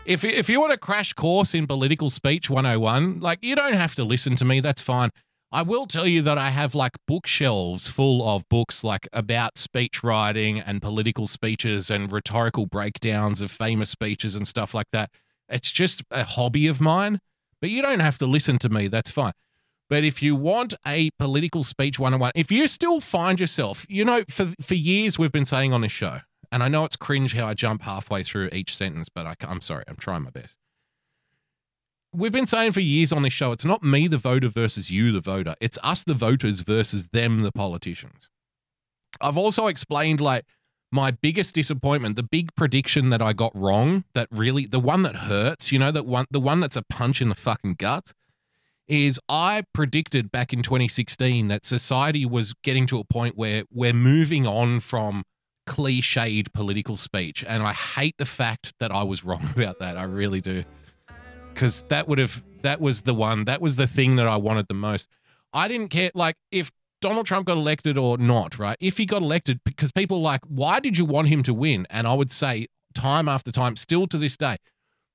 If 0.07 0.23
if 0.23 0.49
you 0.49 0.61
want 0.61 0.73
a 0.73 0.79
crash 0.79 1.13
course 1.15 1.53
in 1.53 1.67
political 1.67 2.11
speech 2.11 2.49
101, 2.49 3.19
like 3.19 3.41
you 3.43 3.57
don't 3.57 3.73
have 3.73 3.97
to 3.97 4.05
listen 4.05 4.37
to 4.37 4.45
me. 4.45 4.61
That's 4.61 4.81
fine. 4.81 5.11
I 5.53 5.63
will 5.63 5.87
tell 5.87 6.07
you 6.07 6.23
that 6.23 6.39
I 6.39 6.51
have 6.51 6.77
like 6.77 6.93
bookshelves 7.09 7.89
full 7.89 8.29
of 8.29 8.49
books 8.49 8.85
like 8.85 9.09
about 9.13 9.59
speech 9.59 10.05
writing 10.05 10.61
and 10.61 10.81
political 10.81 11.27
speeches 11.27 11.91
and 11.91 12.13
rhetorical 12.13 12.67
breakdowns 12.67 13.41
of 13.41 13.51
famous 13.51 13.91
speeches 13.91 14.37
and 14.37 14.47
stuff 14.47 14.75
like 14.75 14.87
that. 14.93 15.11
It's 15.49 15.73
just 15.73 16.03
a 16.13 16.23
hobby 16.23 16.69
of 16.69 16.81
mine. 16.81 17.21
But 17.61 17.71
you 17.71 17.83
don't 17.83 18.01
have 18.01 18.17
to 18.19 18.27
listen 18.27 18.59
to 18.61 18.69
me. 18.69 18.87
That's 18.87 19.11
fine. 19.11 19.33
But 19.89 20.05
if 20.05 20.23
you 20.23 20.37
want 20.37 20.73
a 20.87 21.11
political 21.19 21.65
speech 21.65 21.99
101, 21.99 22.31
if 22.37 22.53
you 22.53 22.69
still 22.69 23.01
find 23.01 23.41
yourself, 23.41 23.85
you 23.89 24.05
know, 24.05 24.23
for, 24.31 24.55
for 24.61 24.77
years 24.77 25.19
we've 25.19 25.33
been 25.33 25.45
saying 25.45 25.73
on 25.73 25.81
this 25.81 25.91
show, 25.91 26.21
and 26.53 26.63
I 26.63 26.69
know 26.69 26.85
it's 26.85 26.97
cringe 26.97 27.35
how 27.35 27.49
I 27.49 27.55
jump 27.55 27.83
halfway 27.83 28.23
through 28.23 28.51
each 28.53 28.75
sentence, 28.77 29.09
but 29.09 29.27
I, 29.27 29.35
I'm 29.43 29.61
sorry, 29.61 29.83
I'm 29.89 29.97
trying 29.97 30.23
my 30.23 30.31
best. 30.31 30.57
We've 32.13 32.33
been 32.33 32.47
saying 32.47 32.73
for 32.73 32.81
years 32.81 33.13
on 33.13 33.23
this 33.23 33.33
show, 33.33 33.53
it's 33.53 33.65
not 33.65 33.85
me, 33.85 34.09
the 34.09 34.19
voter, 34.19 34.49
versus 34.49 34.91
you, 34.91 35.13
the 35.13 35.21
voter. 35.21 35.55
It's 35.61 35.79
us, 35.83 36.03
the 36.03 36.15
voters, 36.15 36.61
versus 36.61 37.09
them, 37.09 37.41
the 37.41 37.53
politicians. 37.53 38.29
I've 39.21 39.37
also 39.37 39.69
explained 39.69 40.21
like 40.21 40.45
my 40.91 41.13
biggest 41.13 41.55
disappointment, 41.55 42.17
the 42.17 42.25
big 42.25 42.55
prediction 42.57 43.11
that 43.11 43.23
I 43.23 43.33
got 43.33 43.53
wrong, 43.55 44.05
that 44.15 44.29
really 44.31 44.67
the 44.67 44.81
one 44.81 45.03
that 45.03 45.17
hurts, 45.17 45.71
you 45.71 45.79
know, 45.79 45.93
that 45.93 46.07
one 46.07 46.27
the 46.31 46.41
one 46.41 46.61
that's 46.61 46.77
a 46.77 46.83
punch 46.83 47.23
in 47.23 47.29
the 47.29 47.35
fucking 47.35 47.75
gut, 47.75 48.13
is 48.89 49.21
I 49.29 49.65
predicted 49.73 50.33
back 50.33 50.53
in 50.53 50.63
2016 50.63 51.47
that 51.49 51.65
society 51.65 52.27
was 52.27 52.55
getting 52.65 52.87
to 52.89 52.99
a 52.99 53.05
point 53.05 53.37
where 53.37 53.65
we're 53.71 53.93
moving 53.93 54.49
on 54.49 54.81
from 54.81 55.25
cliched 55.69 56.53
political 56.53 56.97
speech. 56.97 57.45
And 57.47 57.63
I 57.63 57.73
hate 57.73 58.17
the 58.19 58.27
fact 58.27 58.75
that 58.81 58.91
I 58.91 59.05
was 59.05 59.25
wrong 59.25 59.49
about 59.57 59.79
that. 59.79 59.97
I 59.97 60.03
really 60.03 60.41
do. 60.41 60.65
Because 61.53 61.83
that 61.89 62.09
would 62.09 62.19
have, 62.19 62.43
that 62.63 62.81
was 62.81 63.03
the 63.03 63.15
one, 63.15 63.45
that 63.45 63.61
was 63.61 63.77
the 63.77 63.87
thing 63.87 64.17
that 64.17 64.27
I 64.27 64.37
wanted 64.37 64.69
the 64.69 64.75
most. 64.75 65.09
I 65.53 65.69
didn't 65.69 65.89
care, 65.89 66.11
like, 66.15 66.37
if 66.51 66.71
Donald 67.01 67.27
Trump 67.27 67.47
got 67.47 67.57
elected 67.57 67.99
or 67.99 68.19
not, 68.19 68.59
right? 68.59 68.77
If 68.81 68.97
he 68.99 69.07
got 69.07 69.23
elected, 69.23 69.61
because 69.65 69.93
people 69.93 70.21
like, 70.21 70.43
why 70.47 70.81
did 70.81 70.97
you 70.99 71.05
want 71.05 71.29
him 71.29 71.43
to 71.45 71.55
win? 71.55 71.87
And 71.91 72.07
I 72.07 72.15
would 72.15 72.31
say, 72.31 72.69
time 72.95 73.29
after 73.29 73.51
time, 73.51 73.77
still 73.77 74.07
to 74.09 74.19
this 74.19 74.37
day, 74.37 74.57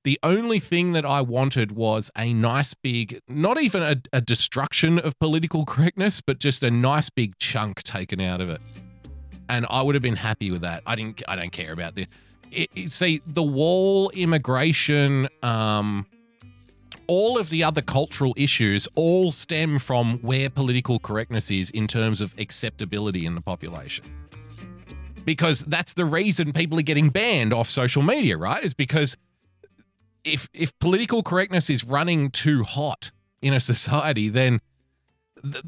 the 0.04 0.18
only 0.22 0.60
thing 0.60 0.92
that 0.92 1.04
I 1.04 1.20
wanted 1.20 1.72
was 1.72 2.12
a 2.16 2.32
nice 2.32 2.74
big, 2.74 3.20
not 3.28 3.60
even 3.60 3.82
a, 3.82 3.96
a 4.12 4.20
destruction 4.20 4.98
of 5.00 5.18
political 5.18 5.64
correctness, 5.64 6.20
but 6.20 6.38
just 6.38 6.62
a 6.62 6.70
nice 6.70 7.10
big 7.10 7.38
chunk 7.38 7.82
taken 7.82 8.20
out 8.20 8.40
of 8.40 8.48
it. 8.48 8.60
And 9.48 9.66
I 9.68 9.82
would 9.82 9.94
have 9.96 10.02
been 10.02 10.16
happy 10.16 10.50
with 10.50 10.60
that. 10.62 10.82
I 10.86 10.94
didn't. 10.94 11.22
I 11.26 11.34
don't 11.36 11.50
care 11.50 11.72
about 11.72 11.94
the. 11.96 12.06
It, 12.52 12.70
it- 12.74 12.90
see 12.90 13.20
the 13.26 13.42
wall, 13.42 14.10
immigration, 14.10 15.28
um, 15.42 16.06
all 17.06 17.38
of 17.38 17.50
the 17.50 17.62
other 17.62 17.82
cultural 17.82 18.34
issues 18.36 18.88
all 18.94 19.32
stem 19.32 19.78
from 19.78 20.18
where 20.18 20.50
political 20.50 20.98
correctness 20.98 21.50
is 21.50 21.70
in 21.70 21.86
terms 21.86 22.20
of 22.20 22.34
acceptability 22.38 23.26
in 23.26 23.34
the 23.34 23.40
population. 23.40 24.04
Because 25.24 25.60
that's 25.60 25.94
the 25.94 26.04
reason 26.04 26.52
people 26.52 26.78
are 26.78 26.82
getting 26.82 27.10
banned 27.10 27.52
off 27.52 27.68
social 27.68 28.02
media, 28.02 28.36
right? 28.36 28.62
Is 28.62 28.74
because 28.74 29.16
if 30.24 30.48
if 30.52 30.76
political 30.78 31.22
correctness 31.22 31.68
is 31.70 31.84
running 31.84 32.30
too 32.30 32.62
hot 32.64 33.10
in 33.42 33.52
a 33.52 33.60
society, 33.60 34.28
then 34.28 34.60
the, 35.42 35.62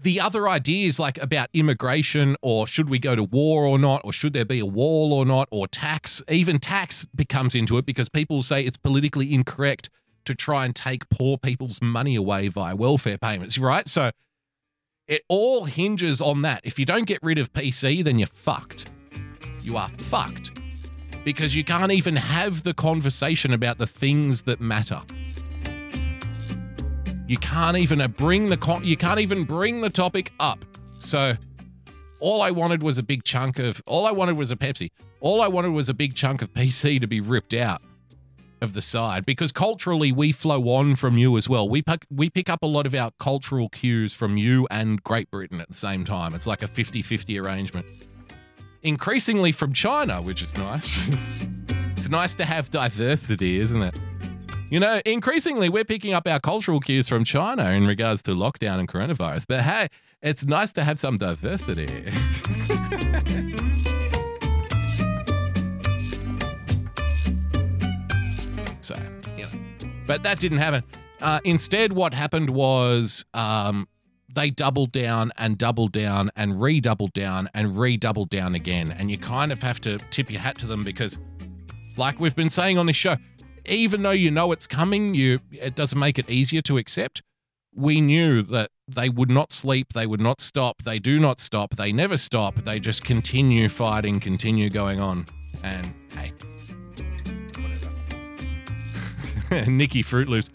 the 0.00 0.20
other 0.20 0.48
ideas 0.48 0.98
like 0.98 1.20
about 1.22 1.48
immigration 1.52 2.36
or 2.42 2.66
should 2.66 2.88
we 2.88 2.98
go 2.98 3.16
to 3.16 3.24
war 3.24 3.64
or 3.64 3.78
not 3.78 4.00
or 4.04 4.12
should 4.12 4.32
there 4.32 4.44
be 4.44 4.60
a 4.60 4.66
wall 4.66 5.12
or 5.12 5.24
not 5.24 5.48
or 5.50 5.66
tax 5.66 6.22
even 6.28 6.58
tax 6.58 7.06
becomes 7.14 7.54
into 7.54 7.78
it 7.78 7.86
because 7.86 8.08
people 8.08 8.42
say 8.42 8.62
it's 8.62 8.76
politically 8.76 9.32
incorrect 9.32 9.88
to 10.26 10.34
try 10.34 10.64
and 10.64 10.74
take 10.74 11.08
poor 11.08 11.38
people's 11.38 11.80
money 11.80 12.14
away 12.14 12.48
via 12.48 12.76
welfare 12.76 13.18
payments 13.18 13.58
right? 13.58 13.88
So 13.88 14.10
it 15.08 15.22
all 15.28 15.64
hinges 15.64 16.20
on 16.20 16.42
that. 16.42 16.62
If 16.64 16.78
you 16.78 16.84
don't 16.84 17.06
get 17.06 17.20
rid 17.22 17.38
of 17.38 17.52
pc 17.52 18.04
then 18.04 18.18
you're 18.18 18.28
fucked. 18.28 18.90
You 19.62 19.76
are 19.76 19.88
fucked. 19.88 20.52
Because 21.24 21.56
you 21.56 21.64
can't 21.64 21.90
even 21.90 22.14
have 22.14 22.62
the 22.62 22.72
conversation 22.72 23.52
about 23.52 23.78
the 23.78 23.86
things 23.86 24.42
that 24.42 24.60
matter. 24.60 25.02
You 27.26 27.36
can't 27.38 27.76
even 27.76 28.08
bring 28.12 28.46
the 28.46 28.56
con- 28.56 28.84
you 28.84 28.96
can't 28.96 29.18
even 29.18 29.42
bring 29.42 29.80
the 29.80 29.90
topic 29.90 30.32
up. 30.38 30.64
So 30.98 31.34
all 32.20 32.42
I 32.42 32.52
wanted 32.52 32.82
was 32.82 32.98
a 32.98 33.02
big 33.02 33.24
chunk 33.24 33.58
of 33.58 33.82
all 33.86 34.06
I 34.06 34.12
wanted 34.12 34.36
was 34.36 34.52
a 34.52 34.56
Pepsi. 34.56 34.90
All 35.20 35.42
I 35.42 35.48
wanted 35.48 35.70
was 35.70 35.88
a 35.88 35.94
big 35.94 36.14
chunk 36.14 36.42
of 36.42 36.52
PC 36.54 37.00
to 37.00 37.06
be 37.08 37.20
ripped 37.20 37.54
out 37.54 37.82
of 38.60 38.72
the 38.72 38.82
side 38.82 39.26
because 39.26 39.52
culturally 39.52 40.12
we 40.12 40.32
flow 40.32 40.62
on 40.76 40.96
from 40.96 41.18
you 41.18 41.36
as 41.36 41.48
well. 41.48 41.68
We 41.68 41.82
pick, 41.82 42.06
we 42.10 42.30
pick 42.30 42.48
up 42.48 42.62
a 42.62 42.66
lot 42.66 42.86
of 42.86 42.94
our 42.94 43.10
cultural 43.18 43.68
cues 43.68 44.14
from 44.14 44.36
you 44.36 44.66
and 44.70 45.02
Great 45.02 45.30
Britain 45.30 45.60
at 45.60 45.68
the 45.68 45.74
same 45.74 46.04
time. 46.04 46.34
It's 46.34 46.46
like 46.46 46.62
a 46.62 46.68
50-50 46.68 47.42
arrangement. 47.42 47.86
Increasingly 48.82 49.52
from 49.52 49.72
China, 49.72 50.22
which 50.22 50.42
is 50.42 50.56
nice. 50.56 51.00
it's 51.96 52.08
nice 52.08 52.34
to 52.36 52.44
have 52.44 52.70
diversity, 52.70 53.58
isn't 53.60 53.82
it? 53.82 53.96
You 54.70 54.80
know, 54.80 55.00
increasingly 55.04 55.68
we're 55.68 55.84
picking 55.84 56.12
up 56.12 56.26
our 56.26 56.40
cultural 56.40 56.80
cues 56.80 57.08
from 57.08 57.24
China 57.24 57.70
in 57.70 57.86
regards 57.86 58.22
to 58.22 58.32
lockdown 58.32 58.80
and 58.80 58.88
coronavirus. 58.88 59.46
But 59.48 59.62
hey, 59.62 59.88
it's 60.22 60.44
nice 60.44 60.72
to 60.72 60.82
have 60.82 60.98
some 60.98 61.18
diversity. 61.18 61.86
know, 68.90 69.48
but 70.06 70.22
that 70.22 70.38
didn't 70.38 70.58
happen. 70.58 70.82
Uh, 71.20 71.40
instead, 71.44 71.92
what 71.92 72.12
happened 72.12 72.50
was 72.50 73.24
um, 73.34 73.88
they 74.34 74.50
doubled 74.50 74.92
down 74.92 75.32
and 75.38 75.58
doubled 75.58 75.92
down 75.92 76.30
and 76.36 76.60
redoubled 76.60 77.12
down 77.12 77.48
and 77.54 77.78
redoubled 77.78 78.30
down 78.30 78.54
again. 78.54 78.94
And 78.96 79.10
you 79.10 79.18
kind 79.18 79.50
of 79.50 79.62
have 79.62 79.80
to 79.82 79.98
tip 80.10 80.30
your 80.30 80.40
hat 80.40 80.58
to 80.58 80.66
them 80.66 80.84
because, 80.84 81.18
like 81.96 82.20
we've 82.20 82.36
been 82.36 82.50
saying 82.50 82.78
on 82.78 82.86
this 82.86 82.96
show, 82.96 83.16
even 83.64 84.02
though 84.02 84.10
you 84.10 84.30
know 84.30 84.52
it's 84.52 84.66
coming, 84.66 85.14
you 85.14 85.40
it 85.50 85.74
doesn't 85.74 85.98
make 85.98 86.18
it 86.18 86.30
easier 86.30 86.62
to 86.62 86.78
accept. 86.78 87.22
We 87.74 88.00
knew 88.00 88.42
that 88.42 88.70
they 88.88 89.08
would 89.08 89.30
not 89.30 89.52
sleep, 89.52 89.92
they 89.92 90.06
would 90.06 90.20
not 90.20 90.40
stop, 90.40 90.82
they 90.82 90.98
do 90.98 91.18
not 91.18 91.40
stop, 91.40 91.76
they 91.76 91.92
never 91.92 92.16
stop, 92.16 92.54
they 92.54 92.78
just 92.78 93.04
continue 93.04 93.68
fighting, 93.68 94.20
continue 94.20 94.70
going 94.70 95.00
on. 95.00 95.26
And 95.62 95.92
hey. 96.12 96.32
Nikki 99.66 100.02
Fruit 100.02 100.28
Loops. 100.28 100.50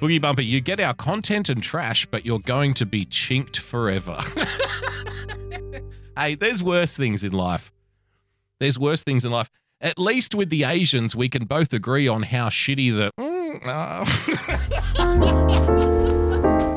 Boogie 0.00 0.20
Bumper, 0.20 0.42
you 0.42 0.60
get 0.60 0.80
our 0.80 0.94
content 0.94 1.48
and 1.48 1.62
trash, 1.62 2.06
but 2.06 2.26
you're 2.26 2.40
going 2.40 2.74
to 2.74 2.84
be 2.84 3.04
chinked 3.04 3.60
forever. 3.60 4.18
hey, 6.18 6.34
there's 6.34 6.62
worse 6.62 6.96
things 6.96 7.22
in 7.22 7.32
life. 7.32 7.72
There's 8.58 8.78
worse 8.78 9.04
things 9.04 9.24
in 9.24 9.30
life. 9.30 9.48
At 9.80 9.98
least 9.98 10.34
with 10.34 10.50
the 10.50 10.64
Asians, 10.64 11.14
we 11.14 11.28
can 11.28 11.44
both 11.44 11.72
agree 11.72 12.08
on 12.08 12.24
how 12.24 12.48
shitty 12.48 12.96
the. 12.96 13.10
Mm, 13.18 13.60
oh. 13.66 14.04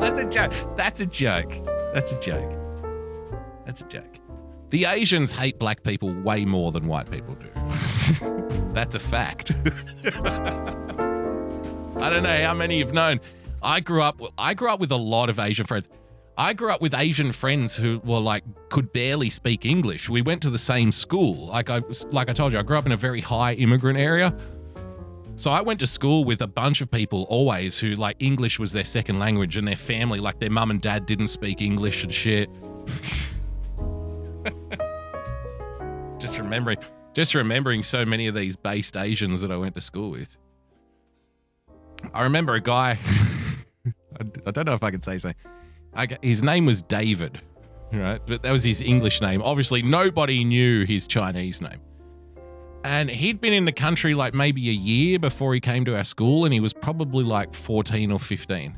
That's 0.00 0.18
a 0.20 0.28
joke. 0.28 0.76
That's 0.76 1.00
a 1.00 1.06
joke. 1.06 1.52
That's 1.92 2.12
a 2.12 2.20
joke. 2.20 2.52
That's 3.64 3.80
a 3.80 3.86
joke. 3.86 4.20
The 4.68 4.84
Asians 4.84 5.32
hate 5.32 5.58
black 5.58 5.82
people 5.82 6.12
way 6.22 6.44
more 6.44 6.72
than 6.72 6.86
white 6.86 7.10
people 7.10 7.34
do. 7.34 7.48
That's 8.72 8.94
a 8.94 9.00
fact. 9.00 9.52
I 12.00 12.10
don't 12.10 12.22
know 12.22 12.44
how 12.44 12.54
many 12.54 12.78
you've 12.78 12.92
known. 12.92 13.20
I 13.62 13.80
grew 13.80 14.02
up. 14.02 14.20
I 14.38 14.54
grew 14.54 14.68
up 14.70 14.80
with 14.80 14.90
a 14.90 14.96
lot 14.96 15.30
of 15.30 15.38
Asian 15.38 15.64
friends. 15.66 15.88
I 16.38 16.52
grew 16.52 16.70
up 16.70 16.82
with 16.82 16.92
Asian 16.94 17.32
friends 17.32 17.74
who 17.74 18.00
were 18.04 18.20
like 18.20 18.44
could 18.68 18.92
barely 18.92 19.30
speak 19.30 19.64
English. 19.64 20.10
We 20.10 20.20
went 20.20 20.42
to 20.42 20.50
the 20.50 20.58
same 20.58 20.92
school. 20.92 21.46
Like 21.46 21.70
I 21.70 21.82
like 22.10 22.28
I 22.28 22.34
told 22.34 22.52
you, 22.52 22.58
I 22.58 22.62
grew 22.62 22.76
up 22.76 22.84
in 22.84 22.92
a 22.92 22.96
very 22.96 23.22
high 23.22 23.54
immigrant 23.54 23.98
area. 23.98 24.36
So 25.36 25.50
I 25.50 25.62
went 25.62 25.80
to 25.80 25.86
school 25.86 26.24
with 26.24 26.42
a 26.42 26.46
bunch 26.46 26.82
of 26.82 26.90
people 26.90 27.26
always 27.30 27.78
who 27.78 27.94
like 27.94 28.16
English 28.20 28.58
was 28.58 28.72
their 28.72 28.84
second 28.84 29.18
language 29.18 29.56
and 29.56 29.66
their 29.66 29.76
family 29.76 30.20
like 30.20 30.38
their 30.38 30.50
mum 30.50 30.70
and 30.70 30.80
dad 30.80 31.06
didn't 31.06 31.28
speak 31.28 31.62
English 31.62 32.04
and 32.04 32.12
shit. 32.12 32.50
just 36.18 36.38
remembering 36.38 36.78
just 37.14 37.34
remembering 37.34 37.82
so 37.82 38.04
many 38.04 38.26
of 38.26 38.34
these 38.34 38.56
based 38.56 38.98
Asians 38.98 39.40
that 39.40 39.50
I 39.50 39.56
went 39.56 39.74
to 39.74 39.80
school 39.80 40.10
with. 40.10 40.28
I 42.14 42.22
remember 42.22 42.54
a 42.54 42.60
guy 42.60 42.98
I 44.46 44.50
don't 44.50 44.66
know 44.66 44.74
if 44.74 44.82
I 44.82 44.90
can 44.90 45.02
say 45.02 45.18
so. 45.18 45.32
I, 45.94 46.08
his 46.22 46.42
name 46.42 46.66
was 46.66 46.82
David, 46.82 47.40
right? 47.92 48.20
But 48.26 48.42
that 48.42 48.52
was 48.52 48.64
his 48.64 48.80
English 48.80 49.20
name. 49.20 49.42
Obviously, 49.42 49.82
nobody 49.82 50.44
knew 50.44 50.84
his 50.84 51.06
Chinese 51.06 51.60
name. 51.60 51.80
And 52.84 53.10
he'd 53.10 53.40
been 53.40 53.52
in 53.52 53.64
the 53.64 53.72
country 53.72 54.14
like 54.14 54.32
maybe 54.32 54.68
a 54.68 54.72
year 54.72 55.18
before 55.18 55.54
he 55.54 55.60
came 55.60 55.84
to 55.86 55.96
our 55.96 56.04
school, 56.04 56.44
and 56.44 56.54
he 56.54 56.60
was 56.60 56.72
probably 56.72 57.24
like 57.24 57.54
14 57.54 58.12
or 58.12 58.20
15. 58.20 58.76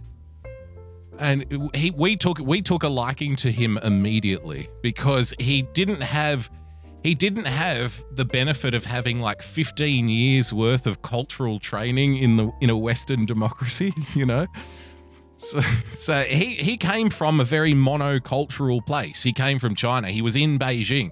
And 1.18 1.70
he, 1.74 1.90
we 1.90 2.16
took 2.16 2.38
we 2.38 2.62
took 2.62 2.84
a 2.84 2.88
liking 2.88 3.34
to 3.36 3.50
him 3.50 3.76
immediately 3.78 4.70
because 4.82 5.34
he 5.40 5.62
didn't 5.62 6.00
have 6.00 6.48
he 7.02 7.14
didn't 7.14 7.44
have 7.44 8.02
the 8.12 8.24
benefit 8.24 8.74
of 8.74 8.84
having 8.84 9.20
like 9.20 9.42
15 9.42 10.08
years 10.08 10.52
worth 10.52 10.86
of 10.86 11.02
cultural 11.02 11.60
training 11.60 12.16
in 12.16 12.36
the 12.36 12.50
in 12.60 12.70
a 12.70 12.76
Western 12.76 13.26
democracy, 13.26 13.92
you 14.14 14.26
know. 14.26 14.46
So, 15.36 15.60
so 15.92 16.22
he 16.24 16.54
he 16.54 16.76
came 16.76 17.10
from 17.10 17.38
a 17.38 17.44
very 17.44 17.72
monocultural 17.72 18.84
place. 18.84 19.22
He 19.22 19.32
came 19.32 19.58
from 19.58 19.74
China. 19.74 20.10
He 20.10 20.20
was 20.20 20.34
in 20.34 20.58
Beijing, 20.58 21.10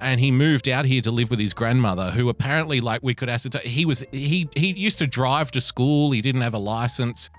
and 0.00 0.18
he 0.18 0.32
moved 0.32 0.68
out 0.68 0.84
here 0.84 1.00
to 1.02 1.12
live 1.12 1.30
with 1.30 1.38
his 1.38 1.52
grandmother, 1.52 2.10
who 2.10 2.28
apparently, 2.28 2.80
like 2.80 3.02
we 3.04 3.14
could 3.14 3.28
ascertain, 3.28 3.62
he 3.62 3.84
was 3.84 4.04
he 4.10 4.48
he 4.56 4.72
used 4.72 4.98
to 4.98 5.06
drive 5.06 5.52
to 5.52 5.60
school. 5.60 6.10
He 6.10 6.20
didn't 6.20 6.40
have 6.40 6.54
a 6.54 6.58
license 6.58 7.30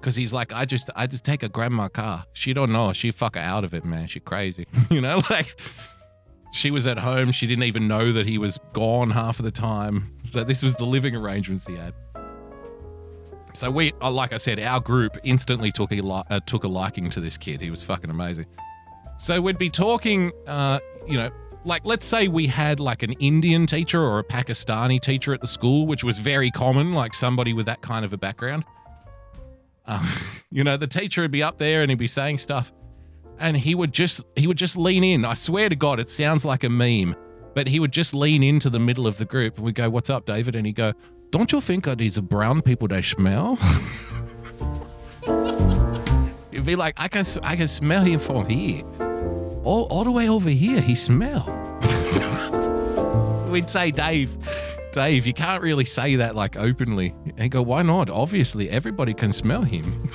because 0.00 0.16
he's 0.16 0.32
like, 0.32 0.52
I 0.52 0.64
just 0.64 0.90
I 0.96 1.06
just 1.06 1.24
take 1.24 1.44
a 1.44 1.48
grandma 1.48 1.86
car. 1.86 2.24
She 2.32 2.52
don't 2.52 2.72
know. 2.72 2.92
She 2.92 3.12
fuck 3.12 3.36
her 3.36 3.40
out 3.40 3.62
of 3.62 3.74
it, 3.74 3.84
man. 3.84 4.08
She 4.08 4.18
crazy, 4.18 4.66
you 4.90 5.00
know, 5.00 5.22
like. 5.30 5.56
She 6.52 6.70
was 6.70 6.86
at 6.86 6.98
home. 6.98 7.30
She 7.32 7.46
didn't 7.46 7.64
even 7.64 7.86
know 7.86 8.12
that 8.12 8.26
he 8.26 8.38
was 8.38 8.58
gone 8.72 9.10
half 9.10 9.38
of 9.38 9.44
the 9.44 9.50
time. 9.50 10.16
So 10.30 10.44
this 10.44 10.62
was 10.62 10.74
the 10.74 10.84
living 10.84 11.14
arrangements 11.14 11.66
he 11.66 11.76
had. 11.76 11.94
So 13.54 13.70
we, 13.70 13.92
uh, 14.00 14.10
like 14.10 14.32
I 14.32 14.36
said, 14.36 14.60
our 14.60 14.80
group 14.80 15.16
instantly 15.24 15.72
took 15.72 15.92
a 15.92 16.00
li- 16.00 16.22
uh, 16.30 16.40
took 16.46 16.64
a 16.64 16.68
liking 16.68 17.10
to 17.10 17.20
this 17.20 17.36
kid. 17.36 17.60
He 17.60 17.70
was 17.70 17.82
fucking 17.82 18.10
amazing. 18.10 18.46
So 19.18 19.40
we'd 19.40 19.58
be 19.58 19.70
talking, 19.70 20.32
uh, 20.46 20.78
you 21.06 21.18
know, 21.18 21.30
like 21.64 21.82
let's 21.84 22.06
say 22.06 22.28
we 22.28 22.46
had 22.46 22.80
like 22.80 23.02
an 23.02 23.12
Indian 23.14 23.66
teacher 23.66 24.00
or 24.00 24.18
a 24.18 24.24
Pakistani 24.24 25.00
teacher 25.00 25.34
at 25.34 25.40
the 25.40 25.46
school, 25.46 25.86
which 25.86 26.04
was 26.04 26.18
very 26.18 26.50
common, 26.50 26.94
like 26.94 27.14
somebody 27.14 27.52
with 27.52 27.66
that 27.66 27.82
kind 27.82 28.04
of 28.04 28.12
a 28.12 28.16
background. 28.16 28.64
Um, 29.86 30.08
you 30.50 30.64
know, 30.64 30.76
the 30.76 30.86
teacher 30.86 31.22
would 31.22 31.30
be 31.30 31.42
up 31.42 31.58
there 31.58 31.82
and 31.82 31.90
he'd 31.90 31.98
be 31.98 32.06
saying 32.06 32.38
stuff, 32.38 32.72
and 33.40 33.56
he 33.56 33.74
would 33.74 33.92
just 33.92 34.22
he 34.36 34.46
would 34.46 34.58
just 34.58 34.76
lean 34.76 35.02
in. 35.02 35.24
I 35.24 35.34
swear 35.34 35.68
to 35.68 35.76
God, 35.76 35.98
it 35.98 36.10
sounds 36.10 36.44
like 36.44 36.62
a 36.62 36.68
meme. 36.68 37.16
But 37.54 37.66
he 37.66 37.80
would 37.80 37.92
just 37.92 38.14
lean 38.14 38.44
into 38.44 38.70
the 38.70 38.78
middle 38.78 39.06
of 39.06 39.18
the 39.18 39.24
group 39.24 39.56
and 39.56 39.64
we 39.64 39.72
go, 39.72 39.90
What's 39.90 40.08
up, 40.08 40.24
David? 40.26 40.54
And 40.54 40.66
he'd 40.66 40.76
go, 40.76 40.92
Don't 41.30 41.50
you 41.50 41.60
think 41.60 41.86
these 41.98 42.20
brown 42.20 42.62
people 42.62 42.86
they 42.86 43.02
smell? 43.02 43.58
You'd 46.52 46.66
be 46.66 46.76
like, 46.76 46.94
I 46.98 47.08
can 47.08 47.24
I 47.42 47.56
can 47.56 47.68
smell 47.68 48.04
him 48.04 48.20
from 48.20 48.48
here. 48.48 48.84
All, 49.64 49.84
all 49.90 50.04
the 50.04 50.12
way 50.12 50.28
over 50.28 50.48
here, 50.48 50.80
he 50.80 50.94
smell. 50.94 51.44
We'd 53.50 53.68
say, 53.68 53.90
Dave, 53.90 54.38
Dave, 54.92 55.26
you 55.26 55.34
can't 55.34 55.62
really 55.62 55.84
say 55.84 56.16
that 56.16 56.36
like 56.36 56.56
openly. 56.56 57.14
And 57.36 57.50
go, 57.50 57.62
Why 57.62 57.82
not? 57.82 58.10
Obviously, 58.10 58.70
everybody 58.70 59.12
can 59.12 59.32
smell 59.32 59.62
him. 59.62 60.08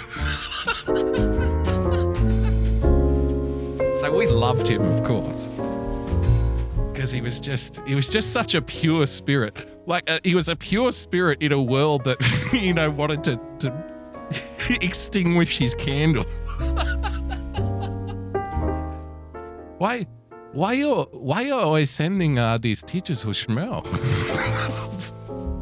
so 3.95 4.15
we 4.15 4.27
loved 4.27 4.67
him, 4.67 4.81
of 4.81 5.03
course. 5.05 5.49
Because 6.91 7.11
he 7.11 7.21
was 7.21 7.39
just 7.39 7.81
he 7.87 7.95
was 7.95 8.09
just 8.09 8.33
such 8.33 8.53
a 8.53 8.61
pure 8.61 9.05
spirit. 9.05 9.65
Like 9.85 10.09
uh, 10.09 10.19
he 10.23 10.35
was 10.35 10.49
a 10.49 10.55
pure 10.55 10.91
spirit 10.91 11.41
in 11.41 11.51
a 11.53 11.61
world 11.61 12.03
that 12.03 12.17
you 12.53 12.73
know 12.73 12.89
wanted 12.89 13.23
to 13.25 13.39
to 13.59 13.73
extinguish 14.81 15.57
his 15.57 15.73
candle. 15.75 16.25
Why 19.77 20.07
why 20.53 20.71
you 20.73 21.01
why 21.11 21.41
you 21.41 21.53
always 21.53 21.89
sending 21.91 22.39
uh, 22.39 22.57
these 22.57 22.81
teachers 22.81 23.21
who 23.21 23.33
smell? 23.33 23.81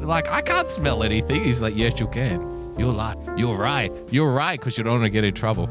Like 0.02 0.28
i 0.28 0.42
can't 0.42 0.70
smell 0.70 1.02
anything. 1.02 1.44
He's 1.44 1.62
like 1.64 1.76
yes 1.76 2.00
you 2.00 2.08
can. 2.08 2.76
You're 2.78 2.94
right 2.94 3.18
you're 3.36 3.58
right. 3.58 3.92
You're 4.12 4.32
right 4.32 4.60
because 4.60 4.78
you 4.78 4.84
don't 4.84 5.02
want 5.02 5.06
to 5.06 5.10
get 5.10 5.24
in 5.24 5.34
trouble 5.34 5.68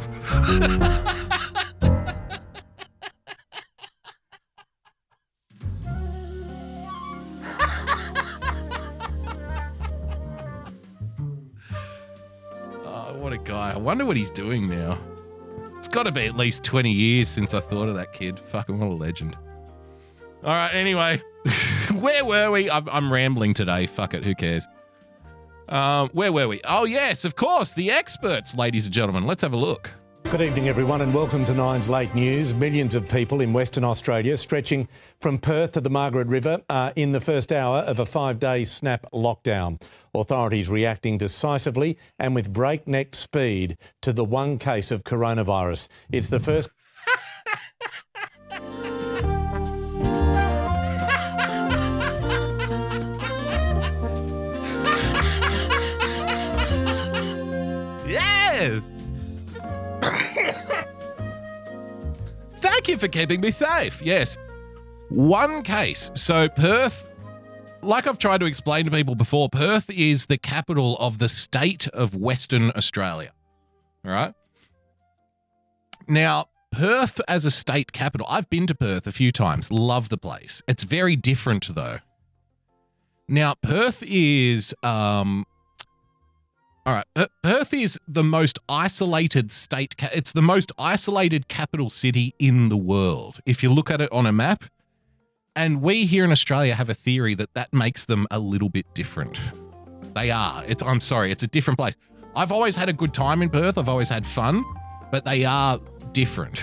Guy. 13.45 13.73
I 13.73 13.79
wonder 13.79 14.05
what 14.05 14.17
he's 14.17 14.31
doing 14.31 14.69
now. 14.69 14.99
It's 15.79 15.89
got 15.89 16.05
to 16.05 16.13
be 16.13 16.27
at 16.27 16.37
least 16.37 16.63
20 16.65 16.91
years 16.93 17.29
since 17.29 17.55
I 17.55 17.61
thought 17.61 17.89
of 17.89 17.97
that 17.97 18.13
kid. 18.13 18.39
Fucking 18.39 18.79
what 18.79 18.89
a 18.89 18.95
legend. 18.95 19.37
All 20.45 20.51
right, 20.51 20.73
anyway, 20.73 21.21
where 21.93 22.25
were 22.25 22.51
we? 22.51 22.71
I'm, 22.71 22.89
I'm, 22.89 23.13
rambling 23.13 23.55
today. 23.55 23.87
Fuck 23.87 24.15
it, 24.15 24.25
who 24.25 24.35
cares? 24.35 24.67
Um, 25.69 26.09
where 26.13 26.33
were 26.33 26.49
we? 26.49 26.61
Oh, 26.65 26.85
yes, 26.85 27.25
of 27.25 27.37
course, 27.37 27.75
the 27.75 27.91
experts, 27.91 28.57
ladies 28.57 28.87
and 28.87 28.95
gentlemen. 28.95 29.27
Let's 29.27 29.43
have 29.43 29.55
a 29.55 29.57
look. 29.57 29.93
Good 30.33 30.41
evening, 30.41 30.71
everyone, 30.71 31.03
and 31.03 31.13
welcome 31.13 31.45
to 31.45 31.53
Nine's 31.53 31.91
Late 31.91 32.15
News. 32.15 32.55
Millions 32.55 32.95
of 32.95 33.07
people 33.07 33.43
in 33.43 33.53
Western 33.53 33.85
Australia, 33.85 34.39
stretching 34.39 34.89
from 35.21 35.37
Perth 35.37 35.73
to 35.73 35.83
the 35.83 35.91
Margaret 35.91 36.27
River, 36.27 36.63
are 36.71 36.91
in 36.97 37.13
the 37.13 37.21
first 37.21 37.53
hour 37.53 37.81
of 37.81 37.99
a 37.99 38.07
five 38.07 38.39
day 38.39 38.65
snap 38.65 39.05
lockdown. 39.13 39.79
Authorities 40.15 40.71
reacting 40.71 41.19
decisively 41.19 41.99
and 42.19 42.35
with 42.35 42.51
breakneck 42.51 43.15
speed 43.15 43.77
to 44.01 44.11
the 44.11 44.25
one 44.25 44.57
case 44.57 44.91
of 44.91 45.05
coronavirus. 45.05 45.91
It's 46.11 46.29
the 46.29 46.41
first. 46.41 46.71
Thank 62.63 62.87
you 62.87 62.97
for 62.97 63.09
keeping 63.09 63.41
me 63.41 63.51
safe. 63.51 64.01
Yes. 64.03 64.39
One 65.09 65.63
case. 65.63 66.13
So, 66.15 66.49
Perth, 66.49 67.05
like 67.83 68.07
I've 68.07 68.19
tried 68.19 68.39
to 68.39 68.47
explain 68.47 68.85
to 68.85 68.91
people 68.93 69.17
before, 69.17 69.49
Perth 69.49 69.91
is 69.91 70.27
the 70.27 70.39
capital 70.39 70.97
of 70.99 71.19
the 71.19 71.29
state 71.29 71.89
of 71.89 72.15
Western 72.15 72.71
Australia. 72.77 73.33
All 74.05 74.13
right. 74.13 74.33
Now, 76.07 76.47
Perth 76.71 77.21
as 77.27 77.45
a 77.45 77.51
state 77.51 77.93
capital, 77.93 78.27
I've 78.31 78.49
been 78.49 78.69
to 78.69 78.77
Perth 78.77 79.09
a 79.09 79.13
few 79.13 79.33
times, 79.33 79.73
love 79.73 80.09
the 80.09 80.17
place. 80.17 80.63
It's 80.69 80.85
very 80.85 81.17
different, 81.17 81.75
though. 81.75 81.99
Now, 83.29 83.55
Perth 83.55 84.05
is 84.07 84.73
um, 84.85 85.47
all 86.85 86.95
right. 86.95 87.29
Perth 87.43 87.73
is 87.73 87.99
the 88.09 88.25
most 88.25 88.59
isolated 88.69 89.53
state. 89.53 89.95
It's 90.13 90.33
the 90.33 90.43
most 90.43 90.73
isolated 90.79 91.49
capital 91.49 91.91
city 91.91 92.35
in 92.39 92.71
the 92.71 92.77
world. 92.77 93.41
If 93.47 93.63
you 93.63 93.73
look 93.73 93.91
at 93.91 94.01
it 94.01 94.11
on 94.11 94.27
a 94.27 94.33
map, 94.33 94.65
and 95.55 95.81
we 95.81 96.07
here 96.07 96.25
in 96.25 96.33
Australia 96.33 96.75
have 96.75 96.89
a 96.89 96.95
theory 96.95 97.35
that 97.35 97.55
that 97.55 97.73
makes 97.73 98.07
them 98.07 98.27
a 98.31 98.39
little 98.39 98.69
bit 98.69 98.87
different. 98.95 99.41
They 100.15 100.31
are. 100.31 100.65
It's. 100.67 100.83
I'm 100.83 101.01
sorry. 101.01 101.31
It's 101.31 101.43
a 101.43 101.47
different 101.47 101.79
place. 101.79 101.95
I've 102.35 102.51
always 102.51 102.75
had 102.75 102.89
a 102.89 102.93
good 102.93 103.15
time 103.15 103.43
in 103.43 103.51
Perth. 103.51 103.79
I've 103.79 103.89
always 103.89 104.09
had 104.09 104.27
fun, 104.27 104.65
but 105.11 105.25
they 105.25 105.45
are 105.45 105.79
different. 106.13 106.63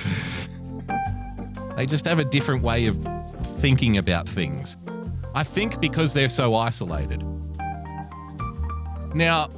they 1.77 1.85
just 1.85 2.05
have 2.05 2.19
a 2.19 2.25
different 2.25 2.63
way 2.63 2.87
of 2.87 2.97
thinking 3.59 3.97
about 3.97 4.27
things. 4.27 4.75
I 5.35 5.43
think 5.43 5.79
because 5.79 6.13
they're 6.13 6.29
so 6.29 6.55
isolated. 6.55 7.23
Now, 9.13 9.49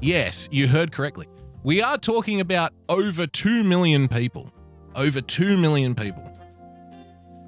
Yes, 0.00 0.48
you 0.52 0.68
heard 0.68 0.92
correctly. 0.92 1.26
We 1.64 1.82
are 1.82 1.98
talking 1.98 2.40
about 2.40 2.72
over 2.88 3.26
2 3.26 3.64
million 3.64 4.06
people. 4.06 4.52
Over 4.94 5.20
2 5.20 5.56
million 5.56 5.94
people 5.94 6.32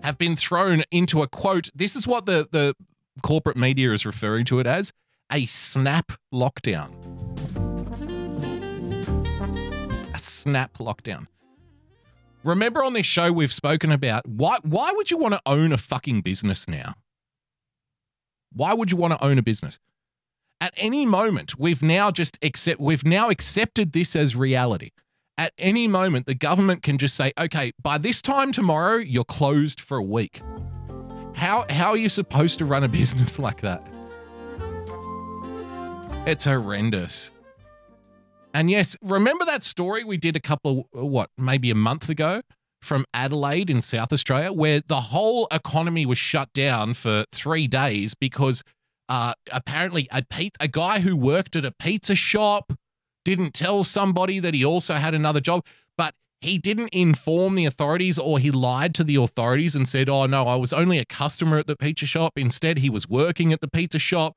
have 0.02 0.18
been 0.18 0.34
thrown 0.34 0.82
into 0.90 1.22
a 1.22 1.28
quote. 1.28 1.70
This 1.74 1.94
is 1.94 2.06
what 2.06 2.26
the, 2.26 2.48
the 2.50 2.74
corporate 3.22 3.56
media 3.56 3.92
is 3.92 4.04
referring 4.04 4.46
to 4.46 4.58
it 4.58 4.66
as 4.66 4.92
a 5.30 5.46
snap 5.46 6.12
lockdown. 6.34 6.92
A 10.12 10.18
snap 10.18 10.78
lockdown. 10.78 11.28
Remember 12.42 12.82
on 12.82 12.94
this 12.94 13.06
show 13.06 13.30
we've 13.30 13.52
spoken 13.52 13.92
about 13.92 14.26
why 14.26 14.56
why 14.62 14.90
would 14.94 15.10
you 15.10 15.18
want 15.18 15.34
to 15.34 15.40
own 15.44 15.72
a 15.72 15.76
fucking 15.76 16.22
business 16.22 16.66
now? 16.66 16.94
Why 18.52 18.74
would 18.74 18.90
you 18.90 18.96
want 18.96 19.12
to 19.12 19.24
own 19.24 19.38
a 19.38 19.42
business? 19.42 19.78
At 20.60 20.74
any 20.76 21.06
moment, 21.06 21.58
we've 21.58 21.82
now 21.82 22.10
just 22.10 22.38
accept 22.42 22.80
we've 22.80 23.04
now 23.04 23.30
accepted 23.30 23.92
this 23.92 24.14
as 24.14 24.36
reality. 24.36 24.90
At 25.38 25.54
any 25.56 25.88
moment, 25.88 26.26
the 26.26 26.34
government 26.34 26.82
can 26.82 26.98
just 26.98 27.16
say, 27.16 27.32
"Okay, 27.38 27.72
by 27.80 27.96
this 27.96 28.20
time 28.20 28.52
tomorrow, 28.52 28.96
you're 28.96 29.24
closed 29.24 29.80
for 29.80 29.96
a 29.96 30.02
week." 30.02 30.42
How 31.34 31.64
how 31.70 31.90
are 31.90 31.96
you 31.96 32.10
supposed 32.10 32.58
to 32.58 32.66
run 32.66 32.84
a 32.84 32.88
business 33.00 33.38
like 33.38 33.62
that? 33.62 33.82
It's 36.26 36.44
horrendous. 36.44 37.32
And 38.52 38.68
yes, 38.68 38.98
remember 39.00 39.46
that 39.46 39.62
story 39.62 40.04
we 40.04 40.18
did 40.18 40.36
a 40.36 40.40
couple 40.40 40.88
of 40.92 41.06
what, 41.06 41.30
maybe 41.38 41.70
a 41.70 41.74
month 41.74 42.10
ago 42.10 42.42
from 42.82 43.06
Adelaide 43.14 43.70
in 43.70 43.80
South 43.80 44.12
Australia 44.12 44.52
where 44.52 44.82
the 44.86 45.00
whole 45.02 45.46
economy 45.50 46.04
was 46.04 46.18
shut 46.18 46.52
down 46.52 46.94
for 46.94 47.24
3 47.32 47.68
days 47.68 48.14
because 48.14 48.62
uh, 49.10 49.34
apparently 49.52 50.08
a 50.12 50.24
a 50.60 50.68
guy 50.68 51.00
who 51.00 51.16
worked 51.16 51.56
at 51.56 51.64
a 51.64 51.72
pizza 51.72 52.14
shop 52.14 52.72
didn't 53.24 53.52
tell 53.52 53.82
somebody 53.82 54.38
that 54.38 54.54
he 54.54 54.64
also 54.64 54.94
had 54.94 55.14
another 55.14 55.40
job, 55.40 55.66
but 55.98 56.14
he 56.40 56.58
didn't 56.58 56.90
inform 56.90 57.56
the 57.56 57.64
authorities 57.66 58.20
or 58.20 58.38
he 58.38 58.52
lied 58.52 58.94
to 58.94 59.04
the 59.04 59.16
authorities 59.16 59.74
and 59.74 59.88
said, 59.88 60.08
"Oh 60.08 60.26
no, 60.26 60.46
I 60.46 60.54
was 60.54 60.72
only 60.72 60.98
a 60.98 61.04
customer 61.04 61.58
at 61.58 61.66
the 61.66 61.76
pizza 61.76 62.06
shop." 62.06 62.38
Instead, 62.38 62.78
he 62.78 62.88
was 62.88 63.08
working 63.08 63.52
at 63.52 63.60
the 63.60 63.68
pizza 63.68 63.98
shop. 63.98 64.36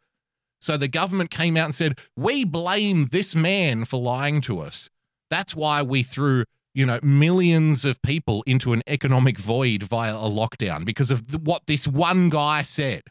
So 0.59 0.76
the 0.76 0.88
government 0.88 1.30
came 1.30 1.55
out 1.55 1.65
and 1.65 1.76
said, 1.76 1.99
"We 2.17 2.43
blame 2.43 3.09
this 3.11 3.36
man 3.36 3.86
for 3.86 4.01
lying 4.01 4.41
to 4.41 4.59
us. 4.59 4.89
That's 5.30 5.55
why 5.55 5.84
we 5.84 6.01
threw 6.01 6.45
you 6.74 6.88
know, 6.88 6.99
millions 7.03 7.86
of 7.86 8.01
people 8.01 8.43
into 8.47 8.74
an 8.74 8.82
economic 8.88 9.38
void 9.38 9.84
via 9.84 10.15
a 10.15 10.30
lockdown 10.30 10.84
because 10.84 11.11
of 11.11 11.45
what 11.45 11.67
this 11.67 11.88
one 11.88 12.30
guy 12.30 12.63
said. 12.63 13.03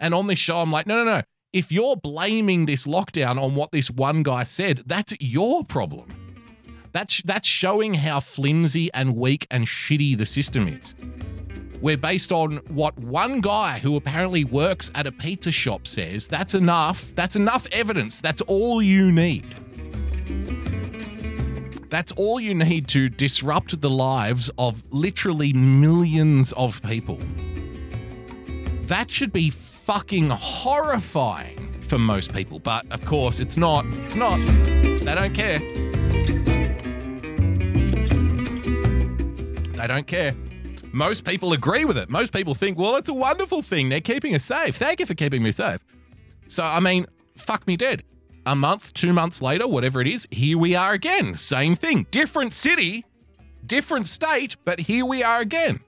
And 0.00 0.14
on 0.14 0.26
this 0.26 0.38
show, 0.38 0.56
I'm 0.58 0.72
like, 0.72 0.86
no, 0.86 1.04
no, 1.04 1.18
no. 1.18 1.22
If 1.52 1.70
you're 1.70 1.96
blaming 1.96 2.66
this 2.66 2.86
lockdown 2.86 3.40
on 3.40 3.54
what 3.54 3.70
this 3.70 3.90
one 3.90 4.22
guy 4.22 4.44
said, 4.44 4.82
that's 4.86 5.12
your 5.20 5.64
problem. 5.64 6.08
That's 6.92 7.22
that's 7.22 7.46
showing 7.46 7.94
how 7.94 8.20
flimsy 8.20 8.92
and 8.94 9.16
weak 9.16 9.46
and 9.50 9.66
shitty 9.66 10.16
the 10.16 10.26
system 10.26 10.66
is. 10.66 10.94
We're 11.80 11.96
based 11.96 12.30
on 12.32 12.58
what 12.68 12.98
one 12.98 13.40
guy 13.40 13.78
who 13.78 13.96
apparently 13.96 14.44
works 14.44 14.90
at 14.94 15.06
a 15.06 15.12
pizza 15.12 15.50
shop 15.50 15.86
says. 15.86 16.28
That's 16.28 16.54
enough. 16.54 17.12
That's 17.14 17.36
enough 17.36 17.66
evidence. 17.72 18.20
That's 18.20 18.42
all 18.42 18.82
you 18.82 19.10
need. 19.10 19.46
That's 21.88 22.12
all 22.12 22.38
you 22.38 22.54
need 22.54 22.86
to 22.88 23.08
disrupt 23.08 23.80
the 23.80 23.90
lives 23.90 24.50
of 24.58 24.84
literally 24.90 25.52
millions 25.52 26.52
of 26.52 26.80
people. 26.82 27.18
That 28.82 29.10
should 29.10 29.32
be 29.32 29.50
fucking 29.92 30.30
horrifying 30.30 31.58
for 31.82 31.98
most 31.98 32.32
people, 32.32 32.60
but 32.60 32.86
of 32.92 33.04
course 33.04 33.40
it's 33.40 33.56
not. 33.56 33.84
It's 34.04 34.14
not. 34.14 34.38
They 34.38 35.16
don't 35.16 35.34
care. 35.34 35.58
They 39.72 39.86
don't 39.88 40.06
care. 40.06 40.36
Most 40.92 41.24
people 41.24 41.52
agree 41.52 41.84
with 41.84 41.98
it. 41.98 42.08
Most 42.08 42.32
people 42.32 42.54
think, 42.54 42.78
well, 42.78 42.94
it's 42.94 43.08
a 43.08 43.12
wonderful 43.12 43.62
thing. 43.62 43.88
They're 43.88 44.00
keeping 44.00 44.32
us 44.32 44.44
safe. 44.44 44.76
Thank 44.76 45.00
you 45.00 45.06
for 45.06 45.14
keeping 45.14 45.42
me 45.42 45.50
safe. 45.50 45.84
So, 46.46 46.62
I 46.62 46.78
mean, 46.78 47.06
fuck 47.36 47.66
me 47.66 47.76
dead. 47.76 48.04
A 48.46 48.54
month, 48.54 48.94
two 48.94 49.12
months 49.12 49.42
later, 49.42 49.66
whatever 49.66 50.00
it 50.00 50.06
is, 50.06 50.28
here 50.30 50.56
we 50.56 50.76
are 50.76 50.92
again. 50.92 51.36
Same 51.36 51.74
thing. 51.74 52.06
Different 52.12 52.52
city, 52.52 53.06
different 53.66 54.06
state, 54.06 54.54
but 54.64 54.78
here 54.78 55.04
we 55.04 55.24
are 55.24 55.40
again. 55.40 55.80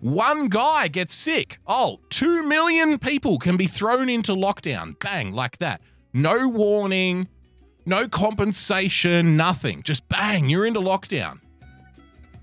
One 0.00 0.48
guy 0.48 0.86
gets 0.86 1.12
sick. 1.12 1.58
Oh, 1.66 1.98
two 2.08 2.44
million 2.44 2.98
people 2.98 3.38
can 3.38 3.56
be 3.56 3.66
thrown 3.66 4.08
into 4.08 4.32
lockdown. 4.32 4.98
Bang, 5.00 5.32
like 5.32 5.58
that. 5.58 5.80
No 6.12 6.48
warning, 6.48 7.26
no 7.84 8.06
compensation, 8.06 9.36
nothing. 9.36 9.82
Just 9.82 10.08
bang, 10.08 10.48
you're 10.48 10.66
into 10.66 10.80
lockdown. 10.80 11.40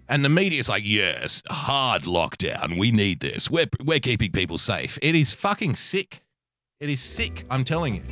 And 0.10 0.24
the 0.24 0.30
media's 0.30 0.68
like, 0.68 0.84
yes, 0.86 1.41
hard 1.47 2.03
lockdown. 2.03 2.78
We 2.78 2.91
need 2.91 3.22
this. 3.22 3.49
We're, 3.49 3.68
we're 3.84 3.99
keeping 3.99 4.32
people 4.32 4.58
safe. 4.58 4.99
It 5.01 5.16
is 5.16 5.34
fucking 5.34 5.78
sick. 5.78 6.22
It 6.80 6.89
is 6.89 7.01
sick, 7.01 7.45
I'm 7.49 7.64
telling 7.64 7.95
you. 7.95 8.03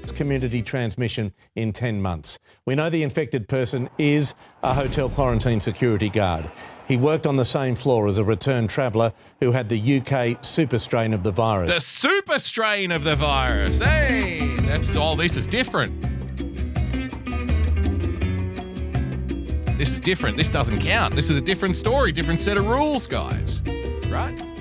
It's 0.00 0.12
community 0.12 0.62
transmission 0.62 1.32
in 1.56 1.72
10 1.72 2.00
months. 2.00 2.38
We 2.66 2.74
know 2.74 2.88
the 2.88 3.02
infected 3.02 3.48
person 3.48 3.90
is 3.98 4.34
a 4.62 4.72
hotel 4.74 5.08
quarantine 5.10 5.60
security 5.60 6.08
guard. 6.08 6.50
He 6.92 6.98
worked 6.98 7.26
on 7.26 7.36
the 7.36 7.44
same 7.46 7.74
floor 7.74 8.06
as 8.06 8.18
a 8.18 8.24
returned 8.24 8.68
traveller 8.68 9.14
who 9.40 9.52
had 9.52 9.70
the 9.70 9.96
UK 9.98 10.44
super 10.44 10.78
strain 10.78 11.14
of 11.14 11.22
the 11.22 11.30
virus. 11.30 11.74
The 11.74 11.80
super 11.80 12.38
strain 12.38 12.92
of 12.92 13.02
the 13.02 13.16
virus. 13.16 13.78
Hey, 13.78 14.56
that's 14.58 14.94
all. 14.94 15.16
This 15.16 15.38
is 15.38 15.46
different. 15.46 15.98
This 19.78 19.94
is 19.94 20.00
different. 20.00 20.36
This 20.36 20.50
doesn't 20.50 20.80
count. 20.80 21.14
This 21.14 21.30
is 21.30 21.38
a 21.38 21.40
different 21.40 21.76
story, 21.76 22.12
different 22.12 22.42
set 22.42 22.58
of 22.58 22.66
rules, 22.66 23.06
guys. 23.06 23.62
Right? 24.10 24.51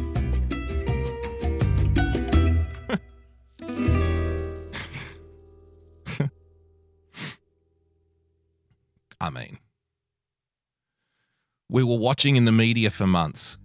We 11.71 11.83
were 11.83 11.97
watching 11.97 12.35
in 12.35 12.43
the 12.43 12.51
media 12.51 12.89
for 12.91 13.07
months. 13.07 13.57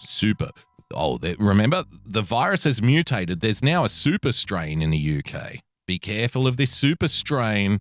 Super. 0.00 0.50
Oh, 0.94 1.18
remember 1.38 1.84
the 2.06 2.22
virus 2.22 2.64
has 2.64 2.80
mutated. 2.80 3.40
There's 3.40 3.62
now 3.62 3.84
a 3.84 3.88
super 3.90 4.32
strain 4.32 4.80
in 4.80 4.90
the 4.90 5.18
UK. 5.18 5.58
Be 5.86 5.98
careful 5.98 6.46
of 6.46 6.56
this 6.56 6.72
super 6.72 7.06
strain. 7.06 7.78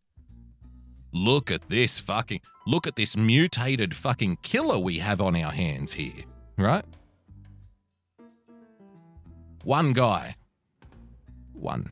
Look 1.14 1.50
at 1.50 1.70
this 1.70 2.02
fucking. 2.02 2.42
Look 2.68 2.86
at 2.86 2.98
this 2.98 3.16
mutated 3.16 3.96
fucking 3.96 4.40
killer 4.42 4.78
we 4.78 4.98
have 5.00 5.22
on 5.22 5.38
our 5.38 5.54
hands 5.54 5.94
here, 5.94 6.26
right? 6.58 6.84
One 9.64 9.94
guy. 9.94 10.36
One. 11.54 11.90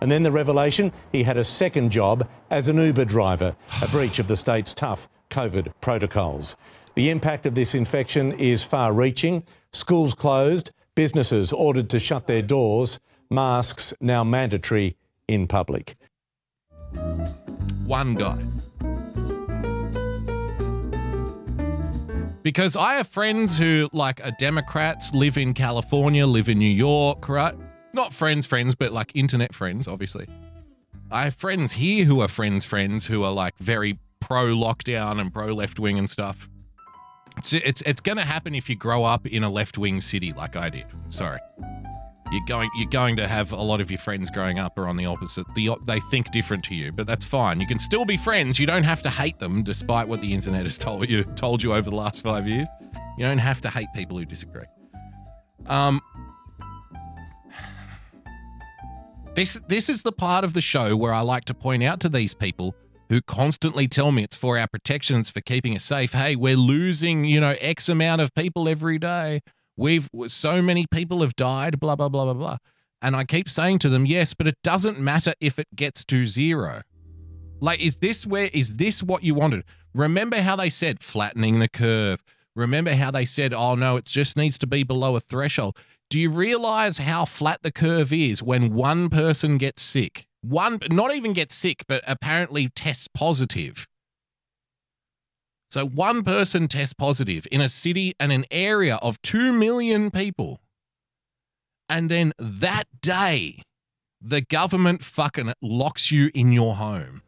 And 0.00 0.10
then 0.10 0.24
the 0.24 0.32
revelation 0.32 0.92
he 1.12 1.22
had 1.22 1.36
a 1.36 1.44
second 1.44 1.90
job 1.90 2.28
as 2.50 2.66
an 2.66 2.78
Uber 2.78 3.04
driver, 3.04 3.54
a 3.80 3.88
breach 3.88 4.18
of 4.18 4.26
the 4.26 4.36
state's 4.36 4.74
tough 4.74 5.08
COVID 5.30 5.72
protocols. 5.80 6.56
The 6.94 7.10
impact 7.10 7.46
of 7.46 7.54
this 7.54 7.74
infection 7.74 8.32
is 8.32 8.64
far 8.64 8.92
reaching. 8.92 9.44
Schools 9.72 10.14
closed, 10.14 10.72
businesses 10.94 11.52
ordered 11.52 11.88
to 11.90 12.00
shut 12.00 12.26
their 12.26 12.42
doors, 12.42 12.98
masks 13.30 13.94
now 14.00 14.24
mandatory 14.24 14.96
in 15.28 15.46
public. 15.46 15.96
One 17.84 18.14
guy. 18.14 18.42
Because 22.42 22.76
I 22.76 22.94
have 22.94 23.08
friends 23.08 23.58
who, 23.58 23.90
like, 23.92 24.24
are 24.24 24.30
Democrats, 24.38 25.12
live 25.12 25.36
in 25.36 25.52
California, 25.54 26.26
live 26.26 26.48
in 26.48 26.58
New 26.58 26.70
York, 26.70 27.28
right? 27.28 27.54
Not 27.92 28.14
friends, 28.14 28.46
friends, 28.46 28.74
but 28.74 28.92
like 28.92 29.12
internet 29.14 29.54
friends, 29.54 29.86
obviously. 29.86 30.26
I 31.10 31.24
have 31.24 31.34
friends 31.34 31.74
here 31.74 32.04
who 32.04 32.20
are 32.20 32.28
friends, 32.28 32.64
friends 32.64 33.06
who 33.06 33.22
are 33.22 33.32
like 33.32 33.56
very 33.58 33.98
pro 34.20 34.54
lockdown 34.54 35.20
and 35.20 35.32
pro 35.32 35.54
left 35.54 35.78
wing 35.78 35.98
and 35.98 36.08
stuff. 36.08 36.48
It's 37.36 37.52
it's 37.52 37.82
it's 37.86 38.00
going 38.00 38.18
to 38.18 38.24
happen 38.24 38.54
if 38.54 38.68
you 38.68 38.76
grow 38.76 39.04
up 39.04 39.26
in 39.26 39.44
a 39.44 39.50
left 39.50 39.78
wing 39.78 40.00
city 40.00 40.32
like 40.32 40.56
I 40.56 40.70
did. 40.70 40.86
Sorry, 41.10 41.38
you're 42.32 42.44
going 42.46 42.68
you're 42.76 42.90
going 42.90 43.16
to 43.16 43.28
have 43.28 43.52
a 43.52 43.62
lot 43.62 43.80
of 43.80 43.90
your 43.90 44.00
friends 44.00 44.28
growing 44.30 44.58
up 44.58 44.76
are 44.76 44.88
on 44.88 44.96
the 44.96 45.06
opposite. 45.06 45.46
The 45.54 45.70
they 45.86 46.00
think 46.10 46.30
different 46.32 46.64
to 46.64 46.74
you, 46.74 46.90
but 46.90 47.06
that's 47.06 47.24
fine. 47.24 47.60
You 47.60 47.66
can 47.66 47.78
still 47.78 48.04
be 48.04 48.16
friends. 48.16 48.58
You 48.58 48.66
don't 48.66 48.84
have 48.84 49.02
to 49.02 49.10
hate 49.10 49.38
them, 49.38 49.62
despite 49.62 50.08
what 50.08 50.20
the 50.20 50.32
internet 50.32 50.64
has 50.64 50.78
told 50.78 51.08
you 51.08 51.24
told 51.24 51.62
you 51.62 51.72
over 51.74 51.88
the 51.88 51.96
last 51.96 52.22
five 52.22 52.46
years. 52.48 52.68
You 53.16 53.24
don't 53.24 53.38
have 53.38 53.60
to 53.62 53.70
hate 53.70 53.88
people 53.94 54.18
who 54.18 54.24
disagree. 54.24 54.66
Um, 55.66 56.00
this 59.34 59.60
this 59.68 59.88
is 59.88 60.02
the 60.02 60.12
part 60.12 60.44
of 60.44 60.54
the 60.54 60.60
show 60.60 60.96
where 60.96 61.12
I 61.12 61.20
like 61.20 61.44
to 61.44 61.54
point 61.54 61.84
out 61.84 62.00
to 62.00 62.08
these 62.08 62.34
people 62.34 62.74
who 63.08 63.20
constantly 63.22 63.88
tell 63.88 64.12
me 64.12 64.24
it's 64.24 64.36
for 64.36 64.58
our 64.58 64.66
protection, 64.66 65.20
it's 65.20 65.30
for 65.30 65.40
keeping 65.40 65.74
us 65.74 65.84
safe. 65.84 66.12
Hey, 66.12 66.36
we're 66.36 66.56
losing, 66.56 67.24
you 67.24 67.40
know, 67.40 67.56
X 67.60 67.88
amount 67.88 68.20
of 68.20 68.34
people 68.34 68.68
every 68.68 68.98
day. 68.98 69.40
We've 69.76 70.08
so 70.26 70.60
many 70.60 70.86
people 70.90 71.22
have 71.22 71.36
died, 71.36 71.80
blah, 71.80 71.96
blah, 71.96 72.08
blah, 72.08 72.24
blah, 72.24 72.34
blah. 72.34 72.56
And 73.00 73.14
I 73.14 73.24
keep 73.24 73.48
saying 73.48 73.78
to 73.80 73.88
them, 73.88 74.06
yes, 74.06 74.34
but 74.34 74.46
it 74.46 74.56
doesn't 74.64 74.98
matter 74.98 75.34
if 75.40 75.58
it 75.58 75.68
gets 75.74 76.04
to 76.06 76.26
zero. 76.26 76.82
Like, 77.60 77.80
is 77.80 77.96
this 77.96 78.26
where 78.26 78.50
is 78.52 78.76
this 78.76 79.02
what 79.02 79.22
you 79.22 79.34
wanted? 79.34 79.64
Remember 79.94 80.40
how 80.40 80.56
they 80.56 80.70
said 80.70 81.00
flattening 81.02 81.58
the 81.58 81.68
curve. 81.68 82.22
Remember 82.54 82.94
how 82.94 83.10
they 83.10 83.24
said, 83.24 83.54
oh 83.54 83.74
no, 83.74 83.96
it 83.96 84.04
just 84.04 84.36
needs 84.36 84.58
to 84.58 84.66
be 84.66 84.82
below 84.82 85.16
a 85.16 85.20
threshold. 85.20 85.76
Do 86.10 86.18
you 86.18 86.30
realize 86.30 86.98
how 86.98 87.24
flat 87.24 87.60
the 87.62 87.72
curve 87.72 88.12
is 88.12 88.42
when 88.42 88.74
one 88.74 89.08
person 89.08 89.58
gets 89.58 89.82
sick? 89.82 90.27
One, 90.42 90.78
not 90.90 91.14
even 91.14 91.32
gets 91.32 91.54
sick, 91.54 91.84
but 91.88 92.02
apparently 92.06 92.68
tests 92.68 93.08
positive. 93.12 93.86
So 95.70 95.86
one 95.86 96.22
person 96.22 96.68
tests 96.68 96.94
positive 96.94 97.46
in 97.52 97.60
a 97.60 97.68
city 97.68 98.14
and 98.18 98.32
an 98.32 98.46
area 98.50 98.96
of 98.96 99.20
2 99.22 99.52
million 99.52 100.10
people. 100.10 100.60
And 101.88 102.10
then 102.10 102.32
that 102.38 102.84
day, 103.00 103.62
the 104.20 104.40
government 104.40 105.04
fucking 105.04 105.52
locks 105.60 106.10
you 106.10 106.30
in 106.34 106.52
your 106.52 106.74
home. 106.76 107.22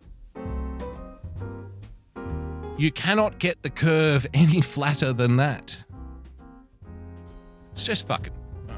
You 2.78 2.90
cannot 2.90 3.38
get 3.38 3.62
the 3.62 3.70
curve 3.70 4.26
any 4.34 4.60
flatter 4.60 5.12
than 5.12 5.36
that. 5.36 5.76
It's 7.72 7.84
just 7.84 8.06
fucking. 8.08 8.32
Uh, 8.68 8.74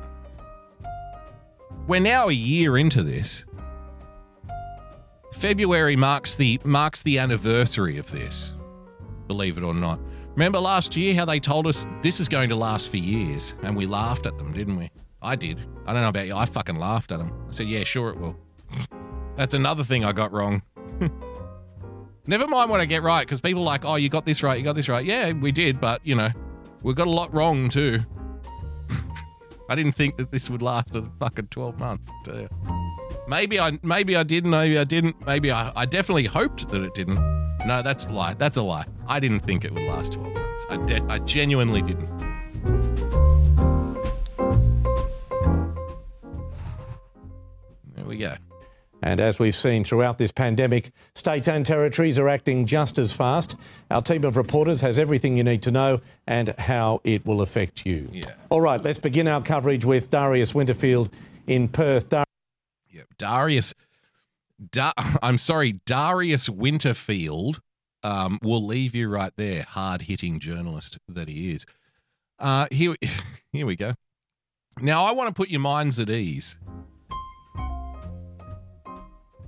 we're 1.87 2.01
now 2.01 2.28
a 2.28 2.33
year 2.33 2.76
into 2.76 3.03
this. 3.03 3.45
February 5.43 5.97
marks 5.97 6.36
the 6.36 6.61
marks 6.64 7.03
the 7.03 7.18
anniversary 7.18 7.99
of 7.99 8.09
this. 8.12 8.53
Believe 9.26 9.59
it 9.59 9.64
or 9.64 9.74
not. 9.74 9.99
Remember 10.36 10.61
last 10.61 10.97
year 10.97 11.16
how 11.16 11.24
they 11.24 11.40
told 11.40 11.66
us 11.66 11.84
this 12.01 12.20
is 12.20 12.28
going 12.28 12.49
to 12.49 12.55
last 12.55 12.90
for 12.90 12.99
years 12.99 13.57
and 13.64 13.76
we 13.76 13.84
laughed 13.84 14.24
at 14.24 14.38
them, 14.38 14.53
didn't 14.53 14.76
we? 14.76 14.88
I 15.20 15.34
did. 15.34 15.59
I 15.84 15.93
don't 15.93 16.03
know 16.03 16.11
about 16.11 16.28
you. 16.28 16.36
I 16.36 16.45
fucking 16.45 16.76
laughed 16.76 17.11
at 17.11 17.18
them. 17.18 17.34
I 17.49 17.51
said, 17.51 17.66
"Yeah, 17.66 17.82
sure 17.82 18.11
it 18.11 18.20
will." 18.20 18.38
That's 19.36 19.53
another 19.53 19.82
thing 19.82 20.05
I 20.05 20.12
got 20.12 20.30
wrong. 20.30 20.62
Never 22.28 22.47
mind 22.47 22.70
what 22.70 22.78
I 22.78 22.84
get 22.84 23.03
right 23.03 23.26
because 23.26 23.40
people 23.40 23.62
are 23.62 23.66
like, 23.66 23.84
"Oh, 23.84 23.97
you 23.97 24.09
got 24.09 24.24
this 24.24 24.45
right. 24.45 24.57
You 24.57 24.62
got 24.62 24.76
this 24.76 24.88
right." 24.88 25.05
Yeah, 25.05 25.32
we 25.32 25.51
did, 25.51 25.80
but 25.80 26.07
you 26.07 26.14
know, 26.14 26.30
we 26.84 26.95
got 26.95 27.09
a 27.09 27.11
lot 27.11 27.34
wrong 27.34 27.68
too. 27.68 27.99
I 29.68 29.74
didn't 29.74 29.97
think 29.97 30.18
that 30.18 30.30
this 30.30 30.49
would 30.49 30.62
last 30.62 30.95
a 30.95 31.03
fucking 31.18 31.49
12 31.49 31.80
months. 31.80 32.09
I 33.26 33.30
tell 33.30 33.42
you. 33.42 33.48
Maybe 33.48 33.60
I 33.60 33.78
maybe 33.82 34.16
I 34.16 34.22
didn't. 34.22 34.50
maybe 34.50 34.78
I 34.78 34.84
didn't. 34.84 35.26
Maybe 35.26 35.50
I, 35.50 35.72
I 35.74 35.84
definitely 35.86 36.26
hoped 36.26 36.68
that 36.70 36.82
it 36.82 36.94
didn't. 36.94 37.16
No, 37.66 37.82
that's 37.82 38.06
a 38.06 38.12
lie. 38.12 38.34
That's 38.34 38.56
a 38.56 38.62
lie. 38.62 38.86
I 39.06 39.20
didn't 39.20 39.40
think 39.40 39.64
it 39.64 39.72
would 39.72 39.84
last 39.84 40.14
12 40.14 40.34
months. 40.34 40.66
I, 40.68 40.76
de- 40.78 41.04
I 41.08 41.18
genuinely 41.20 41.82
didn't. 41.82 42.08
There 47.94 48.04
we 48.04 48.16
go. 48.18 48.34
And 49.04 49.20
as 49.20 49.38
we've 49.40 49.54
seen 49.54 49.82
throughout 49.82 50.18
this 50.18 50.30
pandemic, 50.30 50.92
states 51.14 51.48
and 51.48 51.66
territories 51.66 52.18
are 52.18 52.28
acting 52.28 52.66
just 52.66 52.98
as 52.98 53.12
fast. 53.12 53.56
Our 53.90 54.00
team 54.00 54.24
of 54.24 54.36
reporters 54.36 54.80
has 54.80 54.96
everything 54.98 55.36
you 55.36 55.42
need 55.42 55.62
to 55.62 55.72
know 55.72 56.00
and 56.26 56.54
how 56.58 57.00
it 57.02 57.26
will 57.26 57.42
affect 57.42 57.84
you. 57.84 58.08
Yeah. 58.12 58.22
All 58.48 58.60
right, 58.60 58.80
let's 58.80 59.00
begin 59.00 59.26
our 59.26 59.42
coverage 59.42 59.84
with 59.84 60.10
Darius 60.10 60.54
Winterfield 60.54 61.10
in 61.48 61.66
Perth. 61.68 62.10
Dar- 62.10 62.24
Yep. 62.93 63.07
Darius, 63.16 63.74
da- 64.70 64.93
I'm 65.22 65.38
sorry, 65.38 65.80
Darius 65.86 66.49
Winterfield 66.49 67.61
um, 68.03 68.38
will 68.43 68.64
leave 68.64 68.95
you 68.95 69.09
right 69.09 69.32
there, 69.36 69.62
hard 69.62 70.03
hitting 70.03 70.38
journalist 70.38 70.99
that 71.09 71.28
he 71.28 71.53
is. 71.53 71.64
Uh, 72.38 72.66
here, 72.70 72.95
here 73.53 73.66
we 73.66 73.76
go. 73.76 73.95
Now, 74.80 75.05
I 75.05 75.12
want 75.12 75.28
to 75.28 75.34
put 75.34 75.49
your 75.49 75.61
minds 75.61 75.99
at 75.99 76.11
ease. 76.11 76.59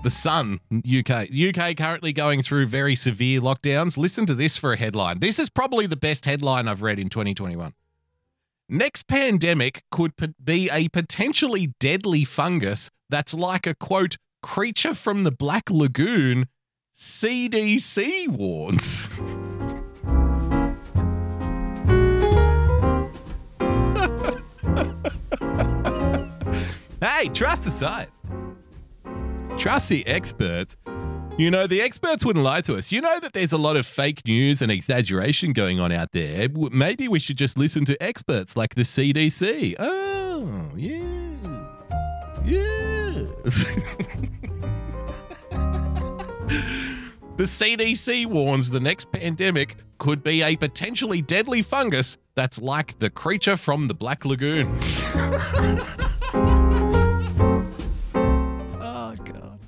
The 0.03 0.11
Sun, 0.11 0.61
UK. 0.70 1.28
UK 1.32 1.76
currently 1.78 2.12
going 2.12 2.42
through 2.42 2.66
very 2.66 2.95
severe 2.95 3.40
lockdowns. 3.40 3.97
Listen 3.97 4.26
to 4.26 4.34
this 4.34 4.55
for 4.55 4.74
a 4.74 4.76
headline. 4.76 5.20
This 5.20 5.38
is 5.38 5.49
probably 5.49 5.86
the 5.86 5.97
best 5.97 6.26
headline 6.26 6.68
I've 6.68 6.82
read 6.82 6.99
in 6.99 7.09
2021. 7.09 7.72
Next 8.68 9.07
pandemic 9.07 9.82
could 9.90 10.12
be 10.42 10.68
a 10.70 10.88
potentially 10.88 11.72
deadly 11.80 12.24
fungus 12.24 12.90
that's 13.14 13.32
like 13.32 13.64
a 13.64 13.74
quote, 13.74 14.16
creature 14.42 14.92
from 14.92 15.22
the 15.22 15.30
Black 15.30 15.70
Lagoon, 15.70 16.48
CDC 16.98 18.26
warns. 18.26 19.06
hey, 27.00 27.28
trust 27.28 27.62
the 27.62 27.70
site. 27.70 28.08
Trust 29.58 29.88
the 29.88 30.04
experts. 30.08 30.76
You 31.38 31.52
know, 31.52 31.68
the 31.68 31.82
experts 31.82 32.24
wouldn't 32.24 32.44
lie 32.44 32.62
to 32.62 32.74
us. 32.74 32.90
You 32.90 33.00
know 33.00 33.20
that 33.20 33.32
there's 33.32 33.52
a 33.52 33.58
lot 33.58 33.76
of 33.76 33.86
fake 33.86 34.26
news 34.26 34.60
and 34.60 34.72
exaggeration 34.72 35.52
going 35.52 35.78
on 35.78 35.92
out 35.92 36.10
there. 36.10 36.48
Maybe 36.48 37.06
we 37.06 37.20
should 37.20 37.38
just 37.38 37.56
listen 37.56 37.84
to 37.84 38.02
experts 38.02 38.56
like 38.56 38.74
the 38.74 38.82
CDC. 38.82 39.76
Oh, 39.78 40.72
yeah. 40.74 41.14
Yeah. 42.44 42.84
the 47.36 47.45
CDC 47.45 48.24
warns 48.24 48.70
the 48.70 48.80
next 48.80 49.12
pandemic 49.12 49.76
could 49.99 50.22
be 50.22 50.42
a 50.42 50.57
potentially 50.57 51.20
deadly 51.20 51.61
fungus 51.61 52.16
that's 52.34 52.59
like 52.59 52.99
the 53.01 53.11
creature 53.11 53.59
from 53.59 53.88
the 53.88 53.95
Black 53.95 54.24
Lagoon. 54.24 54.78
oh, 58.80 59.14
God. 59.24 59.59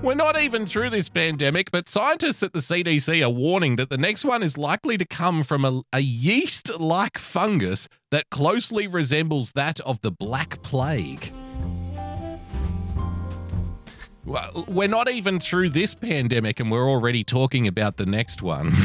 We're 0.00 0.14
not 0.14 0.40
even 0.40 0.64
through 0.64 0.90
this 0.90 1.08
pandemic, 1.08 1.72
but 1.72 1.88
scientists 1.88 2.44
at 2.44 2.52
the 2.52 2.60
CDC 2.60 3.26
are 3.26 3.30
warning 3.30 3.74
that 3.76 3.90
the 3.90 3.98
next 3.98 4.24
one 4.24 4.44
is 4.44 4.56
likely 4.56 4.96
to 4.96 5.04
come 5.04 5.42
from 5.42 5.64
a, 5.64 5.82
a 5.92 6.00
yeast 6.00 6.78
like 6.78 7.18
fungus 7.18 7.88
that 8.12 8.30
closely 8.30 8.86
resembles 8.86 9.52
that 9.52 9.80
of 9.80 10.00
the 10.02 10.12
Black 10.12 10.62
Plague. 10.62 11.32
We're 14.68 14.88
not 14.88 15.10
even 15.10 15.40
through 15.40 15.70
this 15.70 15.94
pandemic 15.94 16.60
and 16.60 16.70
we're 16.70 16.88
already 16.88 17.24
talking 17.24 17.66
about 17.66 17.96
the 17.96 18.06
next 18.06 18.42
one. 18.42 18.72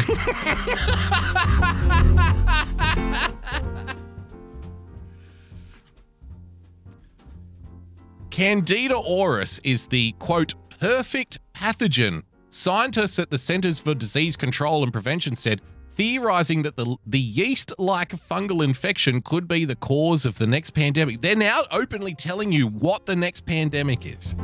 Candida 8.30 8.96
auris 8.96 9.60
is 9.64 9.88
the 9.88 10.14
quote 10.14 10.56
perfect 10.80 11.38
pathogen. 11.54 12.24
Scientists 12.50 13.20
at 13.20 13.30
the 13.30 13.38
Centers 13.38 13.80
for 13.80 13.94
Disease 13.94 14.36
Control 14.36 14.82
and 14.84 14.91
Prevention 14.91 15.36
said, 15.36 15.62
theorizing 15.91 16.64
that 16.64 16.76
the, 16.76 16.98
the 17.06 17.20
yeast 17.20 17.74
like 17.78 18.10
fungal 18.10 18.64
infection 18.64 19.22
could 19.22 19.48
be 19.48 19.66
the 19.66 19.76
cause 19.76 20.26
of 20.26 20.39
the 20.39 20.48
next 20.48 20.72
pandemic. 20.72 21.22
They're 21.22 21.36
now 21.36 21.64
openly 21.70 22.16
telling 22.16 22.52
you 22.52 22.68
what 22.68 23.06
the 23.06 23.16
next 23.16 23.46
pandemic 23.46 24.06
is. 24.06 24.36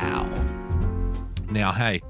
Wow. 0.00 0.28
Now, 1.50 1.72
hey, 1.72 2.00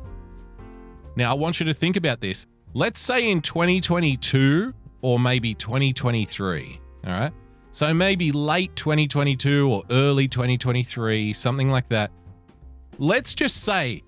now 1.17 1.31
I 1.31 1.35
want 1.35 1.61
you 1.61 1.67
to 1.67 1.75
think 1.75 1.97
about 1.97 2.21
this. 2.21 2.47
Let's 2.73 3.01
say 3.01 3.31
in 3.31 3.41
2022 3.41 4.73
or 5.03 5.19
maybe 5.19 5.55
2023, 5.55 6.81
all 7.05 7.11
right? 7.11 7.33
So 7.73 7.93
maybe 7.95 8.33
late 8.33 8.75
2022 8.77 9.71
or 9.71 9.83
early 9.91 10.29
2023, 10.29 11.33
something 11.33 11.69
like 11.71 11.89
that. 11.89 12.11
Let's 12.99 13.35
just 13.35 13.65
say 13.65 14.03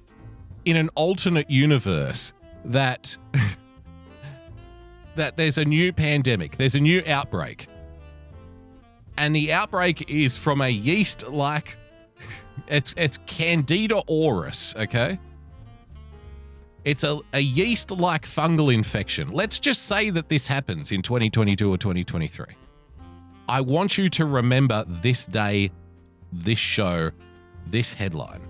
in 0.65 0.77
an 0.77 0.91
alternate 0.95 1.51
universe 1.51 2.35
that 2.65 3.17
that 5.17 5.37
there's 5.37 5.59
a 5.59 5.65
new 5.65 5.93
pandemic, 5.93 6.57
there's 6.57 6.75
a 6.75 6.81
new 6.81 7.03
outbreak. 7.07 7.69
And 9.17 9.35
the 9.35 9.53
outbreak 9.53 10.11
is 10.11 10.37
from 10.37 10.61
a 10.61 10.69
yeast 10.69 11.29
like 11.29 11.77
it's 12.67 12.95
it's 12.97 13.19
Candida 13.27 14.03
auris, 14.09 14.77
okay? 14.77 15.19
It's 16.85 17.05
a, 17.05 17.21
a 17.33 17.39
yeast 17.41 17.93
like 17.93 18.27
fungal 18.27 18.75
infection. 18.75 19.29
Let's 19.29 19.61
just 19.61 19.85
say 19.85 20.11
that 20.11 20.29
this 20.29 20.49
happens 20.49 20.91
in 20.91 21.01
2022 21.03 21.73
or 21.73 21.79
2023. 21.79 22.47
I 23.49 23.61
want 23.61 23.99
you 23.99 24.09
to 24.11 24.25
remember 24.25 24.85
this 24.89 25.27
day, 25.27 25.71
this 26.33 26.59
show, 26.59 27.13
this 27.67 27.93
headline. 27.93 28.43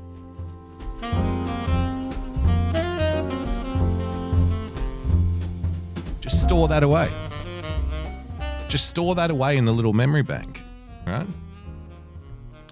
Just 6.20 6.42
store 6.42 6.68
that 6.68 6.82
away. 6.82 7.10
Just 8.68 8.88
store 8.88 9.14
that 9.14 9.30
away 9.30 9.58
in 9.58 9.66
the 9.66 9.72
little 9.72 9.92
memory 9.92 10.22
bank, 10.22 10.62
right? 11.06 11.26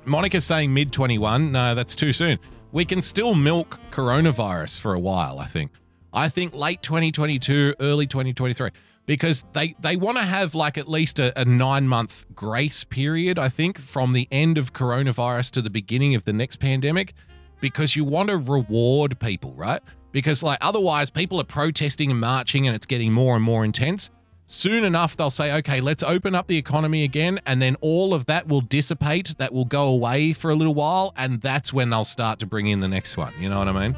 Monica's 0.04 0.44
saying 0.44 0.72
mid 0.72 0.92
21. 0.92 1.52
No, 1.52 1.74
that's 1.74 1.94
too 1.94 2.12
soon. 2.12 2.38
We 2.72 2.84
can 2.84 3.02
still 3.02 3.34
milk 3.34 3.78
coronavirus 3.90 4.80
for 4.80 4.94
a 4.94 5.00
while, 5.00 5.38
I 5.38 5.46
think. 5.46 5.72
I 6.12 6.28
think 6.28 6.54
late 6.54 6.82
2022, 6.82 7.76
early 7.80 8.06
2023, 8.06 8.70
because 9.06 9.44
they, 9.52 9.74
they 9.80 9.96
want 9.96 10.18
to 10.18 10.24
have 10.24 10.54
like 10.54 10.78
at 10.78 10.88
least 10.88 11.18
a, 11.18 11.38
a 11.40 11.44
nine 11.44 11.86
month 11.86 12.26
grace 12.34 12.84
period, 12.84 13.38
I 13.38 13.48
think, 13.48 13.78
from 13.78 14.12
the 14.12 14.26
end 14.30 14.58
of 14.58 14.72
coronavirus 14.72 15.52
to 15.52 15.62
the 15.62 15.70
beginning 15.70 16.14
of 16.14 16.24
the 16.24 16.32
next 16.32 16.56
pandemic, 16.56 17.12
because 17.60 17.94
you 17.94 18.04
want 18.04 18.30
to 18.30 18.36
reward 18.36 19.18
people, 19.20 19.52
right? 19.54 19.82
Because 20.12 20.42
like 20.42 20.58
otherwise, 20.60 21.10
people 21.10 21.40
are 21.40 21.44
protesting 21.44 22.10
and 22.10 22.20
marching 22.20 22.66
and 22.66 22.74
it's 22.74 22.86
getting 22.86 23.12
more 23.12 23.36
and 23.36 23.44
more 23.44 23.64
intense 23.64 24.10
soon 24.50 24.82
enough 24.82 25.16
they'll 25.16 25.30
say 25.30 25.52
okay 25.58 25.80
let's 25.80 26.02
open 26.02 26.34
up 26.34 26.48
the 26.48 26.58
economy 26.58 27.04
again 27.04 27.40
and 27.46 27.62
then 27.62 27.76
all 27.80 28.12
of 28.12 28.26
that 28.26 28.48
will 28.48 28.60
dissipate 28.60 29.32
that 29.38 29.52
will 29.52 29.64
go 29.64 29.86
away 29.86 30.32
for 30.32 30.50
a 30.50 30.56
little 30.56 30.74
while 30.74 31.12
and 31.16 31.40
that's 31.40 31.72
when 31.72 31.88
they'll 31.88 32.02
start 32.02 32.40
to 32.40 32.46
bring 32.46 32.66
in 32.66 32.80
the 32.80 32.88
next 32.88 33.16
one. 33.16 33.32
You 33.38 33.48
know 33.48 33.60
what 33.60 33.68
i 33.68 33.88
mean? 33.88 33.96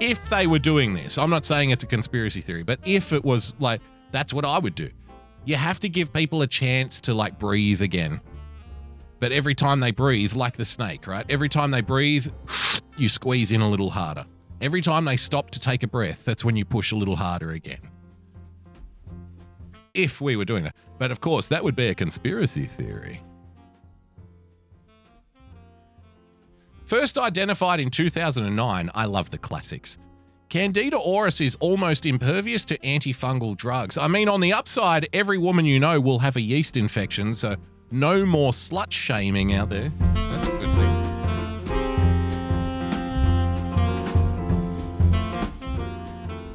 If 0.00 0.30
they 0.30 0.46
were 0.46 0.58
doing 0.58 0.94
this 0.94 1.18
i'm 1.18 1.28
not 1.28 1.44
saying 1.44 1.68
it's 1.68 1.84
a 1.84 1.86
conspiracy 1.86 2.40
theory 2.40 2.62
but 2.62 2.80
if 2.86 3.12
it 3.12 3.22
was 3.22 3.54
like 3.58 3.82
that's 4.10 4.32
what 4.32 4.46
i 4.46 4.58
would 4.58 4.74
do. 4.74 4.88
You 5.44 5.56
have 5.56 5.78
to 5.80 5.90
give 5.90 6.14
people 6.14 6.40
a 6.40 6.46
chance 6.46 7.02
to 7.02 7.12
like 7.12 7.38
breathe 7.38 7.82
again. 7.82 8.22
But 9.20 9.32
every 9.32 9.54
time 9.54 9.80
they 9.80 9.90
breathe 9.90 10.32
like 10.32 10.56
the 10.56 10.64
snake 10.64 11.06
right? 11.06 11.26
Every 11.28 11.50
time 11.50 11.72
they 11.72 11.82
breathe 11.82 12.28
you 12.96 13.10
squeeze 13.10 13.52
in 13.52 13.60
a 13.60 13.68
little 13.68 13.90
harder. 13.90 14.24
Every 14.62 14.80
time 14.80 15.04
they 15.04 15.18
stop 15.18 15.50
to 15.50 15.60
take 15.60 15.82
a 15.82 15.86
breath 15.86 16.24
that's 16.24 16.42
when 16.42 16.56
you 16.56 16.64
push 16.64 16.90
a 16.90 16.96
little 16.96 17.16
harder 17.16 17.50
again 17.50 17.90
if 19.94 20.20
we 20.20 20.36
were 20.36 20.44
doing 20.44 20.64
that. 20.64 20.74
But 20.98 21.10
of 21.10 21.20
course, 21.20 21.48
that 21.48 21.64
would 21.64 21.76
be 21.76 21.88
a 21.88 21.94
conspiracy 21.94 22.66
theory. 22.66 23.22
First 26.84 27.16
identified 27.16 27.80
in 27.80 27.90
2009, 27.90 28.90
I 28.94 29.04
love 29.06 29.30
the 29.30 29.38
classics. 29.38 29.96
Candida 30.50 30.98
auris 30.98 31.44
is 31.44 31.56
almost 31.58 32.04
impervious 32.04 32.64
to 32.66 32.78
antifungal 32.78 33.56
drugs. 33.56 33.96
I 33.96 34.06
mean, 34.06 34.28
on 34.28 34.40
the 34.40 34.52
upside, 34.52 35.08
every 35.12 35.38
woman 35.38 35.64
you 35.64 35.80
know 35.80 35.98
will 35.98 36.18
have 36.18 36.36
a 36.36 36.40
yeast 36.40 36.76
infection, 36.76 37.34
so 37.34 37.56
no 37.90 38.26
more 38.26 38.52
slut 38.52 38.92
shaming 38.92 39.54
out 39.54 39.70
there. 39.70 39.90
That's 40.14 40.53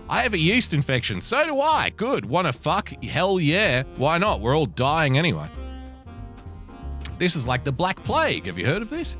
I 0.09 0.23
have 0.23 0.33
a 0.33 0.39
yeast 0.39 0.73
infection. 0.73 1.21
So 1.21 1.45
do 1.45 1.61
I. 1.61 1.91
Good. 1.91 2.25
Want 2.25 2.47
to 2.47 2.53
fuck? 2.53 2.89
Hell 3.03 3.39
yeah. 3.39 3.83
Why 3.95 4.17
not? 4.17 4.41
We're 4.41 4.57
all 4.57 4.65
dying 4.65 5.19
anyway. 5.19 5.49
This 7.19 7.35
is 7.35 7.45
like 7.45 7.63
the 7.63 7.71
Black 7.71 8.03
Plague. 8.03 8.47
Have 8.47 8.57
you 8.57 8.65
heard 8.65 8.81
of 8.81 8.89
this? 8.89 9.17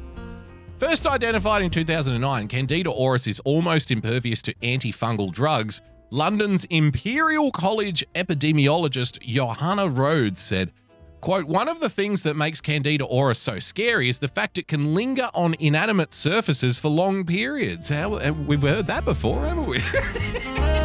First 0.79 1.05
identified 1.05 1.61
in 1.61 1.69
2009, 1.69 2.47
Candida 2.47 2.89
auris 2.89 3.27
is 3.27 3.39
almost 3.41 3.91
impervious 3.91 4.41
to 4.43 4.53
antifungal 4.55 5.31
drugs. 5.31 5.81
London's 6.09 6.63
Imperial 6.65 7.51
College 7.51 8.03
epidemiologist 8.15 9.21
Johanna 9.21 9.89
Rhodes 9.89 10.41
said, 10.41 10.71
quote, 11.19 11.45
one 11.45 11.67
of 11.67 11.81
the 11.81 11.89
things 11.89 12.23
that 12.23 12.35
makes 12.35 12.61
Candida 12.61 13.05
auris 13.05 13.35
so 13.35 13.59
scary 13.59 14.09
is 14.09 14.19
the 14.19 14.29
fact 14.29 14.57
it 14.57 14.69
can 14.69 14.95
linger 14.95 15.29
on 15.35 15.53
inanimate 15.59 16.13
surfaces 16.13 16.79
for 16.79 16.87
long 16.87 17.25
periods. 17.25 17.89
How, 17.89 18.31
we've 18.31 18.61
heard 18.61 18.87
that 18.87 19.03
before, 19.03 19.45
haven't 19.45 19.67
we? 19.67 19.81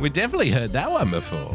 we 0.00 0.08
definitely 0.08 0.50
heard 0.50 0.70
that 0.70 0.90
one 0.90 1.10
before. 1.10 1.54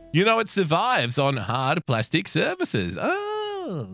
you 0.12 0.24
know, 0.24 0.38
it 0.38 0.48
survives 0.48 1.18
on 1.18 1.36
hard 1.36 1.86
plastic 1.86 2.28
surfaces. 2.28 2.98
Oh. 3.00 3.88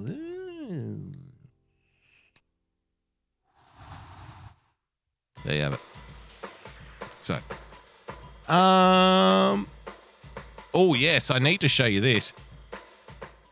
There 5.44 5.54
you 5.54 5.62
have 5.62 5.74
it. 5.74 5.80
So, 7.20 7.34
um, 8.52 9.68
oh 10.74 10.94
yes, 10.94 11.30
I 11.30 11.38
need 11.38 11.60
to 11.60 11.68
show 11.68 11.86
you 11.86 12.00
this. 12.00 12.32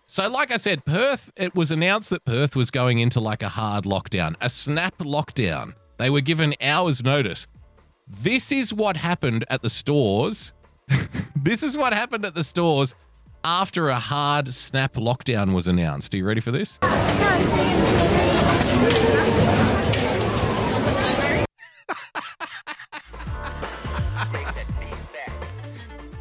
So, 0.07 0.29
like 0.29 0.53
I 0.53 0.57
said, 0.57 0.85
Perth, 0.85 1.33
it 1.37 1.55
was 1.55 1.71
announced 1.71 2.11
that 2.11 2.25
Perth 2.25 2.55
was 2.57 2.71
going 2.71 2.99
into 2.99 3.21
like 3.21 3.43
a 3.43 3.49
hard 3.49 3.85
lockdown, 3.85 4.37
a 4.41 4.49
snap 4.49 4.99
lockdown. 4.99 5.75
They 5.99 6.11
were 6.11 6.21
given 6.21 6.55
hours' 6.61 7.03
notice. 7.03 7.47
This 8.07 8.53
is 8.53 8.75
what 8.75 8.99
happened 8.99 9.47
at 9.49 9.63
the 9.63 9.71
stores. 9.71 10.53
this 11.37 11.63
is 11.63 11.75
what 11.75 11.95
happened 11.95 12.27
at 12.27 12.35
the 12.35 12.45
stores 12.45 12.95
after 13.43 13.89
a 13.89 13.99
hard 13.99 14.53
snap 14.53 14.95
lockdown 14.95 15.55
was 15.55 15.67
announced. 15.67 16.13
Are 16.13 16.19
you 16.19 16.27
ready 16.27 16.43
for 16.43 16.51
this? 16.51 16.79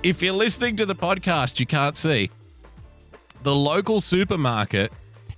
if 0.03 0.21
you're 0.21 0.33
listening 0.33 0.77
to 0.77 0.85
the 0.85 0.95
podcast, 0.95 1.59
you 1.59 1.65
can't 1.65 1.97
see. 1.97 2.31
The 3.41 3.53
local 3.53 3.99
supermarket 3.99 4.93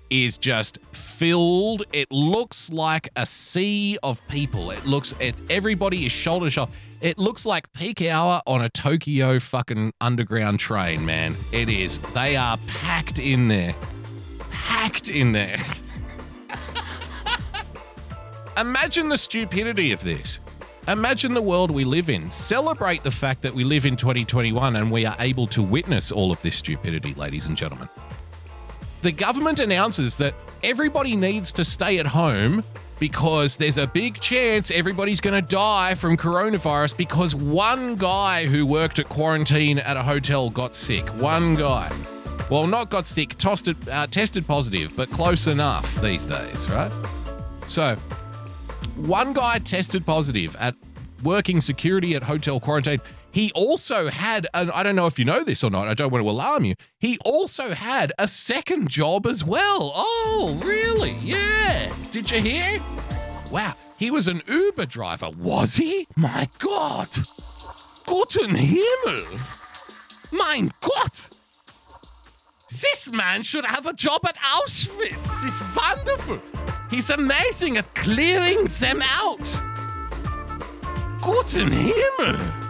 is 0.09 0.37
just 0.37 0.79
filled. 0.91 1.83
It 1.93 2.11
looks 2.11 2.71
like 2.71 3.09
a 3.15 3.25
sea 3.25 3.97
of 4.03 4.25
people. 4.27 4.71
It 4.71 4.85
looks 4.85 5.13
everybody 5.49 6.05
is 6.05 6.11
shoulder 6.11 6.47
to 6.47 6.51
shoulder. 6.51 6.71
It 7.01 7.17
looks 7.17 7.45
like 7.45 7.71
peak 7.73 8.01
hour 8.01 8.41
on 8.47 8.61
a 8.61 8.69
Tokyo 8.69 9.39
fucking 9.39 9.93
underground 10.01 10.59
train, 10.59 11.05
man. 11.05 11.35
It 11.51 11.69
is. 11.69 11.99
They 12.13 12.35
are 12.35 12.57
packed 12.67 13.19
in 13.19 13.47
there. 13.47 13.75
Packed 14.49 15.09
in 15.09 15.31
there. 15.31 15.57
Imagine 18.57 19.09
the 19.09 19.17
stupidity 19.17 19.91
of 19.91 20.03
this. 20.03 20.39
Imagine 20.87 21.33
the 21.33 21.41
world 21.41 21.71
we 21.71 21.83
live 21.83 22.09
in. 22.09 22.29
Celebrate 22.29 23.03
the 23.03 23.11
fact 23.11 23.41
that 23.41 23.53
we 23.53 23.63
live 23.63 23.85
in 23.85 23.95
2021 23.95 24.75
and 24.75 24.91
we 24.91 25.05
are 25.05 25.15
able 25.19 25.47
to 25.47 25.63
witness 25.63 26.11
all 26.11 26.31
of 26.31 26.41
this 26.41 26.55
stupidity, 26.55 27.13
ladies 27.15 27.47
and 27.47 27.57
gentlemen. 27.57 27.89
The 29.05 29.11
government 29.11 29.59
announces 29.59 30.17
that 30.17 30.33
everybody 30.63 31.15
needs 31.15 31.51
to 31.51 31.63
stay 31.63 31.99
at 31.99 32.07
home 32.07 32.63
because 32.97 33.55
there's 33.55 33.77
a 33.77 33.85
big 33.85 34.19
chance 34.19 34.71
everybody's 34.71 35.21
going 35.21 35.35
to 35.39 35.47
die 35.47 35.93
from 35.93 36.17
coronavirus 36.17 36.97
because 36.97 37.35
one 37.35 37.97
guy 37.97 38.47
who 38.47 38.65
worked 38.65 38.97
at 38.97 39.07
quarantine 39.07 39.77
at 39.77 39.95
a 39.95 40.01
hotel 40.01 40.49
got 40.49 40.75
sick. 40.75 41.07
One 41.21 41.53
guy. 41.53 41.95
Well, 42.49 42.65
not 42.65 42.89
got 42.89 43.05
sick, 43.05 43.37
tosted, 43.37 43.77
uh, 43.89 44.07
tested 44.07 44.47
positive, 44.47 44.91
but 44.95 45.11
close 45.11 45.45
enough 45.45 46.01
these 46.01 46.25
days, 46.25 46.67
right? 46.71 46.91
So, 47.67 47.95
one 48.95 49.33
guy 49.33 49.59
tested 49.59 50.03
positive 50.03 50.55
at 50.55 50.73
working 51.21 51.61
security 51.61 52.15
at 52.15 52.23
hotel 52.23 52.59
quarantine. 52.59 53.01
He 53.35 53.51
also 53.51 54.07
had, 54.07 54.47
and 54.53 54.71
I 54.71 54.81
don't 54.81 54.95
know 54.95 55.07
if 55.07 55.19
you 55.19 55.25
know 55.25 55.43
this 55.43 55.61
or 55.61 55.69
not, 55.69 55.89
I 55.89 55.93
don't 55.93 56.09
want 56.09 56.23
to 56.23 56.29
alarm 56.29 56.63
you. 56.63 56.75
He 56.97 57.17
also 57.25 57.73
had 57.73 58.13
a 58.17 58.29
second 58.29 58.89
job 58.89 59.25
as 59.25 59.43
well. 59.43 59.91
Oh, 59.93 60.57
really? 60.63 61.17
Yes. 61.21 62.07
Did 62.07 62.31
you 62.31 62.39
hear? 62.39 62.81
Wow, 63.51 63.73
he 63.97 64.09
was 64.09 64.29
an 64.29 64.41
Uber 64.47 64.85
driver, 64.85 65.31
was 65.31 65.75
he? 65.75 66.07
My 66.15 66.47
God. 66.59 67.09
Guten 68.05 68.55
Himmel. 68.55 69.25
Mein 70.31 70.71
Gott. 70.79 71.29
This 72.69 73.11
man 73.11 73.43
should 73.43 73.65
have 73.65 73.85
a 73.85 73.91
job 73.91 74.21
at 74.25 74.37
Auschwitz. 74.37 75.43
It's 75.43 75.61
wonderful. 75.75 76.41
He's 76.89 77.09
amazing 77.09 77.75
at 77.75 77.93
clearing 77.95 78.63
them 78.79 79.01
out. 79.01 79.61
Guten 81.21 81.69
Himmel. 81.69 82.64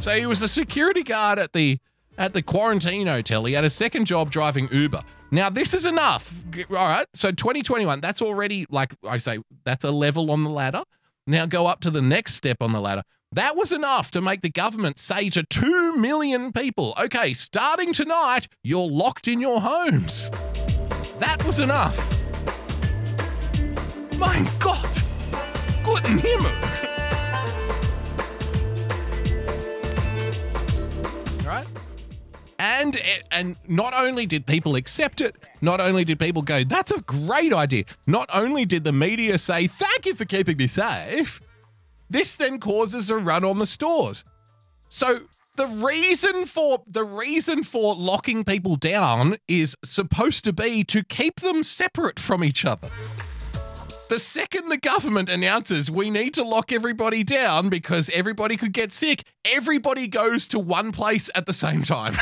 So 0.00 0.16
he 0.16 0.24
was 0.24 0.40
a 0.40 0.48
security 0.48 1.02
guard 1.02 1.38
at 1.38 1.52
the 1.52 1.78
at 2.16 2.32
the 2.32 2.42
quarantine 2.42 3.06
hotel. 3.06 3.44
He 3.44 3.52
had 3.52 3.64
a 3.64 3.70
second 3.70 4.06
job 4.06 4.30
driving 4.30 4.68
Uber. 4.72 5.02
Now 5.30 5.50
this 5.50 5.74
is 5.74 5.84
enough. 5.84 6.32
All 6.70 6.88
right. 6.88 7.06
So 7.12 7.30
2021, 7.30 8.00
that's 8.00 8.22
already 8.22 8.66
like 8.70 8.94
I 9.06 9.18
say, 9.18 9.38
that's 9.64 9.84
a 9.84 9.90
level 9.90 10.30
on 10.30 10.42
the 10.42 10.50
ladder. 10.50 10.84
Now 11.26 11.44
go 11.46 11.66
up 11.66 11.80
to 11.80 11.90
the 11.90 12.00
next 12.00 12.34
step 12.34 12.58
on 12.60 12.72
the 12.72 12.80
ladder. 12.80 13.02
That 13.32 13.56
was 13.56 13.72
enough 13.72 14.10
to 14.12 14.20
make 14.20 14.40
the 14.40 14.50
government 14.50 14.98
say 14.98 15.30
to 15.30 15.44
2 15.44 15.96
million 15.96 16.52
people, 16.52 16.94
okay, 17.00 17.32
starting 17.32 17.92
tonight, 17.92 18.48
you're 18.64 18.88
locked 18.88 19.28
in 19.28 19.38
your 19.38 19.60
homes. 19.60 20.30
That 21.18 21.44
was 21.46 21.60
enough. 21.60 21.96
Mein 24.18 24.50
Gott! 24.58 25.04
Guten 25.84 26.18
Himmel! 26.18 26.89
And 32.60 33.00
and 33.30 33.56
not 33.66 33.94
only 33.94 34.26
did 34.26 34.46
people 34.46 34.76
accept 34.76 35.22
it, 35.22 35.34
not 35.62 35.80
only 35.80 36.04
did 36.04 36.18
people 36.18 36.42
go, 36.42 36.62
"That's 36.62 36.90
a 36.90 37.00
great 37.00 37.54
idea." 37.54 37.84
Not 38.06 38.28
only 38.34 38.66
did 38.66 38.84
the 38.84 38.92
media 38.92 39.38
say, 39.38 39.66
"Thank 39.66 40.04
you 40.04 40.14
for 40.14 40.26
keeping 40.26 40.58
me 40.58 40.66
safe," 40.66 41.40
this 42.10 42.36
then 42.36 42.60
causes 42.60 43.08
a 43.08 43.16
run 43.16 43.46
on 43.46 43.58
the 43.58 43.66
stores. 43.66 44.24
So 44.90 45.22
the 45.56 45.68
reason 45.68 46.44
for 46.44 46.82
the 46.86 47.02
reason 47.04 47.64
for 47.64 47.94
locking 47.94 48.44
people 48.44 48.76
down 48.76 49.38
is 49.48 49.74
supposed 49.82 50.44
to 50.44 50.52
be 50.52 50.84
to 50.84 51.02
keep 51.02 51.40
them 51.40 51.62
separate 51.62 52.20
from 52.20 52.44
each 52.44 52.66
other. 52.66 52.90
The 54.10 54.18
second 54.18 54.68
the 54.70 54.76
government 54.76 55.28
announces 55.28 55.88
we 55.88 56.10
need 56.10 56.34
to 56.34 56.42
lock 56.42 56.72
everybody 56.72 57.22
down 57.22 57.68
because 57.68 58.10
everybody 58.12 58.56
could 58.56 58.72
get 58.72 58.92
sick, 58.92 59.22
everybody 59.44 60.08
goes 60.08 60.48
to 60.48 60.58
one 60.58 60.90
place 60.90 61.30
at 61.36 61.46
the 61.46 61.52
same 61.52 61.84
time. 61.84 62.16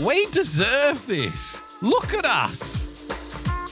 we 0.04 0.26
deserve 0.32 1.06
this. 1.06 1.62
Look 1.82 2.12
at 2.12 2.24
us. 2.24 2.88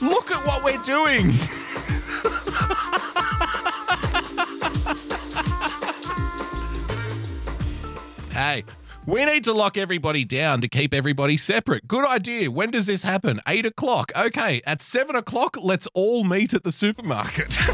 Look 0.01 0.31
at 0.31 0.47
what 0.47 0.63
we're 0.63 0.81
doing. 0.83 1.31
hey, 8.31 8.63
we 9.09 9.25
need 9.25 9.43
to 9.43 9.53
lock 9.53 9.75
everybody 9.75 10.23
down 10.23 10.61
to 10.61 10.67
keep 10.67 10.93
everybody 10.93 11.35
separate. 11.35 11.87
Good 11.87 12.05
idea. 12.05 12.51
When 12.51 12.69
does 12.69 12.85
this 12.85 13.01
happen? 13.01 13.39
Eight 13.47 13.65
o'clock. 13.65 14.11
Okay, 14.15 14.61
at 14.67 14.83
seven 14.83 15.15
o'clock, 15.15 15.57
let's 15.59 15.87
all 15.95 16.23
meet 16.23 16.53
at 16.53 16.63
the 16.63 16.71
supermarket. 16.71 17.57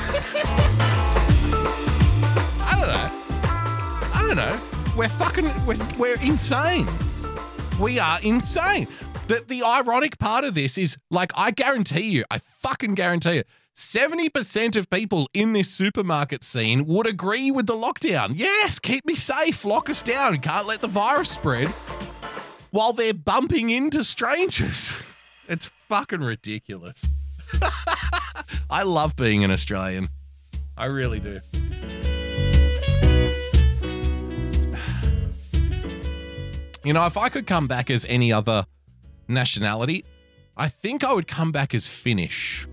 I 2.63 2.77
don't 2.79 2.87
know. 2.87 3.09
I 4.13 4.23
don't 4.25 4.37
know. 4.37 4.57
We're 4.95 5.09
fucking, 5.09 5.51
we're, 5.65 5.75
we're 5.97 6.21
insane. 6.21 6.87
We 7.81 7.99
are 7.99 8.21
insane. 8.21 8.87
The, 9.27 9.43
the 9.45 9.63
ironic 9.63 10.17
part 10.17 10.45
of 10.45 10.55
this 10.55 10.77
is 10.77 10.97
like, 11.11 11.33
I 11.35 11.51
guarantee 11.51 12.11
you, 12.11 12.23
I 12.31 12.37
fucking 12.37 12.95
guarantee 12.95 13.39
it. 13.39 13.47
70% 13.75 14.77
of 14.77 14.89
people 14.89 15.29
in 15.33 15.51
this 15.51 15.69
supermarket 15.69 16.43
scene 16.43 16.85
would 16.85 17.07
agree 17.07 17.51
with 17.51 17.67
the 17.67 17.75
lockdown. 17.75 18.33
Yes, 18.35 18.79
keep 18.79 19.05
me 19.05 19.15
safe, 19.15 19.65
lock 19.65 19.89
us 19.89 20.01
down, 20.01 20.39
can't 20.39 20.65
let 20.65 20.81
the 20.81 20.87
virus 20.87 21.31
spread 21.31 21.67
while 22.71 22.93
they're 22.93 23.13
bumping 23.13 23.69
into 23.69 24.03
strangers. 24.03 25.01
It's 25.47 25.67
fucking 25.89 26.21
ridiculous. 26.21 27.05
I 28.67 28.81
love 28.81 29.15
being 29.15 29.43
an 29.43 29.51
Australian. 29.51 30.07
I 30.75 30.85
really 30.85 31.19
do. 31.19 31.39
You 36.83 36.93
know, 36.93 37.05
if 37.05 37.15
I 37.15 37.29
could 37.29 37.45
come 37.45 37.67
back 37.67 37.91
as 37.91 38.05
any 38.09 38.31
other 38.33 38.65
nationality, 39.27 40.03
I 40.57 40.67
think 40.67 41.03
I 41.03 41.13
would 41.13 41.27
come 41.27 41.51
back 41.51 41.75
as 41.75 41.87
Finnish. 41.87 42.67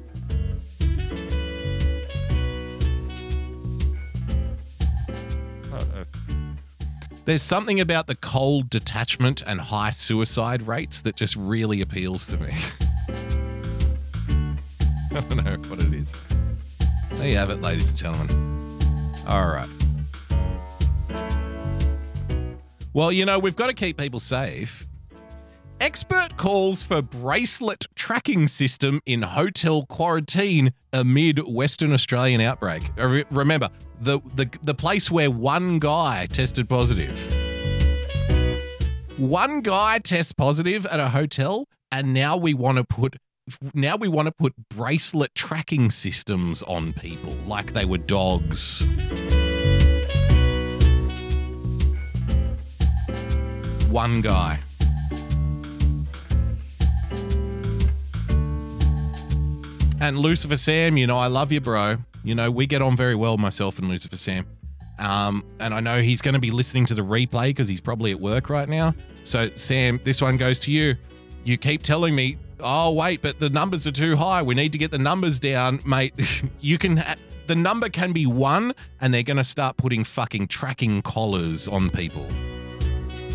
There's 7.24 7.42
something 7.42 7.78
about 7.78 8.08
the 8.08 8.16
cold 8.16 8.68
detachment 8.68 9.42
and 9.46 9.60
high 9.60 9.92
suicide 9.92 10.62
rates 10.62 11.00
that 11.02 11.14
just 11.14 11.36
really 11.36 11.80
appeals 11.80 12.26
to 12.26 12.36
me. 12.36 12.52
I 15.12 15.20
don't 15.20 15.44
know 15.44 15.56
what 15.68 15.78
it 15.78 15.92
is. 15.92 16.12
There 17.12 17.28
you 17.28 17.36
have 17.36 17.50
it, 17.50 17.60
ladies 17.60 17.90
and 17.90 17.96
gentlemen. 17.96 19.14
All 19.28 19.46
right. 19.46 19.68
Well, 22.92 23.12
you 23.12 23.24
know, 23.24 23.38
we've 23.38 23.54
got 23.54 23.68
to 23.68 23.74
keep 23.74 23.98
people 23.98 24.18
safe. 24.18 24.88
Expert 25.82 26.36
calls 26.36 26.84
for 26.84 27.02
bracelet 27.02 27.86
tracking 27.96 28.46
system 28.46 29.00
in 29.04 29.22
hotel 29.22 29.82
quarantine 29.82 30.72
amid 30.92 31.40
Western 31.40 31.92
Australian 31.92 32.40
outbreak. 32.40 32.84
Uh, 32.96 33.24
Remember, 33.32 33.68
the, 34.00 34.20
the, 34.36 34.48
the 34.62 34.74
place 34.74 35.10
where 35.10 35.28
one 35.28 35.80
guy 35.80 36.28
tested 36.30 36.68
positive. 36.68 37.18
One 39.18 39.60
guy 39.60 39.98
tests 39.98 40.30
positive 40.30 40.86
at 40.86 41.00
a 41.00 41.08
hotel, 41.08 41.66
and 41.90 42.14
now 42.14 42.36
we 42.36 42.54
want 42.54 42.78
to 42.78 42.84
put 42.84 43.16
now 43.74 43.96
we 43.96 44.06
want 44.06 44.26
to 44.26 44.32
put 44.32 44.54
bracelet 44.68 45.34
tracking 45.34 45.90
systems 45.90 46.62
on 46.62 46.92
people 46.92 47.32
like 47.44 47.72
they 47.72 47.84
were 47.84 47.98
dogs. 47.98 48.82
One 53.90 54.20
guy. 54.20 54.60
And 60.02 60.18
Lucifer 60.18 60.56
Sam, 60.56 60.96
you 60.96 61.06
know, 61.06 61.16
I 61.16 61.28
love 61.28 61.52
you, 61.52 61.60
bro. 61.60 61.98
You 62.24 62.34
know, 62.34 62.50
we 62.50 62.66
get 62.66 62.82
on 62.82 62.96
very 62.96 63.14
well, 63.14 63.38
myself 63.38 63.78
and 63.78 63.88
Lucifer 63.88 64.16
Sam. 64.16 64.44
Um, 64.98 65.44
and 65.60 65.72
I 65.72 65.78
know 65.78 66.02
he's 66.02 66.20
going 66.20 66.34
to 66.34 66.40
be 66.40 66.50
listening 66.50 66.86
to 66.86 66.94
the 66.94 67.02
replay 67.02 67.50
because 67.50 67.68
he's 67.68 67.80
probably 67.80 68.10
at 68.10 68.18
work 68.18 68.50
right 68.50 68.68
now. 68.68 68.96
So, 69.22 69.46
Sam, 69.50 70.00
this 70.02 70.20
one 70.20 70.36
goes 70.36 70.58
to 70.60 70.72
you. 70.72 70.96
You 71.44 71.56
keep 71.56 71.84
telling 71.84 72.16
me, 72.16 72.36
oh, 72.58 72.90
wait, 72.90 73.22
but 73.22 73.38
the 73.38 73.48
numbers 73.48 73.86
are 73.86 73.92
too 73.92 74.16
high. 74.16 74.42
We 74.42 74.56
need 74.56 74.72
to 74.72 74.78
get 74.78 74.90
the 74.90 74.98
numbers 74.98 75.38
down, 75.38 75.78
mate. 75.86 76.14
you 76.60 76.78
can, 76.78 76.96
ha- 76.96 77.14
the 77.46 77.54
number 77.54 77.88
can 77.88 78.10
be 78.10 78.26
one, 78.26 78.74
and 79.00 79.14
they're 79.14 79.22
going 79.22 79.36
to 79.36 79.44
start 79.44 79.76
putting 79.76 80.02
fucking 80.02 80.48
tracking 80.48 81.02
collars 81.02 81.68
on 81.68 81.90
people. 81.90 82.26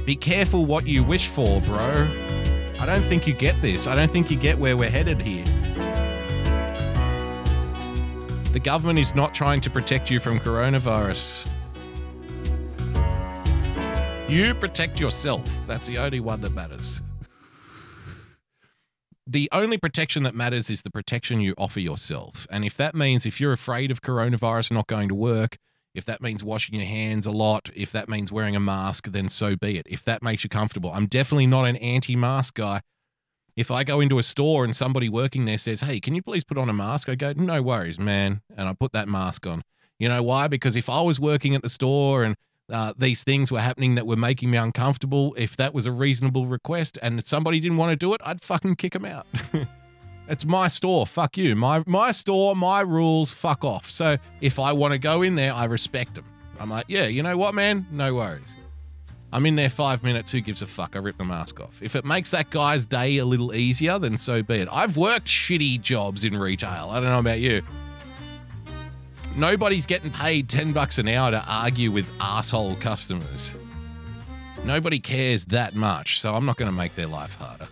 Be 0.06 0.18
careful 0.18 0.66
what 0.66 0.86
you 0.86 1.02
wish 1.02 1.30
for, 1.30 1.62
bro. 1.62 2.06
I 2.82 2.86
don't 2.86 3.04
think 3.04 3.26
you 3.26 3.34
get 3.34 3.56
this. 3.62 3.88
I 3.88 3.96
don't 3.96 4.12
think 4.12 4.30
you 4.30 4.36
get 4.36 4.58
where 4.58 4.76
we're 4.76 4.90
headed 4.90 5.22
here. 5.22 5.46
The 8.58 8.64
government 8.64 8.98
is 8.98 9.14
not 9.14 9.36
trying 9.36 9.62
to 9.62 9.70
protect 9.70 10.10
you 10.10 10.20
from 10.20 10.40
coronavirus. 10.40 11.48
You 14.28 14.56
protect 14.56 15.00
yourself. 15.00 15.48
That's 15.68 15.86
the 15.86 16.00
only 16.00 16.20
one 16.20 16.42
that 16.42 16.54
matters. 16.54 17.04
The 19.28 19.48
only 19.52 19.78
protection 19.78 20.24
that 20.24 20.34
matters 20.34 20.72
is 20.72 20.82
the 20.82 20.90
protection 20.90 21.40
you 21.40 21.54
offer 21.56 21.80
yourself. 21.80 22.48
And 22.50 22.66
if 22.66 22.76
that 22.78 22.96
means 22.96 23.28
if 23.28 23.40
you're 23.40 23.54
afraid 23.54 23.92
of 23.92 24.02
coronavirus 24.02 24.72
not 24.72 24.88
going 24.88 25.10
to 25.10 25.16
work, 25.16 25.58
if 25.94 26.04
that 26.06 26.20
means 26.20 26.44
washing 26.44 26.74
your 26.74 26.88
hands 26.88 27.28
a 27.28 27.32
lot, 27.32 27.70
if 27.76 27.92
that 27.92 28.10
means 28.10 28.32
wearing 28.32 28.56
a 28.56 28.60
mask, 28.60 29.12
then 29.12 29.30
so 29.30 29.56
be 29.56 29.78
it. 29.78 29.86
If 29.88 30.04
that 30.06 30.24
makes 30.24 30.44
you 30.44 30.50
comfortable. 30.50 30.92
I'm 30.92 31.06
definitely 31.06 31.46
not 31.46 31.66
an 31.66 31.76
anti 31.76 32.16
mask 32.16 32.56
guy. 32.56 32.82
If 33.58 33.72
I 33.72 33.84
go 33.84 34.00
into 34.00 34.20
a 34.20 34.24
store 34.24 34.64
and 34.64 34.76
somebody 34.76 35.10
working 35.10 35.46
there 35.46 35.58
says, 35.58 35.82
Hey, 35.82 36.00
can 36.00 36.14
you 36.14 36.22
please 36.22 36.44
put 36.44 36.60
on 36.60 36.70
a 36.70 36.74
mask? 36.74 37.10
I 37.10 37.16
go, 37.16 37.34
No 37.36 37.64
worries, 37.64 38.00
man. 38.00 38.42
And 38.56 38.70
I 38.70 38.74
put 38.74 38.92
that 38.94 39.10
mask 39.10 39.48
on. 39.48 39.64
You 39.98 40.08
know 40.08 40.22
why? 40.22 40.48
Because 40.48 40.76
if 40.76 40.90
I 40.90 41.02
was 41.02 41.20
working 41.20 41.56
at 41.56 41.64
the 41.64 41.70
store 41.70 42.24
and 42.24 42.36
uh, 42.72 42.94
these 42.96 43.24
things 43.24 43.52
were 43.52 43.60
happening 43.60 43.96
that 43.96 44.06
were 44.06 44.16
making 44.16 44.52
me 44.52 44.60
uncomfortable, 44.60 45.34
if 45.40 45.58
that 45.58 45.74
was 45.74 45.88
a 45.88 45.92
reasonable 45.92 46.46
request 46.46 47.00
and 47.02 47.24
somebody 47.24 47.60
didn't 47.60 47.78
want 47.78 47.90
to 47.90 47.96
do 47.96 48.14
it, 48.14 48.22
I'd 48.24 48.42
fucking 48.42 48.76
kick 48.76 48.94
them 48.94 49.06
out. 49.06 49.26
it's 50.28 50.46
my 50.46 50.68
store. 50.68 51.08
Fuck 51.08 51.36
you. 51.36 51.56
My 51.56 51.84
my 51.88 52.12
store, 52.12 52.56
my 52.56 52.82
rules. 52.82 53.32
Fuck 53.32 53.64
off. 53.64 53.90
So 53.90 54.18
if 54.40 54.60
I 54.60 54.72
want 54.72 54.92
to 54.92 55.00
go 55.00 55.24
in 55.24 55.34
there, 55.34 55.52
I 55.52 55.66
respect 55.66 56.14
them. 56.14 56.26
I'm 56.60 56.70
like, 56.70 56.86
yeah, 56.88 57.08
you 57.08 57.24
know 57.24 57.38
what, 57.38 57.56
man? 57.56 57.88
No 57.92 58.14
worries. 58.14 58.54
I'm 59.32 59.46
in 59.46 59.56
there 59.56 59.70
five 59.70 60.04
minutes. 60.04 60.32
Who 60.32 60.42
gives 60.42 60.62
a 60.62 60.68
fuck? 60.68 60.96
I 60.96 61.00
rip 61.00 61.18
the 61.18 61.26
mask 61.26 61.60
off. 61.60 61.82
If 61.82 61.96
it 61.96 62.06
makes 62.06 62.32
that 62.32 62.50
guy's 62.50 62.86
day 62.86 63.18
a 63.18 63.26
little 63.26 63.54
easier, 63.54 64.00
then 64.00 64.16
so 64.16 64.42
be 64.42 64.56
it. 64.56 64.70
I've 64.72 64.96
worked 64.96 65.28
shitty 65.28 65.82
jobs 65.82 66.24
in 66.24 66.38
retail. 66.38 66.90
I 66.92 67.00
don't 67.00 67.10
know 67.10 67.20
about 67.20 67.40
you. 67.40 67.62
Nobody's 69.36 69.86
getting 69.86 70.12
paid 70.12 70.50
10 70.50 70.72
bucks 70.72 70.98
an 70.98 71.08
hour 71.08 71.32
to 71.32 71.44
argue 71.48 71.92
with 71.92 72.10
asshole 72.22 72.76
customers. 72.76 73.54
Nobody 74.64 75.00
cares 75.00 75.46
that 75.46 75.76
much, 75.76 76.20
so 76.20 76.34
I'm 76.34 76.46
not 76.46 76.58
going 76.58 76.72
to 76.72 76.76
make 76.76 76.96
their 76.96 77.08
life 77.08 77.36
harder. 77.36 77.68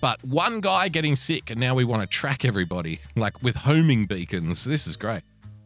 But 0.00 0.22
one 0.22 0.60
guy 0.60 0.88
getting 0.88 1.16
sick, 1.16 1.50
and 1.50 1.58
now 1.58 1.74
we 1.74 1.84
want 1.84 2.02
to 2.02 2.08
track 2.08 2.44
everybody, 2.44 3.00
like 3.16 3.42
with 3.42 3.56
homing 3.56 4.06
beacons. 4.06 4.64
This 4.64 4.86
is 4.86 4.96
great. 4.96 5.22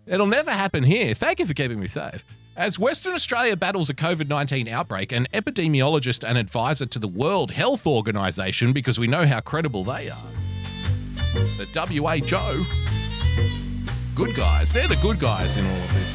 It'll 0.07 0.27
never 0.27 0.51
happen 0.51 0.85
here. 0.85 1.15
Thank 1.15 1.40
you 1.40 1.47
for 1.47 1.55
keeping 1.55 1.81
me 1.81 1.89
safe. 1.89 2.24
As 2.54 2.78
Western 2.78 3.14
Australia 3.14 3.56
battles 3.56 3.88
a 3.88 3.94
COVID 3.94 4.28
19 4.28 4.68
outbreak, 4.68 5.10
an 5.10 5.26
epidemiologist 5.32 6.22
and 6.22 6.36
advisor 6.36 6.84
to 6.84 6.98
the 6.98 7.08
World 7.08 7.52
Health 7.52 7.86
Organization, 7.86 8.74
because 8.74 8.98
we 8.98 9.06
know 9.06 9.26
how 9.26 9.40
credible 9.40 9.84
they 9.84 10.10
are, 10.10 10.30
the 11.56 11.66
WA 11.74 12.18
Joe, 12.18 12.62
good 14.14 14.36
guys. 14.36 14.70
They're 14.70 14.86
the 14.86 14.98
good 15.00 15.18
guys 15.18 15.56
in 15.56 15.64
all 15.64 15.82
of 15.82 15.94
this. 15.94 16.12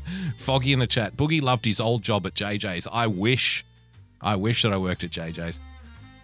Foggy 0.36 0.72
in 0.72 0.80
the 0.80 0.88
chat. 0.88 1.16
Boogie 1.16 1.40
loved 1.40 1.64
his 1.64 1.78
old 1.78 2.02
job 2.02 2.26
at 2.26 2.34
JJ's. 2.34 2.88
I 2.90 3.06
wish, 3.06 3.64
I 4.20 4.34
wish 4.34 4.62
that 4.62 4.72
I 4.72 4.78
worked 4.78 5.04
at 5.04 5.10
JJ's. 5.10 5.60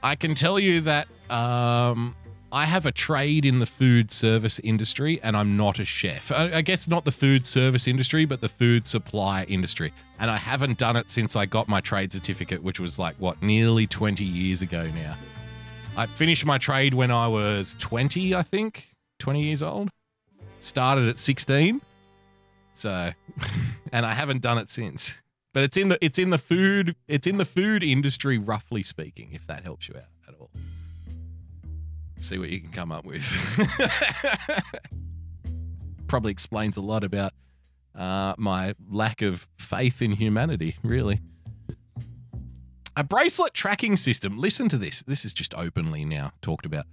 I 0.03 0.17
can 0.17 0.35
tell 0.35 0.59
you 0.59 0.81
that 0.83 1.07
um, 1.31 2.17
I 2.51 2.67
have 2.67 2.87
a 2.87 2.93
trade 2.93 3.47
in 3.47 3.61
the 3.61 3.67
food 3.67 4.11
service 4.11 4.59
industry, 4.59 5.21
and 5.23 5.37
I'm 5.37 5.57
not 5.57 5.79
a 5.79 5.85
chef. 5.85 6.33
I, 6.33 6.57
I 6.57 6.63
guess 6.63 6.89
not 6.89 7.05
the 7.05 7.13
food 7.13 7.47
service 7.47 7.87
industry, 7.87 8.25
but 8.25 8.41
the 8.41 8.49
food 8.49 8.87
supply 8.87 9.45
industry. 9.45 9.93
And 10.19 10.31
I 10.31 10.37
haven't 10.37 10.77
done 10.77 10.97
it 10.97 11.09
since 11.09 11.37
I 11.37 11.47
got 11.47 11.69
my 11.69 11.81
trade 11.81 12.13
certificate, 12.13 12.63
which 12.63 12.81
was 12.81 12.99
like 12.99 13.15
what 13.17 13.43
nearly 13.43 13.87
20 13.87 14.25
years 14.25 14.61
ago 14.61 14.91
now. 14.95 15.17
I 15.97 16.07
finished 16.07 16.45
my 16.45 16.59
trade 16.59 16.95
when 16.95 17.11
I 17.11 17.29
was 17.29 17.77
20, 17.79 18.35
I 18.35 18.43
think, 18.43 18.89
20 19.19 19.43
years 19.43 19.63
old. 19.63 19.91
Started 20.59 21.09
at 21.09 21.19
16. 21.19 21.81
So, 22.73 23.13
and 23.93 24.05
I 24.05 24.15
haven't 24.15 24.43
done 24.43 24.59
it 24.59 24.69
since. 24.71 25.22
But 25.53 25.65
it's 25.65 25.77
in 25.77 25.89
the 25.89 26.05
it's 26.05 26.19
in 26.19 26.31
the 26.31 26.39
food 26.39 26.97
it's 27.07 27.27
in 27.27 27.37
the 27.37 27.45
food 27.45 27.83
industry, 27.83 28.39
roughly 28.39 28.83
speaking, 28.83 29.31
if 29.33 29.47
that 29.47 29.65
helps 29.65 29.89
you 29.89 29.97
out 29.97 30.05
at 30.29 30.35
all. 30.41 30.51
See 32.17 32.39
what 32.39 32.51
you 32.51 32.61
can 32.61 32.71
come 32.71 32.93
up 32.93 33.05
with. 33.05 33.25
Probably 36.07 36.31
explains 36.31 36.77
a 36.77 36.81
lot 36.81 37.05
about 37.05 37.33
uh, 37.95 38.35
my 38.39 38.75
lack 38.91 39.23
of 39.23 39.49
faith 39.59 40.01
in 40.01 40.13
humanity, 40.13 40.77
really. 40.83 41.21
A 42.97 43.03
bracelet 43.03 43.55
tracking 43.55 43.97
system. 43.97 44.39
Listen 44.39 44.69
to 44.69 44.79
this. 44.79 45.03
This 45.03 45.25
is 45.25 45.33
just 45.33 45.55
openly 45.55 46.05
now 46.05 46.33
talked 46.43 46.67
about. 46.67 46.85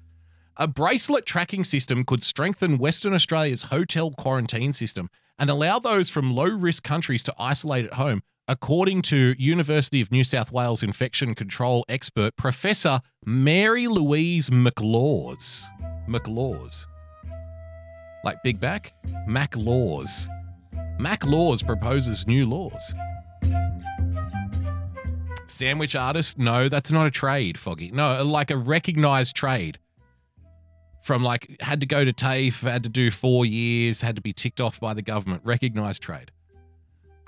A 0.55 0.67
bracelet 0.67 1.25
tracking 1.25 1.63
system 1.63 2.03
could 2.03 2.23
strengthen 2.23 2.77
Western 2.77 3.13
Australia's 3.13 3.63
hotel 3.63 4.11
quarantine 4.11 4.73
system 4.73 5.09
and 5.37 5.49
allow 5.49 5.79
those 5.79 6.09
from 6.09 6.35
low 6.35 6.49
risk 6.49 6.83
countries 6.83 7.23
to 7.23 7.33
isolate 7.37 7.85
at 7.85 7.93
home, 7.93 8.23
according 8.49 9.03
to 9.03 9.35
University 9.37 10.01
of 10.01 10.11
New 10.11 10.23
South 10.23 10.51
Wales 10.51 10.81
infection 10.81 11.35
control 11.35 11.85
expert 11.87 12.35
Professor 12.35 12.99
Mary 13.23 13.87
Louise 13.87 14.49
McLaws. 14.49 15.65
McLaws. 16.09 16.87
Like 18.25 18.41
Big 18.43 18.59
Back? 18.59 18.93
Mac 19.27 19.55
Laws. 19.55 20.27
Mac 20.97 21.25
Laws 21.25 21.61
proposes 21.61 22.25
new 22.25 22.47
laws. 22.47 22.93
Sandwich 25.45 25.95
artist? 25.95 26.39
No, 26.39 26.67
that's 26.69 26.91
not 26.91 27.05
a 27.05 27.11
trade, 27.11 27.57
Foggy. 27.57 27.91
No, 27.91 28.23
like 28.23 28.49
a 28.49 28.57
recognized 28.57 29.35
trade. 29.35 29.77
From 31.03 31.23
like, 31.23 31.55
had 31.61 31.79
to 31.81 31.85
go 31.85 32.03
to 32.03 32.11
TAFE, 32.11 32.61
had 32.61 32.83
to 32.83 32.89
do 32.89 33.11
four 33.11 33.45
years, 33.45 34.01
had 34.01 34.15
to 34.15 34.21
be 34.21 34.33
ticked 34.33 34.59
off 34.59 34.79
by 34.79 34.93
the 34.93 35.01
government. 35.01 35.43
Recognized 35.45 36.01
trade. 36.01 36.31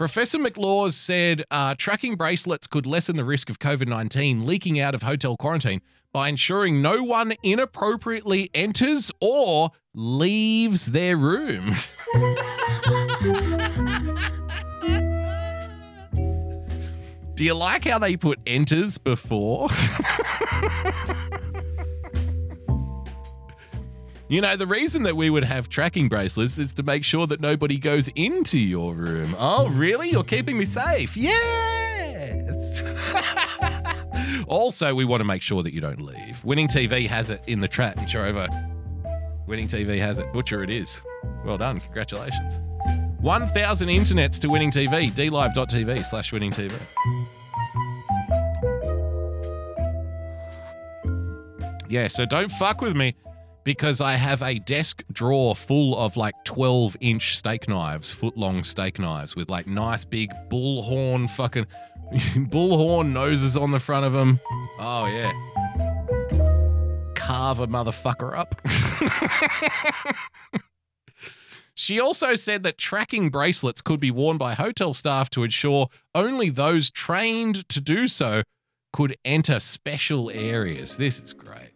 Professor 0.01 0.39
McLaws 0.39 0.93
said 0.93 1.43
uh, 1.51 1.75
tracking 1.77 2.15
bracelets 2.15 2.65
could 2.65 2.87
lessen 2.87 3.17
the 3.17 3.23
risk 3.23 3.51
of 3.51 3.59
COVID 3.59 3.87
19 3.87 4.47
leaking 4.47 4.79
out 4.79 4.95
of 4.95 5.03
hotel 5.03 5.37
quarantine 5.37 5.79
by 6.11 6.27
ensuring 6.27 6.81
no 6.81 7.03
one 7.03 7.33
inappropriately 7.43 8.49
enters 8.55 9.11
or 9.21 9.69
leaves 9.93 10.87
their 10.87 11.15
room. 11.15 11.75
Do 17.35 17.43
you 17.43 17.53
like 17.53 17.85
how 17.85 17.99
they 17.99 18.17
put 18.17 18.39
enters 18.47 18.97
before? 18.97 19.69
You 24.31 24.39
know, 24.39 24.55
the 24.55 24.65
reason 24.65 25.03
that 25.03 25.17
we 25.17 25.29
would 25.29 25.43
have 25.43 25.67
tracking 25.67 26.07
bracelets 26.07 26.57
is 26.57 26.71
to 26.75 26.83
make 26.83 27.03
sure 27.03 27.27
that 27.27 27.41
nobody 27.41 27.77
goes 27.77 28.07
into 28.15 28.57
your 28.57 28.93
room. 28.93 29.35
Oh, 29.37 29.67
really? 29.67 30.09
You're 30.09 30.23
keeping 30.23 30.57
me 30.57 30.63
safe? 30.63 31.17
Yes. 31.17 32.81
also, 34.47 34.95
we 34.95 35.03
want 35.03 35.19
to 35.19 35.25
make 35.25 35.41
sure 35.41 35.63
that 35.63 35.73
you 35.73 35.81
don't 35.81 35.99
leave. 35.99 36.41
Winning 36.45 36.69
TV 36.69 37.09
has 37.09 37.29
it 37.29 37.49
in 37.49 37.59
the 37.59 37.67
chat, 37.67 37.97
and 37.97 38.15
over. 38.15 38.47
Winning 39.47 39.67
TV 39.67 39.99
has 39.99 40.17
it. 40.17 40.31
Butcher 40.31 40.63
it 40.63 40.69
is. 40.69 41.01
Well 41.43 41.57
done. 41.57 41.81
Congratulations. 41.81 42.61
1,000 43.19 43.89
internets 43.89 44.39
to 44.39 44.47
Winning 44.47 44.71
TV. 44.71 45.11
dlive.tv 45.11 46.05
slash 46.05 46.31
Winning 46.31 46.51
TV. 46.51 46.71
Yeah, 51.89 52.07
so 52.07 52.25
don't 52.25 52.49
fuck 52.53 52.79
with 52.79 52.95
me 52.95 53.13
because 53.63 54.01
I 54.01 54.13
have 54.13 54.41
a 54.41 54.59
desk 54.59 55.03
drawer 55.11 55.55
full 55.55 55.97
of 55.97 56.17
like 56.17 56.35
12 56.45 56.97
inch 56.99 57.37
steak 57.37 57.67
knives, 57.67 58.11
foot 58.11 58.37
long 58.37 58.63
steak 58.63 58.99
knives 58.99 59.35
with 59.35 59.49
like 59.49 59.67
nice 59.67 60.03
big 60.05 60.31
bullhorn 60.49 61.29
fucking 61.29 61.67
bullhorn 62.13 63.11
noses 63.11 63.55
on 63.55 63.71
the 63.71 63.79
front 63.79 64.05
of 64.05 64.13
them. 64.13 64.39
Oh, 64.79 65.05
yeah. 65.07 65.31
Carve 67.15 67.59
a 67.59 67.67
motherfucker 67.67 68.37
up. 68.37 68.55
She 71.73 71.99
also 71.99 72.35
said 72.35 72.61
that 72.63 72.77
tracking 72.77 73.29
bracelets 73.29 73.81
could 73.81 73.99
be 73.99 74.11
worn 74.11 74.37
by 74.37 74.53
hotel 74.53 74.93
staff 74.93 75.29
to 75.31 75.43
ensure 75.43 75.87
only 76.13 76.49
those 76.49 76.91
trained 76.91 77.67
to 77.69 77.81
do 77.81 78.07
so 78.07 78.43
could 78.93 79.17
enter 79.23 79.59
special 79.59 80.29
areas. 80.29 80.97
This 80.97 81.19
is 81.19 81.33
great. 81.33 81.71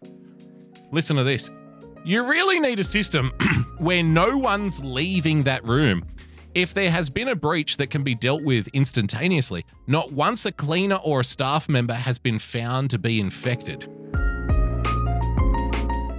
Listen 0.91 1.15
to 1.15 1.23
this. 1.23 1.49
You 2.07 2.23
really 2.23 2.59
need 2.59 2.79
a 2.79 2.83
system 2.83 3.31
where 3.79 4.03
no 4.03 4.37
one's 4.37 4.79
leaving 4.83 5.41
that 5.45 5.67
room. 5.67 6.05
If 6.53 6.71
there 6.71 6.91
has 6.91 7.09
been 7.09 7.27
a 7.27 7.35
breach 7.35 7.77
that 7.77 7.87
can 7.87 8.03
be 8.03 8.13
dealt 8.13 8.43
with 8.43 8.67
instantaneously, 8.73 9.65
not 9.87 10.11
once 10.11 10.45
a 10.45 10.51
cleaner 10.51 10.97
or 10.97 11.21
a 11.21 11.23
staff 11.23 11.67
member 11.67 11.95
has 11.95 12.19
been 12.19 12.37
found 12.37 12.91
to 12.91 12.99
be 12.99 13.19
infected. 13.19 13.89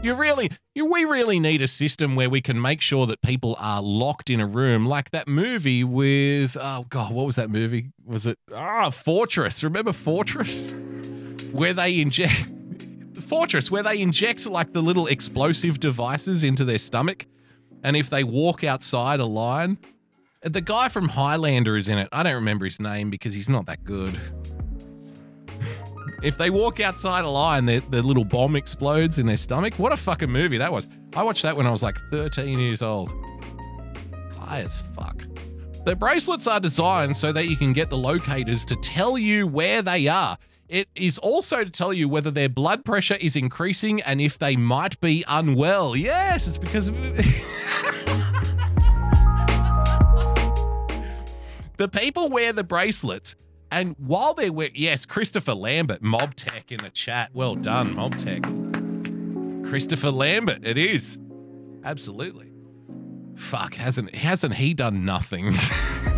You 0.02 0.14
really, 0.16 0.50
you, 0.74 0.86
we 0.86 1.04
really 1.04 1.38
need 1.38 1.62
a 1.62 1.68
system 1.68 2.16
where 2.16 2.28
we 2.28 2.40
can 2.40 2.60
make 2.60 2.80
sure 2.80 3.06
that 3.06 3.22
people 3.22 3.54
are 3.60 3.80
locked 3.80 4.28
in 4.28 4.40
a 4.40 4.46
room, 4.46 4.86
like 4.86 5.10
that 5.12 5.28
movie 5.28 5.84
with, 5.84 6.56
oh 6.60 6.86
god, 6.88 7.12
what 7.12 7.26
was 7.26 7.36
that 7.36 7.48
movie? 7.48 7.92
Was 8.04 8.26
it 8.26 8.40
ah 8.52 8.90
Fortress? 8.90 9.62
Remember 9.62 9.92
Fortress, 9.92 10.72
where 11.52 11.72
they 11.72 12.00
inject 12.00 12.48
Fortress, 13.20 13.70
where 13.70 13.82
they 13.82 14.00
inject 14.00 14.46
like 14.46 14.72
the 14.72 14.82
little 14.82 15.06
explosive 15.06 15.80
devices 15.80 16.44
into 16.44 16.64
their 16.64 16.78
stomach, 16.78 17.26
and 17.82 17.96
if 17.96 18.10
they 18.10 18.24
walk 18.24 18.64
outside 18.64 19.20
a 19.20 19.26
line, 19.26 19.78
the 20.42 20.60
guy 20.60 20.88
from 20.88 21.08
Highlander 21.08 21.76
is 21.76 21.88
in 21.88 21.98
it. 21.98 22.08
I 22.12 22.22
don't 22.22 22.34
remember 22.34 22.64
his 22.64 22.78
name 22.78 23.10
because 23.10 23.34
he's 23.34 23.48
not 23.48 23.66
that 23.66 23.84
good. 23.84 24.18
If 26.22 26.38
they 26.38 26.50
walk 26.50 26.80
outside 26.80 27.24
a 27.24 27.28
line, 27.28 27.66
the, 27.66 27.78
the 27.78 28.02
little 28.02 28.24
bomb 28.24 28.56
explodes 28.56 29.18
in 29.18 29.26
their 29.26 29.36
stomach. 29.36 29.74
What 29.74 29.92
a 29.92 29.96
fucking 29.96 30.30
movie 30.30 30.58
that 30.58 30.72
was. 30.72 30.88
I 31.14 31.22
watched 31.22 31.42
that 31.42 31.56
when 31.56 31.66
I 31.66 31.70
was 31.70 31.82
like 31.82 31.96
13 32.10 32.58
years 32.58 32.82
old. 32.82 33.12
High 34.38 34.60
as 34.60 34.82
fuck. 34.94 35.24
The 35.84 35.94
bracelets 35.94 36.46
are 36.46 36.58
designed 36.58 37.16
so 37.16 37.32
that 37.32 37.46
you 37.46 37.56
can 37.56 37.72
get 37.72 37.90
the 37.90 37.98
locators 37.98 38.64
to 38.66 38.76
tell 38.76 39.18
you 39.18 39.46
where 39.46 39.82
they 39.82 40.08
are. 40.08 40.38
It 40.68 40.88
is 40.96 41.18
also 41.18 41.62
to 41.62 41.70
tell 41.70 41.92
you 41.92 42.08
whether 42.08 42.30
their 42.30 42.48
blood 42.48 42.84
pressure 42.84 43.14
is 43.14 43.36
increasing 43.36 44.00
and 44.02 44.20
if 44.20 44.38
they 44.38 44.56
might 44.56 44.98
be 45.00 45.24
unwell. 45.28 45.94
Yes, 45.94 46.48
it's 46.48 46.58
because 46.58 46.90
the 51.76 51.88
people 51.88 52.28
wear 52.30 52.52
the 52.52 52.64
bracelets 52.64 53.36
and 53.70 53.94
while 53.98 54.34
they 54.34 54.50
were, 54.50 54.70
yes, 54.74 55.06
Christopher 55.06 55.54
Lambert, 55.54 56.02
Mob 56.02 56.34
Tech 56.34 56.70
in 56.70 56.78
the 56.78 56.90
chat. 56.90 57.30
Well 57.32 57.54
done, 57.56 57.94
Mob 57.94 58.16
Tech. 58.16 58.42
Christopher 59.68 60.10
Lambert, 60.10 60.64
it 60.64 60.78
is. 60.78 61.18
Absolutely. 61.84 62.52
Fuck, 63.36 63.74
hasn't 63.74 64.14
hasn't 64.14 64.54
he 64.54 64.72
done 64.74 65.04
nothing? 65.04 65.54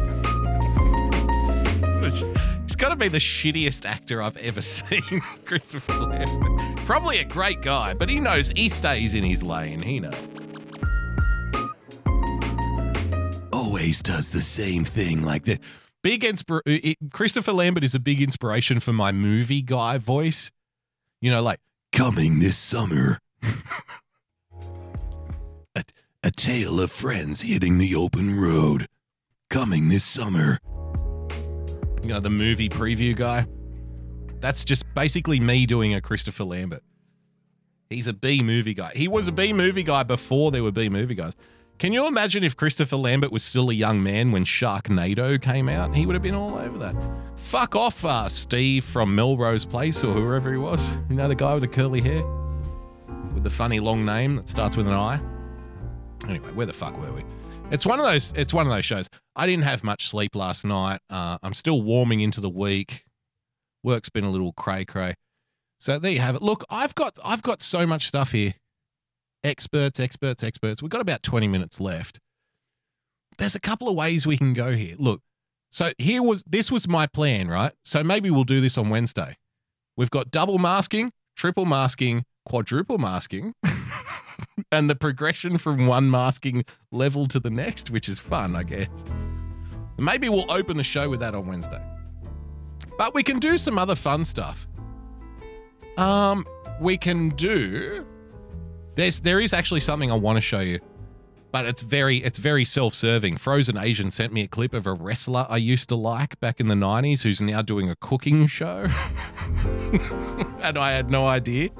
Got 2.88 2.94
to 2.94 3.00
be 3.00 3.08
the 3.08 3.18
shittiest 3.18 3.84
actor 3.84 4.22
I've 4.22 4.38
ever 4.38 4.60
seen, 4.62 5.20
Christopher 5.44 6.06
Lambert. 6.06 6.76
Probably 6.86 7.18
a 7.18 7.24
great 7.24 7.60
guy, 7.60 7.92
but 7.92 8.08
he 8.08 8.18
knows 8.18 8.48
he 8.56 8.70
stays 8.70 9.12
in 9.12 9.24
his 9.24 9.42
lane. 9.42 9.78
He 9.78 10.00
knows. 10.00 10.14
Always 13.52 14.00
does 14.00 14.30
the 14.30 14.40
same 14.40 14.86
thing 14.86 15.22
like 15.22 15.44
the 15.44 15.58
big 16.02 16.22
inspir- 16.22 16.60
uh, 16.60 16.80
it, 16.82 16.96
Christopher 17.12 17.52
Lambert 17.52 17.84
is 17.84 17.94
a 17.94 18.00
big 18.00 18.22
inspiration 18.22 18.80
for 18.80 18.94
my 18.94 19.12
movie 19.12 19.60
guy 19.60 19.98
voice. 19.98 20.50
You 21.20 21.30
know, 21.30 21.42
like 21.42 21.60
coming 21.92 22.38
this 22.38 22.56
summer. 22.56 23.18
a, 25.74 25.84
a 26.22 26.30
tale 26.30 26.80
of 26.80 26.90
friends 26.90 27.42
hitting 27.42 27.76
the 27.76 27.94
open 27.94 28.40
road. 28.40 28.88
Coming 29.50 29.88
this 29.88 30.04
summer. 30.04 30.58
You 32.08 32.14
know, 32.14 32.20
the 32.20 32.30
movie 32.30 32.70
preview 32.70 33.14
guy. 33.14 33.46
That's 34.40 34.64
just 34.64 34.82
basically 34.94 35.40
me 35.40 35.66
doing 35.66 35.92
a 35.92 36.00
Christopher 36.00 36.44
Lambert. 36.44 36.82
He's 37.90 38.06
a 38.06 38.14
B 38.14 38.42
movie 38.42 38.72
guy. 38.72 38.92
He 38.96 39.06
was 39.06 39.28
a 39.28 39.32
B 39.32 39.52
movie 39.52 39.82
guy 39.82 40.04
before 40.04 40.50
there 40.50 40.62
were 40.62 40.72
B 40.72 40.88
movie 40.88 41.14
guys. 41.14 41.36
Can 41.78 41.92
you 41.92 42.06
imagine 42.06 42.44
if 42.44 42.56
Christopher 42.56 42.96
Lambert 42.96 43.30
was 43.30 43.44
still 43.44 43.68
a 43.68 43.74
young 43.74 44.02
man 44.02 44.32
when 44.32 44.46
Sharknado 44.46 45.38
came 45.38 45.68
out? 45.68 45.94
He 45.94 46.06
would 46.06 46.14
have 46.14 46.22
been 46.22 46.34
all 46.34 46.56
over 46.56 46.78
that. 46.78 46.94
Fuck 47.36 47.76
off, 47.76 48.02
uh, 48.06 48.30
Steve 48.30 48.84
from 48.84 49.14
Melrose 49.14 49.66
Place 49.66 50.02
or 50.02 50.14
whoever 50.14 50.50
he 50.50 50.58
was. 50.58 50.96
You 51.10 51.16
know, 51.16 51.28
the 51.28 51.34
guy 51.34 51.52
with 51.52 51.60
the 51.60 51.68
curly 51.68 52.00
hair? 52.00 52.24
With 53.34 53.44
the 53.44 53.50
funny 53.50 53.80
long 53.80 54.06
name 54.06 54.36
that 54.36 54.48
starts 54.48 54.78
with 54.78 54.88
an 54.88 54.94
I? 54.94 55.20
Anyway, 56.26 56.52
where 56.52 56.64
the 56.64 56.72
fuck 56.72 56.98
were 56.98 57.12
we? 57.12 57.22
It's 57.70 57.84
one 57.84 58.00
of 58.00 58.06
those. 58.06 58.32
It's 58.34 58.54
one 58.54 58.66
of 58.66 58.72
those 58.72 58.84
shows. 58.86 59.08
I 59.36 59.46
didn't 59.46 59.64
have 59.64 59.84
much 59.84 60.08
sleep 60.08 60.34
last 60.34 60.64
night. 60.64 61.00
Uh, 61.10 61.36
I'm 61.42 61.52
still 61.52 61.82
warming 61.82 62.20
into 62.20 62.40
the 62.40 62.48
week. 62.48 63.04
Work's 63.82 64.08
been 64.08 64.24
a 64.24 64.30
little 64.30 64.52
cray 64.52 64.86
cray. 64.86 65.14
So 65.78 65.98
there 65.98 66.10
you 66.10 66.20
have 66.20 66.34
it. 66.34 66.42
Look, 66.42 66.64
I've 66.70 66.94
got 66.94 67.18
I've 67.24 67.42
got 67.42 67.60
so 67.60 67.86
much 67.86 68.08
stuff 68.08 68.32
here 68.32 68.54
experts, 69.44 70.00
experts, 70.00 70.42
experts. 70.42 70.82
We've 70.82 70.90
got 70.90 71.00
about 71.00 71.22
20 71.22 71.46
minutes 71.48 71.80
left. 71.80 72.18
There's 73.36 73.54
a 73.54 73.60
couple 73.60 73.88
of 73.88 73.94
ways 73.94 74.26
we 74.26 74.36
can 74.36 74.52
go 74.52 74.72
here. 74.72 74.96
Look, 74.98 75.20
so 75.70 75.92
here 75.98 76.22
was 76.22 76.42
this 76.44 76.72
was 76.72 76.88
my 76.88 77.06
plan, 77.06 77.48
right? 77.48 77.72
So 77.84 78.02
maybe 78.02 78.30
we'll 78.30 78.44
do 78.44 78.60
this 78.60 78.78
on 78.78 78.88
Wednesday. 78.88 79.36
We've 79.96 80.10
got 80.10 80.30
double 80.30 80.58
masking, 80.58 81.12
triple 81.36 81.66
masking, 81.66 82.24
quadruple 82.46 82.98
masking, 82.98 83.54
and 84.72 84.88
the 84.88 84.94
progression 84.94 85.58
from 85.58 85.86
one 85.86 86.10
masking 86.10 86.64
level 86.90 87.26
to 87.28 87.40
the 87.40 87.50
next, 87.50 87.90
which 87.90 88.08
is 88.08 88.20
fun, 88.20 88.56
I 88.56 88.62
guess. 88.62 88.88
Maybe 89.96 90.28
we'll 90.28 90.50
open 90.50 90.76
the 90.76 90.84
show 90.84 91.08
with 91.08 91.20
that 91.20 91.34
on 91.34 91.46
Wednesday. 91.46 91.82
But 92.96 93.14
we 93.14 93.22
can 93.22 93.38
do 93.38 93.58
some 93.58 93.78
other 93.78 93.94
fun 93.94 94.24
stuff. 94.24 94.66
Um, 95.96 96.46
we 96.80 96.96
can 96.96 97.30
do 97.30 98.06
there's 98.98 99.20
there 99.20 99.38
is 99.40 99.52
actually 99.52 99.78
something 99.78 100.10
I 100.10 100.16
want 100.16 100.36
to 100.38 100.40
show 100.40 100.58
you, 100.58 100.80
but 101.52 101.66
it's 101.66 101.82
very 101.82 102.16
it's 102.18 102.38
very 102.38 102.64
self-serving. 102.64 103.36
Frozen 103.36 103.78
Asian 103.78 104.10
sent 104.10 104.32
me 104.32 104.42
a 104.42 104.48
clip 104.48 104.74
of 104.74 104.88
a 104.88 104.92
wrestler 104.92 105.46
I 105.48 105.58
used 105.58 105.88
to 105.90 105.94
like 105.94 106.38
back 106.40 106.58
in 106.58 106.66
the 106.66 106.74
'90s 106.74 107.22
who's 107.22 107.40
now 107.40 107.62
doing 107.62 107.88
a 107.88 107.94
cooking 107.94 108.48
show, 108.48 108.88
and 110.60 110.76
I 110.76 110.90
had 110.90 111.10
no 111.10 111.26
idea. 111.26 111.70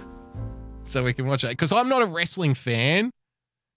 So 0.89 1.05
we 1.05 1.13
can 1.13 1.27
watch 1.27 1.45
it 1.45 1.49
because 1.49 1.73
I'm 1.73 1.89
not 1.89 2.03
a 2.03 2.07
wrestling 2.07 2.55
fan. 2.55 3.11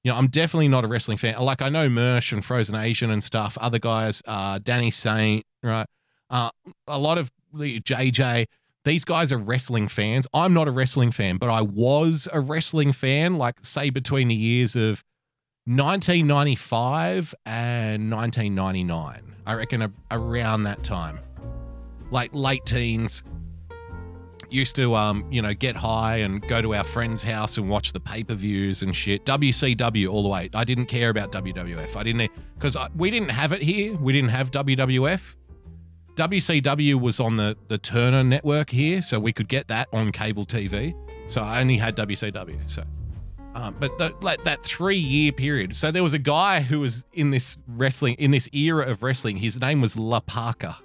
You 0.03 0.11
know, 0.11 0.17
I'm 0.17 0.27
definitely 0.27 0.69
not 0.69 0.83
a 0.83 0.87
wrestling 0.87 1.17
fan. 1.17 1.37
Like 1.39 1.61
I 1.61 1.69
know 1.69 1.87
Mersh 1.89 2.31
and 2.31 2.43
Frozen 2.43 2.75
Asian 2.75 3.11
and 3.11 3.23
stuff. 3.23 3.57
Other 3.59 3.79
guys, 3.79 4.23
uh, 4.25 4.59
Danny 4.63 4.91
Saint, 4.91 5.45
right? 5.61 5.85
Uh, 6.29 6.49
a 6.87 6.97
lot 6.97 7.17
of 7.17 7.29
the 7.53 7.81
JJ 7.81 8.47
these 8.83 9.05
guys 9.05 9.31
are 9.31 9.37
wrestling 9.37 9.87
fans. 9.87 10.27
I'm 10.33 10.53
not 10.53 10.67
a 10.67 10.71
wrestling 10.71 11.11
fan, 11.11 11.37
but 11.37 11.49
I 11.49 11.61
was 11.61 12.27
a 12.33 12.39
wrestling 12.39 12.93
fan, 12.93 13.37
like, 13.37 13.57
say, 13.63 13.89
between 13.89 14.29
the 14.29 14.35
years 14.35 14.75
of 14.75 15.03
1995 15.65 17.35
and 17.45 18.11
1999. 18.11 19.35
I 19.45 19.53
reckon 19.53 19.93
around 20.09 20.63
that 20.63 20.83
time. 20.83 21.19
Like 22.09 22.31
late 22.33 22.65
teens. 22.65 23.23
Used 24.51 24.75
to, 24.75 24.95
um, 24.95 25.25
you 25.31 25.41
know, 25.41 25.53
get 25.53 25.77
high 25.77 26.17
and 26.17 26.45
go 26.47 26.61
to 26.61 26.75
our 26.75 26.83
friend's 26.83 27.23
house 27.23 27.57
and 27.57 27.69
watch 27.69 27.93
the 27.93 28.01
pay 28.01 28.23
per 28.23 28.33
views 28.33 28.83
and 28.83 28.93
shit. 28.93 29.25
WCW 29.25 30.11
all 30.11 30.23
the 30.23 30.29
way. 30.29 30.49
I 30.53 30.65
didn't 30.65 30.87
care 30.87 31.09
about 31.09 31.31
WWF. 31.31 31.95
I 31.95 32.03
didn't, 32.03 32.31
because 32.55 32.75
we 32.95 33.09
didn't 33.09 33.29
have 33.29 33.53
it 33.53 33.61
here. 33.61 33.95
We 33.95 34.11
didn't 34.11 34.31
have 34.31 34.51
WWF. 34.51 35.35
WCW 36.15 36.99
was 36.99 37.19
on 37.21 37.37
the, 37.37 37.57
the 37.69 37.77
Turner 37.77 38.23
network 38.23 38.69
here, 38.69 39.01
so 39.01 39.19
we 39.19 39.31
could 39.31 39.47
get 39.47 39.69
that 39.69 39.87
on 39.93 40.11
cable 40.11 40.45
TV. 40.45 40.93
So 41.27 41.41
I 41.41 41.61
only 41.61 41.77
had 41.77 41.95
WCW. 41.95 42.69
So, 42.69 42.83
um, 43.55 43.75
but 43.79 43.97
the, 43.97 44.13
like 44.21 44.43
that 44.43 44.63
three 44.63 44.97
year 44.97 45.31
period. 45.31 45.75
So 45.75 45.91
there 45.91 46.03
was 46.03 46.13
a 46.13 46.19
guy 46.19 46.59
who 46.59 46.81
was 46.81 47.05
in 47.13 47.31
this 47.31 47.57
wrestling 47.67 48.15
in 48.15 48.31
this 48.31 48.49
era 48.51 48.85
of 48.85 49.01
wrestling. 49.01 49.37
His 49.37 49.59
name 49.59 49.79
was 49.79 49.97
La 49.97 50.19
Parka. 50.19 50.77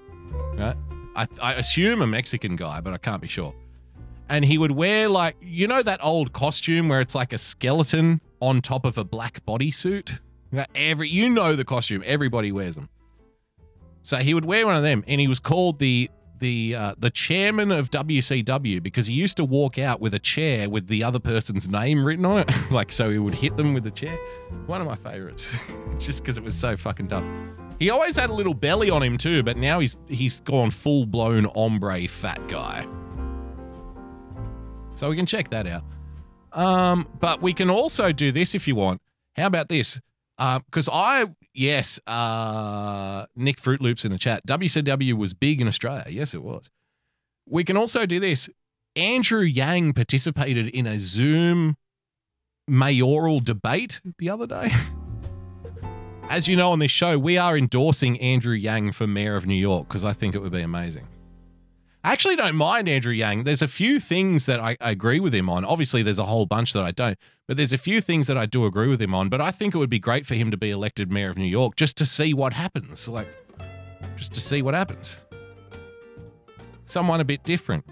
Right? 0.54 0.76
I, 1.16 1.26
I 1.40 1.52
assume 1.54 2.02
a 2.02 2.06
Mexican 2.06 2.56
guy, 2.56 2.80
but 2.80 2.92
I 2.92 2.98
can't 2.98 3.22
be 3.22 3.28
sure. 3.28 3.54
And 4.28 4.44
he 4.44 4.58
would 4.58 4.72
wear 4.72 5.08
like 5.08 5.36
you 5.40 5.66
know 5.66 5.82
that 5.82 6.04
old 6.04 6.32
costume 6.32 6.88
where 6.88 7.00
it's 7.00 7.14
like 7.14 7.32
a 7.32 7.38
skeleton 7.38 8.20
on 8.40 8.60
top 8.60 8.84
of 8.84 8.98
a 8.98 9.04
black 9.04 9.44
bodysuit. 9.46 10.18
Every 10.74 11.08
you 11.08 11.28
know 11.28 11.56
the 11.56 11.64
costume. 11.64 12.02
Everybody 12.04 12.52
wears 12.52 12.74
them. 12.74 12.88
So 14.02 14.18
he 14.18 14.34
would 14.34 14.44
wear 14.44 14.66
one 14.66 14.76
of 14.76 14.82
them, 14.82 15.04
and 15.08 15.20
he 15.20 15.26
was 15.26 15.40
called 15.40 15.78
the 15.78 16.10
the 16.38 16.74
uh, 16.74 16.94
the 16.98 17.10
chairman 17.10 17.72
of 17.72 17.90
WCW 17.90 18.82
because 18.82 19.06
he 19.06 19.14
used 19.14 19.36
to 19.38 19.44
walk 19.44 19.78
out 19.78 20.00
with 20.00 20.12
a 20.14 20.18
chair 20.18 20.68
with 20.68 20.88
the 20.88 21.02
other 21.02 21.18
person's 21.18 21.66
name 21.66 22.04
written 22.04 22.26
on 22.26 22.40
it, 22.40 22.50
like 22.70 22.92
so 22.92 23.10
he 23.10 23.18
would 23.18 23.34
hit 23.34 23.56
them 23.56 23.74
with 23.74 23.84
the 23.84 23.90
chair. 23.90 24.16
One 24.66 24.80
of 24.80 24.86
my 24.86 24.96
favorites, 24.96 25.54
just 25.98 26.22
because 26.22 26.36
it 26.36 26.44
was 26.44 26.54
so 26.54 26.76
fucking 26.76 27.08
dumb. 27.08 27.65
He 27.78 27.90
always 27.90 28.16
had 28.16 28.30
a 28.30 28.34
little 28.34 28.54
belly 28.54 28.88
on 28.88 29.02
him 29.02 29.18
too, 29.18 29.42
but 29.42 29.56
now 29.56 29.80
he's 29.80 29.96
he's 30.08 30.40
gone 30.40 30.70
full 30.70 31.06
blown 31.06 31.46
ombre 31.54 32.08
fat 32.08 32.46
guy. 32.48 32.86
So 34.94 35.10
we 35.10 35.16
can 35.16 35.26
check 35.26 35.50
that 35.50 35.66
out. 35.66 35.84
Um, 36.52 37.06
but 37.20 37.42
we 37.42 37.52
can 37.52 37.68
also 37.68 38.12
do 38.12 38.32
this 38.32 38.54
if 38.54 38.66
you 38.66 38.74
want. 38.74 39.02
How 39.36 39.46
about 39.46 39.68
this? 39.68 40.00
Because 40.38 40.88
I 40.90 41.26
yes, 41.52 42.00
uh, 42.06 43.26
Nick 43.36 43.60
Fruit 43.60 43.80
Loops 43.82 44.06
in 44.06 44.12
the 44.12 44.18
chat. 44.18 44.46
WCW 44.46 45.12
was 45.12 45.34
big 45.34 45.60
in 45.60 45.68
Australia. 45.68 46.06
Yes, 46.08 46.32
it 46.32 46.42
was. 46.42 46.70
We 47.46 47.62
can 47.62 47.76
also 47.76 48.06
do 48.06 48.18
this. 48.18 48.48
Andrew 48.96 49.42
Yang 49.42 49.92
participated 49.92 50.68
in 50.68 50.86
a 50.86 50.98
Zoom 50.98 51.76
mayoral 52.66 53.40
debate 53.40 54.00
the 54.18 54.30
other 54.30 54.46
day. 54.46 54.70
As 56.28 56.48
you 56.48 56.56
know 56.56 56.72
on 56.72 56.80
this 56.80 56.90
show, 56.90 57.18
we 57.18 57.38
are 57.38 57.56
endorsing 57.56 58.20
Andrew 58.20 58.54
Yang 58.54 58.92
for 58.92 59.06
mayor 59.06 59.36
of 59.36 59.46
New 59.46 59.54
York 59.54 59.86
because 59.86 60.04
I 60.04 60.12
think 60.12 60.34
it 60.34 60.40
would 60.40 60.52
be 60.52 60.60
amazing. 60.60 61.06
I 62.02 62.12
actually 62.12 62.34
don't 62.34 62.56
mind 62.56 62.88
Andrew 62.88 63.12
Yang. 63.12 63.44
There's 63.44 63.62
a 63.62 63.68
few 63.68 64.00
things 64.00 64.46
that 64.46 64.58
I, 64.58 64.76
I 64.80 64.90
agree 64.90 65.20
with 65.20 65.32
him 65.32 65.48
on. 65.48 65.64
Obviously, 65.64 66.02
there's 66.02 66.18
a 66.18 66.24
whole 66.24 66.44
bunch 66.44 66.72
that 66.72 66.82
I 66.82 66.90
don't, 66.90 67.16
but 67.46 67.56
there's 67.56 67.72
a 67.72 67.78
few 67.78 68.00
things 68.00 68.26
that 68.26 68.36
I 68.36 68.44
do 68.44 68.66
agree 68.66 68.88
with 68.88 69.00
him 69.00 69.14
on. 69.14 69.28
But 69.28 69.40
I 69.40 69.52
think 69.52 69.74
it 69.74 69.78
would 69.78 69.90
be 69.90 70.00
great 70.00 70.26
for 70.26 70.34
him 70.34 70.50
to 70.50 70.56
be 70.56 70.70
elected 70.70 71.12
mayor 71.12 71.30
of 71.30 71.38
New 71.38 71.44
York 71.44 71.76
just 71.76 71.96
to 71.98 72.06
see 72.06 72.34
what 72.34 72.52
happens. 72.52 73.08
Like, 73.08 73.28
just 74.16 74.34
to 74.34 74.40
see 74.40 74.62
what 74.62 74.74
happens. 74.74 75.18
Someone 76.84 77.20
a 77.20 77.24
bit 77.24 77.44
different. 77.44 77.84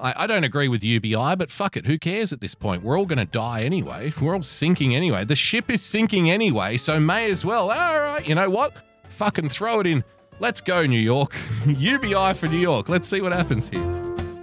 I, 0.00 0.24
I 0.24 0.26
don't 0.26 0.44
agree 0.44 0.68
with 0.68 0.82
UBI, 0.82 1.36
but 1.36 1.50
fuck 1.50 1.76
it. 1.76 1.86
Who 1.86 1.98
cares 1.98 2.32
at 2.32 2.40
this 2.40 2.54
point? 2.54 2.82
We're 2.82 2.98
all 2.98 3.06
going 3.06 3.18
to 3.18 3.24
die 3.24 3.62
anyway. 3.62 4.12
We're 4.20 4.34
all 4.34 4.42
sinking 4.42 4.94
anyway. 4.94 5.24
The 5.24 5.36
ship 5.36 5.70
is 5.70 5.82
sinking 5.82 6.30
anyway, 6.30 6.76
so 6.76 7.00
may 7.00 7.30
as 7.30 7.44
well. 7.44 7.70
All 7.70 8.00
right, 8.00 8.26
you 8.26 8.34
know 8.34 8.50
what? 8.50 8.74
Fucking 9.10 9.48
throw 9.48 9.80
it 9.80 9.86
in. 9.86 10.04
Let's 10.38 10.60
go, 10.60 10.84
New 10.84 11.00
York. 11.00 11.34
UBI 11.66 12.34
for 12.34 12.46
New 12.46 12.58
York. 12.58 12.88
Let's 12.88 13.08
see 13.08 13.20
what 13.20 13.32
happens 13.32 13.68
here. 13.68 13.84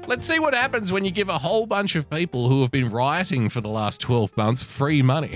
Let's 0.08 0.28
see 0.28 0.40
what 0.40 0.54
happens 0.54 0.92
when 0.92 1.06
you 1.06 1.12
give 1.12 1.30
a 1.30 1.38
whole 1.38 1.66
bunch 1.66 1.96
of 1.96 2.10
people 2.10 2.50
who 2.50 2.62
have 2.62 2.72
been 2.72 2.90
rioting 2.90 3.48
for 3.50 3.62
the 3.62 3.70
last 3.70 4.02
12 4.02 4.36
months 4.36 4.62
free 4.62 5.02
money. 5.02 5.36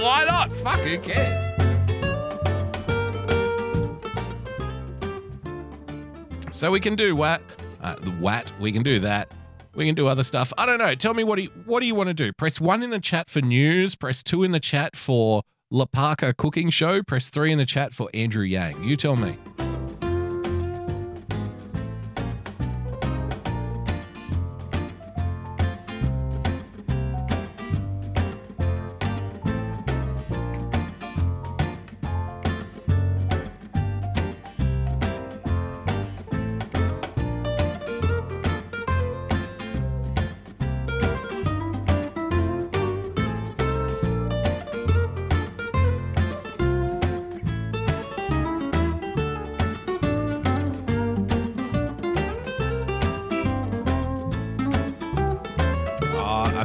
Why 0.00 0.24
not? 0.26 0.52
Fuck, 0.52 0.80
who 0.80 0.98
cares? 0.98 1.46
So 6.50 6.70
we 6.70 6.80
can 6.80 6.96
do 6.96 7.14
what? 7.14 7.40
Uh, 7.82 7.94
the 7.94 8.10
what? 8.10 8.52
We 8.60 8.72
can 8.72 8.82
do 8.82 9.00
that. 9.00 9.32
We 9.74 9.86
can 9.86 9.94
do 9.94 10.06
other 10.06 10.22
stuff. 10.22 10.52
I 10.58 10.66
don't 10.66 10.78
know. 10.78 10.94
Tell 10.94 11.14
me 11.14 11.24
what 11.24 11.36
do 11.36 11.42
you, 11.42 11.50
what 11.64 11.80
do 11.80 11.86
you 11.86 11.94
want 11.94 12.08
to 12.08 12.14
do? 12.14 12.32
Press 12.32 12.60
one 12.60 12.82
in 12.82 12.90
the 12.90 13.00
chat 13.00 13.30
for 13.30 13.40
news. 13.40 13.94
Press 13.94 14.22
two 14.22 14.42
in 14.42 14.52
the 14.52 14.60
chat 14.60 14.96
for 14.96 15.42
La 15.70 15.86
Parka 15.86 16.34
Cooking 16.34 16.70
Show. 16.70 17.02
Press 17.02 17.30
three 17.30 17.52
in 17.52 17.58
the 17.58 17.66
chat 17.66 17.94
for 17.94 18.10
Andrew 18.12 18.42
Yang. 18.42 18.82
You 18.82 18.96
tell 18.96 19.16
me. 19.16 19.38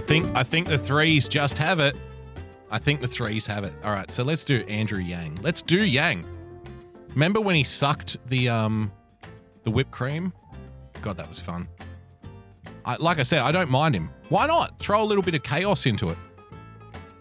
Think 0.06 0.36
I 0.36 0.44
think 0.44 0.68
the 0.68 0.78
threes 0.78 1.28
just 1.28 1.58
have 1.58 1.80
it. 1.80 1.96
I 2.72 2.78
think 2.78 3.02
the 3.02 3.08
threes 3.08 3.46
have 3.48 3.64
it. 3.64 3.74
All 3.84 3.92
right, 3.92 4.10
so 4.12 4.24
let's 4.24 4.44
do 4.44 4.64
Andrew 4.68 5.00
Yang. 5.00 5.40
Let's 5.42 5.62
do 5.62 5.84
Yang. 5.84 6.26
Remember 7.10 7.42
when 7.42 7.56
he 7.56 7.64
sucked 7.64 8.18
the 8.28 8.50
um 8.50 8.92
the 9.64 9.72
whipped 9.72 9.92
cream? 9.92 10.34
God, 11.02 11.18
that 11.18 11.28
was 11.28 11.40
fun. 11.40 11.68
I, 12.86 12.98
like 12.98 13.20
I 13.20 13.24
said, 13.24 13.40
I 13.40 13.52
don't 13.52 13.70
mind 13.70 13.96
him. 13.96 14.12
Why 14.30 14.46
not? 14.46 14.78
Throw 14.78 15.02
a 15.02 15.06
little 15.06 15.24
bit 15.24 15.34
of 15.34 15.44
chaos 15.44 15.86
into 15.86 16.08
it. 16.08 16.18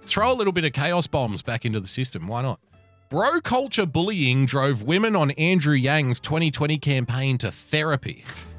Throw 0.02 0.31
a 0.31 0.35
little 0.35 0.52
bit 0.52 0.65
of 0.65 0.73
chaos 0.73 1.06
bombs 1.06 1.40
back 1.40 1.65
into 1.65 1.81
the 1.81 1.86
system. 1.86 2.28
Why 2.28 2.43
not? 2.43 2.61
Bro 3.09 3.40
culture 3.40 3.86
bullying 3.86 4.44
drove 4.44 4.82
women 4.82 5.16
on 5.16 5.31
Andrew 5.32 5.74
Yang's 5.74 6.20
2020 6.20 6.78
campaign 6.78 7.39
to 7.39 7.51
therapy. 7.51 8.24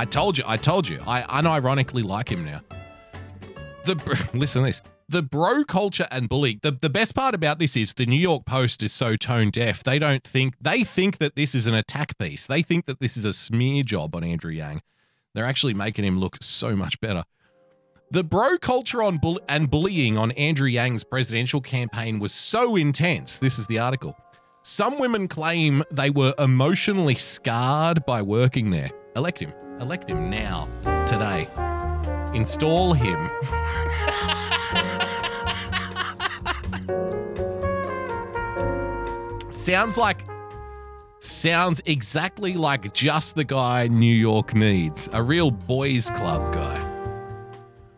I 0.00 0.06
told 0.06 0.38
you. 0.38 0.44
I 0.46 0.56
told 0.56 0.88
you. 0.88 0.98
I 1.06 1.20
unironically 1.42 2.02
like 2.02 2.32
him 2.32 2.42
now. 2.42 2.62
The 3.84 4.28
listen 4.32 4.62
to 4.62 4.68
this. 4.68 4.80
The 5.10 5.20
bro 5.20 5.62
culture 5.62 6.08
and 6.10 6.26
bullying. 6.26 6.58
The, 6.62 6.70
the 6.70 6.88
best 6.88 7.14
part 7.14 7.34
about 7.34 7.58
this 7.58 7.76
is 7.76 7.92
the 7.92 8.06
New 8.06 8.16
York 8.16 8.46
Post 8.46 8.82
is 8.82 8.94
so 8.94 9.14
tone 9.16 9.50
deaf. 9.50 9.84
They 9.84 9.98
don't 9.98 10.24
think 10.24 10.54
they 10.58 10.84
think 10.84 11.18
that 11.18 11.36
this 11.36 11.54
is 11.54 11.66
an 11.66 11.74
attack 11.74 12.16
piece. 12.16 12.46
They 12.46 12.62
think 12.62 12.86
that 12.86 12.98
this 12.98 13.18
is 13.18 13.26
a 13.26 13.34
smear 13.34 13.82
job 13.82 14.16
on 14.16 14.24
Andrew 14.24 14.50
Yang. 14.50 14.80
They're 15.34 15.44
actually 15.44 15.74
making 15.74 16.06
him 16.06 16.18
look 16.18 16.38
so 16.40 16.74
much 16.74 16.98
better. 17.02 17.24
The 18.10 18.24
bro 18.24 18.56
culture 18.56 19.02
on 19.02 19.18
bull- 19.18 19.42
and 19.50 19.68
bullying 19.68 20.16
on 20.16 20.30
Andrew 20.30 20.68
Yang's 20.68 21.04
presidential 21.04 21.60
campaign 21.60 22.18
was 22.20 22.32
so 22.32 22.74
intense. 22.76 23.36
This 23.36 23.58
is 23.58 23.66
the 23.66 23.80
article. 23.80 24.16
Some 24.62 24.98
women 24.98 25.28
claim 25.28 25.82
they 25.90 26.08
were 26.08 26.32
emotionally 26.38 27.16
scarred 27.16 28.06
by 28.06 28.22
working 28.22 28.70
there. 28.70 28.88
Elect 29.14 29.40
him. 29.40 29.52
Elect 29.80 30.10
him 30.10 30.28
now, 30.28 30.68
today. 31.06 31.48
Install 32.34 32.92
him. 32.92 33.30
sounds 39.50 39.96
like 39.96 40.24
sounds 41.20 41.80
exactly 41.86 42.54
like 42.54 42.92
just 42.92 43.34
the 43.34 43.44
guy 43.44 43.88
New 43.88 44.14
York 44.14 44.54
needs. 44.54 45.08
A 45.12 45.22
real 45.22 45.50
boys 45.50 46.10
club 46.10 46.52
guy. 46.52 46.78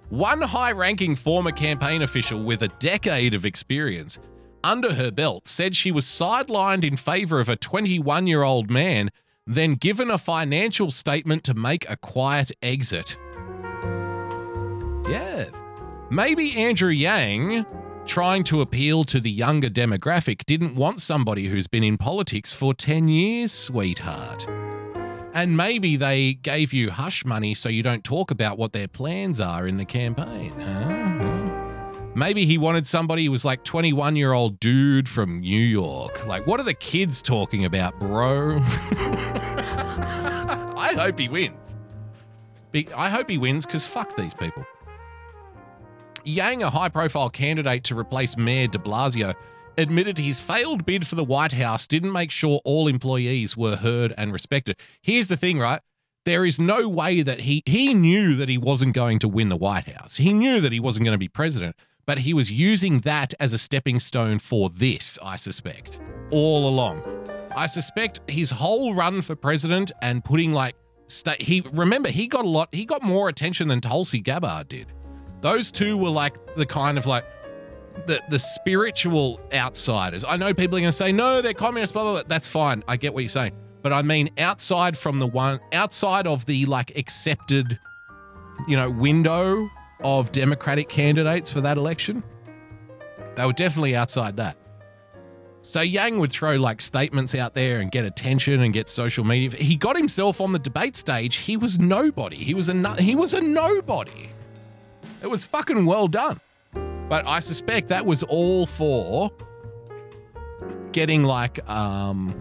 One 0.08 0.42
high 0.42 0.72
ranking 0.72 1.16
former 1.16 1.52
campaign 1.52 2.02
official 2.02 2.42
with 2.42 2.62
a 2.62 2.68
decade 2.68 3.34
of 3.34 3.44
experience 3.44 4.18
under 4.64 4.94
her 4.94 5.10
belt 5.10 5.48
said 5.48 5.74
she 5.74 5.90
was 5.90 6.04
sidelined 6.04 6.84
in 6.84 6.96
favor 6.96 7.40
of 7.40 7.48
a 7.48 7.56
21 7.56 8.26
year 8.26 8.42
old 8.42 8.70
man, 8.70 9.10
then 9.46 9.74
given 9.74 10.10
a 10.10 10.18
financial 10.18 10.90
statement 10.90 11.44
to 11.44 11.54
make 11.54 11.88
a 11.88 11.96
quiet 11.96 12.52
exit. 12.62 13.16
Yes. 15.08 15.52
Maybe 16.10 16.56
Andrew 16.56 16.90
Yang, 16.90 17.66
trying 18.06 18.44
to 18.44 18.60
appeal 18.60 19.04
to 19.04 19.20
the 19.20 19.30
younger 19.30 19.68
demographic, 19.68 20.44
didn't 20.44 20.74
want 20.74 21.00
somebody 21.00 21.48
who's 21.48 21.66
been 21.66 21.84
in 21.84 21.98
politics 21.98 22.52
for 22.52 22.74
10 22.74 23.08
years, 23.08 23.52
sweetheart. 23.52 24.46
And 25.34 25.56
maybe 25.56 25.96
they 25.96 26.34
gave 26.34 26.72
you 26.72 26.90
hush 26.90 27.24
money 27.24 27.54
so 27.54 27.68
you 27.68 27.82
don't 27.82 28.04
talk 28.04 28.30
about 28.30 28.58
what 28.58 28.72
their 28.72 28.88
plans 28.88 29.40
are 29.40 29.66
in 29.66 29.78
the 29.78 29.86
campaign. 29.86 30.52
Huh? 30.60 31.11
Maybe 32.14 32.44
he 32.44 32.58
wanted 32.58 32.86
somebody 32.86 33.24
who 33.24 33.30
was 33.30 33.44
like 33.44 33.64
21 33.64 34.16
year 34.16 34.32
old 34.32 34.60
dude 34.60 35.08
from 35.08 35.40
New 35.40 35.60
York. 35.60 36.26
Like, 36.26 36.46
what 36.46 36.60
are 36.60 36.64
the 36.64 36.74
kids 36.74 37.22
talking 37.22 37.64
about, 37.64 37.98
bro? 37.98 38.58
I 40.76 40.94
hope 40.96 41.18
he 41.18 41.28
wins. 41.28 41.76
I 42.96 43.08
hope 43.08 43.30
he 43.30 43.38
wins 43.38 43.64
because 43.66 43.86
fuck 43.86 44.16
these 44.16 44.34
people. 44.34 44.64
Yang, 46.24 46.62
a 46.62 46.70
high 46.70 46.88
profile 46.88 47.30
candidate 47.30 47.84
to 47.84 47.98
replace 47.98 48.36
Mayor 48.36 48.68
de 48.68 48.78
Blasio, 48.78 49.34
admitted 49.76 50.18
his 50.18 50.40
failed 50.40 50.84
bid 50.84 51.06
for 51.06 51.14
the 51.14 51.24
White 51.24 51.52
House 51.52 51.86
didn't 51.86 52.12
make 52.12 52.30
sure 52.30 52.60
all 52.64 52.88
employees 52.88 53.56
were 53.56 53.76
heard 53.76 54.14
and 54.16 54.32
respected. 54.32 54.78
Here's 55.00 55.28
the 55.28 55.36
thing, 55.36 55.58
right? 55.58 55.80
There 56.24 56.44
is 56.44 56.60
no 56.60 56.88
way 56.88 57.22
that 57.22 57.40
he 57.40 57.62
he 57.66 57.94
knew 57.94 58.36
that 58.36 58.48
he 58.48 58.58
wasn't 58.58 58.94
going 58.94 59.18
to 59.20 59.28
win 59.28 59.48
the 59.48 59.56
White 59.56 59.88
House. 59.88 60.16
He 60.16 60.32
knew 60.32 60.60
that 60.60 60.70
he 60.72 60.78
wasn't 60.78 61.04
going 61.04 61.14
to 61.14 61.18
be 61.18 61.28
president, 61.28 61.74
but 62.06 62.18
he 62.18 62.34
was 62.34 62.50
using 62.50 63.00
that 63.00 63.34
as 63.38 63.52
a 63.52 63.58
stepping 63.58 64.00
stone 64.00 64.38
for 64.38 64.68
this, 64.70 65.18
I 65.22 65.36
suspect, 65.36 66.00
all 66.30 66.68
along. 66.68 67.02
I 67.56 67.66
suspect 67.66 68.20
his 68.28 68.50
whole 68.50 68.94
run 68.94 69.22
for 69.22 69.36
president 69.36 69.92
and 70.00 70.24
putting 70.24 70.52
like 70.52 70.74
sta- 71.06 71.36
he 71.38 71.62
remember 71.72 72.08
he 72.08 72.26
got 72.26 72.44
a 72.44 72.48
lot 72.48 72.68
he 72.72 72.84
got 72.84 73.02
more 73.02 73.28
attention 73.28 73.68
than 73.68 73.80
Tulsi 73.80 74.20
Gabbard 74.20 74.68
did. 74.68 74.86
Those 75.40 75.70
two 75.70 75.96
were 75.96 76.08
like 76.08 76.54
the 76.56 76.66
kind 76.66 76.96
of 76.98 77.06
like 77.06 77.24
the 78.06 78.20
the 78.30 78.38
spiritual 78.38 79.40
outsiders. 79.52 80.24
I 80.24 80.36
know 80.36 80.54
people 80.54 80.78
are 80.78 80.80
going 80.80 80.88
to 80.88 80.92
say 80.92 81.12
no, 81.12 81.42
they're 81.42 81.54
communists. 81.54 81.92
Blah 81.92 82.02
blah 82.04 82.12
blah. 82.12 82.22
That's 82.26 82.48
fine. 82.48 82.82
I 82.88 82.96
get 82.96 83.12
what 83.12 83.20
you're 83.20 83.28
saying, 83.28 83.52
but 83.82 83.92
I 83.92 84.02
mean 84.02 84.30
outside 84.38 84.96
from 84.96 85.18
the 85.18 85.26
one 85.26 85.60
outside 85.72 86.26
of 86.26 86.46
the 86.46 86.64
like 86.66 86.96
accepted, 86.96 87.78
you 88.66 88.76
know, 88.76 88.90
window 88.90 89.68
of 90.04 90.32
Democratic 90.32 90.88
candidates 90.88 91.50
for 91.50 91.60
that 91.60 91.76
election. 91.76 92.22
They 93.34 93.46
were 93.46 93.52
definitely 93.52 93.96
outside 93.96 94.36
that. 94.36 94.56
So 95.64 95.80
Yang 95.80 96.18
would 96.18 96.32
throw 96.32 96.56
like 96.56 96.80
statements 96.80 97.36
out 97.36 97.54
there 97.54 97.80
and 97.80 97.90
get 97.90 98.04
attention 98.04 98.60
and 98.60 98.72
get 98.72 98.88
social 98.88 99.22
media. 99.24 99.56
He 99.56 99.76
got 99.76 99.96
himself 99.96 100.40
on 100.40 100.52
the 100.52 100.58
debate 100.58 100.96
stage. 100.96 101.36
He 101.36 101.56
was 101.56 101.78
nobody. 101.78 102.36
He 102.36 102.52
was 102.52 102.68
a 102.68 102.74
no- 102.74 102.94
he 102.94 103.14
was 103.14 103.32
a 103.32 103.40
nobody. 103.40 104.28
It 105.22 105.28
was 105.28 105.44
fucking 105.44 105.86
well 105.86 106.08
done. 106.08 106.40
But 107.08 107.28
I 107.28 107.38
suspect 107.38 107.88
that 107.88 108.04
was 108.04 108.24
all 108.24 108.66
for 108.66 109.30
getting 110.90 111.22
like 111.22 111.66
um 111.70 112.34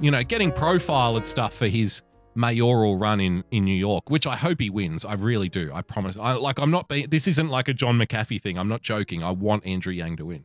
you 0.00 0.10
know, 0.10 0.22
getting 0.22 0.52
profile 0.52 1.16
and 1.16 1.26
stuff 1.26 1.54
for 1.54 1.66
his 1.66 2.02
mayoral 2.34 2.96
run 2.96 3.20
in 3.20 3.44
in 3.50 3.64
New 3.64 3.76
York, 3.76 4.10
which 4.10 4.26
I 4.26 4.36
hope 4.36 4.60
he 4.60 4.70
wins. 4.70 5.04
I 5.04 5.14
really 5.14 5.48
do. 5.48 5.70
I 5.72 5.82
promise. 5.82 6.16
I 6.18 6.32
like 6.32 6.58
I'm 6.58 6.70
not 6.70 6.88
being 6.88 7.08
this 7.08 7.26
isn't 7.28 7.48
like 7.48 7.68
a 7.68 7.74
John 7.74 7.98
McAfee 7.98 8.40
thing. 8.40 8.58
I'm 8.58 8.68
not 8.68 8.82
joking. 8.82 9.22
I 9.22 9.30
want 9.30 9.66
Andrew 9.66 9.92
Yang 9.92 10.16
to 10.16 10.26
win. 10.26 10.44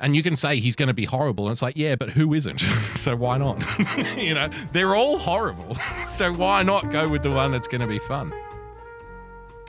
And 0.00 0.16
you 0.16 0.22
can 0.22 0.34
say 0.34 0.60
he's 0.60 0.76
going 0.76 0.88
to 0.88 0.94
be 0.94 1.04
horrible. 1.04 1.46
And 1.46 1.52
it's 1.52 1.60
like, 1.60 1.76
yeah, 1.76 1.94
but 1.94 2.08
who 2.08 2.32
isn't? 2.32 2.58
so 2.96 3.14
why 3.14 3.36
not? 3.36 3.62
you 4.16 4.32
know, 4.32 4.48
they're 4.72 4.96
all 4.96 5.18
horrible. 5.18 5.76
so 6.08 6.32
why 6.32 6.62
not 6.62 6.90
go 6.90 7.06
with 7.06 7.22
the 7.22 7.30
one 7.30 7.52
that's 7.52 7.68
going 7.68 7.82
to 7.82 7.86
be 7.86 7.98
fun? 7.98 8.32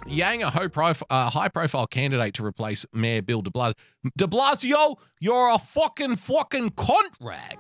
Yang, 0.08 0.44
a 0.44 0.50
high, 0.50 0.68
prof- 0.68 1.04
uh, 1.10 1.30
high 1.30 1.50
profile 1.50 1.86
candidate 1.86 2.34
to 2.36 2.46
replace 2.46 2.86
Mayor 2.94 3.22
Bill 3.22 3.42
de 3.42 3.52
Blasio. 3.52 3.76
De 4.18 4.26
Blasio, 4.26 4.98
you're 5.20 5.50
a 5.50 5.60
fucking 5.60 6.16
fucking 6.16 6.72
cunt 6.72 7.14
rag. 7.20 7.60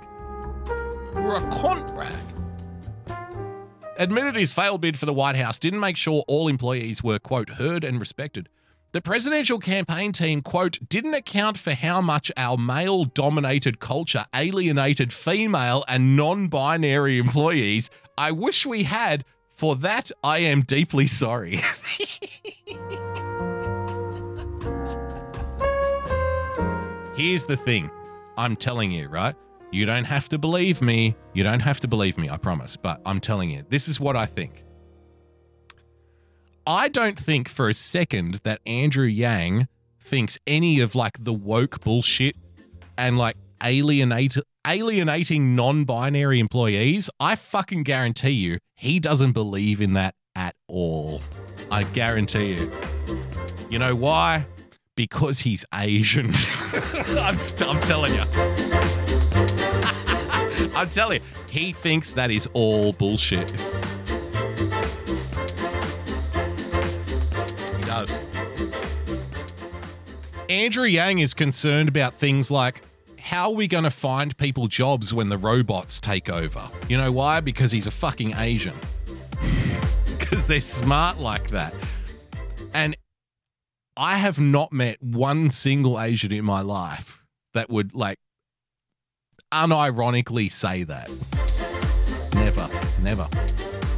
You're 1.15 1.35
a 1.35 1.41
cunt 1.51 1.95
rag. 1.95 2.30
Admitted 3.97 4.35
his 4.35 4.53
failed 4.53 4.81
bid 4.81 4.97
for 4.97 5.05
the 5.05 5.13
White 5.13 5.35
House 5.35 5.59
didn't 5.59 5.79
make 5.79 5.97
sure 5.97 6.23
all 6.27 6.47
employees 6.47 7.03
were, 7.03 7.19
quote, 7.19 7.51
heard 7.51 7.83
and 7.83 7.99
respected. 7.99 8.47
The 8.93 9.01
presidential 9.01 9.59
campaign 9.59 10.11
team, 10.11 10.41
quote, 10.41 10.77
didn't 10.89 11.13
account 11.13 11.57
for 11.57 11.73
how 11.73 12.01
much 12.01 12.31
our 12.35 12.57
male 12.57 13.05
dominated 13.05 13.79
culture 13.79 14.25
alienated 14.35 15.13
female 15.13 15.85
and 15.87 16.17
non 16.17 16.47
binary 16.47 17.17
employees. 17.17 17.89
I 18.17 18.31
wish 18.31 18.65
we 18.65 18.83
had. 18.83 19.23
For 19.53 19.75
that, 19.77 20.11
I 20.23 20.39
am 20.39 20.63
deeply 20.63 21.07
sorry. 21.07 21.51
Here's 27.15 27.45
the 27.45 27.57
thing 27.57 27.91
I'm 28.37 28.55
telling 28.55 28.91
you, 28.91 29.07
right? 29.07 29.35
You 29.71 29.85
don't 29.85 30.03
have 30.03 30.27
to 30.29 30.37
believe 30.37 30.81
me. 30.81 31.15
You 31.33 31.43
don't 31.43 31.61
have 31.61 31.79
to 31.79 31.87
believe 31.87 32.17
me, 32.17 32.29
I 32.29 32.37
promise. 32.37 32.75
But 32.75 33.01
I'm 33.05 33.19
telling 33.19 33.49
you, 33.49 33.63
this 33.69 33.87
is 33.87 33.99
what 33.99 34.17
I 34.17 34.25
think. 34.25 34.65
I 36.67 36.89
don't 36.89 37.17
think 37.17 37.47
for 37.47 37.69
a 37.69 37.73
second 37.73 38.35
that 38.43 38.59
Andrew 38.65 39.05
Yang 39.05 39.67
thinks 39.99 40.37
any 40.45 40.79
of 40.79 40.93
like 40.93 41.23
the 41.23 41.33
woke 41.33 41.81
bullshit 41.81 42.35
and 42.97 43.17
like 43.17 43.37
alienate 43.63 44.37
alienating 44.67 45.55
non-binary 45.55 46.39
employees. 46.39 47.09
I 47.19 47.35
fucking 47.35 47.83
guarantee 47.83 48.31
you 48.31 48.59
he 48.75 48.99
doesn't 48.99 49.31
believe 49.31 49.81
in 49.81 49.93
that 49.93 50.15
at 50.35 50.55
all. 50.67 51.21
I 51.71 51.83
guarantee 51.83 52.53
you. 52.53 52.71
You 53.69 53.79
know 53.79 53.95
why? 53.95 54.45
Because 54.95 55.39
he's 55.39 55.65
Asian. 55.73 56.33
I'm, 57.17 57.37
I'm 57.59 57.79
telling 57.81 58.13
you. 58.13 59.00
I'm 60.73 60.89
telling 60.89 61.21
you, 61.21 61.27
he 61.49 61.71
thinks 61.71 62.13
that 62.13 62.31
is 62.31 62.47
all 62.53 62.93
bullshit. 62.93 63.51
He 67.77 67.83
does. 67.83 68.19
Andrew 70.49 70.85
Yang 70.85 71.19
is 71.19 71.33
concerned 71.33 71.89
about 71.89 72.13
things 72.13 72.51
like 72.51 72.81
how 73.21 73.49
are 73.49 73.55
we 73.55 73.67
going 73.67 73.83
to 73.83 73.91
find 73.91 74.35
people 74.37 74.67
jobs 74.67 75.13
when 75.13 75.29
the 75.29 75.37
robots 75.37 75.99
take 75.99 76.29
over? 76.29 76.69
You 76.89 76.97
know 76.97 77.11
why? 77.11 77.39
Because 77.39 77.71
he's 77.71 77.87
a 77.87 77.91
fucking 77.91 78.35
Asian. 78.35 78.75
Because 80.05 80.47
they're 80.47 80.61
smart 80.61 81.19
like 81.19 81.49
that. 81.49 81.73
And 82.73 82.95
I 83.97 84.15
have 84.15 84.39
not 84.39 84.71
met 84.71 85.01
one 85.03 85.49
single 85.49 85.99
Asian 85.99 86.31
in 86.31 86.45
my 86.45 86.61
life 86.61 87.21
that 87.53 87.69
would 87.69 87.93
like 87.93 88.17
unironically 89.51 90.51
say 90.51 90.83
that. 90.83 91.09
Never, 92.33 92.69
never, 93.01 93.27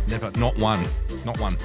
never, 0.07 0.31
not 0.39 0.57
one, 0.57 0.85
not 1.25 1.39
one. 1.39 1.57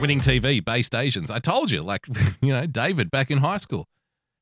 Winning 0.00 0.20
TV, 0.20 0.64
based 0.64 0.94
Asians. 0.94 1.30
I 1.30 1.38
told 1.38 1.70
you, 1.70 1.82
like, 1.82 2.06
you 2.40 2.52
know, 2.52 2.66
David 2.66 3.10
back 3.10 3.30
in 3.30 3.38
high 3.38 3.56
school. 3.56 3.86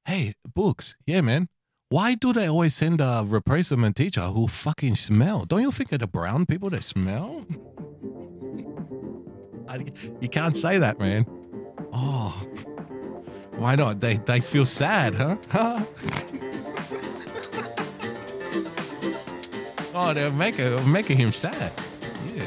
Hey, 0.04 0.34
books, 0.54 0.96
yeah, 1.06 1.20
man. 1.20 1.48
Why 1.88 2.14
do 2.14 2.32
they 2.32 2.48
always 2.48 2.74
send 2.74 3.00
a 3.00 3.22
replacement 3.24 3.96
teacher 3.96 4.22
who 4.22 4.48
fucking 4.48 4.96
smell? 4.96 5.44
Don't 5.44 5.62
you 5.62 5.70
think 5.70 5.92
of 5.92 6.00
the 6.00 6.08
brown 6.08 6.44
people 6.44 6.68
that 6.70 6.82
smell? 6.82 7.46
I, 9.68 9.86
you 10.20 10.28
can't 10.28 10.56
say 10.56 10.78
that, 10.78 10.98
man. 10.98 11.26
Oh, 11.92 12.44
why 13.56 13.76
not? 13.76 14.00
They 14.00 14.16
they 14.18 14.40
feel 14.40 14.66
sad, 14.66 15.14
huh? 15.50 15.84
oh, 19.96 20.12
they're 20.12 20.30
making 20.30 20.90
making 20.90 21.16
him 21.16 21.32
sad. 21.32 21.72
Yeah. 22.34 22.44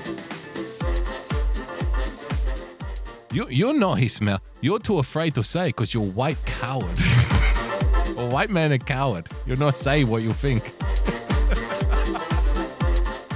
You 3.31 3.47
you 3.49 3.73
know 3.73 3.95
he 3.95 4.07
smell. 4.07 4.41
You're 4.61 4.80
too 4.80 4.99
afraid 4.99 5.35
to 5.35 5.43
say 5.43 5.67
because 5.67 5.93
you're 5.93 6.05
white 6.05 6.43
coward. 6.45 6.97
a 8.17 8.27
white 8.27 8.49
man 8.49 8.71
a 8.71 8.80
coward. 8.80 9.30
You're 9.45 9.57
not 9.57 9.76
say 9.76 10.03
what 10.03 10.21
you 10.23 10.31
think. 10.31 10.73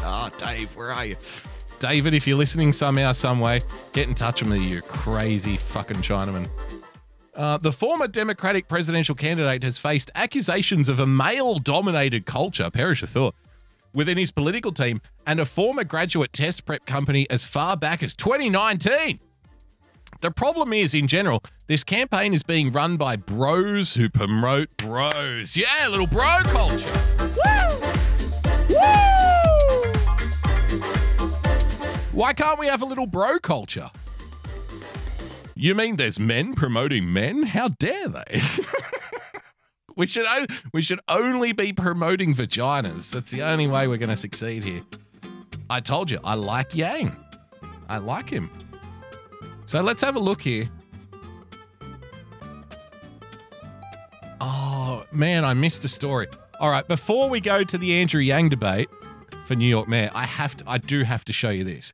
oh, 0.04 0.30
Dave, 0.38 0.76
where 0.76 0.92
are 0.92 1.06
you? 1.06 1.16
David, 1.80 2.14
if 2.14 2.26
you're 2.28 2.38
listening 2.38 2.72
somehow, 2.72 3.12
some 3.12 3.40
way, 3.40 3.62
get 3.92 4.08
in 4.08 4.16
touch 4.16 4.42
with 4.42 4.52
me, 4.52 4.68
you 4.68 4.82
crazy 4.82 5.58
fucking 5.58 5.98
Chinaman. 5.98 6.48
Uh, 7.36 7.58
the 7.58 7.72
former 7.72 8.08
Democratic 8.08 8.68
presidential 8.68 9.16
candidate 9.16 9.64
has 9.64 9.80
faced 9.80 10.12
accusations 10.16 10.88
of 10.88 11.00
a 11.00 11.08
male 11.08 11.60
dominated 11.60 12.26
culture, 12.26 12.70
perish 12.70 13.02
the 13.02 13.08
thought, 13.08 13.36
within 13.94 14.18
his 14.18 14.32
political 14.32 14.72
team 14.72 15.02
and 15.26 15.40
a 15.40 15.46
former 15.46 15.84
graduate 15.84 16.34
test 16.34 16.66
prep 16.66 16.86
company 16.86 17.30
as 17.30 17.46
far 17.46 17.78
back 17.78 18.04
as 18.04 18.16
2019. 18.16 19.20
The 20.22 20.32
problem 20.32 20.74
is, 20.74 20.94
in 20.94 21.08
general, 21.08 21.44
this 21.68 21.84
campaign 21.84 22.34
is 22.34 22.44
being 22.44 22.72
run 22.72 22.98
by 22.98 23.16
bros 23.16 23.96
who 23.96 24.10
promote 24.10 24.70
bros. 24.78 25.58
Yeah, 25.58 25.88
little 25.90 26.08
bro 26.08 26.40
culture. 26.44 26.94
Woo! 27.20 27.92
Woo! 28.70 29.24
Why 32.12 32.34
can't 32.34 32.60
we 32.60 32.68
have 32.68 32.82
a 32.82 32.86
little 32.86 33.08
bro 33.08 33.40
culture? 33.40 33.90
You 35.56 35.76
mean 35.76 35.96
there's 35.96 36.20
men 36.20 36.54
promoting 36.54 37.12
men? 37.12 37.44
How 37.44 37.70
dare 37.70 38.08
they? 38.08 38.42
we 39.96 40.08
should 40.08 40.26
we 40.74 40.82
should 40.82 41.00
only 41.08 41.52
be 41.52 41.74
promoting 41.74 42.34
vaginas. 42.34 43.12
That's 43.12 43.32
the 43.32 43.44
only 43.44 43.68
way 43.68 43.88
we're 43.88 43.98
going 43.98 44.10
to 44.10 44.16
succeed 44.16 44.64
here. 44.64 44.84
I 45.70 45.80
told 45.80 46.12
you, 46.12 46.20
I 46.24 46.36
like 46.36 46.76
Yang. 46.76 47.16
I 47.90 47.98
like 47.98 48.30
him. 48.30 48.50
So 49.66 49.82
let's 49.82 50.02
have 50.02 50.16
a 50.16 50.20
look 50.20 50.42
here. 50.42 50.70
Oh, 54.42 55.06
man, 55.12 55.46
I 55.46 55.54
missed 55.54 55.86
a 55.86 55.88
story. 55.88 56.28
All 56.60 56.70
right, 56.70 56.88
before 56.88 57.30
we 57.30 57.40
go 57.40 57.64
to 57.64 57.78
the 57.78 57.94
Andrew 57.94 58.22
Yang 58.22 58.50
debate 58.50 58.90
for 59.46 59.56
New 59.56 59.68
York 59.68 59.88
Mayor, 59.88 60.12
I 60.14 60.26
have 60.26 60.56
to 60.58 60.64
I 60.68 60.78
do 60.78 61.04
have 61.04 61.26
to 61.26 61.34
show 61.34 61.50
you 61.50 61.64
this. 61.64 61.94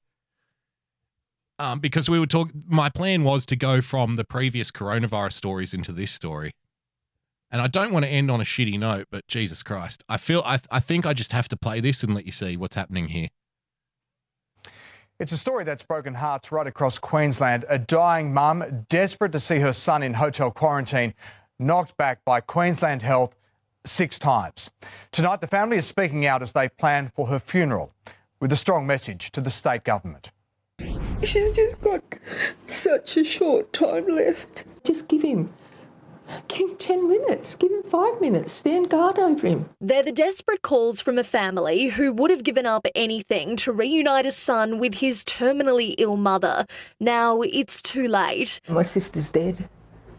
Um, 1.59 1.79
because 1.79 2.09
we 2.09 2.19
were 2.19 2.25
talking 2.25 2.63
my 2.67 2.89
plan 2.89 3.23
was 3.23 3.45
to 3.47 3.55
go 3.55 3.81
from 3.81 4.15
the 4.15 4.23
previous 4.23 4.71
coronavirus 4.71 5.33
stories 5.33 5.73
into 5.73 5.91
this 5.91 6.11
story. 6.11 6.53
And 7.51 7.61
I 7.61 7.67
don't 7.67 7.91
want 7.91 8.05
to 8.05 8.09
end 8.09 8.29
on 8.29 8.39
a 8.39 8.43
shitty 8.43 8.79
note, 8.79 9.07
but 9.09 9.27
Jesus 9.27 9.63
Christ. 9.63 10.03
I 10.07 10.17
feel 10.17 10.43
I 10.45 10.59
I 10.69 10.79
think 10.79 11.05
I 11.05 11.13
just 11.13 11.31
have 11.31 11.47
to 11.49 11.57
play 11.57 11.79
this 11.79 12.03
and 12.03 12.13
let 12.13 12.25
you 12.25 12.31
see 12.31 12.57
what's 12.57 12.75
happening 12.75 13.07
here. 13.07 13.29
It's 15.19 15.33
a 15.33 15.37
story 15.37 15.65
that's 15.65 15.83
broken 15.83 16.13
hearts 16.13 16.51
right 16.51 16.65
across 16.65 16.97
Queensland. 16.97 17.65
A 17.67 17.77
dying 17.77 18.33
mum, 18.33 18.85
desperate 18.87 19.33
to 19.33 19.39
see 19.39 19.59
her 19.59 19.73
son 19.73 20.01
in 20.01 20.13
hotel 20.13 20.49
quarantine, 20.49 21.13
knocked 21.57 21.97
back 21.97 22.23
by 22.23 22.39
Queensland 22.39 23.01
Health 23.01 23.35
six 23.85 24.17
times. 24.17 24.71
Tonight, 25.11 25.41
the 25.41 25.47
family 25.47 25.75
is 25.75 25.85
speaking 25.85 26.25
out 26.25 26.41
as 26.41 26.53
they 26.53 26.69
plan 26.69 27.11
for 27.13 27.27
her 27.27 27.39
funeral 27.39 27.93
with 28.39 28.53
a 28.53 28.55
strong 28.55 28.87
message 28.87 29.31
to 29.31 29.41
the 29.41 29.49
state 29.49 29.83
government. 29.83 30.31
She's 31.21 31.53
just 31.53 31.81
got 31.81 32.01
such 32.65 33.17
a 33.17 33.25
short 33.25 33.73
time 33.73 34.07
left. 34.07 34.63
Just 34.85 35.09
give 35.09 35.23
him 35.23 35.51
Give 36.47 36.69
him 36.69 36.77
10 36.77 37.07
minutes, 37.07 37.55
give 37.55 37.71
him 37.71 37.83
five 37.83 38.19
minutes, 38.21 38.51
stand 38.51 38.89
guard 38.89 39.19
over 39.19 39.47
him. 39.47 39.69
They're 39.79 40.03
the 40.03 40.11
desperate 40.11 40.61
calls 40.61 41.01
from 41.01 41.17
a 41.17 41.23
family 41.23 41.89
who 41.89 42.11
would 42.13 42.31
have 42.31 42.43
given 42.43 42.65
up 42.65 42.85
anything 42.95 43.55
to 43.57 43.71
reunite 43.71 44.25
a 44.25 44.31
son 44.31 44.79
with 44.79 44.95
his 44.95 45.23
terminally 45.23 45.95
ill 45.97 46.17
mother. 46.17 46.65
Now 46.99 47.41
it's 47.41 47.81
too 47.81 48.07
late. 48.07 48.59
My 48.67 48.83
sister's 48.83 49.29
dead. 49.29 49.69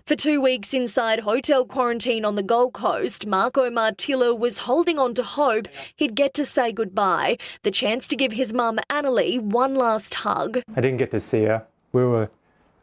For 0.07 0.17
two 0.17 0.41
weeks 0.41 0.75
inside 0.75 1.21
hotel 1.21 1.65
quarantine 1.65 2.25
on 2.25 2.35
the 2.35 2.43
Gold 2.43 2.73
Coast, 2.73 3.27
Marco 3.27 3.71
Martillo 3.71 4.37
was 4.37 4.61
holding 4.61 4.99
on 4.99 5.15
to 5.15 5.23
hope 5.23 5.69
he'd 5.95 6.17
get 6.17 6.35
to 6.35 6.45
say 6.45 6.73
goodbye, 6.73 7.37
the 7.63 7.71
chance 7.71 8.09
to 8.09 8.17
give 8.17 8.33
his 8.33 8.53
mum 8.53 8.81
Annalie 8.91 9.39
one 9.41 9.77
last 9.77 10.15
hug. 10.15 10.63
I 10.75 10.81
didn't 10.81 10.97
get 10.97 11.13
to 11.13 11.21
see 11.21 11.45
her. 11.45 11.65
We 11.93 12.05
were 12.05 12.29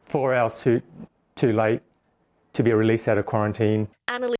four 0.06 0.34
hours 0.34 0.62
too 0.62 0.82
too 1.36 1.52
late 1.52 1.82
to 2.58 2.64
be 2.64 2.74
released 2.74 3.08
out 3.08 3.20
of 3.20 3.26
quarantine. 3.28 3.88
Annalie 4.10 4.34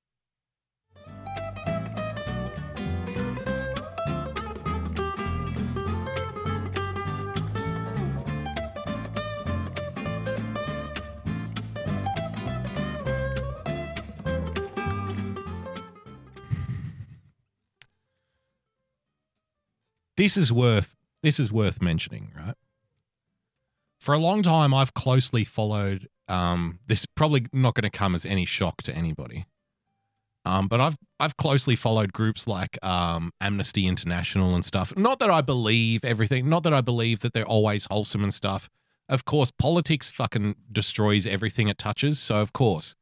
this 20.16 20.36
is 20.36 20.52
worth 20.52 20.96
this 21.22 21.40
is 21.40 21.52
worth 21.52 21.84
mentioning, 21.84 22.32
right? 22.36 22.56
For 24.00 24.16
a 24.16 24.20
long 24.20 24.42
time, 24.42 24.74
I've 24.74 24.96
closely 24.96 25.44
followed. 25.44 26.08
Um, 26.28 26.80
this 26.88 27.02
is 27.02 27.06
probably 27.16 27.46
not 27.54 27.76
going 27.76 27.90
to 27.90 27.98
come 27.98 28.16
as 28.16 28.26
any 28.26 28.46
shock 28.46 28.82
to 28.84 28.96
anybody. 28.96 29.46
Um, 30.48 30.68
but 30.70 30.80
I've 30.80 30.98
I've 31.20 31.36
closely 31.36 31.76
followed 31.76 32.14
groups 32.14 32.48
like 32.48 32.84
um, 32.84 33.34
Amnesty 33.42 33.86
International 33.86 34.56
and 34.56 34.64
stuff. 34.64 34.96
Not 34.96 35.20
that 35.20 35.30
I 35.30 35.42
believe 35.42 36.06
everything. 36.06 36.48
Not 36.48 36.64
that 36.64 36.74
I 36.74 36.80
believe 36.80 37.20
that 37.20 37.34
they're 37.34 37.46
always 37.46 37.86
wholesome 37.92 38.24
and 38.24 38.34
stuff. 38.34 38.70
Of 39.10 39.26
course, 39.26 39.52
politics 39.52 40.10
fucking 40.10 40.56
destroys 40.72 41.28
everything 41.28 41.68
it 41.68 41.78
touches. 41.78 42.20
So 42.20 42.38
of 42.38 42.54
course. 42.54 42.96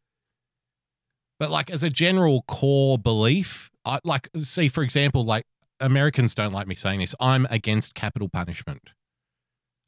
But 1.40 1.52
like 1.52 1.70
as 1.70 1.84
a 1.84 1.90
general 1.90 2.44
core 2.48 2.98
belief, 2.98 3.70
I 3.86 4.00
like 4.04 4.30
see 4.40 4.68
for 4.68 4.82
example, 4.82 5.24
like 5.24 5.46
Americans 5.80 6.34
don't 6.34 6.54
like 6.54 6.66
me 6.66 6.74
saying 6.74 7.02
this. 7.02 7.14
I'm 7.20 7.46
against 7.52 7.94
capital 7.94 8.28
punishment. 8.28 8.90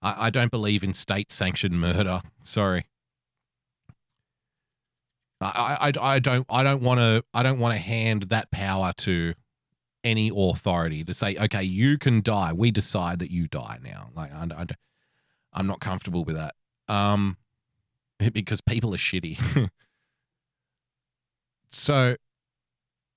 I, 0.01 0.27
I 0.27 0.29
don't 0.29 0.51
believe 0.51 0.83
in 0.83 0.93
state 0.93 1.31
sanctioned 1.31 1.79
murder. 1.81 2.21
Sorry. 2.43 2.85
I, 5.39 5.91
I, 5.95 6.13
I 6.15 6.19
don't 6.19 6.45
I 6.49 6.63
don't 6.63 6.81
want 6.81 6.99
to 6.99 7.23
I 7.33 7.43
don't 7.43 7.59
want 7.59 7.73
to 7.73 7.79
hand 7.79 8.23
that 8.23 8.51
power 8.51 8.91
to 8.97 9.33
any 10.03 10.31
authority 10.33 11.03
to 11.03 11.13
say 11.13 11.35
okay 11.35 11.63
you 11.63 11.97
can 11.97 12.21
die 12.21 12.53
we 12.53 12.71
decide 12.71 13.19
that 13.19 13.29
you 13.29 13.47
die 13.47 13.77
now 13.83 14.09
like 14.15 14.33
I, 14.33 14.47
I, 14.55 14.65
I'm 15.53 15.67
not 15.67 15.79
comfortable 15.79 16.23
with 16.23 16.35
that 16.35 16.55
um 16.87 17.37
because 18.33 18.61
people 18.61 18.93
are 18.93 18.97
shitty 18.97 19.69
so 21.69 22.15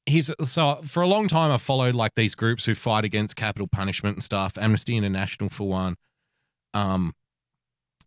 he's 0.06 0.30
so 0.44 0.80
for 0.84 1.02
a 1.02 1.06
long 1.06 1.28
time 1.28 1.50
I 1.50 1.56
followed 1.56 1.94
like 1.94 2.14
these 2.14 2.34
groups 2.34 2.66
who 2.66 2.74
fight 2.74 3.04
against 3.04 3.36
capital 3.36 3.66
punishment 3.66 4.16
and 4.16 4.24
stuff. 4.24 4.58
Amnesty 4.58 4.96
International 4.96 5.48
for 5.48 5.68
one. 5.68 5.96
Um, 6.74 7.14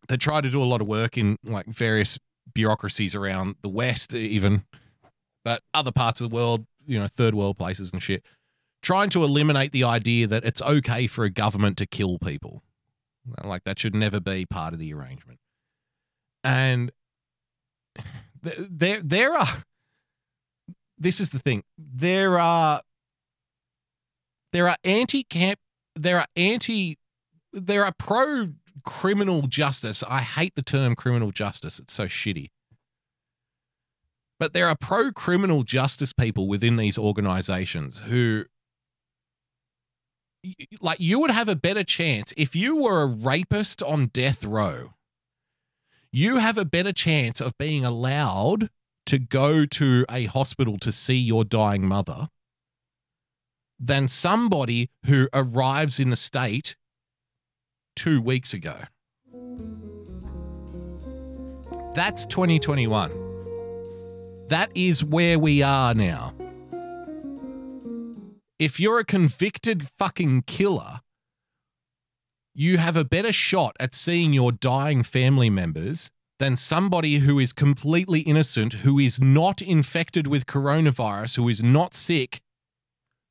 they 0.08 0.18
try 0.18 0.42
to 0.42 0.50
do 0.50 0.62
a 0.62 0.66
lot 0.66 0.82
of 0.82 0.88
work 0.88 1.18
in 1.18 1.38
like 1.44 1.66
various 1.66 2.20
bureaucracies 2.54 3.16
around 3.16 3.56
the 3.62 3.70
West, 3.70 4.14
even, 4.14 4.64
but 5.44 5.62
other 5.74 5.92
parts 5.92 6.22
of 6.22 6.30
the 6.30 6.36
world, 6.36 6.66
you 6.86 7.00
know, 7.00 7.08
third 7.08 7.36
world 7.36 7.58
places 7.58 7.92
and 7.92 8.02
shit, 8.02 8.24
trying 8.82 9.10
to 9.10 9.24
eliminate 9.24 9.72
the 9.72 9.84
idea 9.84 10.28
that 10.28 10.44
it's 10.44 10.62
okay 10.62 11.08
for 11.08 11.26
a 11.26 11.30
government 11.30 11.78
to 11.78 11.86
kill 11.86 12.20
people. 12.20 12.64
Like 13.44 13.64
that 13.64 13.80
should 13.80 13.96
never 13.96 14.20
be 14.20 14.46
part 14.46 14.74
of 14.74 14.80
the 14.80 14.94
arrangement. 14.94 15.40
And 16.44 16.92
there, 18.42 19.02
there 19.02 19.34
are 19.34 19.64
this 20.98 21.20
is 21.20 21.30
the 21.30 21.40
thing. 21.40 21.64
There 21.78 22.38
are 22.38 22.82
there 24.52 24.68
are 24.68 24.78
anti 24.84 25.24
camp 25.24 25.60
there 25.96 26.20
are 26.20 26.28
anti 26.36 26.98
there 27.52 27.86
are 27.86 27.94
pro 27.98 28.50
criminal 28.84 29.44
justice. 29.44 30.04
I 30.08 30.22
hate 30.22 30.56
the 30.56 30.62
term 30.62 30.96
criminal 30.96 31.32
justice. 31.32 31.80
It's 31.80 31.94
so 31.94 32.06
shitty. 32.06 32.50
But 34.40 34.54
there 34.54 34.68
are 34.68 34.76
pro 34.76 35.12
criminal 35.12 35.64
justice 35.64 36.12
people 36.12 36.48
within 36.48 36.76
these 36.76 36.98
organizations 36.98 38.00
who 38.06 38.46
like 40.82 41.00
you 41.00 41.20
would 41.20 41.32
have 41.32 41.48
a 41.48 41.56
better 41.56 41.84
chance 41.84 42.34
if 42.36 42.56
you 42.56 42.76
were 42.76 43.04
a 43.04 43.08
rapist 43.08 43.82
on 43.82 44.08
death 44.08 44.44
row. 44.44 44.94
You 46.12 46.38
have 46.38 46.58
a 46.58 46.66
better 46.66 46.92
chance 46.92 47.42
of 47.42 47.58
being 47.58 47.86
allowed 47.86 48.70
to 49.06 49.18
go 49.18 49.66
to 49.66 50.06
a 50.10 50.26
hospital 50.26 50.78
to 50.80 50.92
see 50.92 51.16
your 51.16 51.44
dying 51.44 51.88
mother 51.88 52.30
than 53.80 54.08
somebody 54.08 54.90
who 55.06 55.28
arrives 55.34 56.00
in 56.00 56.10
the 56.10 56.16
state 56.16 56.76
two 57.96 58.22
weeks 58.22 58.54
ago. 58.54 58.76
That's 61.94 62.26
2021. 62.26 63.12
That 64.48 64.72
is 64.76 65.04
where 65.04 65.38
we 65.38 65.62
are 65.62 65.94
now. 65.94 66.34
If 68.60 68.80
you're 68.80 69.00
a 69.00 69.06
convicted 69.06 69.88
fucking 69.98 70.44
killer, 70.44 71.02
you 72.56 72.78
have 72.78 72.96
a 72.96 73.04
better 73.04 73.32
shot 73.34 73.76
at 73.80 73.94
seeing 73.94 74.34
your 74.34 74.52
dying 74.52 75.04
family 75.04 75.50
members 75.50 76.12
than 76.40 76.56
somebody 76.56 77.20
who 77.20 77.40
is 77.40 77.54
completely 77.54 78.22
innocent, 78.22 78.74
who 78.74 79.00
is 79.00 79.20
not 79.20 79.62
infected 79.62 80.28
with 80.28 80.46
coronavirus, 80.46 81.38
who 81.38 81.50
is 81.50 81.64
not 81.64 81.94
sick, 81.94 82.42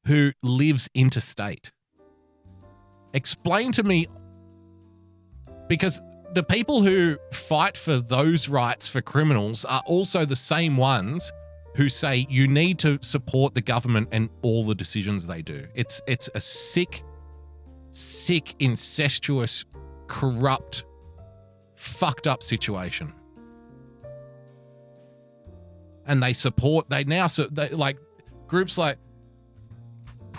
who 0.06 0.32
lives 0.42 0.88
interstate. 0.94 1.72
Explain 3.12 3.72
to 3.72 3.82
me, 3.82 4.08
because 5.72 6.02
the 6.34 6.42
people 6.42 6.82
who 6.82 7.16
fight 7.32 7.78
for 7.78 7.98
those 7.98 8.46
rights 8.46 8.88
for 8.88 9.00
criminals 9.00 9.64
are 9.64 9.80
also 9.86 10.26
the 10.26 10.36
same 10.36 10.76
ones 10.76 11.32
who 11.76 11.88
say 11.88 12.26
you 12.28 12.46
need 12.46 12.78
to 12.78 12.98
support 13.00 13.54
the 13.54 13.62
government 13.62 14.06
and 14.12 14.28
all 14.42 14.64
the 14.64 14.74
decisions 14.74 15.26
they 15.26 15.40
do. 15.40 15.66
It's 15.74 16.02
it's 16.06 16.28
a 16.34 16.42
sick, 16.42 17.02
sick, 17.90 18.54
incestuous, 18.58 19.64
corrupt 20.08 20.84
fucked 21.74 22.26
up 22.26 22.42
situation. 22.42 23.14
And 26.04 26.22
they 26.22 26.34
support, 26.34 26.90
they 26.90 27.04
now, 27.04 27.28
so 27.28 27.46
they, 27.50 27.70
like 27.70 27.96
groups 28.46 28.76
like 28.76 28.98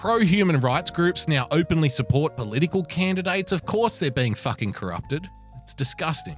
pro 0.04 0.20
human 0.20 0.60
rights 0.60 0.92
groups 0.92 1.30
now 1.30 1.48
openly 1.50 1.88
support 1.88 2.36
political 2.36 2.84
candidates. 2.84 3.54
Of 3.54 3.66
course, 3.66 4.00
they're 4.00 4.12
being 4.12 4.36
fucking 4.36 4.74
corrupted. 4.74 5.26
It's 5.62 5.74
disgusting. 5.74 6.36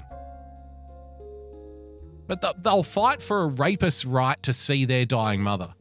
But 2.27 2.63
they'll 2.63 2.83
fight 2.83 3.23
for 3.23 3.41
a 3.41 3.47
rapist's 3.47 4.05
right 4.05 4.41
to 4.43 4.53
see 4.53 4.85
their 4.85 5.07
dying 5.07 5.41
mother. 5.41 5.73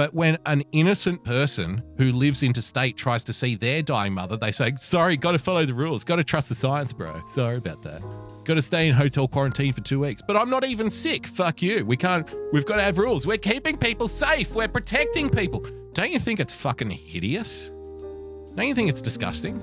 But 0.00 0.14
when 0.14 0.38
an 0.46 0.62
innocent 0.72 1.24
person 1.24 1.82
who 1.98 2.12
lives 2.12 2.42
interstate 2.42 2.96
tries 2.96 3.22
to 3.24 3.34
see 3.34 3.54
their 3.54 3.82
dying 3.82 4.14
mother, 4.14 4.34
they 4.38 4.50
say, 4.50 4.72
sorry, 4.78 5.18
got 5.18 5.32
to 5.32 5.38
follow 5.38 5.66
the 5.66 5.74
rules. 5.74 6.04
Got 6.04 6.16
to 6.16 6.24
trust 6.24 6.48
the 6.48 6.54
science, 6.54 6.94
bro. 6.94 7.20
Sorry 7.26 7.58
about 7.58 7.82
that. 7.82 8.00
Got 8.44 8.54
to 8.54 8.62
stay 8.62 8.88
in 8.88 8.94
hotel 8.94 9.28
quarantine 9.28 9.74
for 9.74 9.82
two 9.82 10.00
weeks. 10.00 10.22
But 10.26 10.38
I'm 10.38 10.48
not 10.48 10.64
even 10.64 10.88
sick. 10.88 11.26
Fuck 11.26 11.60
you. 11.60 11.84
We 11.84 11.98
can't, 11.98 12.26
we've 12.50 12.64
got 12.64 12.76
to 12.76 12.82
have 12.82 12.96
rules. 12.96 13.26
We're 13.26 13.36
keeping 13.36 13.76
people 13.76 14.08
safe. 14.08 14.54
We're 14.54 14.68
protecting 14.68 15.28
people. 15.28 15.66
Don't 15.92 16.10
you 16.10 16.18
think 16.18 16.40
it's 16.40 16.54
fucking 16.54 16.88
hideous? 16.88 17.68
Don't 18.54 18.68
you 18.68 18.74
think 18.74 18.88
it's 18.88 19.02
disgusting? 19.02 19.62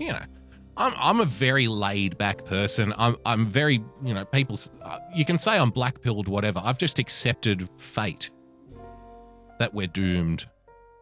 You 0.00 0.14
know, 0.14 0.22
I'm 0.78 0.94
I'm 0.96 1.20
a 1.20 1.24
very 1.24 1.66
laid 1.66 2.16
back 2.16 2.44
person. 2.44 2.94
I'm 2.96 3.16
I'm 3.26 3.44
very 3.44 3.82
you 4.02 4.14
know 4.14 4.24
people. 4.24 4.58
Uh, 4.82 4.98
you 5.14 5.24
can 5.24 5.36
say 5.36 5.58
I'm 5.58 5.70
black 5.70 6.00
pilled, 6.00 6.28
whatever. 6.28 6.62
I've 6.64 6.78
just 6.78 6.98
accepted 6.98 7.68
fate 7.76 8.30
that 9.58 9.74
we're 9.74 9.88
doomed. 9.88 10.46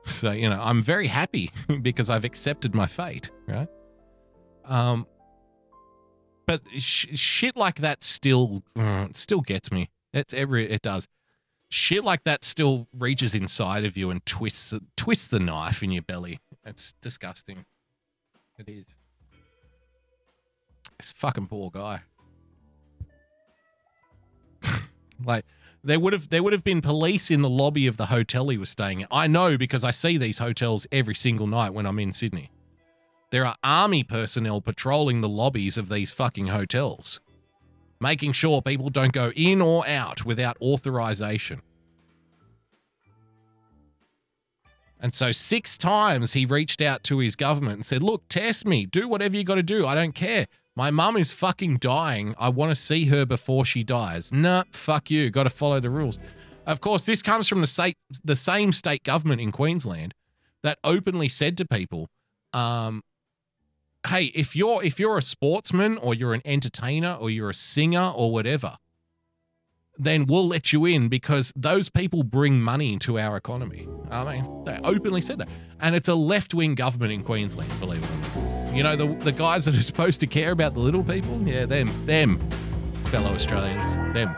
So 0.09 0.31
you 0.31 0.48
know 0.48 0.61
I'm 0.62 0.82
very 0.82 1.09
happy 1.09 1.51
because 1.82 2.11
I've 2.11 2.24
accepted 2.24 2.77
my 2.77 2.86
fate, 2.86 3.32
right? 3.48 3.66
Um, 4.65 5.05
but 6.47 6.62
sh- 6.77 7.09
shit 7.15 7.57
like 7.57 7.81
that 7.81 8.05
still 8.05 8.62
uh, 8.77 9.09
still 9.15 9.40
gets 9.40 9.73
me. 9.73 9.90
It's 10.12 10.32
every 10.32 10.70
it 10.70 10.82
does. 10.82 11.09
Shit 11.70 12.05
like 12.05 12.23
that 12.23 12.44
still 12.44 12.86
reaches 12.97 13.35
inside 13.35 13.85
of 13.85 13.97
you 13.97 14.11
and 14.11 14.24
twists 14.24 14.73
twists 14.97 15.27
the 15.27 15.40
knife 15.40 15.82
in 15.82 15.90
your 15.90 16.05
belly. 16.05 16.39
It's 16.65 16.94
disgusting. 17.01 17.65
It 18.61 18.69
is. 18.69 18.86
This 20.98 21.12
fucking 21.12 21.48
poor 21.48 21.70
guy. 21.70 22.02
Like 25.24 25.47
there 25.82 26.01
would 26.01 26.12
have 26.12 26.28
there 26.28 26.43
would 26.43 26.52
have 26.52 26.64
been 26.64 26.82
police 26.82 27.31
in 27.31 27.43
the 27.43 27.48
lobby 27.48 27.86
of 27.86 27.97
the 27.97 28.06
hotel 28.06 28.48
he 28.48 28.59
was 28.59 28.70
staying 28.70 29.02
at. 29.02 29.09
I 29.10 29.27
know 29.27 29.56
because 29.56 29.85
I 29.85 29.90
see 29.90 30.18
these 30.18 30.39
hotels 30.39 30.86
every 30.90 31.14
single 31.14 31.47
night 31.47 31.73
when 31.73 31.86
I'm 31.86 31.98
in 31.98 32.12
Sydney. 32.12 32.51
There 33.31 33.47
are 33.47 33.55
army 33.62 34.02
personnel 34.02 34.60
patrolling 34.60 35.20
the 35.20 35.28
lobbies 35.28 35.78
of 35.78 35.89
these 35.89 36.12
fucking 36.12 36.48
hotels, 36.48 37.20
making 38.01 38.32
sure 38.32 38.62
people 38.62 38.90
don't 38.90 39.12
go 39.12 39.32
in 39.35 39.60
or 39.60 39.86
out 39.86 40.24
without 40.24 40.56
authorization. 40.60 41.62
And 44.98 45.14
so 45.14 45.31
six 45.31 45.77
times 45.78 46.32
he 46.32 46.47
reached 46.47 46.81
out 46.81 47.05
to 47.05 47.18
his 47.18 47.36
government 47.36 47.77
and 47.77 47.86
said, 47.86 48.02
"Look, 48.02 48.28
test 48.28 48.66
me. 48.66 48.86
Do 48.86 49.09
whatever 49.09 49.36
you 49.36 49.44
got 49.44 49.56
to 49.56 49.62
do. 49.62 49.86
I 49.86 49.94
don't 49.94 50.14
care. 50.14 50.47
My 50.77 50.90
mum 50.90 51.16
is 51.16 51.32
fucking 51.32 51.78
dying. 51.78 52.35
I 52.39 52.51
want 52.51 52.70
to 52.70 52.77
see 52.77 53.07
her 53.07 53.27
before 53.27 53.65
she 53.65 53.82
dies." 53.82 54.32
Nah, 54.32 54.65
fuck 54.70 55.11
you. 55.11 55.31
Got 55.31 55.44
to 55.44 55.51
follow 55.51 55.81
the 55.81 55.90
rules. 55.90 56.19
Of 56.66 56.81
course, 56.81 57.05
this 57.05 57.23
comes 57.23 57.48
from 57.48 57.61
the 57.61 57.66
state, 57.66 57.97
the 58.23 58.36
same 58.36 58.73
state 58.73 59.03
government 59.03 59.40
in 59.40 59.53
Queensland 59.53 60.15
that 60.62 60.78
openly 60.85 61.28
said 61.28 61.57
to 61.59 61.65
people, 61.65 62.09
um, 62.53 63.03
"Hey, 64.07 64.27
if 64.35 64.55
you're 64.55 64.85
if 64.85 65.01
you're 65.01 65.16
a 65.16 65.23
sportsman 65.23 65.97
or 65.98 66.15
you're 66.15 66.35
an 66.35 66.43
entertainer 66.44 67.15
or 67.15 67.31
you're 67.31 67.51
a 67.51 67.55
singer 67.55 68.12
or 68.15 68.32
whatever, 68.32 68.77
then 69.98 70.27
we'll 70.27 70.47
let 70.47 70.73
you 70.73 70.85
in 70.85 71.09
because 71.09 71.53
those 71.57 71.89
people 71.89 72.23
bring 72.23 72.61
money 72.61 72.93
into 72.93 73.19
our 73.19 73.36
economy. 73.36 73.89
I 74.11 74.40
mean, 74.40 74.65
they 74.65 74.78
openly 74.85 75.20
said 75.20 75.39
that. 75.39 75.48
And 75.81 75.94
it's 75.94 76.09
a 76.09 76.15
left 76.15 76.55
wing 76.55 76.74
government 76.74 77.12
in 77.12 77.23
Queensland, 77.23 77.70
believe 77.81 78.03
it 78.03 78.11
or 78.11 78.40
not. 78.40 78.45
You 78.77 78.82
know, 78.82 78.94
the, 78.94 79.07
the 79.07 79.32
guys 79.32 79.65
that 79.65 79.74
are 79.74 79.81
supposed 79.81 80.20
to 80.20 80.27
care 80.27 80.53
about 80.53 80.74
the 80.74 80.81
little 80.81 81.03
people? 81.03 81.40
Yeah, 81.48 81.65
them, 81.65 81.89
them, 82.05 82.39
fellow 83.07 83.32
Australians, 83.32 83.94
them. 84.15 84.36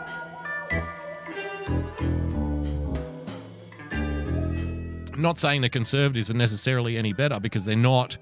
I'm 5.11 5.21
not 5.21 5.39
saying 5.39 5.59
the 5.59 5.69
Conservatives 5.69 6.31
are 6.31 6.35
necessarily 6.35 6.97
any 6.97 7.11
better 7.11 7.41
because 7.41 7.65
they're 7.65 7.75
not. 7.75 8.17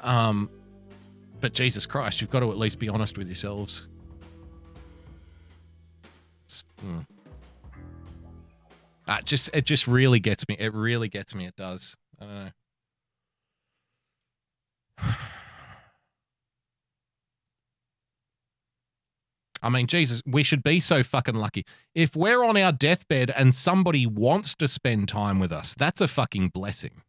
Um, 0.00 0.50
but 1.40 1.52
Jesus 1.52 1.86
Christ, 1.86 2.20
you've 2.20 2.30
got 2.30 2.40
to 2.40 2.50
at 2.50 2.58
least 2.58 2.80
be 2.80 2.88
honest 2.88 3.16
with 3.16 3.28
yourselves. 3.28 3.86
Hmm. 6.80 6.98
Uh, 9.06 9.20
just 9.22 9.50
it 9.54 9.66
just 9.66 9.86
really 9.86 10.18
gets 10.18 10.48
me. 10.48 10.56
It 10.58 10.74
really 10.74 11.08
gets 11.08 11.32
me. 11.32 11.46
It 11.46 11.54
does. 11.54 11.94
I 12.20 12.24
don't 12.24 12.34
know. 12.34 12.50
I 19.62 19.68
mean, 19.68 19.86
Jesus, 19.86 20.22
we 20.26 20.42
should 20.42 20.62
be 20.62 20.78
so 20.78 21.02
fucking 21.02 21.34
lucky. 21.34 21.64
If 21.94 22.14
we're 22.14 22.44
on 22.44 22.56
our 22.56 22.72
deathbed 22.72 23.30
and 23.30 23.54
somebody 23.54 24.06
wants 24.06 24.54
to 24.56 24.68
spend 24.68 25.08
time 25.08 25.40
with 25.40 25.50
us, 25.50 25.74
that's 25.74 26.00
a 26.00 26.06
fucking 26.06 26.48
blessing. 26.48 27.02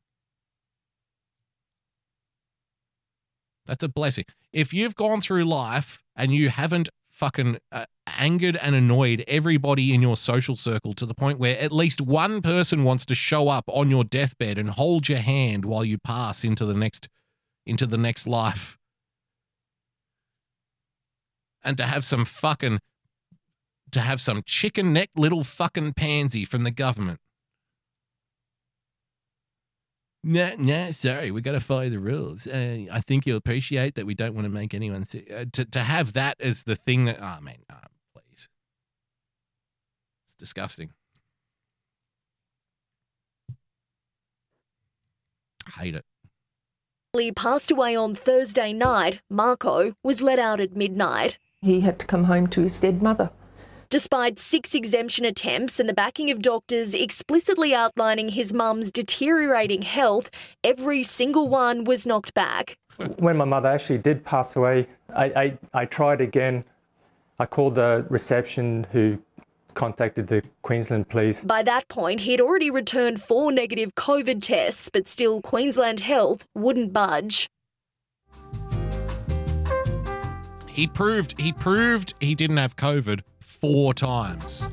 That's 3.68 3.84
a 3.84 3.89
blessing. 3.89 4.26
If 4.51 4.73
you've 4.73 4.95
gone 4.95 5.22
through 5.22 5.43
life 5.43 6.03
and 6.15 6.34
you 6.34 6.49
haven't 6.49 6.89
fucking 7.11 7.57
uh, 7.72 7.85
angered 8.18 8.57
and 8.61 8.76
annoyed 8.76 9.23
everybody 9.27 9.93
in 9.93 10.01
your 10.01 10.15
social 10.15 10.55
circle 10.55 10.93
to 10.93 11.05
the 11.05 11.14
point 11.14 11.39
where 11.39 11.59
at 11.59 11.72
least 11.72 11.99
one 11.99 12.41
person 12.41 12.84
wants 12.84 13.05
to 13.05 13.15
show 13.15 13.49
up 13.49 13.65
on 13.68 13.89
your 13.89 14.03
deathbed 14.03 14.57
and 14.57 14.72
hold 14.72 15.09
your 15.09 15.18
hand 15.18 15.65
while 15.65 15.84
you 15.84 15.97
pass 15.97 16.43
into 16.43 16.65
the 16.65 16.73
next 16.73 17.09
into 17.68 17.85
the 17.85 17.98
next 17.98 18.27
life 18.27 18.77
and 21.64 21.77
to 21.77 21.84
have 21.85 22.03
some 22.06 22.26
fucking 22.26 22.80
to 23.91 24.02
have 24.02 24.19
some 24.19 24.41
chicken 24.45 24.94
neck 24.94 25.10
little 25.15 25.44
fucking 25.44 25.94
pansy 25.94 26.45
from 26.45 26.64
the 26.64 26.72
government 26.72 27.19
no, 30.23 30.53
no, 30.57 30.91
sorry, 30.91 31.31
we 31.31 31.39
got 31.39 31.53
to 31.53 31.61
follow 31.61 31.88
the 31.89 31.99
rules. 31.99 32.48
Uh, 32.48 32.85
I 32.91 32.99
think 32.99 33.26
you'll 33.26 33.38
appreciate 33.38 33.95
that 33.95 34.06
we 34.06 34.14
don't 34.14 34.34
want 34.34 34.44
to 34.44 34.49
make 34.49 34.73
anyone 34.73 35.06
sick. 35.06 35.31
Uh, 35.31 35.45
to 35.53 35.64
to 35.64 35.80
have 35.80 36.11
that 36.14 36.35
as 36.41 36.64
the 36.64 36.76
thing 36.76 37.06
that, 37.06 37.19
oh 37.22 37.39
man, 37.41 37.56
oh, 37.72 37.77
please, 38.14 38.49
it's 40.26 40.34
disgusting. 40.38 40.89
I 45.65 45.84
hate 45.84 45.95
it. 45.95 46.03
He 47.15 47.31
passed 47.31 47.71
away 47.71 47.95
on 47.95 48.15
Thursday 48.15 48.73
night. 48.73 49.21
Marco 49.29 49.95
was 50.03 50.21
let 50.21 50.39
out 50.39 50.59
at 50.59 50.75
midnight. 50.75 51.38
He 51.61 51.81
had 51.81 51.99
to 51.99 52.05
come 52.05 52.25
home 52.25 52.47
to 52.47 52.61
his 52.61 52.79
dead 52.79 53.01
mother. 53.01 53.31
Despite 53.89 54.38
six 54.38 54.75
exemption 54.75 55.23
attempts 55.23 55.79
and 55.79 55.88
the 55.88 55.93
backing 55.93 56.29
of 56.29 56.41
doctors 56.41 56.93
explicitly 56.93 57.73
outlining 57.73 58.29
his 58.29 58.51
mum's 58.51 58.91
deteriorating 58.91 59.81
health, 59.81 60.29
every 60.63 61.01
single 61.03 61.47
one 61.47 61.85
was 61.85 62.05
knocked 62.05 62.34
back. 62.34 62.77
When 63.17 63.38
my 63.38 63.45
mother 63.45 63.69
actually 63.69 63.99
did 63.99 64.25
pass 64.25 64.55
away, 64.55 64.88
I, 65.15 65.25
I, 65.25 65.57
I 65.73 65.85
tried 65.85 66.19
again. 66.19 66.65
I 67.39 67.45
called 67.45 67.75
the 67.75 68.05
reception 68.09 68.85
who 68.91 69.19
contacted 69.78 70.28
the 70.28 70.44
Queensland 70.64 71.08
police. 71.08 71.45
By 71.45 71.64
that 71.64 71.88
point, 71.88 72.22
he'd 72.22 72.41
already 72.41 72.70
returned 72.70 73.22
four 73.22 73.52
negative 73.52 73.94
COVID 73.95 74.41
tests, 74.41 74.90
but 74.91 75.08
still 75.08 75.41
Queensland 75.41 76.02
Health 76.02 76.45
wouldn't 76.56 76.91
budge. 76.91 77.48
He 80.68 80.88
proved 80.88 81.40
he 81.40 81.54
proved 81.54 82.14
he 82.20 82.36
didn't 82.36 82.58
have 82.58 82.76
COVID 82.76 83.22
four 83.40 83.94
times. 83.94 84.68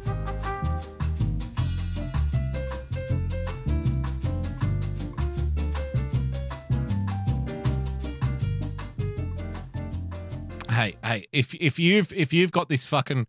Hey, 10.70 10.96
hey, 11.04 11.26
if 11.32 11.54
if 11.54 11.78
you've 11.78 12.12
if 12.12 12.32
you've 12.32 12.52
got 12.52 12.68
this 12.68 12.84
fucking 12.84 13.26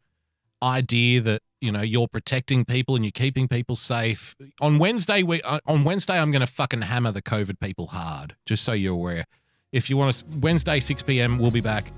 idea 0.61 1.21
that 1.21 1.41
you 1.65 1.71
know 1.71 1.81
you're 1.81 2.07
protecting 2.07 2.63
people 2.63 2.95
and 2.95 3.03
you're 3.03 3.11
keeping 3.11 3.47
people 3.47 3.75
safe 3.75 4.35
on 4.61 4.77
Wednesday 4.77 5.23
we 5.23 5.41
uh, 5.41 5.59
on 5.65 5.83
Wednesday 5.83 6.19
I'm 6.19 6.31
going 6.31 6.45
to 6.45 6.47
fucking 6.47 6.83
hammer 6.83 7.11
the 7.11 7.21
COVID 7.21 7.59
people 7.59 7.87
hard 7.87 8.35
just 8.45 8.63
so 8.63 8.73
you're 8.73 8.93
aware. 8.93 9.25
If 9.71 9.89
you 9.89 9.97
want 9.97 10.15
to 10.15 10.25
Wednesday 10.39 10.79
6 10.79 11.01
p.m. 11.03 11.39
we'll 11.39 11.51
be 11.51 11.61
back. 11.61 11.91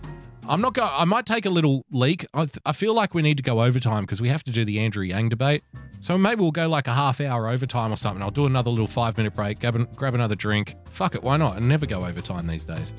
I'm 0.49 0.61
not 0.61 0.73
going. 0.73 0.89
I 0.93 1.03
might 1.03 1.25
take 1.25 1.45
a 1.45 1.49
little 1.49 1.85
leak. 1.91 2.25
I, 2.33 2.45
th- 2.45 2.59
I 2.65 2.71
feel 2.71 2.93
like 2.93 3.13
we 3.13 3.21
need 3.21 3.35
to 3.35 3.43
go 3.43 3.61
overtime 3.61 4.03
because 4.03 4.21
we 4.21 4.29
have 4.29 4.45
to 4.45 4.51
do 4.51 4.63
the 4.63 4.79
Andrew 4.79 5.03
Yang 5.03 5.29
debate. 5.29 5.63
So 5.99 6.17
maybe 6.17 6.41
we'll 6.41 6.51
go 6.51 6.69
like 6.69 6.87
a 6.87 6.93
half 6.93 7.19
hour 7.19 7.49
overtime 7.49 7.91
or 7.91 7.97
something. 7.97 8.23
I'll 8.23 8.31
do 8.31 8.45
another 8.45 8.69
little 8.69 8.87
five 8.87 9.17
minute 9.17 9.33
break, 9.33 9.59
grab, 9.59 9.75
an, 9.75 9.87
grab 9.95 10.13
another 10.13 10.35
drink. 10.35 10.75
Fuck 10.89 11.15
it, 11.15 11.23
why 11.23 11.35
not? 11.35 11.57
I 11.57 11.59
never 11.59 11.85
go 11.85 12.05
overtime 12.05 12.47
these 12.47 12.63
days. 12.63 12.93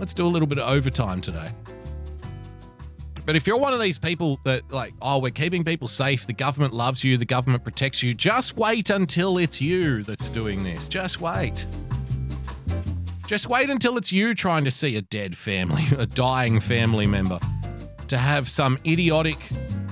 Let's 0.00 0.14
do 0.14 0.26
a 0.26 0.28
little 0.28 0.48
bit 0.48 0.58
of 0.58 0.68
overtime 0.68 1.20
today. 1.20 1.50
But 3.30 3.36
if 3.36 3.46
you're 3.46 3.58
one 3.58 3.72
of 3.72 3.78
these 3.78 3.96
people 3.96 4.40
that 4.42 4.72
like, 4.72 4.92
oh, 5.00 5.20
we're 5.20 5.30
keeping 5.30 5.62
people 5.62 5.86
safe, 5.86 6.26
the 6.26 6.32
government 6.32 6.74
loves 6.74 7.04
you, 7.04 7.16
the 7.16 7.24
government 7.24 7.62
protects 7.62 8.02
you, 8.02 8.12
just 8.12 8.56
wait 8.56 8.90
until 8.90 9.38
it's 9.38 9.62
you 9.62 10.02
that's 10.02 10.28
doing 10.28 10.64
this. 10.64 10.88
Just 10.88 11.20
wait. 11.20 11.64
Just 13.28 13.48
wait 13.48 13.70
until 13.70 13.96
it's 13.98 14.10
you 14.10 14.34
trying 14.34 14.64
to 14.64 14.70
see 14.72 14.96
a 14.96 15.02
dead 15.02 15.36
family, 15.36 15.84
a 15.96 16.06
dying 16.06 16.58
family 16.58 17.06
member, 17.06 17.38
to 18.08 18.18
have 18.18 18.48
some 18.48 18.76
idiotic, 18.84 19.38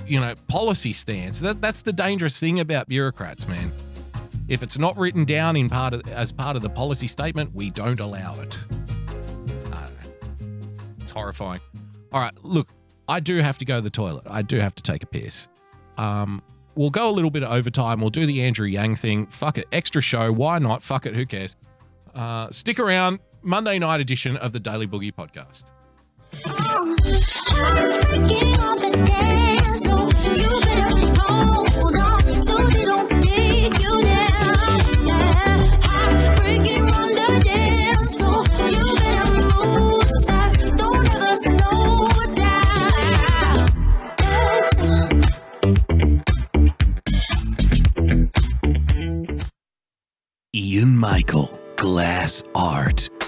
you 0.05 0.19
know, 0.19 0.35
policy 0.49 0.93
stance. 0.93 1.39
That 1.39 1.61
that's 1.61 1.83
the 1.83 1.93
dangerous 1.93 2.41
thing 2.41 2.59
about 2.59 2.89
bureaucrats, 2.89 3.47
man. 3.47 3.73
If 4.49 4.65
it's 4.65 4.79
not 4.79 4.99
written 4.99 5.25
down 5.25 5.55
in 5.55 5.69
part 5.69 5.95
of, 5.95 6.09
as 6.09 6.33
part 6.33 6.57
of 6.57 6.63
the 6.63 6.71
policy 6.71 7.07
statement, 7.07 7.55
we 7.55 7.71
don't 7.71 8.01
allow 8.01 8.35
it. 8.41 8.59
I 9.67 9.83
don't 9.83 9.95
know. 9.95 10.67
It's 11.03 11.13
horrifying. 11.13 11.61
All 12.11 12.21
right, 12.21 12.33
look, 12.43 12.69
I 13.09 13.21
do 13.21 13.39
have 13.39 13.59
to 13.59 13.65
go 13.65 13.77
to 13.77 13.81
the 13.81 13.91
toilet. 13.91 14.25
I 14.29 14.43
do 14.43 14.59
have 14.59 14.75
to 14.77 14.83
take 14.83 15.03
a 15.03 15.07
piss. 15.07 15.49
Um, 15.97 16.43
we'll 16.75 16.91
go 16.91 17.11
a 17.11 17.13
little 17.13 17.31
bit 17.31 17.43
of 17.43 17.51
overtime. 17.51 18.01
We'll 18.01 18.11
do 18.11 18.27
the 18.27 18.43
Andrew 18.43 18.67
Yang 18.67 18.97
thing. 18.97 19.27
Fuck 19.27 19.59
it, 19.59 19.67
extra 19.73 20.01
show. 20.03 20.33
Why 20.33 20.59
not? 20.59 20.83
Fuck 20.83 21.07
it. 21.07 21.15
Who 21.15 21.27
cares? 21.27 21.57
Uh, 22.15 22.51
stick 22.51 22.79
around. 22.79 23.21
Monday 23.43 23.79
night 23.79 24.01
edition 24.01 24.37
of 24.37 24.53
the 24.53 24.61
Daily 24.61 24.87
Boogie 24.87 25.13
podcast. 25.13 25.65
Ian 28.31 29.28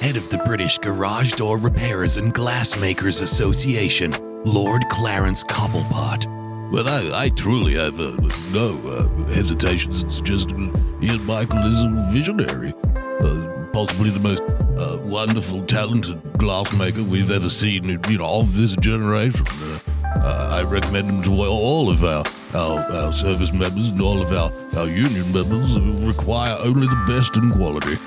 head 0.00 0.16
of 0.16 0.30
the 0.30 0.38
British 0.38 0.78
Garage 0.78 1.32
Door 1.32 1.58
Repairers 1.58 2.16
and 2.16 2.32
Glassmakers 2.32 3.20
Association, 3.20 4.14
Lord 4.44 4.88
Clarence 4.88 5.44
Cobblepot. 5.44 6.70
Well, 6.72 6.88
I, 6.88 7.24
I 7.24 7.28
truly 7.28 7.74
have 7.74 8.00
uh, 8.00 8.16
no 8.50 8.78
uh, 8.88 9.08
hesitations 9.34 10.02
to 10.04 10.10
suggest 10.10 10.52
Ian 10.52 11.26
Michael 11.26 11.66
is 11.66 11.82
a 11.82 12.08
visionary, 12.10 12.72
uh, 12.94 13.66
possibly 13.74 14.08
the 14.08 14.20
most 14.20 14.42
uh, 14.78 14.96
wonderful, 15.02 15.66
talented 15.66 16.22
glassmaker 16.34 17.06
we've 17.06 17.30
ever 17.30 17.50
seen, 17.50 17.84
you 18.08 18.18
know, 18.18 18.40
of 18.40 18.56
this 18.56 18.74
generation. 18.76 19.44
Uh, 19.46 19.78
uh, 20.16 20.48
I 20.52 20.62
recommend 20.62 21.10
him 21.10 21.22
to 21.24 21.44
all 21.44 21.90
of 21.90 22.04
our, 22.04 22.24
our, 22.54 22.80
our 22.80 23.12
service 23.12 23.52
members 23.52 23.88
and 23.88 24.00
all 24.00 24.22
of 24.22 24.32
our, 24.32 24.50
our 24.78 24.88
union 24.88 25.30
members 25.30 25.74
who 25.74 26.06
require 26.06 26.56
only 26.60 26.86
the 26.86 27.04
best 27.06 27.36
in 27.36 27.50
quality. 27.52 27.98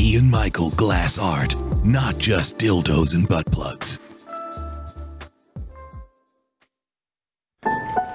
Ian 0.00 0.30
Michael 0.30 0.70
Glass 0.70 1.18
Art, 1.18 1.54
not 1.84 2.16
just 2.16 2.56
dildos 2.56 3.14
and 3.14 3.28
butt 3.28 3.44
plugs. 3.52 3.98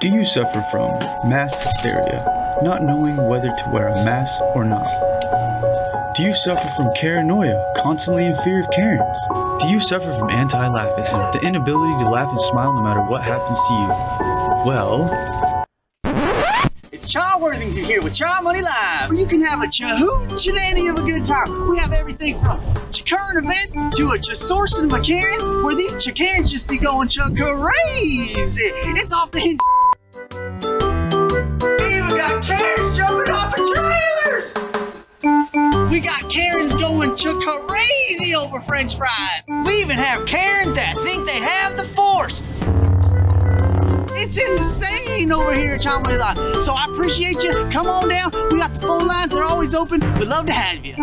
Do 0.02 0.10
you 0.10 0.26
suffer 0.26 0.66
from 0.72 0.90
mass 1.30 1.62
hysteria, 1.62 2.60
not 2.64 2.82
knowing 2.82 3.18
whether 3.28 3.50
to 3.50 3.70
wear 3.72 3.90
a 3.90 4.04
mask 4.04 4.42
or 4.56 4.66
not? 4.66 4.88
Do 6.16 6.24
you 6.24 6.34
suffer 6.34 6.68
from 6.70 6.92
paranoia, 6.96 7.74
constantly 7.78 8.26
in 8.26 8.36
fear 8.38 8.62
of 8.62 8.72
Karens? 8.72 9.20
Do 9.62 9.68
you 9.68 9.80
suffer 9.80 10.12
from 10.18 10.32
anti-laughism, 10.32 11.20
the 11.34 11.46
inability 11.46 12.04
to 12.04 12.10
laugh 12.10 12.32
and 12.32 12.42
smile 12.50 12.74
no 12.74 12.82
matter 12.82 13.02
what 13.02 13.22
happens 13.22 13.60
to 13.60 13.74
you? 13.74 13.88
Well, 14.66 15.06
Cha 17.16 17.38
Worthington 17.40 17.86
here 17.86 18.02
with 18.02 18.14
Cha 18.14 18.42
Money 18.42 18.62
Live, 18.62 19.10
where 19.10 19.18
you 19.18 19.26
can 19.26 19.42
have 19.42 19.62
a 19.62 19.68
chahoot 19.68 20.38
shenanigan 20.38 20.90
of 20.90 21.00
a 21.00 21.02
good 21.10 21.24
time. 21.24 21.70
We 21.70 21.78
have 21.78 21.94
everything 21.94 22.38
from 22.42 22.60
current 23.08 23.38
events 23.38 23.74
to 23.96 24.12
a 24.12 24.20
cha 24.20 24.34
sourcing 24.34 24.94
of 24.94 25.02
Karens, 25.02 25.42
where 25.64 25.74
these 25.76 25.96
cha 25.96 26.12
just 26.12 26.68
be 26.68 26.78
going 26.78 27.08
cha 27.08 27.30
crazy. 27.30 28.64
It's 28.98 29.14
off 29.14 29.32
the 29.32 29.40
hinge. 29.40 29.62
We 31.80 31.96
even 31.96 32.18
got 32.18 32.44
Karens 32.44 32.98
jumping 32.98 33.34
off 33.34 33.58
of 33.58 33.66
trailers. 33.74 34.54
We 35.90 36.02
got 36.02 36.30
Karens 36.30 36.74
going 36.74 37.16
cha 37.16 37.32
crazy 37.40 38.36
over 38.36 38.60
French 38.60 38.98
fries. 38.98 39.44
We 39.66 39.80
even 39.80 39.96
have 39.96 40.26
Karens 40.26 40.74
that 40.74 40.98
think 40.98 41.26
they 41.26 41.40
have 41.40 41.78
the 41.78 41.86
force. 41.86 42.44
It's 44.18 44.38
insane 44.38 45.32
over 45.32 45.54
here 45.54 45.76
at 45.76 45.86
Live. 45.86 46.64
So 46.64 46.74
I 46.74 46.86
appreciate 46.86 47.44
you. 47.44 47.54
Come 47.72 47.88
on 47.88 48.10
down. 48.10 48.32
We 48.52 48.60
got 48.60 48.74
the 48.74 48.80
phone 48.82 49.08
lines. 49.08 49.34
They're 49.34 49.44
always 49.44 49.76
open. 49.76 50.00
We'd 50.20 50.28
love 50.28 50.46
to 50.48 50.54
have 50.54 50.86
you. 50.86 50.96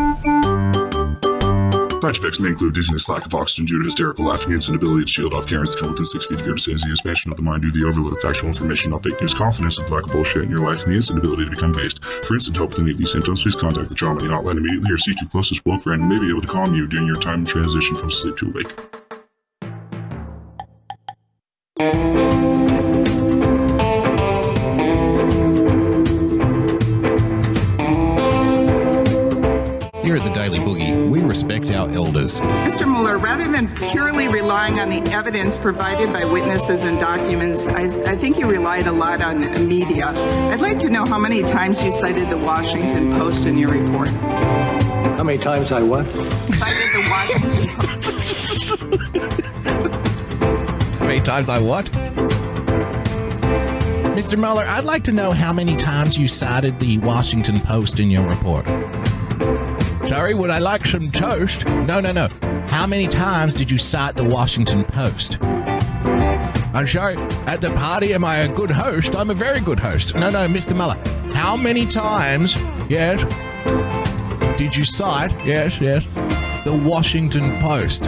Side 2.02 2.16
effects 2.16 2.40
may 2.40 2.48
include 2.48 2.74
dizziness, 2.74 3.08
lack 3.08 3.24
of 3.24 3.32
oxygen 3.32 3.64
due 3.64 3.78
to 3.78 3.84
hysterical 3.84 4.24
laughing, 4.24 4.52
and 4.52 4.68
inability 4.68 5.04
to 5.04 5.12
shield 5.12 5.34
off 5.34 5.46
Karens 5.46 5.72
to 5.72 5.80
come 5.80 5.90
within 5.90 6.04
six 6.04 6.26
feet 6.26 6.40
of 6.40 6.44
your 6.44 6.56
decisions, 6.56 6.90
expansion 6.90 7.30
of 7.30 7.36
the 7.36 7.44
mind 7.44 7.62
due 7.62 7.70
to 7.70 7.78
the 7.78 7.86
overload 7.86 8.14
of 8.14 8.20
factual 8.20 8.48
information, 8.48 8.90
not 8.90 9.04
fake 9.04 9.20
news, 9.20 9.32
confidence 9.32 9.78
and 9.78 9.88
lack 9.88 10.02
of 10.02 10.10
bullshit 10.10 10.42
in 10.42 10.50
your 10.50 10.58
life, 10.58 10.84
and 10.84 10.92
the 10.92 11.12
ability 11.16 11.44
to 11.44 11.50
become 11.50 11.70
based. 11.70 12.02
For 12.24 12.34
instant 12.34 12.56
help 12.56 12.70
with 12.70 12.80
any 12.80 12.90
of 12.90 12.98
these 12.98 13.12
symptoms, 13.12 13.42
please 13.42 13.54
contact 13.54 13.88
the 13.88 13.94
trauma 13.94 14.20
hotline 14.20 14.56
immediately 14.56 14.92
or 14.92 14.98
seek 14.98 15.20
your 15.20 15.30
closest 15.30 15.64
woke 15.64 15.84
friend 15.84 16.02
who 16.02 16.08
may 16.08 16.18
be 16.18 16.28
able 16.28 16.42
to 16.42 16.48
calm 16.48 16.74
you 16.74 16.88
during 16.88 17.06
your 17.06 17.20
time 17.20 17.42
of 17.42 17.48
transition 17.48 17.94
from 17.94 18.10
sleep 18.10 18.36
to 18.36 18.48
awake. 18.48 18.72
Here 30.12 30.20
at 30.20 30.24
the 30.24 30.30
Daily 30.34 30.58
Boogie, 30.58 31.08
we 31.08 31.22
respect 31.22 31.70
our 31.70 31.88
elders. 31.90 32.38
Mr. 32.42 32.86
Mueller, 32.86 33.16
rather 33.16 33.50
than 33.50 33.74
purely 33.74 34.28
relying 34.28 34.78
on 34.78 34.90
the 34.90 35.00
evidence 35.10 35.56
provided 35.56 36.12
by 36.12 36.26
witnesses 36.26 36.84
and 36.84 37.00
documents, 37.00 37.66
I, 37.66 37.84
I 38.04 38.14
think 38.14 38.36
you 38.36 38.46
relied 38.46 38.88
a 38.88 38.92
lot 38.92 39.22
on 39.22 39.66
media. 39.66 40.08
I'd 40.08 40.60
like 40.60 40.78
to 40.80 40.90
know 40.90 41.06
how 41.06 41.18
many 41.18 41.40
times 41.40 41.82
you 41.82 41.94
cited 41.94 42.28
the 42.28 42.36
Washington 42.36 43.10
Post 43.12 43.46
in 43.46 43.56
your 43.56 43.70
report. 43.70 44.08
How 44.08 45.24
many 45.24 45.38
times 45.38 45.72
I 45.72 45.82
what? 45.82 46.04
Cited 46.04 46.92
the 46.92 47.08
Washington 47.08 47.68
Post. 47.78 48.80
How 50.98 51.06
many 51.06 51.22
times 51.22 51.48
I 51.48 51.58
what? 51.58 51.86
Mr. 54.14 54.38
Mueller, 54.38 54.64
I'd 54.66 54.84
like 54.84 55.04
to 55.04 55.12
know 55.12 55.30
how 55.30 55.54
many 55.54 55.74
times 55.74 56.18
you 56.18 56.28
cited 56.28 56.78
the 56.80 56.98
Washington 56.98 57.60
Post 57.60 57.98
in 57.98 58.10
your 58.10 58.28
report. 58.28 58.66
Sorry, 60.08 60.34
would 60.34 60.50
I 60.50 60.58
like 60.58 60.84
some 60.84 61.10
toast? 61.10 61.64
No, 61.64 62.00
no, 62.00 62.12
no. 62.12 62.28
How 62.66 62.86
many 62.86 63.06
times 63.06 63.54
did 63.54 63.70
you 63.70 63.78
cite 63.78 64.16
the 64.16 64.24
Washington 64.24 64.84
Post? 64.84 65.38
I'm 65.42 66.86
sorry, 66.86 67.16
at 67.46 67.60
the 67.60 67.70
party, 67.74 68.12
am 68.12 68.24
I 68.24 68.38
a 68.38 68.48
good 68.48 68.70
host? 68.70 69.14
I'm 69.14 69.30
a 69.30 69.34
very 69.34 69.60
good 69.60 69.78
host. 69.78 70.14
No, 70.14 70.30
no, 70.30 70.46
Mr. 70.48 70.74
Mueller. 70.74 70.96
How 71.34 71.56
many 71.56 71.86
times, 71.86 72.56
yes, 72.88 73.22
did 74.58 74.76
you 74.76 74.84
cite, 74.84 75.32
yes, 75.46 75.80
yes, 75.80 76.04
the 76.64 76.74
Washington 76.74 77.58
Post? 77.60 78.04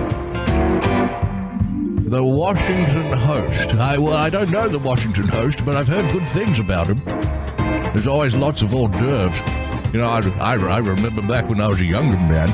The 2.10 2.22
Washington 2.22 3.12
Host. 3.12 3.74
I, 3.74 3.98
well, 3.98 4.16
I 4.16 4.30
don't 4.30 4.50
know 4.50 4.68
the 4.68 4.78
Washington 4.78 5.28
Host, 5.28 5.64
but 5.64 5.74
I've 5.74 5.88
heard 5.88 6.12
good 6.12 6.28
things 6.28 6.58
about 6.58 6.86
him. 6.88 7.02
There's 7.92 8.06
always 8.06 8.34
lots 8.34 8.62
of 8.62 8.74
hors 8.74 8.88
d'oeuvres. 8.88 9.63
You 9.94 10.00
know, 10.00 10.06
I, 10.06 10.18
I, 10.40 10.54
I 10.56 10.78
remember 10.78 11.22
back 11.22 11.48
when 11.48 11.60
I 11.60 11.68
was 11.68 11.78
a 11.78 11.84
younger 11.84 12.16
man. 12.16 12.48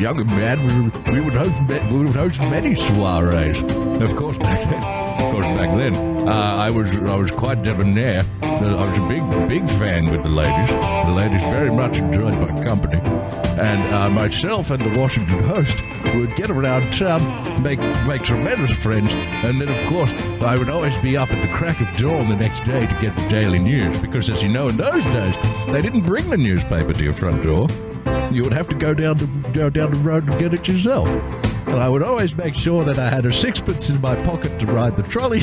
Younger 0.00 0.24
man, 0.24 0.58
we, 1.06 1.12
we 1.12 1.20
would 1.20 1.32
host 1.32 1.54
we 1.92 1.98
would 1.98 2.16
host 2.16 2.40
many 2.40 2.74
soirees. 2.74 3.62
Of 4.02 4.16
course, 4.16 4.36
back 4.36 4.68
then, 4.68 4.82
of 4.82 5.30
course, 5.30 5.46
back 5.46 5.76
then, 5.76 6.15
uh, 6.26 6.56
I 6.58 6.70
was 6.70 6.88
I 6.96 7.14
was 7.14 7.30
quite 7.30 7.62
debonair. 7.62 8.24
I 8.42 8.84
was 8.84 8.98
a 8.98 9.06
big 9.06 9.48
big 9.48 9.68
fan 9.78 10.10
with 10.10 10.24
the 10.24 10.28
ladies. 10.28 10.68
The 10.70 11.12
ladies 11.12 11.42
very 11.42 11.70
much 11.70 11.98
enjoyed 11.98 12.34
my 12.34 12.64
company, 12.64 13.00
and 13.60 13.94
uh, 13.94 14.10
myself 14.10 14.72
and 14.72 14.82
the 14.82 14.98
Washington 14.98 15.44
Post 15.44 15.76
would 16.16 16.34
get 16.34 16.50
around 16.50 16.92
town, 16.92 17.62
make 17.62 17.78
make 18.06 18.24
tremendous 18.24 18.76
friends, 18.78 19.12
and 19.14 19.60
then 19.60 19.68
of 19.68 19.88
course 19.88 20.12
I 20.42 20.56
would 20.56 20.68
always 20.68 20.96
be 20.96 21.16
up 21.16 21.30
at 21.30 21.40
the 21.46 21.52
crack 21.54 21.80
of 21.80 21.96
dawn 21.96 22.28
the 22.28 22.36
next 22.36 22.64
day 22.64 22.86
to 22.86 22.98
get 23.00 23.14
the 23.16 23.28
daily 23.28 23.60
news. 23.60 23.96
Because 23.98 24.28
as 24.28 24.42
you 24.42 24.48
know, 24.48 24.68
in 24.68 24.76
those 24.76 25.04
days 25.04 25.36
they 25.68 25.80
didn't 25.80 26.02
bring 26.06 26.28
the 26.28 26.36
newspaper 26.36 26.92
to 26.92 27.04
your 27.04 27.12
front 27.12 27.44
door. 27.44 27.68
You 28.32 28.42
would 28.42 28.52
have 28.52 28.68
to 28.68 28.76
go 28.76 28.94
down 28.94 29.18
to 29.18 29.26
go 29.52 29.70
down 29.70 29.92
the 29.92 29.98
road 30.00 30.28
and 30.28 30.38
get 30.40 30.52
it 30.54 30.66
yourself. 30.66 31.06
And 31.66 31.80
I 31.80 31.88
would 31.88 32.02
always 32.02 32.36
make 32.36 32.54
sure 32.54 32.84
that 32.84 32.98
I 32.98 33.08
had 33.08 33.26
a 33.26 33.32
sixpence 33.32 33.90
in 33.90 34.00
my 34.00 34.14
pocket 34.22 34.58
to 34.60 34.66
ride 34.66 34.96
the 34.96 35.02
trolley. 35.02 35.40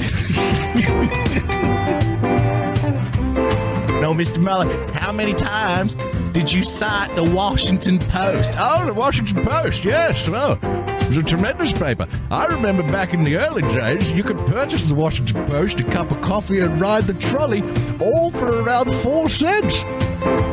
no, 4.01 4.13
Mr. 4.13 4.37
Mueller, 4.37 4.91
how 4.93 5.11
many 5.11 5.33
times 5.33 5.95
did 6.33 6.51
you 6.51 6.63
cite 6.63 7.15
the 7.15 7.23
Washington 7.23 7.99
Post? 7.99 8.53
Oh, 8.57 8.85
the 8.85 8.93
Washington 8.93 9.43
Post, 9.43 9.85
yes. 9.85 10.27
Oh, 10.27 10.57
it 10.61 11.07
was 11.09 11.17
a 11.17 11.23
tremendous 11.23 11.71
paper. 11.71 12.07
I 12.31 12.47
remember 12.47 12.83
back 12.83 13.13
in 13.13 13.23
the 13.23 13.37
early 13.37 13.61
days, 13.61 14.11
you 14.11 14.23
could 14.23 14.37
purchase 14.47 14.87
the 14.87 14.95
Washington 14.95 15.45
Post, 15.45 15.79
a 15.81 15.83
cup 15.83 16.11
of 16.11 16.21
coffee, 16.21 16.61
and 16.61 16.79
ride 16.79 17.05
the 17.05 17.13
trolley, 17.13 17.61
all 17.99 18.31
for 18.31 18.61
around 18.61 18.93
four 18.95 19.29
cents. 19.29 19.83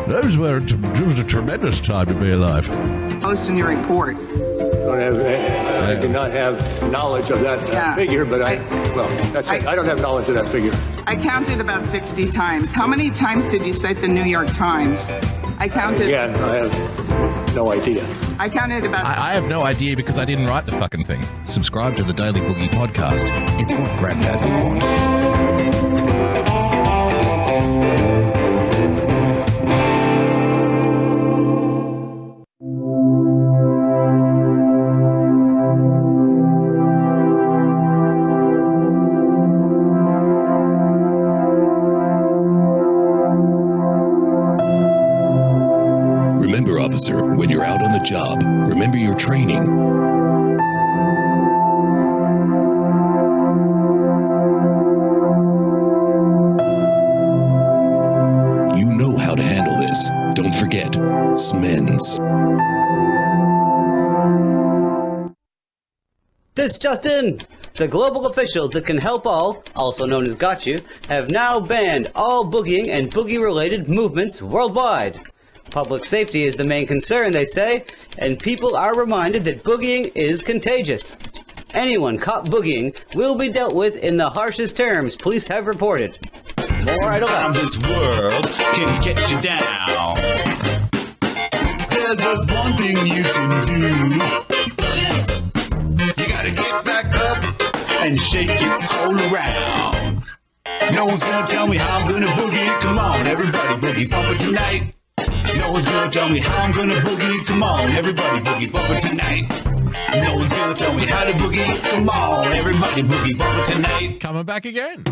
Those 0.09 0.37
were 0.37 0.59
it 0.59 1.07
was 1.07 1.19
a 1.21 1.25
tremendous 1.25 1.81
time 1.81 2.07
to 2.07 2.15
be 2.15 2.31
alive. 2.33 2.67
Post 3.21 3.49
in 3.49 3.57
your 3.57 3.69
report. 3.69 4.17
Don't 4.91 4.99
have, 4.99 5.89
I 5.89 6.01
do 6.01 6.09
not 6.09 6.33
have 6.33 6.91
knowledge 6.91 7.31
of 7.31 7.41
that 7.43 7.63
uh, 7.63 7.73
Yeah. 7.73 7.95
figure, 7.95 8.25
but 8.25 8.43
I, 8.43 8.57
well, 8.97 9.09
that's 9.33 9.49
it. 9.53 9.65
I 9.65 9.77
don't 9.77 9.85
have 9.87 10.01
knowledge 10.01 10.29
of 10.29 10.35
that 10.35 10.49
figure. 10.49 10.73
I 11.07 11.15
counted 11.15 11.61
about 11.61 11.85
60 11.85 12.29
times. 12.31 12.73
How 12.73 12.89
many 12.89 13.11
times 13.11 13.49
did 13.49 13.65
you 13.65 13.73
cite 13.73 14.01
the 14.01 14.09
New 14.09 14.25
York 14.25 14.53
Times? 14.53 15.13
I 15.59 15.69
counted. 15.69 16.07
Again, 16.07 16.35
I 16.43 16.57
have 16.57 17.55
no 17.55 17.71
idea. 17.71 18.05
I 18.41 18.49
counted 18.49 18.85
about. 18.85 19.05
I, 19.05 19.31
I 19.31 19.33
have 19.35 19.47
no 19.47 19.63
idea 19.63 19.95
because 19.95 20.19
I 20.19 20.25
didn't 20.25 20.47
write 20.47 20.67
the 20.67 20.73
fucking 20.73 21.05
thing. 21.05 21.23
Subscribe 21.45 21.95
to 21.97 22.03
the 22.03 22.13
Daily 22.15 22.41
Boogie 22.41 22.71
podcast. 22.71 23.27
It's 23.61 23.71
what 23.73 23.97
Granddad 23.99 24.41
would 24.43 24.83
want. 24.83 25.30
This 66.61 66.77
just 66.77 67.07
in! 67.07 67.39
The 67.77 67.89
global 67.89 68.27
officials 68.27 68.69
that 68.73 68.85
can 68.85 68.99
help 68.99 69.27
all, 69.27 69.65
also 69.75 70.05
known 70.05 70.27
as 70.27 70.37
Got 70.37 70.67
You, 70.67 70.77
have 71.09 71.31
now 71.31 71.59
banned 71.59 72.13
all 72.15 72.45
boogieing 72.45 72.89
and 72.89 73.11
boogie 73.11 73.43
related 73.43 73.89
movements 73.89 74.43
worldwide. 74.43 75.23
Public 75.71 76.05
safety 76.05 76.45
is 76.45 76.57
the 76.57 76.65
main 76.65 76.87
concern, 76.87 77.33
they 77.33 77.47
say, 77.47 77.87
and 78.19 78.39
people 78.39 78.77
are 78.77 78.95
reminded 78.95 79.43
that 79.45 79.65
boogieing 79.65 80.13
is 80.15 80.43
contagious. 80.43 81.17
Anyone 81.73 82.19
caught 82.19 82.45
boogieing 82.45 82.95
will 83.17 83.37
be 83.37 83.49
dealt 83.49 83.75
with 83.75 83.97
in 83.97 84.19
the 84.19 84.29
harshest 84.29 84.77
terms 84.77 85.17
police 85.17 85.49
have 85.49 85.67
reported. 85.67 86.19
More 86.85 87.15
11. 87.15 87.53
this 87.53 87.75
world 87.79 88.47
can 88.75 89.01
get 89.01 89.31
you 89.31 89.41
down. 89.41 90.17
There's 91.89 92.17
just 92.17 92.51
one 92.51 92.77
thing 92.77 93.07
you 93.07 93.23
can 93.23 94.77
do. 94.77 94.90
Gotta 96.51 96.63
get 96.63 96.85
back 96.85 97.15
up 97.15 98.03
and 98.03 98.19
shake 98.19 98.49
it 98.51 98.95
all 98.95 99.15
around. 99.15 100.25
No 100.93 101.07
one's 101.07 101.21
gonna 101.23 101.47
tell 101.47 101.67
me 101.67 101.77
how 101.77 101.99
I'm 101.99 102.11
gonna 102.11 102.27
boogie. 102.27 102.81
Come 102.81 102.99
on, 102.99 103.27
everybody, 103.27 103.75
boogie 103.75 104.11
bumper 104.11 104.37
tonight. 104.37 104.95
No 105.57 105.71
one's 105.73 105.87
gonna 105.87 106.11
tell 106.11 106.29
me 106.29 106.41
how 106.41 106.65
I'm 106.65 106.73
gonna 106.73 106.95
boogie. 106.95 107.47
Come 107.47 107.63
on, 107.63 107.91
everybody, 107.93 108.41
boogie 108.41 108.73
bumper 108.73 108.99
tonight. 108.99 109.49
No 110.25 110.37
one's 110.37 110.49
gonna 110.49 110.75
tell 110.75 110.95
me 110.95 111.05
how 111.05 111.25
to 111.25 111.33
boogie. 111.33 111.91
Come 111.91 112.09
on, 112.09 112.53
everybody, 112.53 113.03
boogie 113.03 113.39
bumper 113.39 113.65
tonight. 113.65 114.21
Coming 114.21 114.45
back 114.45 114.65
again. 114.65 115.05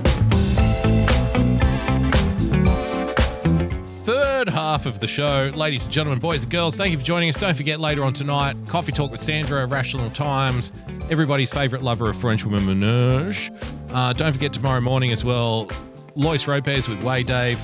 Third 4.08 4.48
half 4.48 4.86
of 4.86 5.00
the 5.00 5.06
show, 5.06 5.50
ladies 5.54 5.84
and 5.84 5.92
gentlemen, 5.92 6.18
boys 6.18 6.42
and 6.42 6.50
girls, 6.50 6.78
thank 6.78 6.92
you 6.92 6.98
for 6.98 7.04
joining 7.04 7.28
us. 7.28 7.36
Don't 7.36 7.54
forget 7.54 7.78
later 7.78 8.02
on 8.02 8.14
tonight, 8.14 8.56
Coffee 8.66 8.90
Talk 8.90 9.10
with 9.10 9.20
Sandra, 9.20 9.66
Rational 9.66 10.08
Times, 10.08 10.72
everybody's 11.10 11.52
favourite 11.52 11.84
lover 11.84 12.08
of 12.08 12.16
French 12.16 12.42
women, 12.42 12.64
Menage. 12.64 13.50
Uh, 13.90 14.14
don't 14.14 14.32
forget 14.32 14.54
tomorrow 14.54 14.80
morning 14.80 15.12
as 15.12 15.26
well, 15.26 15.68
Lois 16.16 16.46
Ropez 16.46 16.88
with 16.88 17.04
Way 17.04 17.22
Dave, 17.22 17.60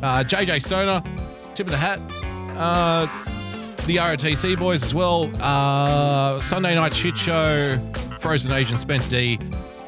uh, 0.00 0.22
JJ 0.22 0.62
Stoner, 0.62 1.02
tip 1.56 1.66
of 1.66 1.72
the 1.72 1.76
hat, 1.76 1.98
uh, 2.56 3.06
the 3.86 3.96
ROTC 3.96 4.56
boys 4.60 4.84
as 4.84 4.94
well, 4.94 5.28
uh, 5.42 6.38
Sunday 6.38 6.76
night 6.76 6.94
shit 6.94 7.18
show, 7.18 7.76
Frozen 8.20 8.52
Asian 8.52 8.78
Spent 8.78 9.10
D, 9.10 9.40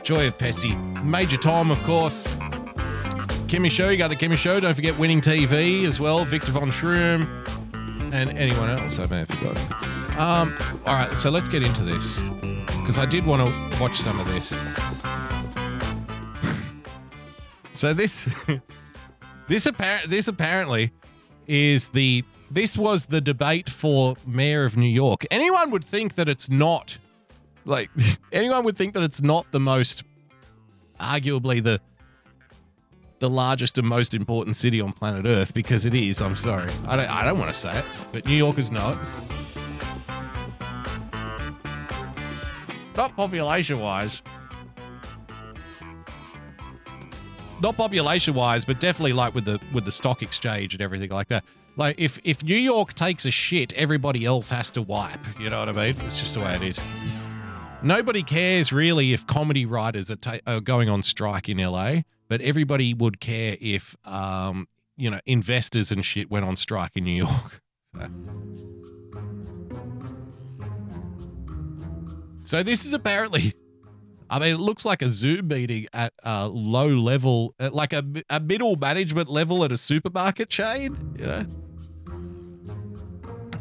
Joy 0.02 0.26
of 0.26 0.36
Pessy, 0.36 0.74
Major 1.04 1.36
Tom, 1.36 1.70
of 1.70 1.80
course. 1.84 2.24
Kimmy 3.52 3.70
Show, 3.70 3.90
you 3.90 3.98
got 3.98 4.08
the 4.08 4.16
Kimmy 4.16 4.38
Show. 4.38 4.60
Don't 4.60 4.74
forget 4.74 4.96
Winning 4.98 5.20
TV 5.20 5.84
as 5.84 6.00
well, 6.00 6.24
Victor 6.24 6.52
Von 6.52 6.70
Schroom, 6.70 7.26
and 8.10 8.30
anyone 8.30 8.70
else 8.70 8.98
I 8.98 9.04
may 9.08 9.18
have 9.18 9.28
forgotten. 9.28 9.62
Um, 10.18 10.56
all 10.86 10.94
right, 10.94 11.14
so 11.14 11.28
let's 11.28 11.50
get 11.50 11.62
into 11.62 11.82
this 11.84 12.18
because 12.80 12.98
I 12.98 13.04
did 13.04 13.26
want 13.26 13.46
to 13.46 13.78
watch 13.78 13.98
some 13.98 14.18
of 14.18 14.26
this. 14.28 14.54
so 17.74 17.92
this, 17.92 18.26
this 19.48 19.66
apparent, 19.66 20.08
this 20.08 20.28
apparently 20.28 20.90
is 21.46 21.88
the 21.88 22.24
this 22.50 22.78
was 22.78 23.04
the 23.04 23.20
debate 23.20 23.68
for 23.68 24.16
mayor 24.24 24.64
of 24.64 24.78
New 24.78 24.88
York. 24.88 25.26
Anyone 25.30 25.70
would 25.72 25.84
think 25.84 26.14
that 26.14 26.26
it's 26.26 26.48
not 26.48 26.96
like 27.66 27.90
anyone 28.32 28.64
would 28.64 28.78
think 28.78 28.94
that 28.94 29.02
it's 29.02 29.20
not 29.20 29.52
the 29.52 29.60
most 29.60 30.04
arguably 30.98 31.62
the 31.62 31.82
the 33.22 33.30
largest 33.30 33.78
and 33.78 33.86
most 33.86 34.14
important 34.14 34.56
city 34.56 34.80
on 34.80 34.92
planet 34.92 35.26
Earth 35.26 35.54
because 35.54 35.86
it 35.86 35.94
is. 35.94 36.20
I'm 36.20 36.34
sorry. 36.34 36.68
I 36.88 36.96
don't, 36.96 37.08
I 37.08 37.24
don't 37.24 37.38
want 37.38 37.52
to 37.52 37.56
say 37.56 37.78
it, 37.78 37.84
but 38.10 38.26
New 38.26 38.34
Yorkers 38.34 38.72
know 38.72 38.90
it. 38.90 38.98
Not 42.96 43.14
population 43.14 43.78
wise. 43.78 44.22
Not 47.60 47.76
population 47.76 48.34
wise, 48.34 48.64
but 48.64 48.80
definitely 48.80 49.12
like 49.12 49.36
with 49.36 49.44
the 49.44 49.60
with 49.72 49.84
the 49.84 49.92
stock 49.92 50.20
exchange 50.20 50.74
and 50.74 50.82
everything 50.82 51.10
like 51.10 51.28
that. 51.28 51.44
Like 51.76 52.00
if 52.00 52.18
if 52.24 52.42
New 52.42 52.56
York 52.56 52.94
takes 52.94 53.24
a 53.24 53.30
shit, 53.30 53.72
everybody 53.74 54.24
else 54.24 54.50
has 54.50 54.72
to 54.72 54.82
wipe. 54.82 55.20
You 55.38 55.48
know 55.48 55.60
what 55.60 55.68
I 55.68 55.72
mean? 55.72 55.94
It's 56.06 56.18
just 56.18 56.34
the 56.34 56.40
way 56.40 56.56
it 56.56 56.62
is. 56.62 56.80
Nobody 57.84 58.24
cares 58.24 58.72
really 58.72 59.12
if 59.12 59.28
comedy 59.28 59.64
writers 59.64 60.10
are, 60.10 60.16
ta- 60.16 60.40
are 60.44 60.60
going 60.60 60.88
on 60.88 61.04
strike 61.04 61.48
in 61.48 61.58
LA, 61.58 62.02
but 62.28 62.40
everybody 62.40 62.94
would 62.94 63.20
care 63.20 63.56
if, 63.60 63.96
um, 64.04 64.68
you 64.96 65.10
know, 65.10 65.20
investors 65.26 65.92
and 65.92 66.04
shit 66.04 66.30
went 66.30 66.44
on 66.44 66.56
strike 66.56 66.92
in 66.96 67.04
New 67.04 67.10
York. 67.12 67.60
So, 67.94 68.08
so 72.58 72.62
this 72.62 72.84
is 72.84 72.92
apparently, 72.92 73.54
I 74.30 74.38
mean, 74.38 74.54
it 74.54 74.60
looks 74.60 74.84
like 74.84 75.02
a 75.02 75.08
Zoom 75.08 75.48
meeting 75.48 75.86
at 75.92 76.12
a 76.22 76.48
low 76.48 76.88
level, 76.88 77.54
at 77.58 77.74
like 77.74 77.92
a, 77.92 78.04
a 78.30 78.40
middle 78.40 78.76
management 78.76 79.28
level 79.28 79.64
at 79.64 79.72
a 79.72 79.76
supermarket 79.76 80.48
chain, 80.48 81.16
you 81.18 81.26
know? 81.26 81.46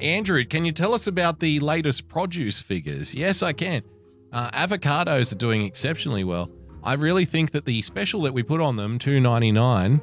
Andrew, 0.01 0.43
can 0.45 0.65
you 0.65 0.71
tell 0.71 0.93
us 0.95 1.05
about 1.05 1.39
the 1.39 1.59
latest 1.59 2.07
produce 2.07 2.59
figures? 2.59 3.13
Yes, 3.13 3.43
I 3.43 3.53
can. 3.53 3.83
Uh, 4.31 4.49
avocados 4.51 5.31
are 5.31 5.35
doing 5.35 5.63
exceptionally 5.63 6.23
well. 6.23 6.49
I 6.83 6.93
really 6.93 7.25
think 7.25 7.51
that 7.51 7.65
the 7.65 7.81
special 7.81 8.21
that 8.23 8.33
we 8.33 8.43
put 8.43 8.59
on 8.61 8.77
them, 8.77 8.97
two 8.97 9.19
ninety 9.19 9.51
nine, 9.51 10.01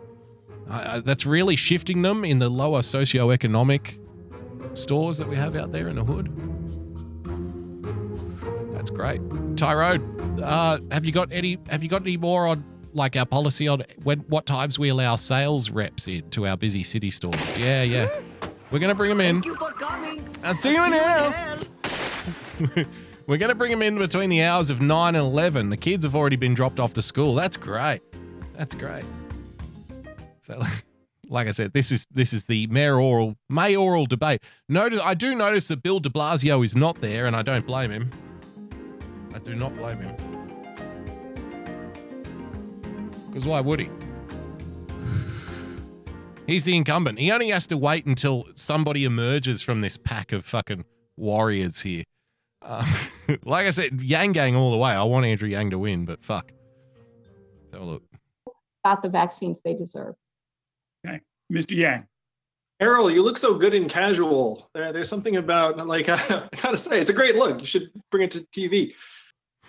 uh, 0.69 1.01
that's 1.01 1.27
really 1.27 1.57
shifting 1.57 2.03
them 2.03 2.25
in 2.25 2.39
the 2.39 2.49
lower 2.49 2.81
socioeconomic 2.81 3.99
stores 4.75 5.19
that 5.19 5.29
we 5.29 5.37
have 5.37 5.57
out 5.57 5.73
there 5.73 5.89
in 5.89 5.97
the 5.97 6.05
hood. 6.05 6.33
That's 8.75 8.91
great, 8.91 9.21
Tyrone. 9.57 10.41
Uh, 10.43 10.79
have 10.91 11.05
you 11.05 11.13
got 11.13 11.33
any? 11.33 11.59
Have 11.69 11.83
you 11.83 11.89
got 11.89 12.03
any 12.03 12.17
more 12.17 12.47
on 12.47 12.65
like 12.93 13.17
our 13.17 13.27
policy 13.27 13.67
on 13.67 13.83
when 14.03 14.21
what 14.21 14.47
times 14.47 14.79
we 14.79 14.89
allow 14.89 15.17
sales 15.17 15.71
reps 15.71 16.07
in 16.07 16.31
to 16.31 16.47
our 16.47 16.57
busy 16.57 16.85
city 16.85 17.11
stores? 17.11 17.59
Yeah, 17.59 17.83
yeah. 17.83 18.09
We're 18.71 18.79
gonna 18.79 18.95
bring 18.95 19.11
them 19.11 19.21
in. 19.21 19.43
Thank 19.43 19.47
you 19.47 19.57
for 19.57 19.75
I'll 20.45 20.55
see 20.55 20.73
you 20.73 20.89
now. 20.89 21.59
We're 23.29 23.37
going 23.37 23.51
to 23.51 23.55
bring 23.55 23.71
them 23.71 23.83
in 23.83 23.99
between 23.99 24.31
the 24.31 24.43
hours 24.43 24.71
of 24.71 24.81
9 24.81 25.15
and 25.15 25.23
11. 25.23 25.69
The 25.69 25.77
kids 25.77 26.07
have 26.07 26.17
already 26.17 26.37
been 26.37 26.55
dropped 26.55 26.81
off 26.81 26.95
to 26.95 27.03
school. 27.03 27.35
That's 27.35 27.59
great. 27.59 28.01
That's 28.57 28.75
great. 28.75 29.05
So, 30.41 30.63
like 31.29 31.47
I 31.47 31.51
said, 31.51 31.75
this 31.75 31.93
is 31.93 32.07
this 32.11 32.33
is 32.33 32.47
the 32.47 32.67
mayoral 32.69 33.37
mayoral 33.51 34.07
debate. 34.07 34.43
Notice 34.67 35.01
I 35.05 35.13
do 35.13 35.35
notice 35.35 35.69
that 35.69 35.83
Bill 35.83 36.01
De 36.01 36.09
Blasio 36.09 36.65
is 36.65 36.75
not 36.75 37.03
there, 37.03 37.27
and 37.27 37.37
I 37.37 37.43
don't 37.43 37.67
blame 37.67 37.91
him. 37.91 38.11
I 39.35 39.41
do 39.41 39.55
not 39.55 39.77
blame 39.77 40.01
him. 40.01 40.17
Because 43.27 43.47
why 43.47 43.61
would 43.61 43.81
he? 43.81 43.91
He's 46.47 46.65
the 46.65 46.75
incumbent. 46.75 47.19
He 47.19 47.31
only 47.31 47.51
has 47.51 47.67
to 47.67 47.77
wait 47.77 48.07
until 48.07 48.47
somebody 48.55 49.05
emerges 49.05 49.61
from 49.61 49.83
this 49.83 49.99
pack 49.99 50.33
of 50.33 50.47
fucking 50.47 50.87
warriors 51.15 51.83
here. 51.83 52.05
Uh, 52.63 52.85
like 53.45 53.67
I 53.67 53.71
said, 53.71 54.01
Yang 54.01 54.33
Gang 54.33 54.57
all 54.57 54.71
the 54.71 54.77
way. 54.77 54.91
I 54.91 55.03
want 55.03 55.27
Andrew 55.27 55.49
Yang 55.49 55.71
to 55.71 55.79
win, 55.79 56.05
but 56.05 56.25
fuck. 56.25 56.53
Let's 57.63 57.73
have 57.73 57.83
a 57.83 57.85
look. 57.85 58.03
got 58.85 59.03
the 59.03 59.09
vaccines 59.09 59.61
they 59.63 59.75
deserve. 59.75 60.15
Okay, 61.07 61.21
Mr. 61.53 61.77
Yang. 61.77 62.07
Errol, 62.81 63.11
you 63.11 63.25
look 63.25 63.37
so 63.37 63.55
good 63.55 63.75
in 63.75 63.89
casual. 63.89 64.71
There, 64.73 64.93
there's 64.93 65.09
something 65.09 65.37
about 65.37 65.85
like 65.87 66.09
I 66.09 66.49
gotta 66.63 66.77
say, 66.77 67.01
it's 67.01 67.11
a 67.11 67.15
great 67.15 67.35
look. 67.35 67.61
You 67.61 67.67
should 67.67 67.91
bring 68.11 68.25
it 68.25 68.31
to 68.33 68.41
TV. 68.53 68.95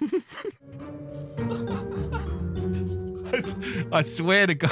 I 3.91 4.01
swear 4.03 4.47
to 4.47 4.55
God. 4.55 4.71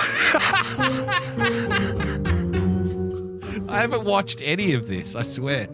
I 3.69 3.81
haven't 3.81 4.06
watched 4.06 4.41
any 4.41 4.73
of 4.73 4.88
this, 4.88 5.15
I 5.15 5.23
swear. 5.23 5.68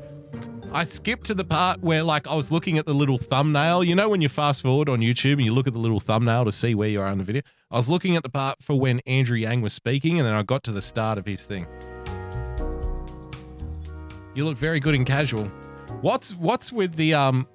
I 0.73 0.85
skipped 0.85 1.27
to 1.27 1.35
the 1.35 1.43
part 1.43 1.81
where, 1.81 2.01
like, 2.01 2.27
I 2.27 2.33
was 2.33 2.51
looking 2.51 2.79
at 2.79 2.87
the 2.87 2.95
little 2.95 3.19
thumbnail. 3.19 3.83
You 3.83 3.93
know, 3.93 4.09
when 4.09 4.21
you 4.21 4.29
fast 4.29 4.63
forward 4.63 4.89
on 4.89 5.01
YouTube 5.01 5.33
and 5.33 5.45
you 5.45 5.53
look 5.53 5.67
at 5.67 5.73
the 5.73 5.79
little 5.79 5.99
thumbnail 5.99 6.45
to 6.45 6.51
see 6.51 6.73
where 6.73 6.89
you 6.89 6.99
are 6.99 7.09
in 7.09 7.19
the 7.19 7.23
video? 7.23 7.43
I 7.69 7.75
was 7.75 7.89
looking 7.89 8.15
at 8.15 8.23
the 8.23 8.29
part 8.29 8.63
for 8.63 8.79
when 8.79 8.99
Andrew 9.01 9.37
Yang 9.37 9.61
was 9.61 9.73
speaking, 9.73 10.17
and 10.17 10.27
then 10.27 10.33
I 10.33 10.41
got 10.41 10.63
to 10.63 10.71
the 10.71 10.81
start 10.81 11.19
of 11.19 11.27
his 11.27 11.45
thing. 11.45 11.67
You 14.33 14.45
look 14.45 14.57
very 14.57 14.79
good 14.79 14.95
in 14.95 15.05
casual. 15.05 15.45
What's 16.01 16.35
what's 16.35 16.73
with 16.73 16.95
the 16.95 17.13
um 17.13 17.47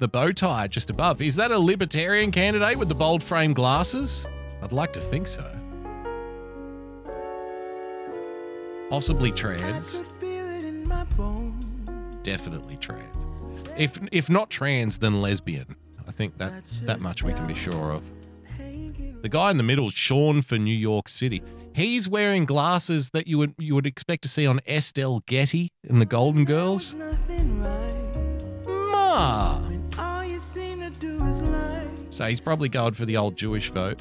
the 0.00 0.08
bow 0.08 0.32
tie 0.32 0.66
just 0.66 0.90
above? 0.90 1.22
Is 1.22 1.36
that 1.36 1.52
a 1.52 1.58
libertarian 1.58 2.32
candidate 2.32 2.76
with 2.76 2.88
the 2.88 2.94
bold 2.96 3.22
frame 3.22 3.52
glasses? 3.52 4.26
I'd 4.62 4.72
like 4.72 4.92
to 4.94 5.00
think 5.00 5.28
so. 5.28 5.48
Possibly 8.90 9.30
trans. 9.30 10.00
Definitely 12.24 12.76
trans. 12.78 13.26
If 13.76 14.00
if 14.10 14.28
not 14.28 14.50
trans, 14.50 14.98
then 14.98 15.22
lesbian. 15.22 15.76
I 16.08 16.10
think 16.10 16.38
that 16.38 16.64
that 16.82 17.00
much 17.00 17.22
we 17.22 17.32
can 17.32 17.46
be 17.46 17.54
sure 17.54 17.92
of. 17.92 18.02
The 19.22 19.28
guy 19.28 19.50
in 19.50 19.56
the 19.56 19.62
middle, 19.62 19.90
Shaun 19.90 20.42
for 20.42 20.58
New 20.58 20.74
York 20.74 21.08
City. 21.08 21.42
He's 21.74 22.08
wearing 22.08 22.44
glasses 22.44 23.10
that 23.10 23.26
you 23.26 23.38
would 23.38 23.54
you 23.58 23.74
would 23.74 23.86
expect 23.86 24.22
to 24.22 24.28
see 24.28 24.46
on 24.46 24.60
Estelle 24.66 25.20
Getty 25.26 25.70
in 25.82 25.98
the 25.98 26.06
Golden 26.06 26.44
Girls. 26.44 26.94
Ma. 28.76 29.62
So 32.10 32.26
he's 32.26 32.40
probably 32.40 32.68
going 32.68 32.92
for 32.92 33.04
the 33.04 33.16
old 33.16 33.36
Jewish 33.36 33.70
vote. 33.70 33.98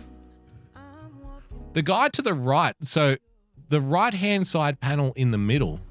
The 1.74 1.82
guy 1.82 2.10
to 2.10 2.22
the 2.22 2.34
right, 2.34 2.76
so 2.84 3.18
the 3.70 3.82
right 3.82 4.14
hand 4.14 4.46
side 4.46 4.80
panel 4.80 5.14
in 5.16 5.32
the 5.32 5.40
middle 5.40 5.82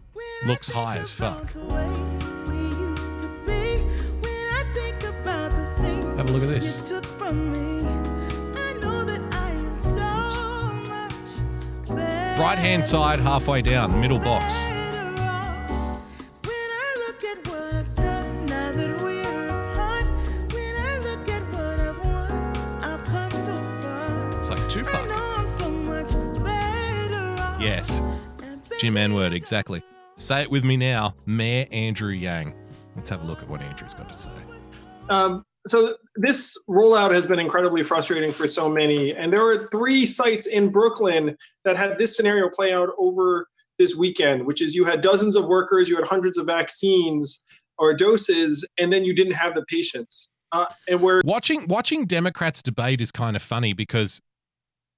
looks 0.47 0.71
high 0.71 0.99
as 0.99 1.13
fuck. 1.13 1.53
A 6.33 6.39
look 6.39 6.49
at 6.49 6.49
this. 6.49 6.91
Right 12.39 12.59
hand 12.59 12.87
side, 12.87 13.21
halfway 13.21 13.63
down, 13.63 14.01
middle 14.01 14.19
box. 14.19 14.53
It's 24.39 24.49
like 24.49 24.69
Tupac. 24.69 25.09
Yes. 27.61 28.03
Jim 28.81 28.97
N-word, 28.97 29.33
exactly. 29.33 29.83
Say 30.17 30.43
it 30.43 30.51
with 30.51 30.65
me 30.65 30.77
now, 30.77 31.15
Mayor 31.27 31.67
Andrew 31.71 32.13
Yang. 32.13 32.55
Let's 32.97 33.11
have 33.11 33.23
a 33.23 33.27
look 33.27 33.41
at 33.43 33.49
what 33.49 33.61
Andrew's 33.61 33.95
got 33.95 34.09
to 34.09 34.15
say. 34.15 34.31
Um, 35.09 35.45
so 35.67 35.97
this 36.17 36.59
rollout 36.69 37.15
has 37.15 37.27
been 37.27 37.39
incredibly 37.39 37.83
frustrating 37.83 38.33
for 38.33 38.49
so 38.49 38.69
many, 38.69 39.13
and 39.13 39.33
there 39.33 39.45
were 39.45 39.69
three 39.69 40.07
sites 40.07 40.47
in 40.47 40.71
Brooklyn 40.71 41.37
that 41.65 41.77
had 41.77 41.99
this 41.99 42.17
scenario 42.17 42.49
play 42.49 42.73
out 42.73 42.91
over 42.99 43.47
this 43.79 43.95
weekend, 43.95 44.47
which 44.47 44.61
is 44.61 44.75
you 44.75 44.85
had 44.85 45.01
dozens 45.01 45.37
of 45.37 45.47
workers, 45.49 45.89
you 45.89 45.97
had 45.97 46.05
hundreds 46.05 46.37
of 46.37 46.47
vaccines 46.47 47.41
or 47.79 47.95
doses, 47.95 48.67
and 48.79 48.93
then 48.93 49.05
you 49.05 49.15
didn't 49.15 49.35
have 49.35 49.55
the 49.55 49.65
patients. 49.67 50.29
Uh, 50.53 50.67
and 50.89 51.01
where 51.01 51.23
watching 51.25 51.67
watching 51.67 52.05
Democrats 52.05 52.61
debate 52.61 53.01
is 53.01 53.11
kind 53.11 53.37
of 53.37 53.43
funny 53.43 53.73
because 53.73 54.21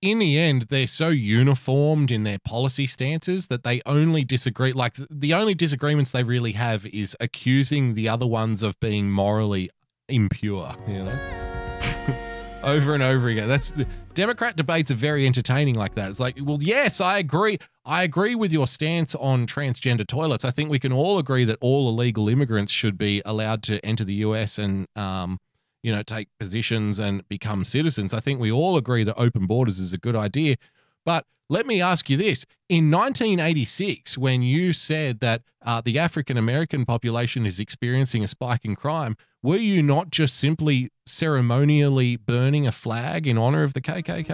in 0.02 0.18
the 0.18 0.36
end 0.36 0.62
they're 0.62 0.86
so 0.86 1.10
uniformed 1.10 2.10
in 2.10 2.24
their 2.24 2.38
policy 2.40 2.88
stances 2.88 3.46
that 3.46 3.62
they 3.62 3.80
only 3.86 4.24
disagree 4.24 4.72
like 4.72 4.96
the 5.08 5.32
only 5.32 5.54
disagreements 5.54 6.10
they 6.10 6.24
really 6.24 6.52
have 6.52 6.84
is 6.86 7.16
accusing 7.20 7.94
the 7.94 8.08
other 8.08 8.26
ones 8.26 8.64
of 8.64 8.78
being 8.80 9.10
morally 9.10 9.70
impure, 10.08 10.74
you 10.86 11.02
know? 11.04 12.20
over 12.64 12.94
and 12.94 13.02
over 13.02 13.28
again. 13.28 13.48
That's 13.48 13.72
the 13.72 13.86
Democrat 14.14 14.56
debates 14.56 14.90
are 14.90 14.94
very 14.94 15.26
entertaining 15.26 15.74
like 15.74 15.94
that. 15.94 16.08
It's 16.08 16.20
like, 16.20 16.38
well, 16.40 16.58
yes, 16.60 17.00
I 17.00 17.18
agree. 17.18 17.58
I 17.84 18.02
agree 18.02 18.34
with 18.34 18.52
your 18.52 18.66
stance 18.66 19.14
on 19.14 19.46
transgender 19.46 20.06
toilets. 20.06 20.44
I 20.44 20.50
think 20.50 20.70
we 20.70 20.78
can 20.78 20.92
all 20.92 21.18
agree 21.18 21.44
that 21.44 21.58
all 21.60 21.88
illegal 21.88 22.28
immigrants 22.28 22.72
should 22.72 22.96
be 22.96 23.22
allowed 23.24 23.62
to 23.64 23.84
enter 23.84 24.04
the 24.04 24.14
US 24.14 24.58
and 24.58 24.86
um, 24.96 25.38
you 25.84 25.92
know, 25.92 26.02
take 26.02 26.28
positions 26.38 26.98
and 26.98 27.28
become 27.28 27.62
citizens. 27.62 28.14
I 28.14 28.20
think 28.20 28.40
we 28.40 28.50
all 28.50 28.78
agree 28.78 29.04
that 29.04 29.20
open 29.20 29.46
borders 29.46 29.78
is 29.78 29.92
a 29.92 29.98
good 29.98 30.16
idea. 30.16 30.56
But 31.04 31.26
let 31.50 31.66
me 31.66 31.80
ask 31.80 32.08
you 32.08 32.16
this. 32.16 32.46
In 32.68 32.90
1986, 32.90 34.16
when 34.16 34.42
you 34.42 34.72
said 34.72 35.20
that 35.20 35.42
uh, 35.64 35.80
the 35.84 35.98
African 35.98 36.36
American 36.36 36.84
population 36.86 37.44
is 37.46 37.60
experiencing 37.60 38.24
a 38.24 38.28
spike 38.28 38.64
in 38.64 38.74
crime, 38.74 39.16
were 39.42 39.56
you 39.56 39.82
not 39.82 40.10
just 40.10 40.36
simply 40.36 40.90
ceremonially 41.06 42.16
burning 42.16 42.66
a 42.66 42.72
flag 42.72 43.26
in 43.26 43.36
honor 43.36 43.62
of 43.62 43.74
the 43.74 43.80
KKK? 43.80 44.30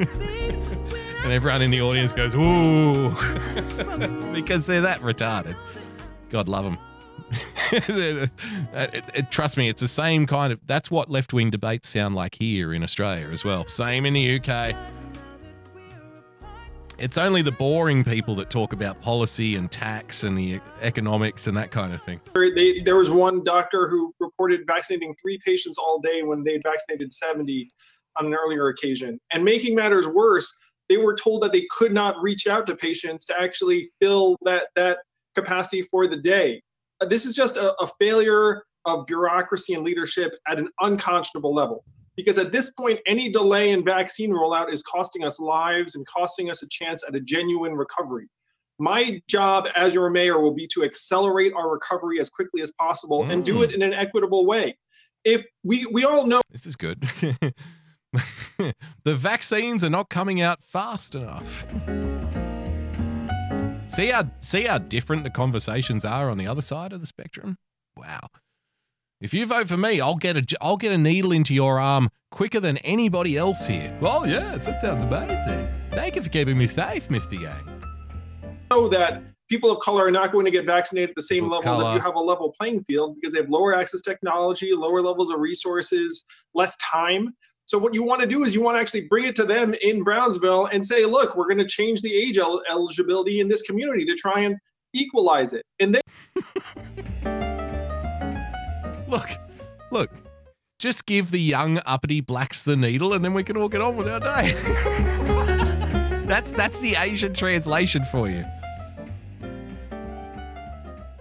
and 1.24 1.32
everyone 1.32 1.62
in 1.62 1.70
the 1.70 1.80
audience 1.80 2.12
goes, 2.12 2.34
ooh, 2.34 3.10
because 4.32 4.66
they're 4.66 4.80
that 4.80 5.00
retarded. 5.00 5.56
God 6.28 6.48
love 6.48 6.64
them. 6.64 6.78
trust 9.30 9.56
me, 9.56 9.68
it's 9.68 9.80
the 9.80 9.88
same 9.88 10.26
kind 10.26 10.52
of. 10.52 10.60
That's 10.66 10.90
what 10.90 11.10
left 11.10 11.32
wing 11.32 11.50
debates 11.50 11.88
sound 11.88 12.14
like 12.14 12.36
here 12.36 12.72
in 12.72 12.82
Australia 12.82 13.28
as 13.30 13.44
well. 13.44 13.66
Same 13.66 14.06
in 14.06 14.14
the 14.14 14.40
UK. 14.40 14.74
It's 16.98 17.18
only 17.18 17.42
the 17.42 17.52
boring 17.52 18.04
people 18.04 18.34
that 18.36 18.48
talk 18.48 18.72
about 18.72 19.02
policy 19.02 19.54
and 19.54 19.70
tax 19.70 20.24
and 20.24 20.36
the 20.36 20.60
economics 20.80 21.46
and 21.46 21.54
that 21.56 21.70
kind 21.70 21.92
of 21.92 22.00
thing. 22.02 22.20
They, 22.34 22.80
there 22.80 22.96
was 22.96 23.10
one 23.10 23.44
doctor 23.44 23.86
who 23.86 24.14
reported 24.18 24.62
vaccinating 24.66 25.14
three 25.20 25.38
patients 25.44 25.76
all 25.76 26.00
day 26.00 26.22
when 26.22 26.42
they 26.42 26.58
vaccinated 26.58 27.12
70 27.12 27.68
on 28.18 28.26
an 28.26 28.34
earlier 28.34 28.68
occasion. 28.68 29.20
And 29.32 29.44
making 29.44 29.74
matters 29.74 30.08
worse, 30.08 30.56
they 30.88 30.96
were 30.96 31.14
told 31.14 31.42
that 31.42 31.52
they 31.52 31.66
could 31.70 31.92
not 31.92 32.20
reach 32.22 32.46
out 32.46 32.66
to 32.68 32.76
patients 32.76 33.26
to 33.26 33.38
actually 33.38 33.90
fill 34.00 34.36
that 34.44 34.68
that 34.74 34.98
capacity 35.34 35.82
for 35.82 36.06
the 36.06 36.16
day. 36.16 36.62
This 37.08 37.26
is 37.26 37.34
just 37.34 37.56
a, 37.56 37.74
a 37.80 37.86
failure 38.00 38.62
of 38.84 39.06
bureaucracy 39.06 39.74
and 39.74 39.84
leadership 39.84 40.34
at 40.48 40.58
an 40.58 40.68
unconscionable 40.80 41.54
level. 41.54 41.84
Because 42.16 42.38
at 42.38 42.50
this 42.50 42.70
point, 42.70 43.00
any 43.06 43.30
delay 43.30 43.70
in 43.70 43.84
vaccine 43.84 44.30
rollout 44.30 44.72
is 44.72 44.82
costing 44.82 45.24
us 45.24 45.38
lives 45.38 45.96
and 45.96 46.06
costing 46.06 46.50
us 46.50 46.62
a 46.62 46.68
chance 46.68 47.04
at 47.06 47.14
a 47.14 47.20
genuine 47.20 47.74
recovery. 47.74 48.28
My 48.78 49.20
job 49.28 49.66
as 49.76 49.92
your 49.92 50.08
mayor 50.10 50.40
will 50.40 50.54
be 50.54 50.66
to 50.68 50.84
accelerate 50.84 51.52
our 51.54 51.70
recovery 51.70 52.20
as 52.20 52.30
quickly 52.30 52.62
as 52.62 52.72
possible 52.72 53.24
mm. 53.24 53.32
and 53.32 53.44
do 53.44 53.62
it 53.62 53.72
in 53.72 53.82
an 53.82 53.92
equitable 53.92 54.46
way. 54.46 54.78
If 55.24 55.44
we 55.64 55.86
we 55.86 56.04
all 56.04 56.26
know 56.26 56.40
this 56.50 56.66
is 56.66 56.76
good. 56.76 57.00
the 59.04 59.14
vaccines 59.14 59.82
are 59.82 59.90
not 59.90 60.08
coming 60.08 60.40
out 60.40 60.62
fast 60.62 61.14
enough. 61.14 61.64
See 63.96 64.08
how 64.08 64.24
see 64.42 64.64
how 64.64 64.76
different 64.76 65.24
the 65.24 65.30
conversations 65.30 66.04
are 66.04 66.28
on 66.28 66.36
the 66.36 66.46
other 66.46 66.60
side 66.60 66.92
of 66.92 67.00
the 67.00 67.06
spectrum. 67.06 67.56
Wow. 67.96 68.28
If 69.22 69.32
you 69.32 69.46
vote 69.46 69.68
for 69.68 69.78
me, 69.78 70.02
I'll 70.02 70.16
get 70.16 70.36
a 70.36 70.58
I'll 70.60 70.76
get 70.76 70.92
a 70.92 70.98
needle 70.98 71.32
into 71.32 71.54
your 71.54 71.80
arm 71.80 72.10
quicker 72.30 72.60
than 72.60 72.76
anybody 72.76 73.38
else 73.38 73.66
here. 73.66 73.96
Well, 74.02 74.28
yes, 74.28 74.66
that 74.66 74.82
sounds 74.82 75.02
amazing. 75.02 75.66
Thank 75.88 76.16
you 76.16 76.22
for 76.22 76.28
keeping 76.28 76.58
me 76.58 76.66
safe, 76.66 77.08
Mr. 77.08 77.40
Yang. 77.40 78.52
Know 78.70 78.86
that 78.88 79.22
people 79.48 79.70
of 79.70 79.80
color 79.80 80.04
are 80.04 80.10
not 80.10 80.30
going 80.30 80.44
to 80.44 80.50
get 80.50 80.66
vaccinated 80.66 81.08
at 81.08 81.16
the 81.16 81.22
same 81.22 81.44
People 81.44 81.60
levels 81.60 81.78
if 81.78 81.94
you 81.94 82.00
have 82.00 82.16
a 82.16 82.20
level 82.20 82.52
playing 82.60 82.84
field 82.84 83.14
because 83.14 83.32
they 83.32 83.40
have 83.40 83.48
lower 83.48 83.74
access 83.74 84.02
technology, 84.02 84.74
lower 84.74 85.00
levels 85.00 85.30
of 85.30 85.40
resources, 85.40 86.26
less 86.52 86.76
time. 86.76 87.34
So 87.66 87.78
what 87.78 87.92
you 87.94 88.04
want 88.04 88.20
to 88.20 88.28
do 88.28 88.44
is 88.44 88.54
you 88.54 88.62
want 88.62 88.76
to 88.76 88.80
actually 88.80 89.08
bring 89.08 89.24
it 89.24 89.34
to 89.36 89.44
them 89.44 89.74
in 89.82 90.04
Brownsville 90.04 90.66
and 90.66 90.86
say, 90.86 91.04
look, 91.04 91.36
we're 91.36 91.48
going 91.48 91.58
to 91.58 91.66
change 91.66 92.00
the 92.00 92.14
age 92.14 92.38
el- 92.38 92.62
eligibility 92.70 93.40
in 93.40 93.48
this 93.48 93.62
community 93.62 94.04
to 94.06 94.14
try 94.14 94.40
and 94.40 94.56
equalize 94.92 95.52
it. 95.52 95.64
And 95.80 95.94
then 95.94 96.02
Look, 99.08 99.30
look. 99.90 100.10
Just 100.78 101.06
give 101.06 101.30
the 101.30 101.40
young 101.40 101.80
uppity 101.86 102.20
blacks 102.20 102.62
the 102.62 102.76
needle, 102.76 103.12
and 103.12 103.24
then 103.24 103.32
we 103.34 103.42
can 103.42 103.56
all 103.56 103.68
get 103.68 103.80
on 103.80 103.96
with 103.96 104.08
our 104.08 104.20
day. 104.20 104.52
that's 106.26 106.52
that's 106.52 106.80
the 106.80 106.96
Asian 106.96 107.32
translation 107.32 108.04
for 108.04 108.28
you. 108.28 108.44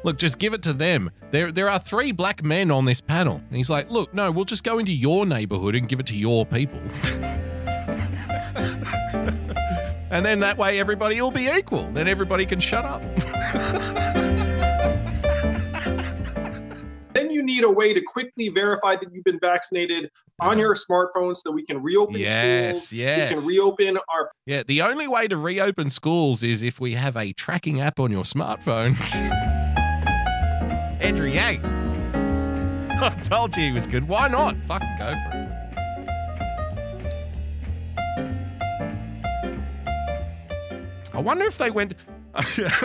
Look, 0.05 0.17
just 0.19 0.37
give 0.37 0.53
it 0.53 0.61
to 0.61 0.71
them. 0.71 1.09
There, 1.31 1.51
there 1.51 1.67
are 1.67 1.79
three 1.79 2.11
black 2.11 2.43
men 2.43 2.69
on 2.69 2.85
this 2.85 3.01
panel. 3.01 3.37
And 3.37 3.55
he's 3.57 3.71
like, 3.71 3.89
look, 3.89 4.13
no, 4.13 4.29
we'll 4.29 4.45
just 4.45 4.63
go 4.63 4.77
into 4.77 4.91
your 4.91 5.25
neighborhood 5.25 5.73
and 5.73 5.89
give 5.89 5.99
it 5.99 6.05
to 6.05 6.15
your 6.15 6.45
people. 6.45 6.77
and 10.11 10.23
then 10.23 10.41
that 10.41 10.59
way 10.59 10.79
everybody 10.79 11.19
will 11.19 11.31
be 11.31 11.49
equal. 11.49 11.89
Then 11.91 12.07
everybody 12.07 12.45
can 12.45 12.59
shut 12.59 12.85
up. 12.85 13.01
then 17.15 17.31
you 17.31 17.41
need 17.41 17.63
a 17.63 17.71
way 17.71 17.91
to 17.91 18.01
quickly 18.01 18.49
verify 18.49 18.95
that 18.97 19.11
you've 19.11 19.23
been 19.23 19.39
vaccinated 19.39 20.11
on 20.39 20.59
your 20.59 20.75
smartphone 20.75 21.35
so 21.35 21.41
that 21.45 21.51
we 21.51 21.65
can 21.65 21.81
reopen 21.81 22.17
Yes, 22.17 22.89
schools. 22.89 22.93
yes. 22.93 23.31
We 23.31 23.37
can 23.37 23.47
reopen 23.47 23.97
our 23.97 24.29
Yeah, 24.45 24.61
the 24.61 24.83
only 24.83 25.07
way 25.07 25.27
to 25.27 25.35
reopen 25.35 25.89
schools 25.89 26.43
is 26.43 26.61
if 26.61 26.79
we 26.79 26.93
have 26.93 27.17
a 27.17 27.33
tracking 27.33 27.81
app 27.81 27.99
on 27.99 28.11
your 28.11 28.23
smartphone. 28.23 28.95
Andrew 31.05 31.27
Yang. 31.27 31.63
I 32.99 33.15
told 33.23 33.55
you 33.55 33.61
he 33.65 33.71
was 33.71 33.85
good. 33.85 34.07
Why 34.07 34.27
not? 34.27 34.55
Fucking 34.55 34.95
go 34.97 35.11
for 35.11 35.37
it. 35.37 35.45
I 41.13 41.19
wonder 41.21 41.45
if 41.45 41.59
they 41.59 41.69
went. 41.69 41.93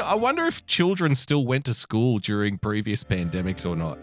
I 0.05 0.15
wonder 0.17 0.45
if 0.45 0.67
children 0.67 1.15
still 1.15 1.47
went 1.47 1.65
to 1.65 1.73
school 1.73 2.19
during 2.19 2.59
previous 2.59 3.03
pandemics 3.05 3.65
or 3.65 3.75
not. 3.75 3.99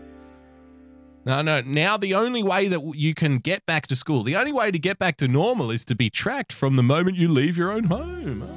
No, 1.24 1.44
no. 1.44 1.62
Now 1.62 1.96
the 1.98 2.16
only 2.16 2.42
way 2.42 2.68
that 2.70 2.96
you 2.96 3.14
can 3.14 3.38
get 3.38 3.68
back 3.68 3.86
to 3.86 3.96
school, 3.96 4.24
the 4.24 4.36
only 4.36 4.52
way 4.52 4.72
to 4.72 4.80
get 4.80 4.98
back 4.98 5.18
to 5.18 5.28
normal 5.28 5.70
is 5.70 5.86
to 5.86 5.96
be 5.96 6.10
tracked 6.10 6.52
from 6.52 6.76
the 6.76 6.82
moment 6.82 7.18
you 7.18 7.28
leave 7.28 7.56
your 7.56 7.72
own 7.72 7.84
home. 7.84 8.50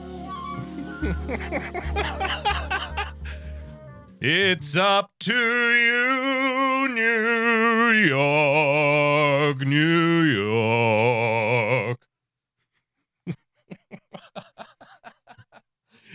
It's 4.23 4.77
up 4.77 5.13
to 5.21 5.33
you, 5.33 6.89
New 6.93 7.93
York, 8.07 9.61
New 9.61 10.21
York. 10.25 12.07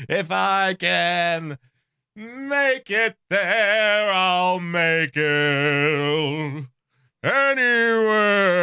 if 0.07 0.29
I 0.29 0.75
can 0.75 1.57
make 2.15 2.91
it 2.91 3.15
there, 3.31 4.11
I'll 4.11 4.59
make 4.59 5.17
it. 5.17 6.65
anywhere. 7.23 8.59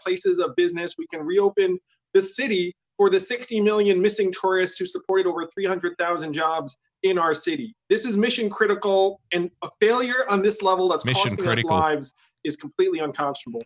places 0.00 0.38
of 0.38 0.56
business. 0.56 0.94
We 0.96 1.06
can 1.08 1.20
reopen 1.20 1.78
the 2.14 2.22
city 2.22 2.74
for 2.96 3.10
the 3.10 3.20
60 3.20 3.60
million 3.60 4.00
missing 4.00 4.32
tourists 4.32 4.78
who 4.78 4.86
supported 4.86 5.26
over 5.26 5.46
300,000 5.54 6.32
jobs 6.32 6.78
in 7.02 7.18
our 7.18 7.34
city. 7.34 7.74
This 7.88 8.04
is 8.04 8.16
mission 8.16 8.48
critical, 8.48 9.20
and 9.32 9.50
a 9.62 9.68
failure 9.80 10.28
on 10.28 10.42
this 10.42 10.62
level 10.62 10.88
that's 10.88 11.04
Mission 11.04 11.22
costing 11.22 11.44
critical. 11.44 11.72
us 11.74 11.82
lives 11.82 12.14
is 12.44 12.56
completely 12.56 13.00
unconscionable. 13.00 13.62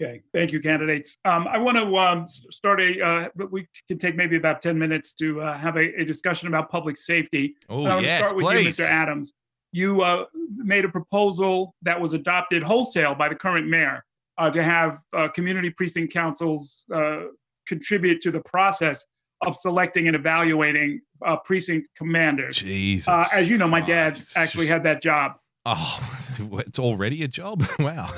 Okay, 0.00 0.22
thank 0.32 0.50
you, 0.50 0.60
candidates. 0.60 1.18
Um, 1.26 1.46
I 1.46 1.58
want 1.58 1.76
to 1.76 1.96
um, 1.98 2.26
start 2.26 2.80
a, 2.80 3.04
uh, 3.04 3.28
but 3.36 3.52
we 3.52 3.66
can 3.86 3.98
take 3.98 4.16
maybe 4.16 4.36
about 4.36 4.62
10 4.62 4.78
minutes 4.78 5.12
to 5.14 5.42
uh, 5.42 5.58
have 5.58 5.76
a, 5.76 6.00
a 6.00 6.04
discussion 6.04 6.48
about 6.48 6.70
public 6.70 6.96
safety. 6.96 7.54
Oh, 7.68 7.84
I 7.84 7.94
want 7.94 8.06
yes, 8.06 8.20
to 8.20 8.24
start 8.24 8.36
with 8.36 8.46
please. 8.46 8.78
you, 8.78 8.84
Mr. 8.84 8.88
Adams. 8.88 9.34
You 9.72 10.00
uh, 10.00 10.24
made 10.56 10.84
a 10.84 10.88
proposal 10.88 11.74
that 11.82 12.00
was 12.00 12.14
adopted 12.14 12.62
wholesale 12.62 13.14
by 13.14 13.28
the 13.28 13.34
current 13.34 13.68
mayor 13.68 14.04
uh, 14.38 14.50
to 14.50 14.62
have 14.62 15.00
uh, 15.14 15.28
community 15.28 15.70
precinct 15.70 16.12
councils 16.12 16.86
uh, 16.92 17.24
contribute 17.68 18.22
to 18.22 18.30
the 18.30 18.40
process 18.40 19.04
of 19.42 19.56
selecting 19.56 20.06
and 20.06 20.16
evaluating 20.16 21.00
uh, 21.24 21.36
precinct 21.36 21.88
commanders. 21.96 22.58
Jesus. 22.58 23.08
Uh, 23.08 23.24
as 23.34 23.48
you 23.48 23.58
know, 23.58 23.68
my 23.68 23.80
dad 23.80 24.18
actually 24.36 24.66
had 24.66 24.82
that 24.84 25.02
job. 25.02 25.32
Oh, 25.66 26.00
it's 26.66 26.78
already 26.78 27.22
a 27.22 27.28
job. 27.28 27.66
wow. 27.78 28.12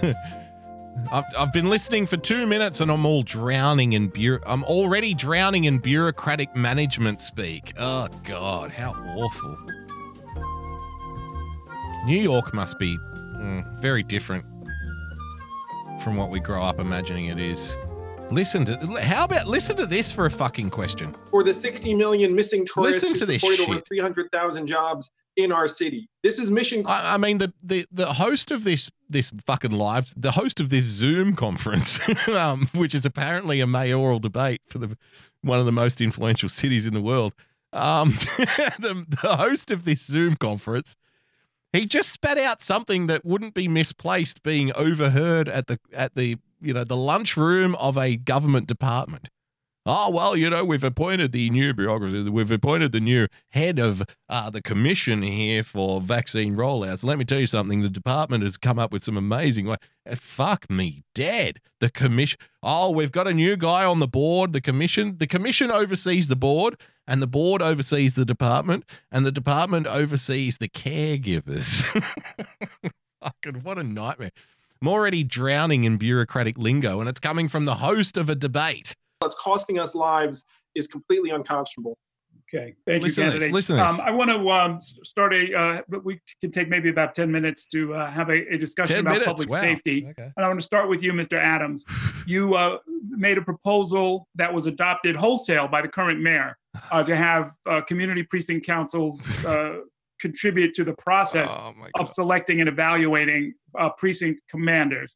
I've, 1.11 1.25
I've 1.37 1.53
been 1.53 1.71
listening 1.71 2.07
for 2.07 2.17
two 2.17 2.47
minutes 2.47 2.81
and 2.81 2.91
I'm 2.91 3.07
all 3.07 3.23
drowning 3.23 3.95
in 3.95 4.09
bureau. 4.09 4.43
I'm 4.47 4.63
already 4.65 5.15
drowning 5.15 5.65
in 5.65 5.79
bureaucratic 5.79 6.55
management 6.55 7.21
speak. 7.21 7.73
Oh 7.79 8.09
God, 8.25 8.71
how 8.71 8.93
awful. 8.93 9.57
New 12.05 12.21
York 12.21 12.53
must 12.53 12.79
be 12.79 12.97
mm, 13.37 13.81
very 13.81 14.03
different 14.03 14.45
from 16.03 16.17
what 16.17 16.31
we 16.31 16.41
grow 16.41 16.63
up 16.63 16.79
imagining 16.79 17.27
it 17.27 17.39
is. 17.39 17.77
Listen 18.33 18.65
to 18.65 18.79
how 19.03 19.25
about 19.25 19.47
listen 19.47 19.77
to 19.77 19.85
this 19.85 20.11
for 20.11 20.25
a 20.25 20.31
fucking 20.31 20.71
question. 20.71 21.15
For 21.31 21.45
the 21.45 21.53
60 21.53 21.95
million 21.95 22.35
missing 22.35 22.65
tourists 22.65 23.03
Listen 23.03 23.15
to 23.15 23.21
who 23.21 23.27
this 23.27 23.43
supported 23.43 23.71
over 23.71 23.81
300,000 23.87 24.67
jobs 24.67 25.11
in 25.37 25.53
our 25.53 25.69
city. 25.69 26.09
This 26.23 26.39
is 26.39 26.51
mission 26.51 26.87
I, 26.87 27.15
I 27.15 27.17
mean 27.19 27.39
the, 27.39 27.53
the 27.63 27.87
the 27.93 28.15
host 28.15 28.51
of 28.51 28.65
this 28.65 28.91
this 29.09 29.31
fucking 29.47 29.73
live 29.73 30.15
the 30.17 30.33
host 30.33 30.61
of 30.61 30.71
this 30.71 30.87
Zoom 30.87 31.37
conference, 31.37 32.01
um, 32.29 32.69
which 32.75 32.95
is 32.95 33.05
apparently 33.05 33.61
a 33.61 33.67
mayoral 33.67 34.19
debate 34.19 34.63
for 34.67 34.79
the 34.79 34.97
one 35.43 35.59
of 35.59 35.67
the 35.67 35.73
most 35.73 36.01
influential 36.01 36.49
cities 36.49 36.87
in 36.87 36.95
the 36.95 37.03
world. 37.03 37.35
Um, 37.75 38.13
the, 38.79 39.05
the 39.23 39.37
host 39.37 39.71
of 39.71 39.85
this 39.85 40.01
Zoom 40.01 40.37
conference, 40.37 40.97
he 41.75 41.85
just 41.85 42.11
spat 42.11 42.39
out 42.39 42.63
something 42.63 43.09
that 43.09 43.27
wouldn't 43.27 43.53
be 43.53 43.69
misplaced 43.69 44.43
being 44.43 44.73
overheard 44.75 45.51
at 45.51 45.67
the 45.67 45.79
at 45.93 46.15
the 46.15 46.39
you 46.63 46.73
know 46.73 46.85
the 46.85 46.97
lunchroom 46.97 47.75
of 47.77 47.99
a 47.99 48.17
government 48.17 48.67
department. 48.67 49.29
Oh 49.85 50.11
well, 50.11 50.37
you 50.37 50.49
know 50.49 50.65
we've 50.65 50.85
appointed 50.85 51.33
the 51.33 51.51
new 51.51 51.75
bureaucracy. 51.75 52.29
We've 52.29 52.53
appointed 52.53 52.93
the 52.93 53.01
new 53.01 53.27
head 53.51 53.81
of 53.81 54.05
uh, 54.29 54.49
the 54.49 54.63
commission 54.63 55.23
here 55.23 55.65
for 55.65 56.01
vaccine 56.01 56.55
rollouts. 56.55 57.05
Let 57.05 57.19
me 57.19 57.25
tell 57.25 57.41
you 57.41 57.47
something. 57.47 57.83
The 57.83 57.89
department 57.89 58.45
has 58.45 58.57
come 58.57 58.79
up 58.79 58.93
with 58.93 59.03
some 59.03 59.17
amazing 59.17 59.67
way. 59.67 59.77
Uh, 60.09 60.15
Fuck 60.15 60.71
me 60.71 61.03
dead. 61.17 61.59
The 61.81 61.91
commission. 61.91 62.39
Oh, 62.63 62.91
we've 62.91 63.11
got 63.11 63.27
a 63.27 63.35
new 63.35 63.57
guy 63.57 63.85
on 63.85 63.99
the 63.99 64.07
board. 64.07 64.53
The 64.53 64.61
commission. 64.61 65.17
The 65.19 65.27
commission 65.27 65.73
oversees 65.73 66.29
the 66.29 66.37
board, 66.37 66.81
and 67.05 67.21
the 67.21 67.27
board 67.27 67.61
oversees 67.61 68.15
the 68.15 68.25
department, 68.25 68.85
and 69.11 69.27
the 69.27 69.33
department 69.33 69.89
oversees 69.89 70.59
the 70.59 70.69
caregivers. 70.69 71.83
Fucking 73.21 73.63
what 73.65 73.79
a 73.79 73.83
nightmare. 73.83 74.31
I'm 74.83 74.89
already 74.89 75.23
drowning 75.23 75.85
in 75.85 75.97
bureaucratic 75.97 76.59
lingo, 76.59 76.99
and 76.99 77.09
it's 77.09 77.21
coming 77.21 77.47
from 77.47 77.67
the 77.67 77.77
host 77.77 78.17
of 78.17 78.29
a 78.29 78.35
debate. 78.35 78.97
that's 79.21 79.37
costing 79.37 79.79
us 79.79 79.95
lives 79.95 80.45
is 80.75 80.89
completely 80.89 81.31
unconscionable. 81.31 81.97
Okay, 82.53 82.75
thank 82.85 83.01
Listen 83.01 83.27
you, 83.27 83.31
to 83.31 83.39
this, 83.39 83.49
candidates. 83.49 83.53
listen. 83.53 83.79
Um, 83.79 84.01
I 84.01 84.11
want 84.11 84.31
to 84.31 84.51
um, 84.51 84.81
start 84.81 85.33
a, 85.35 85.57
uh, 85.57 85.83
but 85.89 86.05
we 86.05 86.21
can 86.41 86.51
take 86.51 86.69
maybe 86.69 86.91
about 86.91 87.15
10 87.15 87.31
minutes 87.31 87.67
to 87.69 87.95
uh, 87.95 88.11
have 88.11 88.29
a, 88.29 88.55
a 88.55 88.59
discussion 88.59 88.97
10 88.97 89.07
about 89.07 89.13
minutes, 89.13 89.27
public 89.29 89.51
wow. 89.51 89.61
safety. 89.61 90.09
Okay. 90.11 90.31
And 90.37 90.45
I 90.45 90.49
want 90.49 90.59
to 90.59 90.67
start 90.67 90.89
with 90.89 91.01
you, 91.01 91.13
Mr. 91.13 91.39
Adams. 91.39 91.85
You 92.25 92.55
uh, 92.55 92.79
made 93.09 93.37
a 93.37 93.43
proposal 93.43 94.29
that 94.37 94.55
was 94.55 94.67
adopted 94.67 95.17
wholesale 95.17 95.67
by 95.67 95.83
the 95.83 95.89
current 95.89 96.21
mayor 96.21 96.57
uh, 96.93 97.03
to 97.03 97.17
have 97.17 97.53
uh, 97.69 97.81
community 97.81 98.23
precinct 98.23 98.65
councils 98.65 99.29
uh, 99.45 99.79
contribute 100.23 100.73
to 100.75 100.85
the 100.85 100.95
process 100.95 101.51
Oh, 101.53 101.75
of 101.97 102.09
selecting 102.09 102.61
and 102.61 102.69
evaluating 102.69 103.53
uh, 103.79 103.91
precinct 103.99 104.41
commanders. 104.49 105.13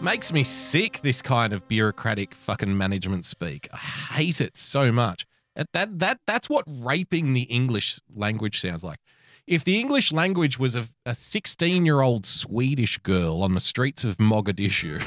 Makes 0.00 0.32
me 0.32 0.44
sick, 0.44 1.00
this 1.00 1.22
kind 1.22 1.52
of 1.52 1.66
bureaucratic 1.66 2.34
fucking 2.34 2.76
management 2.76 3.24
speak. 3.24 3.68
I 3.72 3.78
hate 3.78 4.40
it 4.40 4.56
so 4.56 4.92
much. 4.92 5.26
That, 5.56 5.72
that, 5.72 5.98
that 5.98 6.20
That's 6.26 6.50
what 6.50 6.64
raping 6.68 7.32
the 7.32 7.42
English 7.42 7.98
language 8.14 8.60
sounds 8.60 8.84
like. 8.84 8.98
If 9.46 9.64
the 9.64 9.80
English 9.80 10.12
language 10.12 10.58
was 10.58 10.76
a 10.76 11.14
16 11.14 11.86
year 11.86 12.02
old 12.02 12.26
Swedish 12.26 12.98
girl 12.98 13.42
on 13.42 13.54
the 13.54 13.60
streets 13.60 14.04
of 14.04 14.18
Mogadishu, 14.18 15.00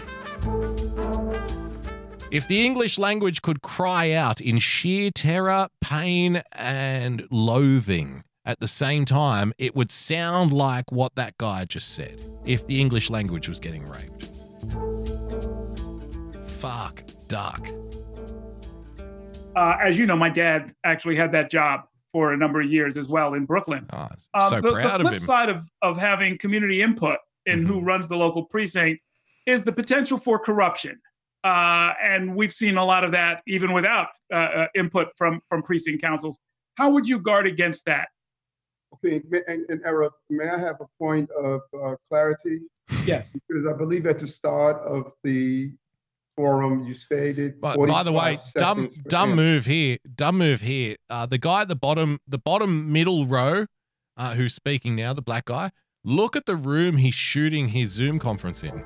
if 2.32 2.48
the 2.48 2.64
English 2.66 2.98
language 3.00 3.42
could 3.42 3.62
cry 3.62 4.12
out 4.12 4.40
in 4.40 4.60
sheer 4.60 5.12
terror, 5.12 5.68
pain, 5.82 6.44
and 6.52 7.28
loathing 7.32 8.24
at 8.46 8.60
the 8.60 8.68
same 8.68 9.06
time, 9.06 9.54
it 9.58 9.76
would 9.76 9.92
sound 9.92 10.54
like 10.54 10.92
what 10.92 11.16
that 11.16 11.38
guy 11.38 11.66
just 11.66 11.94
said. 11.94 12.24
If 12.46 12.68
the 12.68 12.80
English 12.80 13.10
language 13.10 13.50
was 13.50 13.60
getting 13.60 13.88
raped. 13.90 14.30
Fuck, 16.52 17.04
duck. 17.28 17.68
Uh, 19.56 19.78
as 19.84 19.98
you 19.98 20.06
know, 20.06 20.16
my 20.16 20.30
dad 20.30 20.74
actually 20.84 21.16
had 21.16 21.32
that 21.32 21.50
job 21.50 21.82
for 22.12 22.34
a 22.34 22.38
number 22.38 22.62
of 22.62 22.70
years 22.72 22.98
as 22.98 23.08
well 23.08 23.34
in 23.34 23.46
Brooklyn. 23.46 23.86
I'm 23.92 24.10
Um, 24.34 24.50
so 24.50 24.62
the, 24.62 24.72
proud 24.72 24.84
the 24.84 24.96
of 24.96 25.02
flip 25.02 25.14
him. 25.14 25.20
side 25.20 25.50
of, 25.50 25.64
of 25.82 25.98
having 25.98 26.38
community 26.38 26.82
input 26.82 27.18
in 27.46 27.66
who 27.66 27.82
runs 27.82 28.08
the 28.08 28.16
local 28.16 28.44
precinct 28.46 29.02
is 29.46 29.64
the 29.64 29.72
potential 29.72 30.18
for 30.18 30.38
corruption. 30.40 31.00
Uh, 31.44 31.94
and 32.04 32.36
we've 32.36 32.54
seen 32.54 32.78
a 32.78 32.86
lot 32.86 33.04
of 33.04 33.12
that 33.12 33.42
even 33.48 33.72
without 33.72 34.08
uh, 34.32 34.36
uh, 34.36 34.68
input 34.76 35.08
from, 35.16 35.42
from 35.50 35.62
precinct 35.62 36.02
councils. 36.02 36.38
How 36.76 36.90
would 36.90 37.08
you 37.08 37.20
guard 37.20 37.48
against 37.48 37.86
that? 37.86 38.10
Okay, 38.96 39.22
and, 39.48 39.66
and 39.70 39.82
Era, 39.86 40.10
may 40.30 40.50
I 40.50 40.58
have 40.58 40.78
a 40.82 40.88
point 40.98 41.30
of 41.32 41.62
uh, 41.82 41.96
clarity? 42.10 42.60
Yes. 43.06 43.30
Because 43.34 43.66
I 43.66 43.74
believe 43.74 44.06
at 44.06 44.20
the 44.20 44.28
start 44.28 44.78
of 44.78 45.12
the 45.24 45.72
forum, 46.36 46.86
you 46.86 46.94
stated. 46.94 47.62
But 47.62 47.78
by 47.88 48.04
the 48.04 48.12
way, 48.12 48.40
dumb 48.56 48.90
dumb 49.08 49.32
answer. 49.32 49.36
move 49.36 49.66
here. 49.66 49.98
Dumb 50.16 50.38
move 50.38 50.62
here. 50.62 50.96
Uh, 51.10 51.26
the 51.26 51.38
guy 51.38 51.62
at 51.62 51.68
the 51.68 51.76
bottom, 51.76 52.20
the 52.28 52.38
bottom 52.38 52.92
middle 52.92 53.26
row, 53.26 53.68
uh, 54.18 54.34
who's 54.34 54.56
speaking 54.56 54.96
now, 54.96 55.14
the 55.14 55.22
black 55.22 55.46
guy. 55.46 55.72
Look 56.04 56.36
at 56.36 56.46
the 56.46 56.56
room 56.56 56.98
he's 56.98 57.16
shooting 57.16 57.70
his 57.70 57.92
Zoom 57.92 58.20
conference 58.20 58.64
in. 58.64 58.84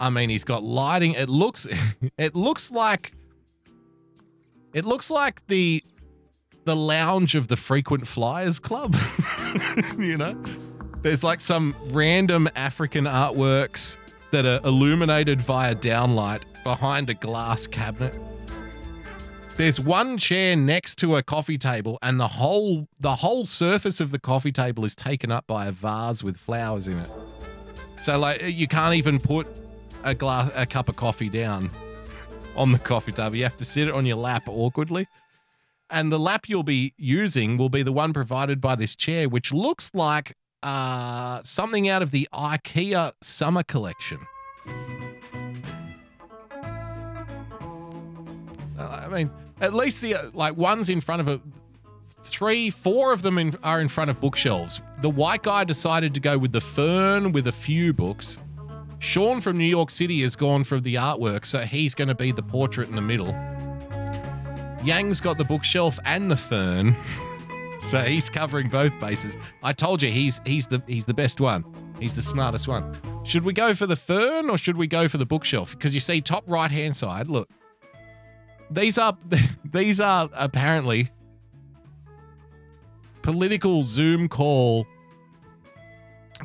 I 0.00 0.10
mean, 0.10 0.30
he's 0.30 0.44
got 0.44 0.62
lighting. 0.62 1.12
It 1.12 1.28
looks, 1.28 1.66
it 2.18 2.34
looks 2.34 2.70
like, 2.70 3.12
it 4.72 4.84
looks 4.84 5.10
like 5.10 5.46
the, 5.46 5.82
the 6.64 6.76
lounge 6.76 7.34
of 7.34 7.48
the 7.48 7.56
frequent 7.56 8.06
flyers 8.06 8.58
club. 8.58 8.96
you 9.98 10.16
know, 10.16 10.40
there's 11.02 11.22
like 11.22 11.40
some 11.40 11.74
random 11.88 12.48
African 12.56 13.04
artworks 13.04 13.98
that 14.30 14.46
are 14.46 14.60
illuminated 14.64 15.40
via 15.40 15.74
downlight 15.74 16.42
behind 16.64 17.08
a 17.10 17.14
glass 17.14 17.66
cabinet. 17.66 18.18
There's 19.56 19.78
one 19.78 20.18
chair 20.18 20.56
next 20.56 20.96
to 20.96 21.14
a 21.14 21.22
coffee 21.22 21.58
table, 21.58 21.98
and 22.02 22.18
the 22.18 22.26
whole 22.26 22.88
the 22.98 23.16
whole 23.16 23.44
surface 23.44 24.00
of 24.00 24.10
the 24.10 24.18
coffee 24.18 24.50
table 24.50 24.84
is 24.84 24.96
taken 24.96 25.30
up 25.30 25.46
by 25.46 25.66
a 25.66 25.70
vase 25.70 26.24
with 26.24 26.36
flowers 26.36 26.88
in 26.88 26.98
it. 26.98 27.08
So 27.96 28.18
like 28.18 28.42
you 28.42 28.66
can't 28.66 28.96
even 28.96 29.20
put 29.20 29.46
a 30.04 30.14
glass 30.14 30.50
a 30.54 30.66
cup 30.66 30.88
of 30.88 30.96
coffee 30.96 31.28
down 31.28 31.70
on 32.54 32.70
the 32.70 32.78
coffee 32.78 33.10
table. 33.10 33.34
You 33.34 33.42
have 33.44 33.56
to 33.56 33.64
sit 33.64 33.88
it 33.88 33.94
on 33.94 34.06
your 34.06 34.16
lap 34.16 34.44
awkwardly. 34.46 35.08
And 35.90 36.12
the 36.12 36.18
lap 36.18 36.48
you'll 36.48 36.62
be 36.62 36.94
using 36.96 37.56
will 37.56 37.68
be 37.68 37.82
the 37.82 37.92
one 37.92 38.12
provided 38.12 38.60
by 38.60 38.74
this 38.74 38.94
chair, 38.94 39.28
which 39.28 39.52
looks 39.52 39.90
like 39.94 40.36
uh, 40.62 41.40
something 41.42 41.88
out 41.88 42.02
of 42.02 42.10
the 42.10 42.28
IKEA 42.32 43.12
summer 43.20 43.62
collection. 43.62 44.18
Uh, 48.78 48.82
I 48.82 49.08
mean, 49.08 49.30
at 49.60 49.74
least 49.74 50.00
the 50.02 50.14
uh, 50.14 50.30
like 50.32 50.56
one's 50.56 50.90
in 50.90 51.00
front 51.00 51.20
of 51.20 51.28
a 51.28 51.40
three, 52.22 52.70
four 52.70 53.12
of 53.12 53.22
them 53.22 53.38
in, 53.38 53.56
are 53.62 53.80
in 53.80 53.88
front 53.88 54.10
of 54.10 54.20
bookshelves. 54.20 54.80
The 55.00 55.10
white 55.10 55.42
guy 55.42 55.64
decided 55.64 56.14
to 56.14 56.20
go 56.20 56.38
with 56.38 56.52
the 56.52 56.60
fern 56.60 57.32
with 57.32 57.46
a 57.46 57.52
few 57.52 57.92
books. 57.92 58.38
Shaun 59.04 59.42
from 59.42 59.58
New 59.58 59.64
York 59.64 59.90
City 59.90 60.22
has 60.22 60.34
gone 60.34 60.64
for 60.64 60.80
the 60.80 60.94
artwork, 60.94 61.44
so 61.44 61.60
he's 61.60 61.94
going 61.94 62.08
to 62.08 62.14
be 62.14 62.32
the 62.32 62.42
portrait 62.42 62.88
in 62.88 62.94
the 62.94 63.02
middle. 63.02 63.28
Yang's 64.82 65.20
got 65.20 65.36
the 65.36 65.44
bookshelf 65.44 65.98
and 66.06 66.30
the 66.30 66.36
fern. 66.36 66.96
so 67.80 68.00
he's 68.00 68.30
covering 68.30 68.70
both 68.70 68.98
bases. 68.98 69.36
I 69.62 69.74
told 69.74 70.00
you 70.00 70.10
he's 70.10 70.40
he's 70.46 70.66
the 70.66 70.82
he's 70.86 71.04
the 71.04 71.12
best 71.12 71.38
one. 71.38 71.66
He's 72.00 72.14
the 72.14 72.22
smartest 72.22 72.66
one. 72.66 72.98
Should 73.24 73.44
we 73.44 73.52
go 73.52 73.74
for 73.74 73.86
the 73.86 73.94
fern 73.94 74.48
or 74.48 74.56
should 74.56 74.78
we 74.78 74.86
go 74.86 75.06
for 75.06 75.18
the 75.18 75.26
bookshelf? 75.26 75.72
Because 75.72 75.92
you 75.92 76.00
see, 76.00 76.22
top 76.22 76.44
right 76.46 76.70
hand 76.70 76.96
side. 76.96 77.28
Look, 77.28 77.50
these 78.70 78.96
are 78.96 79.18
these 79.66 80.00
are 80.00 80.30
apparently 80.32 81.10
political 83.20 83.82
Zoom 83.82 84.30
call 84.30 84.86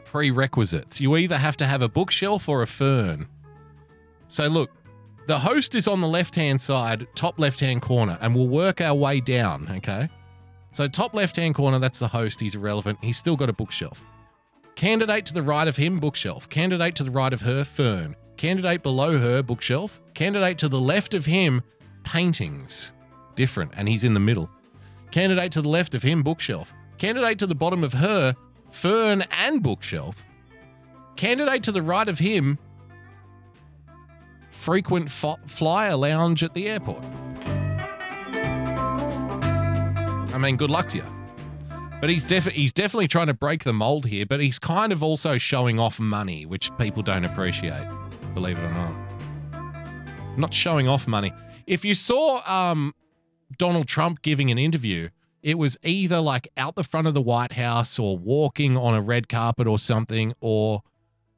prerequisites. 0.10 1.00
You 1.00 1.16
either 1.18 1.38
have 1.38 1.56
to 1.58 1.68
have 1.68 1.84
a 1.84 1.88
bookshelf 1.88 2.50
or 2.50 2.64
a 2.64 2.68
fern. 2.68 3.28
So 4.28 4.48
look, 4.48 4.72
the 5.28 5.40
host 5.40 5.76
is 5.76 5.88
on 5.88 6.02
the 6.02 6.08
left 6.08 6.34
hand 6.34 6.60
side, 6.60 7.08
top 7.14 7.38
left 7.38 7.60
hand 7.60 7.84
corner, 7.84 8.18
and 8.20 8.34
we'll 8.34 8.48
work 8.48 8.82
our 8.82 8.96
way 8.96 9.20
down, 9.20 9.68
okay? 9.78 10.10
So, 10.72 10.88
top 10.88 11.14
left 11.14 11.36
hand 11.36 11.56
corner, 11.56 11.80
that's 11.80 12.00
the 12.00 12.08
host. 12.08 12.40
He's 12.40 12.56
irrelevant. 12.56 13.00
He's 13.02 13.18
still 13.18 13.36
got 13.36 13.50
a 13.50 13.54
bookshelf. 13.54 14.04
Candidate 14.76 15.26
to 15.28 15.34
the 15.34 15.42
right 15.44 15.68
of 15.68 15.78
him, 15.78 16.00
bookshelf. 16.00 16.50
Candidate 16.50 16.96
to 16.96 17.04
the 17.04 17.12
right 17.12 17.34
of 17.34 17.42
her, 17.42 17.64
fern. 17.64 18.16
Candidate 18.38 18.82
below 18.82 19.18
her, 19.18 19.44
bookshelf. 19.44 20.02
Candidate 20.14 20.58
to 20.60 20.70
the 20.70 20.80
left 20.80 21.14
of 21.14 21.26
him, 21.26 21.62
paintings. 22.04 22.94
Different, 23.36 23.72
and 23.76 23.88
he's 23.88 24.04
in 24.04 24.14
the 24.14 24.20
middle. 24.20 24.50
Candidate 25.12 25.52
to 25.54 25.62
the 25.62 25.70
left 25.70 25.94
of 25.96 26.04
him, 26.04 26.24
bookshelf. 26.24 26.74
Candidate 26.98 27.40
to 27.40 27.48
the 27.48 27.56
bottom 27.56 27.84
of 27.84 27.94
her, 27.94 28.36
fern 28.70 29.24
and 29.32 29.62
bookshelf. 29.62 30.24
Candidate 31.16 31.64
to 31.64 31.72
the 31.72 31.82
right 31.82 32.08
of 32.08 32.20
him, 32.20 32.58
frequent 34.50 35.12
flyer 35.12 35.96
lounge 35.96 36.44
at 36.44 36.54
the 36.54 36.68
airport. 36.70 37.04
I 40.34 40.38
mean, 40.38 40.56
good 40.58 40.72
luck 40.72 40.88
to 40.90 40.98
you. 40.98 41.04
But 42.00 42.10
he's 42.10 42.24
def- 42.24 42.48
he's 42.48 42.72
definitely 42.72 43.10
trying 43.10 43.28
to 43.28 43.34
break 43.34 43.66
the 43.66 43.74
mold 43.74 44.06
here, 44.06 44.26
but 44.26 44.40
he's 44.40 44.58
kind 44.58 44.94
of 44.94 45.04
also 45.04 45.38
showing 45.38 45.80
off 45.80 46.00
money, 46.00 46.46
which 46.46 46.72
people 46.78 47.04
don't 47.04 47.26
appreciate, 47.26 47.86
believe 48.34 48.58
it 48.58 48.64
or 48.64 48.72
not. 48.72 50.38
Not 50.38 50.54
showing 50.54 50.88
off 50.88 51.08
money. 51.08 51.34
If 51.68 51.84
you 51.84 51.94
saw 51.94 52.42
um, 52.50 52.96
Donald 53.58 53.88
Trump 53.88 54.22
giving 54.22 54.50
an 54.50 54.58
interview, 54.58 55.10
it 55.42 55.58
was 55.58 55.78
either 55.84 56.20
like 56.20 56.50
out 56.58 56.76
the 56.76 56.84
front 56.84 57.08
of 57.08 57.14
the 57.14 57.22
White 57.22 57.54
House 57.54 57.98
or 57.98 58.18
walking 58.18 58.78
on 58.78 58.94
a 58.94 59.02
red 59.02 59.30
carpet 59.30 59.68
or 59.68 59.80
something, 59.80 60.34
or 60.42 60.84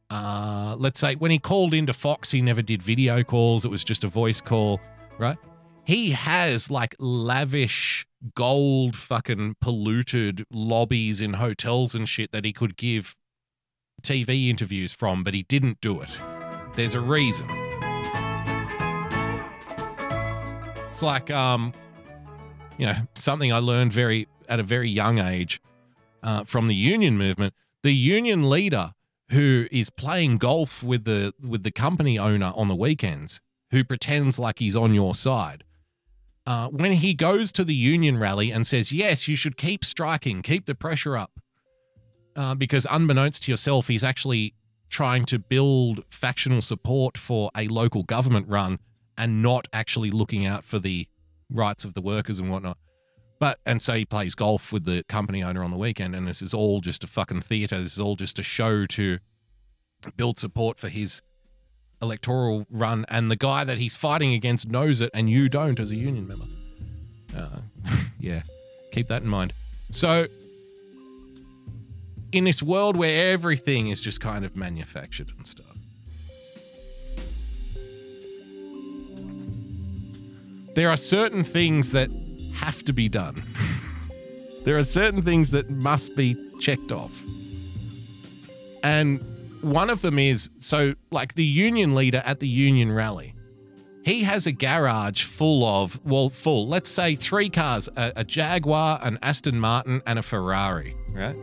uh, 0.09 0.75
let's 0.77 0.99
say 0.99 1.15
when 1.15 1.31
he 1.31 1.39
called 1.39 1.73
into 1.73 1.93
Fox, 1.93 2.31
he 2.31 2.41
never 2.41 2.61
did 2.61 2.81
video 2.81 3.23
calls, 3.23 3.63
it 3.65 3.69
was 3.71 3.83
just 3.83 4.03
a 4.03 4.07
voice 4.07 4.41
call, 4.41 4.79
right? 5.17 5.37
He 5.85 6.11
has 6.11 6.69
like 6.69 6.95
lavish 6.99 8.05
gold 8.35 8.95
fucking 8.95 9.55
polluted 9.61 10.45
lobbies 10.51 11.21
in 11.21 11.33
hotels 11.33 11.95
and 11.95 12.07
shit 12.07 12.31
that 12.31 12.45
he 12.45 12.53
could 12.53 12.77
give 12.77 13.15
TV 14.01 14.49
interviews 14.49 14.93
from, 14.93 15.23
but 15.23 15.33
he 15.33 15.43
didn't 15.43 15.79
do 15.81 16.01
it. 16.01 16.09
There's 16.75 16.95
a 16.95 17.01
reason. 17.01 17.47
It's 20.89 21.01
like 21.01 21.31
um 21.31 21.73
you 22.81 22.87
know, 22.87 22.95
something 23.13 23.53
I 23.53 23.59
learned 23.59 23.93
very 23.93 24.27
at 24.49 24.59
a 24.59 24.63
very 24.63 24.89
young 24.89 25.19
age 25.19 25.61
uh, 26.23 26.43
from 26.45 26.67
the 26.67 26.73
union 26.73 27.15
movement. 27.15 27.53
The 27.83 27.93
union 27.93 28.49
leader 28.49 28.93
who 29.29 29.67
is 29.71 29.91
playing 29.91 30.37
golf 30.37 30.81
with 30.81 31.03
the 31.05 31.35
with 31.39 31.61
the 31.61 31.69
company 31.71 32.17
owner 32.17 32.51
on 32.55 32.69
the 32.69 32.75
weekends, 32.75 33.39
who 33.69 33.83
pretends 33.83 34.39
like 34.39 34.57
he's 34.57 34.75
on 34.75 34.95
your 34.95 35.13
side. 35.13 35.63
Uh, 36.47 36.69
when 36.69 36.93
he 36.93 37.13
goes 37.13 37.51
to 37.51 37.63
the 37.63 37.75
union 37.75 38.17
rally 38.17 38.49
and 38.49 38.65
says, 38.65 38.91
"Yes, 38.91 39.27
you 39.27 39.35
should 39.35 39.57
keep 39.57 39.85
striking, 39.85 40.41
keep 40.41 40.65
the 40.65 40.73
pressure 40.73 41.15
up," 41.15 41.39
uh, 42.35 42.55
because 42.55 42.87
unbeknownst 42.89 43.43
to 43.43 43.51
yourself, 43.51 43.89
he's 43.89 44.03
actually 44.03 44.55
trying 44.89 45.25
to 45.25 45.37
build 45.37 46.03
factional 46.09 46.63
support 46.63 47.15
for 47.15 47.51
a 47.55 47.67
local 47.67 48.01
government 48.01 48.47
run 48.49 48.79
and 49.15 49.43
not 49.43 49.67
actually 49.71 50.09
looking 50.09 50.47
out 50.47 50.63
for 50.63 50.79
the 50.79 51.07
rights 51.51 51.85
of 51.85 51.93
the 51.93 52.01
workers 52.01 52.39
and 52.39 52.49
whatnot. 52.49 52.77
But 53.39 53.59
and 53.65 53.81
so 53.81 53.93
he 53.93 54.05
plays 54.05 54.35
golf 54.35 54.71
with 54.71 54.85
the 54.85 55.03
company 55.09 55.43
owner 55.43 55.63
on 55.63 55.71
the 55.71 55.77
weekend, 55.77 56.15
and 56.15 56.27
this 56.27 56.41
is 56.41 56.53
all 56.53 56.79
just 56.79 57.03
a 57.03 57.07
fucking 57.07 57.41
theater. 57.41 57.81
This 57.81 57.93
is 57.93 57.99
all 57.99 58.15
just 58.15 58.37
a 58.37 58.43
show 58.43 58.85
to 58.85 59.19
build 60.15 60.37
support 60.37 60.79
for 60.79 60.89
his 60.89 61.21
electoral 62.01 62.65
run. 62.69 63.05
And 63.09 63.31
the 63.31 63.35
guy 63.35 63.63
that 63.63 63.77
he's 63.77 63.95
fighting 63.95 64.33
against 64.33 64.67
knows 64.69 65.01
it, 65.01 65.09
and 65.13 65.29
you 65.29 65.49
don't 65.49 65.79
as 65.79 65.91
a 65.91 65.95
union 65.95 66.27
member. 66.27 66.45
Uh, 67.35 67.61
yeah, 68.19 68.43
keep 68.91 69.07
that 69.07 69.23
in 69.23 69.27
mind. 69.29 69.53
So, 69.89 70.27
in 72.31 72.43
this 72.45 72.63
world 72.63 72.95
where 72.95 73.31
everything 73.31 73.89
is 73.89 74.01
just 74.01 74.21
kind 74.21 74.45
of 74.45 74.55
manufactured 74.55 75.31
and 75.37 75.47
stuff, 75.47 75.70
there 80.75 80.89
are 80.89 80.97
certain 80.97 81.43
things 81.43 81.91
that 81.91 82.09
have 82.53 82.83
to 82.85 82.93
be 82.93 83.09
done. 83.09 83.43
there 84.63 84.77
are 84.77 84.83
certain 84.83 85.21
things 85.21 85.51
that 85.51 85.69
must 85.69 86.15
be 86.15 86.35
checked 86.59 86.91
off. 86.91 87.23
And 88.83 89.23
one 89.61 89.89
of 89.89 90.01
them 90.01 90.17
is 90.17 90.49
so, 90.57 90.95
like 91.11 91.35
the 91.35 91.45
union 91.45 91.95
leader 91.95 92.21
at 92.25 92.39
the 92.39 92.47
union 92.47 92.91
rally, 92.91 93.33
he 94.03 94.23
has 94.23 94.47
a 94.47 94.51
garage 94.51 95.23
full 95.23 95.63
of, 95.63 96.03
well, 96.03 96.29
full, 96.29 96.67
let's 96.67 96.89
say 96.89 97.15
three 97.15 97.49
cars 97.49 97.87
a, 97.95 98.13
a 98.17 98.23
Jaguar, 98.23 98.99
an 99.03 99.19
Aston 99.21 99.59
Martin, 99.59 100.01
and 100.07 100.17
a 100.17 100.23
Ferrari, 100.23 100.95
right? 101.13 101.35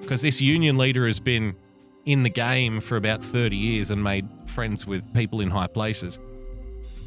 Because 0.00 0.22
this 0.22 0.40
union 0.40 0.76
leader 0.76 1.06
has 1.06 1.18
been 1.18 1.56
in 2.04 2.22
the 2.22 2.30
game 2.30 2.80
for 2.80 2.96
about 2.96 3.24
30 3.24 3.56
years 3.56 3.90
and 3.90 4.04
made 4.04 4.28
friends 4.46 4.86
with 4.86 5.12
people 5.14 5.40
in 5.40 5.50
high 5.50 5.66
places. 5.66 6.18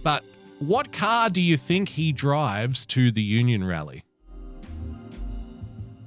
But 0.03 0.23
what 0.59 0.91
car 0.91 1.29
do 1.29 1.41
you 1.41 1.57
think 1.57 1.89
he 1.89 2.11
drives 2.11 2.85
to 2.87 3.11
the 3.11 3.21
union 3.21 3.63
rally? 3.63 4.03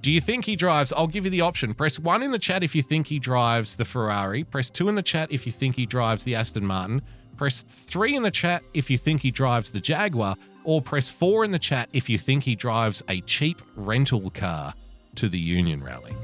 Do 0.02 0.10
you 0.10 0.20
think 0.20 0.46
he 0.46 0.56
drives? 0.56 0.92
I'll 0.92 1.06
give 1.06 1.24
you 1.24 1.30
the 1.30 1.42
option. 1.42 1.74
Press 1.74 1.98
one 1.98 2.22
in 2.22 2.30
the 2.30 2.38
chat 2.38 2.64
if 2.64 2.74
you 2.74 2.82
think 2.82 3.08
he 3.08 3.18
drives 3.18 3.76
the 3.76 3.84
Ferrari. 3.84 4.44
Press 4.44 4.70
two 4.70 4.88
in 4.88 4.94
the 4.94 5.02
chat 5.02 5.30
if 5.30 5.44
you 5.44 5.52
think 5.52 5.76
he 5.76 5.84
drives 5.84 6.24
the 6.24 6.34
Aston 6.34 6.66
Martin. 6.66 7.02
Press 7.36 7.60
three 7.62 8.16
in 8.16 8.22
the 8.22 8.30
chat 8.30 8.62
if 8.72 8.90
you 8.90 8.96
think 8.96 9.20
he 9.20 9.30
drives 9.30 9.70
the 9.70 9.80
Jaguar. 9.80 10.36
Or 10.64 10.80
press 10.80 11.10
four 11.10 11.44
in 11.44 11.52
the 11.52 11.58
chat 11.58 11.90
if 11.92 12.08
you 12.08 12.18
think 12.18 12.44
he 12.44 12.54
drives 12.54 13.02
a 13.08 13.20
cheap 13.22 13.60
rental 13.76 14.30
car 14.30 14.74
to 15.16 15.28
the 15.28 15.38
union 15.38 15.84
rally. 15.84 16.14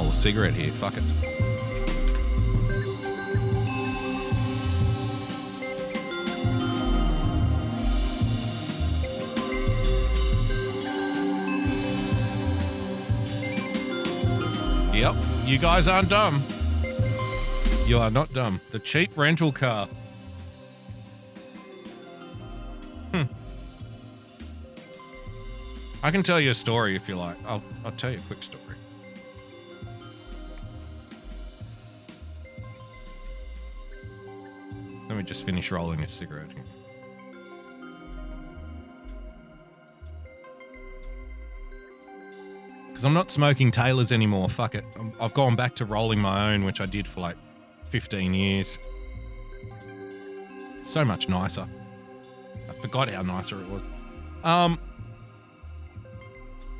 Roll 0.00 0.10
a 0.10 0.14
cigarette 0.14 0.54
here. 0.54 0.70
Fuck 0.70 0.96
it. 0.96 1.04
Yep, 14.94 15.14
you 15.46 15.58
guys 15.58 15.88
aren't 15.88 16.10
dumb. 16.10 16.42
You 17.86 17.98
are 17.98 18.10
not 18.10 18.32
dumb. 18.34 18.60
The 18.70 18.78
cheap 18.78 19.16
rental 19.16 19.50
car. 19.50 19.88
Hmm. 23.12 23.22
I 26.02 26.10
can 26.10 26.22
tell 26.22 26.38
you 26.38 26.50
a 26.50 26.54
story 26.54 26.94
if 26.96 27.08
you 27.08 27.16
like. 27.16 27.36
I'll, 27.46 27.62
I'll 27.84 27.92
tell 27.92 28.10
you 28.10 28.18
a 28.18 28.22
quick 28.22 28.42
story. 28.42 28.69
Let 35.10 35.16
me 35.16 35.24
just 35.24 35.44
finish 35.44 35.72
rolling 35.72 36.02
a 36.02 36.08
cigarette 36.08 36.52
here. 36.52 36.62
Because 42.86 43.04
I'm 43.04 43.12
not 43.12 43.28
smoking 43.28 43.72
Taylors 43.72 44.12
anymore. 44.12 44.48
Fuck 44.48 44.76
it. 44.76 44.84
I've 45.20 45.34
gone 45.34 45.56
back 45.56 45.74
to 45.76 45.84
rolling 45.84 46.20
my 46.20 46.52
own, 46.52 46.64
which 46.64 46.80
I 46.80 46.86
did 46.86 47.08
for 47.08 47.18
like 47.18 47.36
15 47.86 48.32
years. 48.34 48.78
So 50.84 51.04
much 51.04 51.28
nicer. 51.28 51.66
I 52.68 52.72
forgot 52.74 53.08
how 53.08 53.22
nicer 53.22 53.60
it 53.60 53.68
was. 53.68 53.82
Um. 54.44 54.78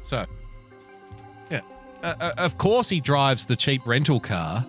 So, 0.07 0.24
yeah. 1.51 1.62
Uh, 2.05 2.15
uh, 2.20 2.35
of 2.39 2.59
course, 2.59 2.89
he 2.90 3.01
drives 3.01 3.47
the 3.47 3.57
cheap 3.57 3.85
rental 3.85 4.20
car. 4.20 4.65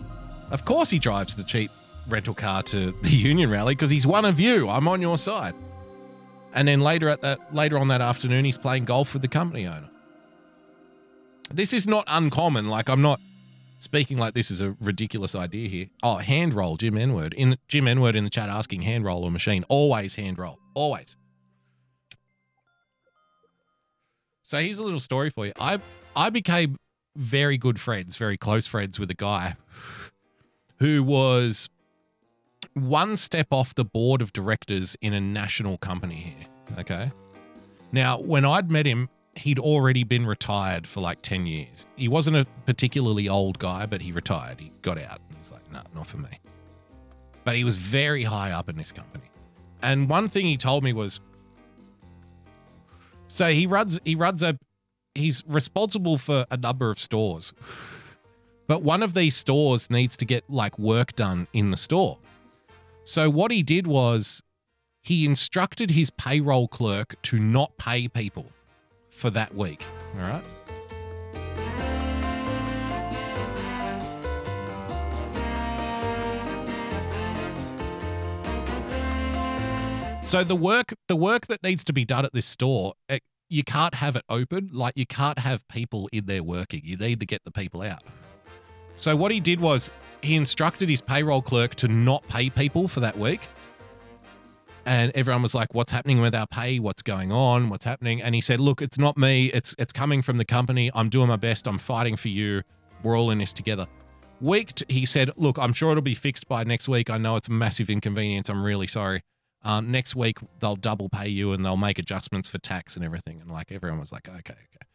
Of 0.49 0.65
course, 0.65 0.89
he 0.89 0.97
drives 0.97 1.35
the 1.35 1.43
cheap 1.43 1.69
rental 2.07 2.33
car 2.33 2.63
to 2.63 2.91
the 3.01 3.09
union 3.09 3.49
rally 3.49 3.75
because 3.75 3.91
he's 3.91 4.07
one 4.07 4.25
of 4.25 4.39
you. 4.39 4.69
I'm 4.69 4.87
on 4.87 5.01
your 5.01 5.17
side. 5.17 5.53
And 6.53 6.67
then 6.67 6.81
later 6.81 7.07
at 7.09 7.21
that 7.21 7.53
later 7.53 7.77
on 7.77 7.87
that 7.89 8.01
afternoon, 8.01 8.45
he's 8.45 8.57
playing 8.57 8.85
golf 8.85 9.13
with 9.13 9.21
the 9.21 9.27
company 9.27 9.65
owner. 9.65 9.89
This 11.53 11.73
is 11.73 11.87
not 11.87 12.03
uncommon. 12.07 12.67
Like 12.67 12.89
I'm 12.89 13.01
not 13.01 13.19
speaking 13.79 14.17
like 14.17 14.33
this 14.33 14.51
is 14.51 14.61
a 14.61 14.75
ridiculous 14.81 15.33
idea 15.33 15.69
here. 15.69 15.87
Oh, 16.03 16.17
hand 16.17 16.53
roll, 16.53 16.77
Jim 16.77 16.95
Enward 16.95 17.33
in 17.33 17.57
Jim 17.67 17.85
Enward 17.85 18.15
in 18.15 18.23
the 18.23 18.29
chat 18.29 18.49
asking 18.49 18.81
hand 18.81 19.05
roll 19.05 19.23
or 19.23 19.31
machine. 19.31 19.63
Always 19.69 20.15
hand 20.15 20.37
roll. 20.37 20.59
Always. 20.73 21.15
So 24.41 24.59
here's 24.59 24.79
a 24.79 24.83
little 24.83 24.99
story 24.99 25.29
for 25.29 25.45
you. 25.45 25.53
I 25.59 25.79
I 26.15 26.29
became 26.29 26.75
very 27.15 27.57
good 27.57 27.79
friends, 27.79 28.17
very 28.17 28.37
close 28.37 28.67
friends 28.67 28.99
with 28.99 29.09
a 29.09 29.15
guy 29.15 29.55
who 30.79 31.03
was 31.03 31.69
one 32.73 33.17
step 33.17 33.47
off 33.51 33.75
the 33.75 33.85
board 33.85 34.21
of 34.21 34.33
directors 34.33 34.95
in 35.01 35.13
a 35.13 35.21
national 35.21 35.77
company 35.77 36.15
here. 36.15 36.79
Okay. 36.79 37.11
Now, 37.91 38.19
when 38.19 38.45
I'd 38.45 38.71
met 38.71 38.85
him, 38.85 39.09
he'd 39.35 39.59
already 39.59 40.03
been 40.03 40.25
retired 40.25 40.87
for 40.87 41.01
like 41.01 41.21
10 41.21 41.45
years. 41.45 41.85
He 41.95 42.07
wasn't 42.07 42.37
a 42.37 42.45
particularly 42.65 43.27
old 43.27 43.59
guy, 43.59 43.85
but 43.85 44.01
he 44.01 44.11
retired. 44.11 44.59
He 44.59 44.71
got 44.81 44.97
out. 44.97 45.19
And 45.27 45.37
he's 45.37 45.51
like, 45.51 45.69
no, 45.71 45.81
not 45.93 46.07
for 46.07 46.17
me. 46.17 46.39
But 47.43 47.55
he 47.55 47.63
was 47.63 47.77
very 47.77 48.23
high 48.23 48.51
up 48.51 48.69
in 48.69 48.77
this 48.77 48.91
company. 48.91 49.25
And 49.81 50.09
one 50.09 50.29
thing 50.29 50.45
he 50.45 50.57
told 50.57 50.83
me 50.83 50.93
was 50.93 51.19
so 53.27 53.47
he 53.47 53.65
runs 53.65 53.97
he 54.03 54.13
runs 54.13 54.43
a 54.43 54.57
he's 55.15 55.43
responsible 55.47 56.17
for 56.17 56.45
a 56.51 56.57
number 56.57 56.91
of 56.91 56.99
stores. 56.99 57.53
But 58.67 58.83
one 58.83 59.01
of 59.01 59.13
these 59.13 59.35
stores 59.35 59.89
needs 59.89 60.15
to 60.17 60.25
get 60.25 60.43
like 60.49 60.77
work 60.77 61.15
done 61.15 61.47
in 61.53 61.71
the 61.71 61.77
store. 61.77 62.19
So 63.03 63.29
what 63.29 63.51
he 63.51 63.63
did 63.63 63.87
was 63.87 64.43
he 65.01 65.25
instructed 65.25 65.91
his 65.91 66.09
payroll 66.11 66.67
clerk 66.67 67.15
to 67.23 67.39
not 67.39 67.77
pay 67.77 68.07
people 68.07 68.51
for 69.09 69.29
that 69.31 69.55
week. 69.55 69.83
All 70.15 70.21
right. 70.21 70.45
So 80.23 80.45
the 80.45 80.55
work 80.55 80.93
the 81.09 81.17
work 81.17 81.47
that 81.47 81.61
needs 81.61 81.83
to 81.83 81.91
be 81.91 82.05
done 82.05 82.23
at 82.23 82.31
this 82.31 82.45
store, 82.45 82.93
it, 83.09 83.21
you 83.49 83.65
can't 83.65 83.95
have 83.95 84.15
it 84.15 84.23
open. 84.29 84.69
Like 84.71 84.93
you 84.95 85.05
can't 85.05 85.39
have 85.39 85.67
people 85.67 86.07
in 86.13 86.25
there 86.25 86.41
working. 86.41 86.81
You 86.85 86.95
need 86.95 87.19
to 87.19 87.25
get 87.25 87.43
the 87.43 87.51
people 87.51 87.81
out. 87.81 88.01
So 88.95 89.15
what 89.15 89.31
he 89.31 89.39
did 89.39 89.59
was 89.59 89.89
he 90.21 90.35
instructed 90.35 90.89
his 90.89 91.01
payroll 91.01 91.41
clerk 91.41 91.75
to 91.75 91.87
not 91.87 92.27
pay 92.27 92.49
people 92.49 92.87
for 92.87 92.99
that 92.99 93.17
week. 93.17 93.41
And 94.85 95.11
everyone 95.13 95.43
was 95.43 95.53
like, 95.53 95.73
"What's 95.73 95.91
happening 95.91 96.21
with 96.21 96.33
our 96.33 96.47
pay? 96.47 96.79
What's 96.79 97.03
going 97.03 97.31
on? 97.31 97.69
What's 97.69 97.85
happening?" 97.85 98.21
And 98.21 98.33
he 98.33 98.41
said, 98.41 98.59
"Look, 98.59 98.81
it's 98.81 98.97
not 98.97 99.15
me. 99.15 99.47
It's 99.47 99.75
it's 99.77 99.93
coming 99.93 100.21
from 100.23 100.37
the 100.37 100.45
company. 100.45 100.89
I'm 100.95 101.09
doing 101.09 101.27
my 101.27 101.35
best. 101.35 101.67
I'm 101.67 101.77
fighting 101.77 102.15
for 102.15 102.29
you. 102.29 102.63
We're 103.03 103.17
all 103.17 103.29
in 103.29 103.37
this 103.37 103.53
together." 103.53 103.87
Week, 104.39 104.73
t- 104.73 104.85
he 104.89 105.05
said, 105.05 105.29
"Look, 105.37 105.59
I'm 105.59 105.71
sure 105.71 105.91
it'll 105.91 106.01
be 106.01 106.15
fixed 106.15 106.47
by 106.47 106.63
next 106.63 106.87
week. 106.87 107.11
I 107.11 107.19
know 107.19 107.35
it's 107.35 107.47
a 107.47 107.51
massive 107.51 107.91
inconvenience. 107.91 108.49
I'm 108.49 108.63
really 108.63 108.87
sorry. 108.87 109.21
Um, 109.63 109.91
next 109.91 110.15
week 110.15 110.39
they'll 110.59 110.75
double 110.75 111.09
pay 111.09 111.27
you 111.27 111.53
and 111.53 111.63
they'll 111.63 111.77
make 111.77 111.99
adjustments 111.99 112.49
for 112.49 112.57
tax 112.57 112.95
and 112.95 113.05
everything." 113.05 113.39
And 113.39 113.51
like 113.51 113.71
everyone 113.71 113.99
was 113.99 114.11
like, 114.11 114.27
"Okay, 114.27 114.39
okay." 114.39 114.87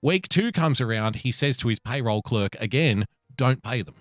Week 0.00 0.30
two 0.30 0.50
comes 0.50 0.80
around. 0.80 1.16
He 1.16 1.30
says 1.30 1.58
to 1.58 1.68
his 1.68 1.78
payroll 1.78 2.22
clerk 2.22 2.56
again, 2.58 3.04
"Don't 3.36 3.62
pay 3.62 3.82
them." 3.82 3.94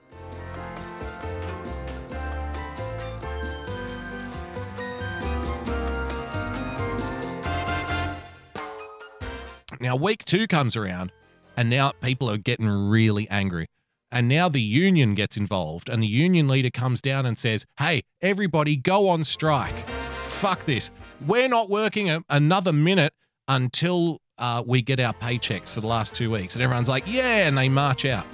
Now, 9.79 9.95
week 9.95 10.23
two 10.25 10.47
comes 10.47 10.75
around, 10.75 11.11
and 11.57 11.69
now 11.69 11.91
people 12.01 12.29
are 12.29 12.37
getting 12.37 12.69
really 12.69 13.29
angry. 13.29 13.67
And 14.11 14.27
now 14.27 14.47
the 14.47 14.61
union 14.61 15.15
gets 15.15 15.35
involved, 15.35 15.89
and 15.89 16.01
the 16.01 16.07
union 16.07 16.47
leader 16.47 16.69
comes 16.69 17.01
down 17.01 17.25
and 17.25 17.37
says, 17.37 17.65
Hey, 17.77 18.03
everybody, 18.21 18.77
go 18.77 19.09
on 19.09 19.23
strike. 19.23 19.87
Fuck 20.27 20.65
this. 20.65 20.91
We're 21.25 21.49
not 21.49 21.69
working 21.69 22.09
a- 22.09 22.23
another 22.29 22.71
minute 22.71 23.13
until 23.47 24.21
uh, 24.37 24.63
we 24.65 24.81
get 24.81 24.99
our 24.99 25.13
paychecks 25.13 25.73
for 25.73 25.81
the 25.81 25.87
last 25.87 26.15
two 26.15 26.31
weeks. 26.31 26.55
And 26.55 26.63
everyone's 26.63 26.89
like, 26.89 27.03
Yeah, 27.07 27.47
and 27.47 27.57
they 27.57 27.67
march 27.67 28.05
out. 28.05 28.25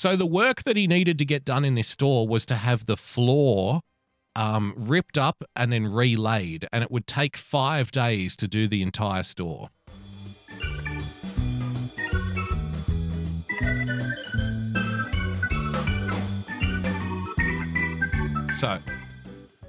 So 0.00 0.16
the 0.16 0.24
work 0.24 0.62
that 0.62 0.78
he 0.78 0.86
needed 0.86 1.18
to 1.18 1.26
get 1.26 1.44
done 1.44 1.62
in 1.62 1.74
this 1.74 1.88
store 1.88 2.26
was 2.26 2.46
to 2.46 2.54
have 2.54 2.86
the 2.86 2.96
floor 2.96 3.82
um, 4.34 4.72
ripped 4.74 5.18
up 5.18 5.44
and 5.54 5.74
then 5.74 5.92
relaid, 5.92 6.66
and 6.72 6.82
it 6.82 6.90
would 6.90 7.06
take 7.06 7.36
five 7.36 7.92
days 7.92 8.34
to 8.36 8.48
do 8.48 8.66
the 8.66 8.80
entire 8.80 9.22
store. 9.22 9.68
So, 18.56 18.78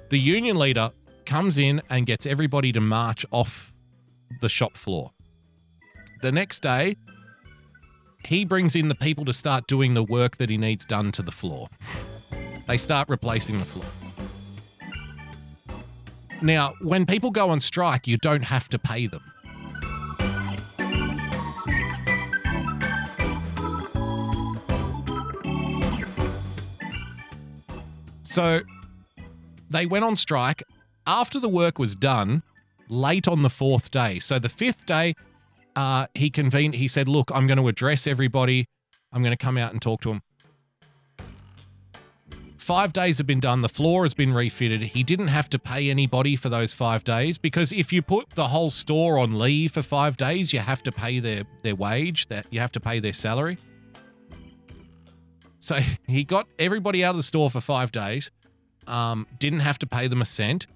the 0.08 0.18
union 0.18 0.56
leader 0.56 0.92
comes 1.26 1.58
in 1.58 1.82
and 1.90 2.06
gets 2.06 2.24
everybody 2.24 2.72
to 2.72 2.80
march 2.80 3.26
off 3.32 3.74
the 4.40 4.48
shop 4.48 4.78
floor. 4.78 5.10
The 6.22 6.32
next 6.32 6.60
day, 6.60 6.96
he 8.26 8.44
brings 8.44 8.76
in 8.76 8.88
the 8.88 8.94
people 8.94 9.24
to 9.24 9.32
start 9.32 9.66
doing 9.66 9.94
the 9.94 10.02
work 10.02 10.36
that 10.36 10.50
he 10.50 10.56
needs 10.56 10.84
done 10.84 11.12
to 11.12 11.22
the 11.22 11.32
floor. 11.32 11.68
They 12.66 12.76
start 12.76 13.08
replacing 13.08 13.58
the 13.58 13.64
floor. 13.64 13.84
Now, 16.40 16.74
when 16.80 17.06
people 17.06 17.30
go 17.30 17.50
on 17.50 17.60
strike, 17.60 18.06
you 18.06 18.16
don't 18.16 18.42
have 18.42 18.68
to 18.70 18.78
pay 18.78 19.06
them. 19.06 19.22
So 28.22 28.62
they 29.68 29.84
went 29.84 30.04
on 30.04 30.16
strike 30.16 30.62
after 31.06 31.38
the 31.38 31.48
work 31.48 31.78
was 31.78 31.94
done 31.94 32.42
late 32.88 33.28
on 33.28 33.42
the 33.42 33.50
fourth 33.50 33.90
day. 33.90 34.18
So 34.18 34.38
the 34.38 34.48
fifth 34.48 34.86
day, 34.86 35.14
uh, 35.76 36.06
he 36.14 36.30
convened, 36.30 36.74
he 36.74 36.88
said, 36.88 37.08
Look, 37.08 37.30
I'm 37.34 37.46
going 37.46 37.58
to 37.58 37.68
address 37.68 38.06
everybody. 38.06 38.68
I'm 39.12 39.22
going 39.22 39.36
to 39.36 39.42
come 39.42 39.58
out 39.58 39.72
and 39.72 39.80
talk 39.80 40.00
to 40.02 40.08
them. 40.10 40.22
Five 42.56 42.92
days 42.92 43.18
have 43.18 43.26
been 43.26 43.40
done. 43.40 43.62
The 43.62 43.68
floor 43.68 44.04
has 44.04 44.14
been 44.14 44.32
refitted. 44.32 44.82
He 44.82 45.02
didn't 45.02 45.28
have 45.28 45.50
to 45.50 45.58
pay 45.58 45.90
anybody 45.90 46.36
for 46.36 46.48
those 46.48 46.72
five 46.72 47.02
days 47.02 47.36
because 47.36 47.72
if 47.72 47.92
you 47.92 48.02
put 48.02 48.30
the 48.36 48.48
whole 48.48 48.70
store 48.70 49.18
on 49.18 49.36
leave 49.36 49.72
for 49.72 49.82
five 49.82 50.16
days, 50.16 50.52
you 50.52 50.60
have 50.60 50.80
to 50.84 50.92
pay 50.92 51.18
their, 51.18 51.42
their 51.62 51.74
wage, 51.74 52.28
that 52.28 52.46
you 52.50 52.60
have 52.60 52.70
to 52.72 52.80
pay 52.80 53.00
their 53.00 53.12
salary. 53.12 53.58
So 55.58 55.80
he 56.06 56.22
got 56.22 56.46
everybody 56.56 57.04
out 57.04 57.10
of 57.10 57.16
the 57.16 57.24
store 57.24 57.50
for 57.50 57.60
five 57.60 57.90
days, 57.90 58.30
um, 58.86 59.26
didn't 59.40 59.60
have 59.60 59.80
to 59.80 59.86
pay 59.86 60.06
them 60.06 60.22
a 60.22 60.24
cent, 60.24 60.66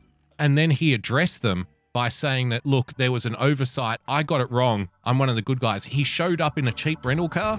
and 0.40 0.58
then 0.58 0.72
he 0.72 0.92
addressed 0.92 1.42
them 1.42 1.68
by 1.96 2.10
saying 2.10 2.50
that, 2.50 2.66
look, 2.66 2.92
there 2.98 3.10
was 3.10 3.24
an 3.24 3.34
oversight. 3.36 4.00
I 4.06 4.22
got 4.22 4.42
it 4.42 4.50
wrong. 4.50 4.90
I'm 5.02 5.18
one 5.18 5.30
of 5.30 5.34
the 5.34 5.40
good 5.40 5.60
guys. 5.60 5.86
He 5.86 6.04
showed 6.04 6.42
up 6.42 6.58
in 6.58 6.68
a 6.68 6.72
cheap 6.72 7.02
rental 7.06 7.26
car. 7.26 7.58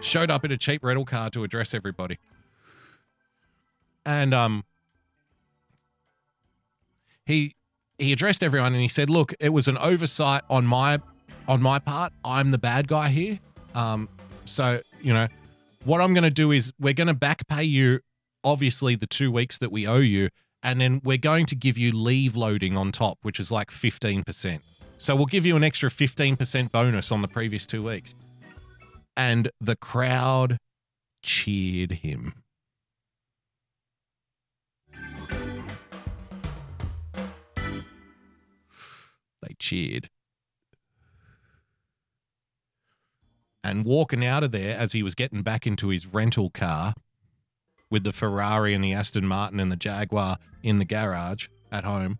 Showed 0.00 0.30
up 0.30 0.46
in 0.46 0.50
a 0.50 0.56
cheap 0.56 0.82
rental 0.82 1.04
car 1.04 1.28
to 1.28 1.44
address 1.44 1.74
everybody. 1.74 2.18
And 4.06 4.32
um 4.32 4.64
he 7.26 7.54
he 7.98 8.14
addressed 8.14 8.42
everyone 8.42 8.72
and 8.72 8.80
he 8.80 8.88
said, 8.88 9.10
"Look, 9.10 9.34
it 9.40 9.50
was 9.50 9.68
an 9.68 9.76
oversight 9.76 10.40
on 10.48 10.64
my 10.64 11.00
on 11.46 11.60
my 11.60 11.80
part. 11.80 12.14
I'm 12.24 12.50
the 12.50 12.56
bad 12.56 12.88
guy 12.88 13.10
here. 13.10 13.40
Um, 13.74 14.08
so 14.46 14.80
you 15.02 15.12
know, 15.12 15.28
what 15.84 16.00
I'm 16.00 16.14
going 16.14 16.24
to 16.24 16.30
do 16.30 16.50
is 16.50 16.72
we're 16.80 16.94
going 16.94 17.08
to 17.08 17.14
back 17.14 17.46
pay 17.46 17.62
you, 17.62 18.00
obviously 18.42 18.96
the 18.96 19.06
two 19.06 19.30
weeks 19.30 19.58
that 19.58 19.70
we 19.70 19.86
owe 19.86 19.98
you, 19.98 20.30
and 20.62 20.80
then 20.80 21.00
we're 21.04 21.18
going 21.18 21.46
to 21.46 21.54
give 21.54 21.76
you 21.76 21.92
leave 21.92 22.36
loading 22.36 22.76
on 22.76 22.90
top, 22.90 23.18
which 23.22 23.38
is 23.38 23.52
like 23.52 23.70
15 23.70 24.24
percent. 24.24 24.62
So 24.96 25.14
we'll 25.14 25.26
give 25.26 25.44
you 25.44 25.56
an 25.56 25.64
extra 25.64 25.90
15 25.90 26.36
percent 26.36 26.72
bonus 26.72 27.12
on 27.12 27.22
the 27.22 27.28
previous 27.28 27.66
two 27.66 27.82
weeks." 27.82 28.14
And 29.16 29.50
the 29.60 29.76
crowd 29.76 30.58
cheered 31.22 31.92
him. 31.92 32.34
They 39.42 39.54
cheered. 39.58 40.08
And 43.64 43.84
walking 43.84 44.24
out 44.24 44.44
of 44.44 44.52
there 44.52 44.76
as 44.76 44.92
he 44.92 45.02
was 45.02 45.14
getting 45.14 45.42
back 45.42 45.66
into 45.66 45.88
his 45.88 46.06
rental 46.06 46.50
car 46.50 46.94
with 47.90 48.04
the 48.04 48.12
Ferrari 48.12 48.74
and 48.74 48.84
the 48.84 48.92
Aston 48.92 49.26
Martin 49.26 49.58
and 49.58 49.72
the 49.72 49.76
Jaguar 49.76 50.36
in 50.62 50.78
the 50.78 50.84
garage 50.84 51.48
at 51.72 51.84
home, 51.84 52.18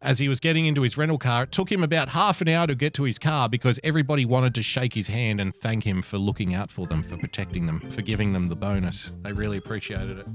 as 0.00 0.18
he 0.18 0.28
was 0.28 0.38
getting 0.38 0.66
into 0.66 0.82
his 0.82 0.96
rental 0.96 1.18
car, 1.18 1.44
it 1.44 1.52
took 1.52 1.72
him 1.72 1.82
about 1.82 2.10
half 2.10 2.40
an 2.40 2.48
hour 2.48 2.66
to 2.66 2.74
get 2.74 2.94
to 2.94 3.04
his 3.04 3.18
car 3.18 3.48
because 3.48 3.80
everybody 3.82 4.24
wanted 4.24 4.54
to 4.54 4.62
shake 4.62 4.94
his 4.94 5.08
hand 5.08 5.40
and 5.40 5.56
thank 5.56 5.84
him 5.84 6.02
for 6.02 6.18
looking 6.18 6.54
out 6.54 6.70
for 6.70 6.86
them, 6.86 7.02
for 7.02 7.16
protecting 7.16 7.66
them, 7.66 7.80
for 7.90 8.02
giving 8.02 8.32
them 8.32 8.48
the 8.48 8.54
bonus. 8.54 9.12
They 9.22 9.32
really 9.32 9.56
appreciated 9.56 10.18
it. 10.18 10.28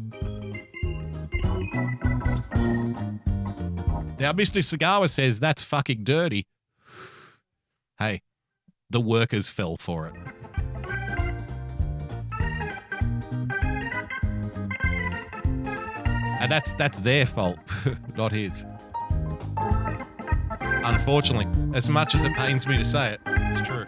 Now, 4.20 4.32
Mr. 4.32 4.62
Sagawa 4.62 5.10
says 5.10 5.40
that's 5.40 5.64
fucking 5.64 6.04
dirty. 6.04 6.46
Hey, 8.00 8.22
the 8.94 9.02
workers 9.02 9.50
fell 9.50 9.76
for 9.80 10.06
it. 10.08 10.14
And 16.40 16.52
that's 16.52 16.74
that's 16.76 17.00
their 17.00 17.26
fault, 17.26 17.58
not 18.16 18.32
his. 18.32 18.66
Unfortunately, 20.62 21.48
as 21.76 21.90
much 21.90 22.14
as 22.14 22.24
it 22.24 22.34
pains 22.36 22.68
me 22.68 22.78
to 22.78 22.86
say 22.86 23.14
it, 23.14 23.22
it's 23.26 23.62
true. 23.62 23.86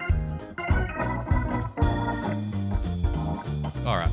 All 3.86 3.98
right. 3.98 4.10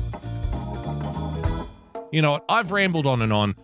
You 2.12 2.20
know 2.20 2.32
what? 2.32 2.44
I've 2.50 2.70
rambled 2.70 3.06
on 3.06 3.22
and 3.22 3.32
on. 3.32 3.54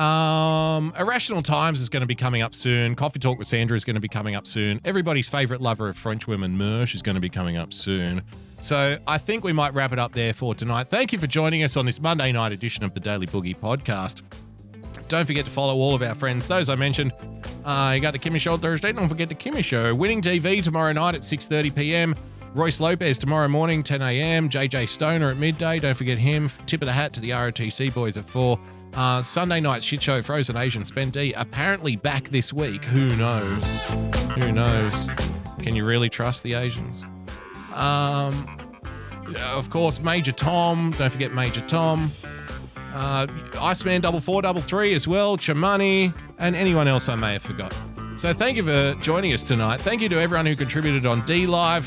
Um, 0.00 0.94
Irrational 0.98 1.42
Times 1.42 1.78
is 1.78 1.90
going 1.90 2.00
to 2.00 2.06
be 2.06 2.14
coming 2.14 2.40
up 2.40 2.54
soon. 2.54 2.94
Coffee 2.94 3.18
Talk 3.18 3.38
with 3.38 3.48
Sandra 3.48 3.76
is 3.76 3.84
going 3.84 3.96
to 3.96 4.00
be 4.00 4.08
coming 4.08 4.34
up 4.34 4.46
soon. 4.46 4.80
Everybody's 4.82 5.28
favorite 5.28 5.60
lover 5.60 5.90
of 5.90 5.96
French 5.96 6.26
women, 6.26 6.56
Mersh, 6.56 6.94
is 6.94 7.02
going 7.02 7.16
to 7.16 7.20
be 7.20 7.28
coming 7.28 7.58
up 7.58 7.74
soon. 7.74 8.22
So 8.62 8.96
I 9.06 9.18
think 9.18 9.44
we 9.44 9.52
might 9.52 9.74
wrap 9.74 9.92
it 9.92 9.98
up 9.98 10.12
there 10.12 10.32
for 10.32 10.54
tonight. 10.54 10.88
Thank 10.88 11.12
you 11.12 11.18
for 11.18 11.26
joining 11.26 11.64
us 11.64 11.76
on 11.76 11.84
this 11.84 12.00
Monday 12.00 12.32
night 12.32 12.52
edition 12.52 12.82
of 12.82 12.94
the 12.94 13.00
Daily 13.00 13.26
Boogie 13.26 13.54
podcast. 13.54 14.22
Don't 15.08 15.26
forget 15.26 15.44
to 15.44 15.50
follow 15.50 15.74
all 15.74 15.94
of 15.94 16.00
our 16.02 16.14
friends, 16.14 16.46
those 16.46 16.70
I 16.70 16.76
mentioned. 16.76 17.12
Uh, 17.64 17.92
you 17.94 18.00
got 18.00 18.12
the 18.12 18.18
Kimmy 18.18 18.40
Show 18.40 18.56
Thursday. 18.56 18.92
Don't 18.92 19.08
forget 19.08 19.28
the 19.28 19.34
Kimmy 19.34 19.62
Show. 19.62 19.94
Winning 19.94 20.22
TV 20.22 20.62
tomorrow 20.62 20.92
night 20.92 21.14
at 21.14 21.20
6:30 21.22 21.74
p.m. 21.74 22.14
Royce 22.54 22.80
Lopez 22.80 23.18
tomorrow 23.18 23.48
morning, 23.48 23.82
10 23.82 24.00
a.m. 24.00 24.48
JJ 24.48 24.88
Stoner 24.88 25.30
at 25.30 25.36
midday. 25.36 25.78
Don't 25.78 25.94
forget 25.94 26.18
him. 26.18 26.50
Tip 26.66 26.80
of 26.80 26.86
the 26.86 26.92
hat 26.92 27.12
to 27.14 27.20
the 27.20 27.30
ROTC 27.30 27.92
boys 27.92 28.16
at 28.16 28.28
4. 28.28 28.58
Uh, 28.94 29.22
Sunday 29.22 29.60
night 29.60 29.82
shit 29.82 30.02
show 30.02 30.20
Frozen 30.20 30.56
Asian 30.56 30.84
Spend 30.84 31.12
D 31.12 31.32
apparently 31.34 31.96
back 31.96 32.28
this 32.30 32.52
week. 32.52 32.84
Who 32.84 33.14
knows? 33.16 33.82
Who 34.36 34.52
knows? 34.52 35.08
Can 35.62 35.76
you 35.76 35.84
really 35.86 36.08
trust 36.08 36.42
the 36.42 36.54
Asians? 36.54 37.02
Um, 37.74 38.46
of 39.38 39.70
course, 39.70 40.00
Major 40.00 40.32
Tom. 40.32 40.92
Don't 40.98 41.10
forget 41.10 41.32
Major 41.32 41.60
Tom. 41.62 42.10
Uh, 42.92 43.26
Iceman 43.60 44.00
double 44.00 44.20
four 44.20 44.42
double 44.42 44.60
three 44.60 44.92
as 44.94 45.06
well. 45.06 45.36
Chamani 45.36 46.12
and 46.38 46.56
anyone 46.56 46.88
else 46.88 47.08
I 47.08 47.14
may 47.14 47.34
have 47.34 47.42
forgotten. 47.42 48.18
So 48.18 48.34
thank 48.34 48.56
you 48.56 48.64
for 48.64 49.00
joining 49.00 49.32
us 49.32 49.46
tonight. 49.46 49.80
Thank 49.80 50.02
you 50.02 50.08
to 50.08 50.20
everyone 50.20 50.46
who 50.46 50.56
contributed 50.56 51.06
on 51.06 51.24
D 51.24 51.46
Live. 51.46 51.86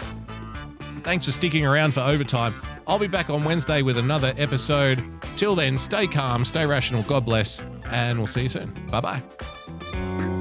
Thanks 1.04 1.26
for 1.26 1.34
sticking 1.34 1.66
around 1.66 1.94
for 1.94 2.00
overtime. 2.00 2.54
I'll 2.88 3.00
be 3.00 3.08
back 3.08 3.30
on 3.30 3.44
Wednesday 3.44 3.82
with 3.82 3.98
another 3.98 4.34
episode. 4.38 5.04
Till 5.36 5.56
then, 5.56 5.78
stay 5.78 6.08
calm, 6.08 6.46
stay 6.46 6.66
rational, 6.66 7.04
God 7.04 7.26
bless, 7.26 7.64
and 7.92 8.18
we'll 8.18 8.28
see 8.28 8.44
you 8.44 8.50
soon. 8.50 8.72
Bye 8.92 9.02
bye. 9.02 10.33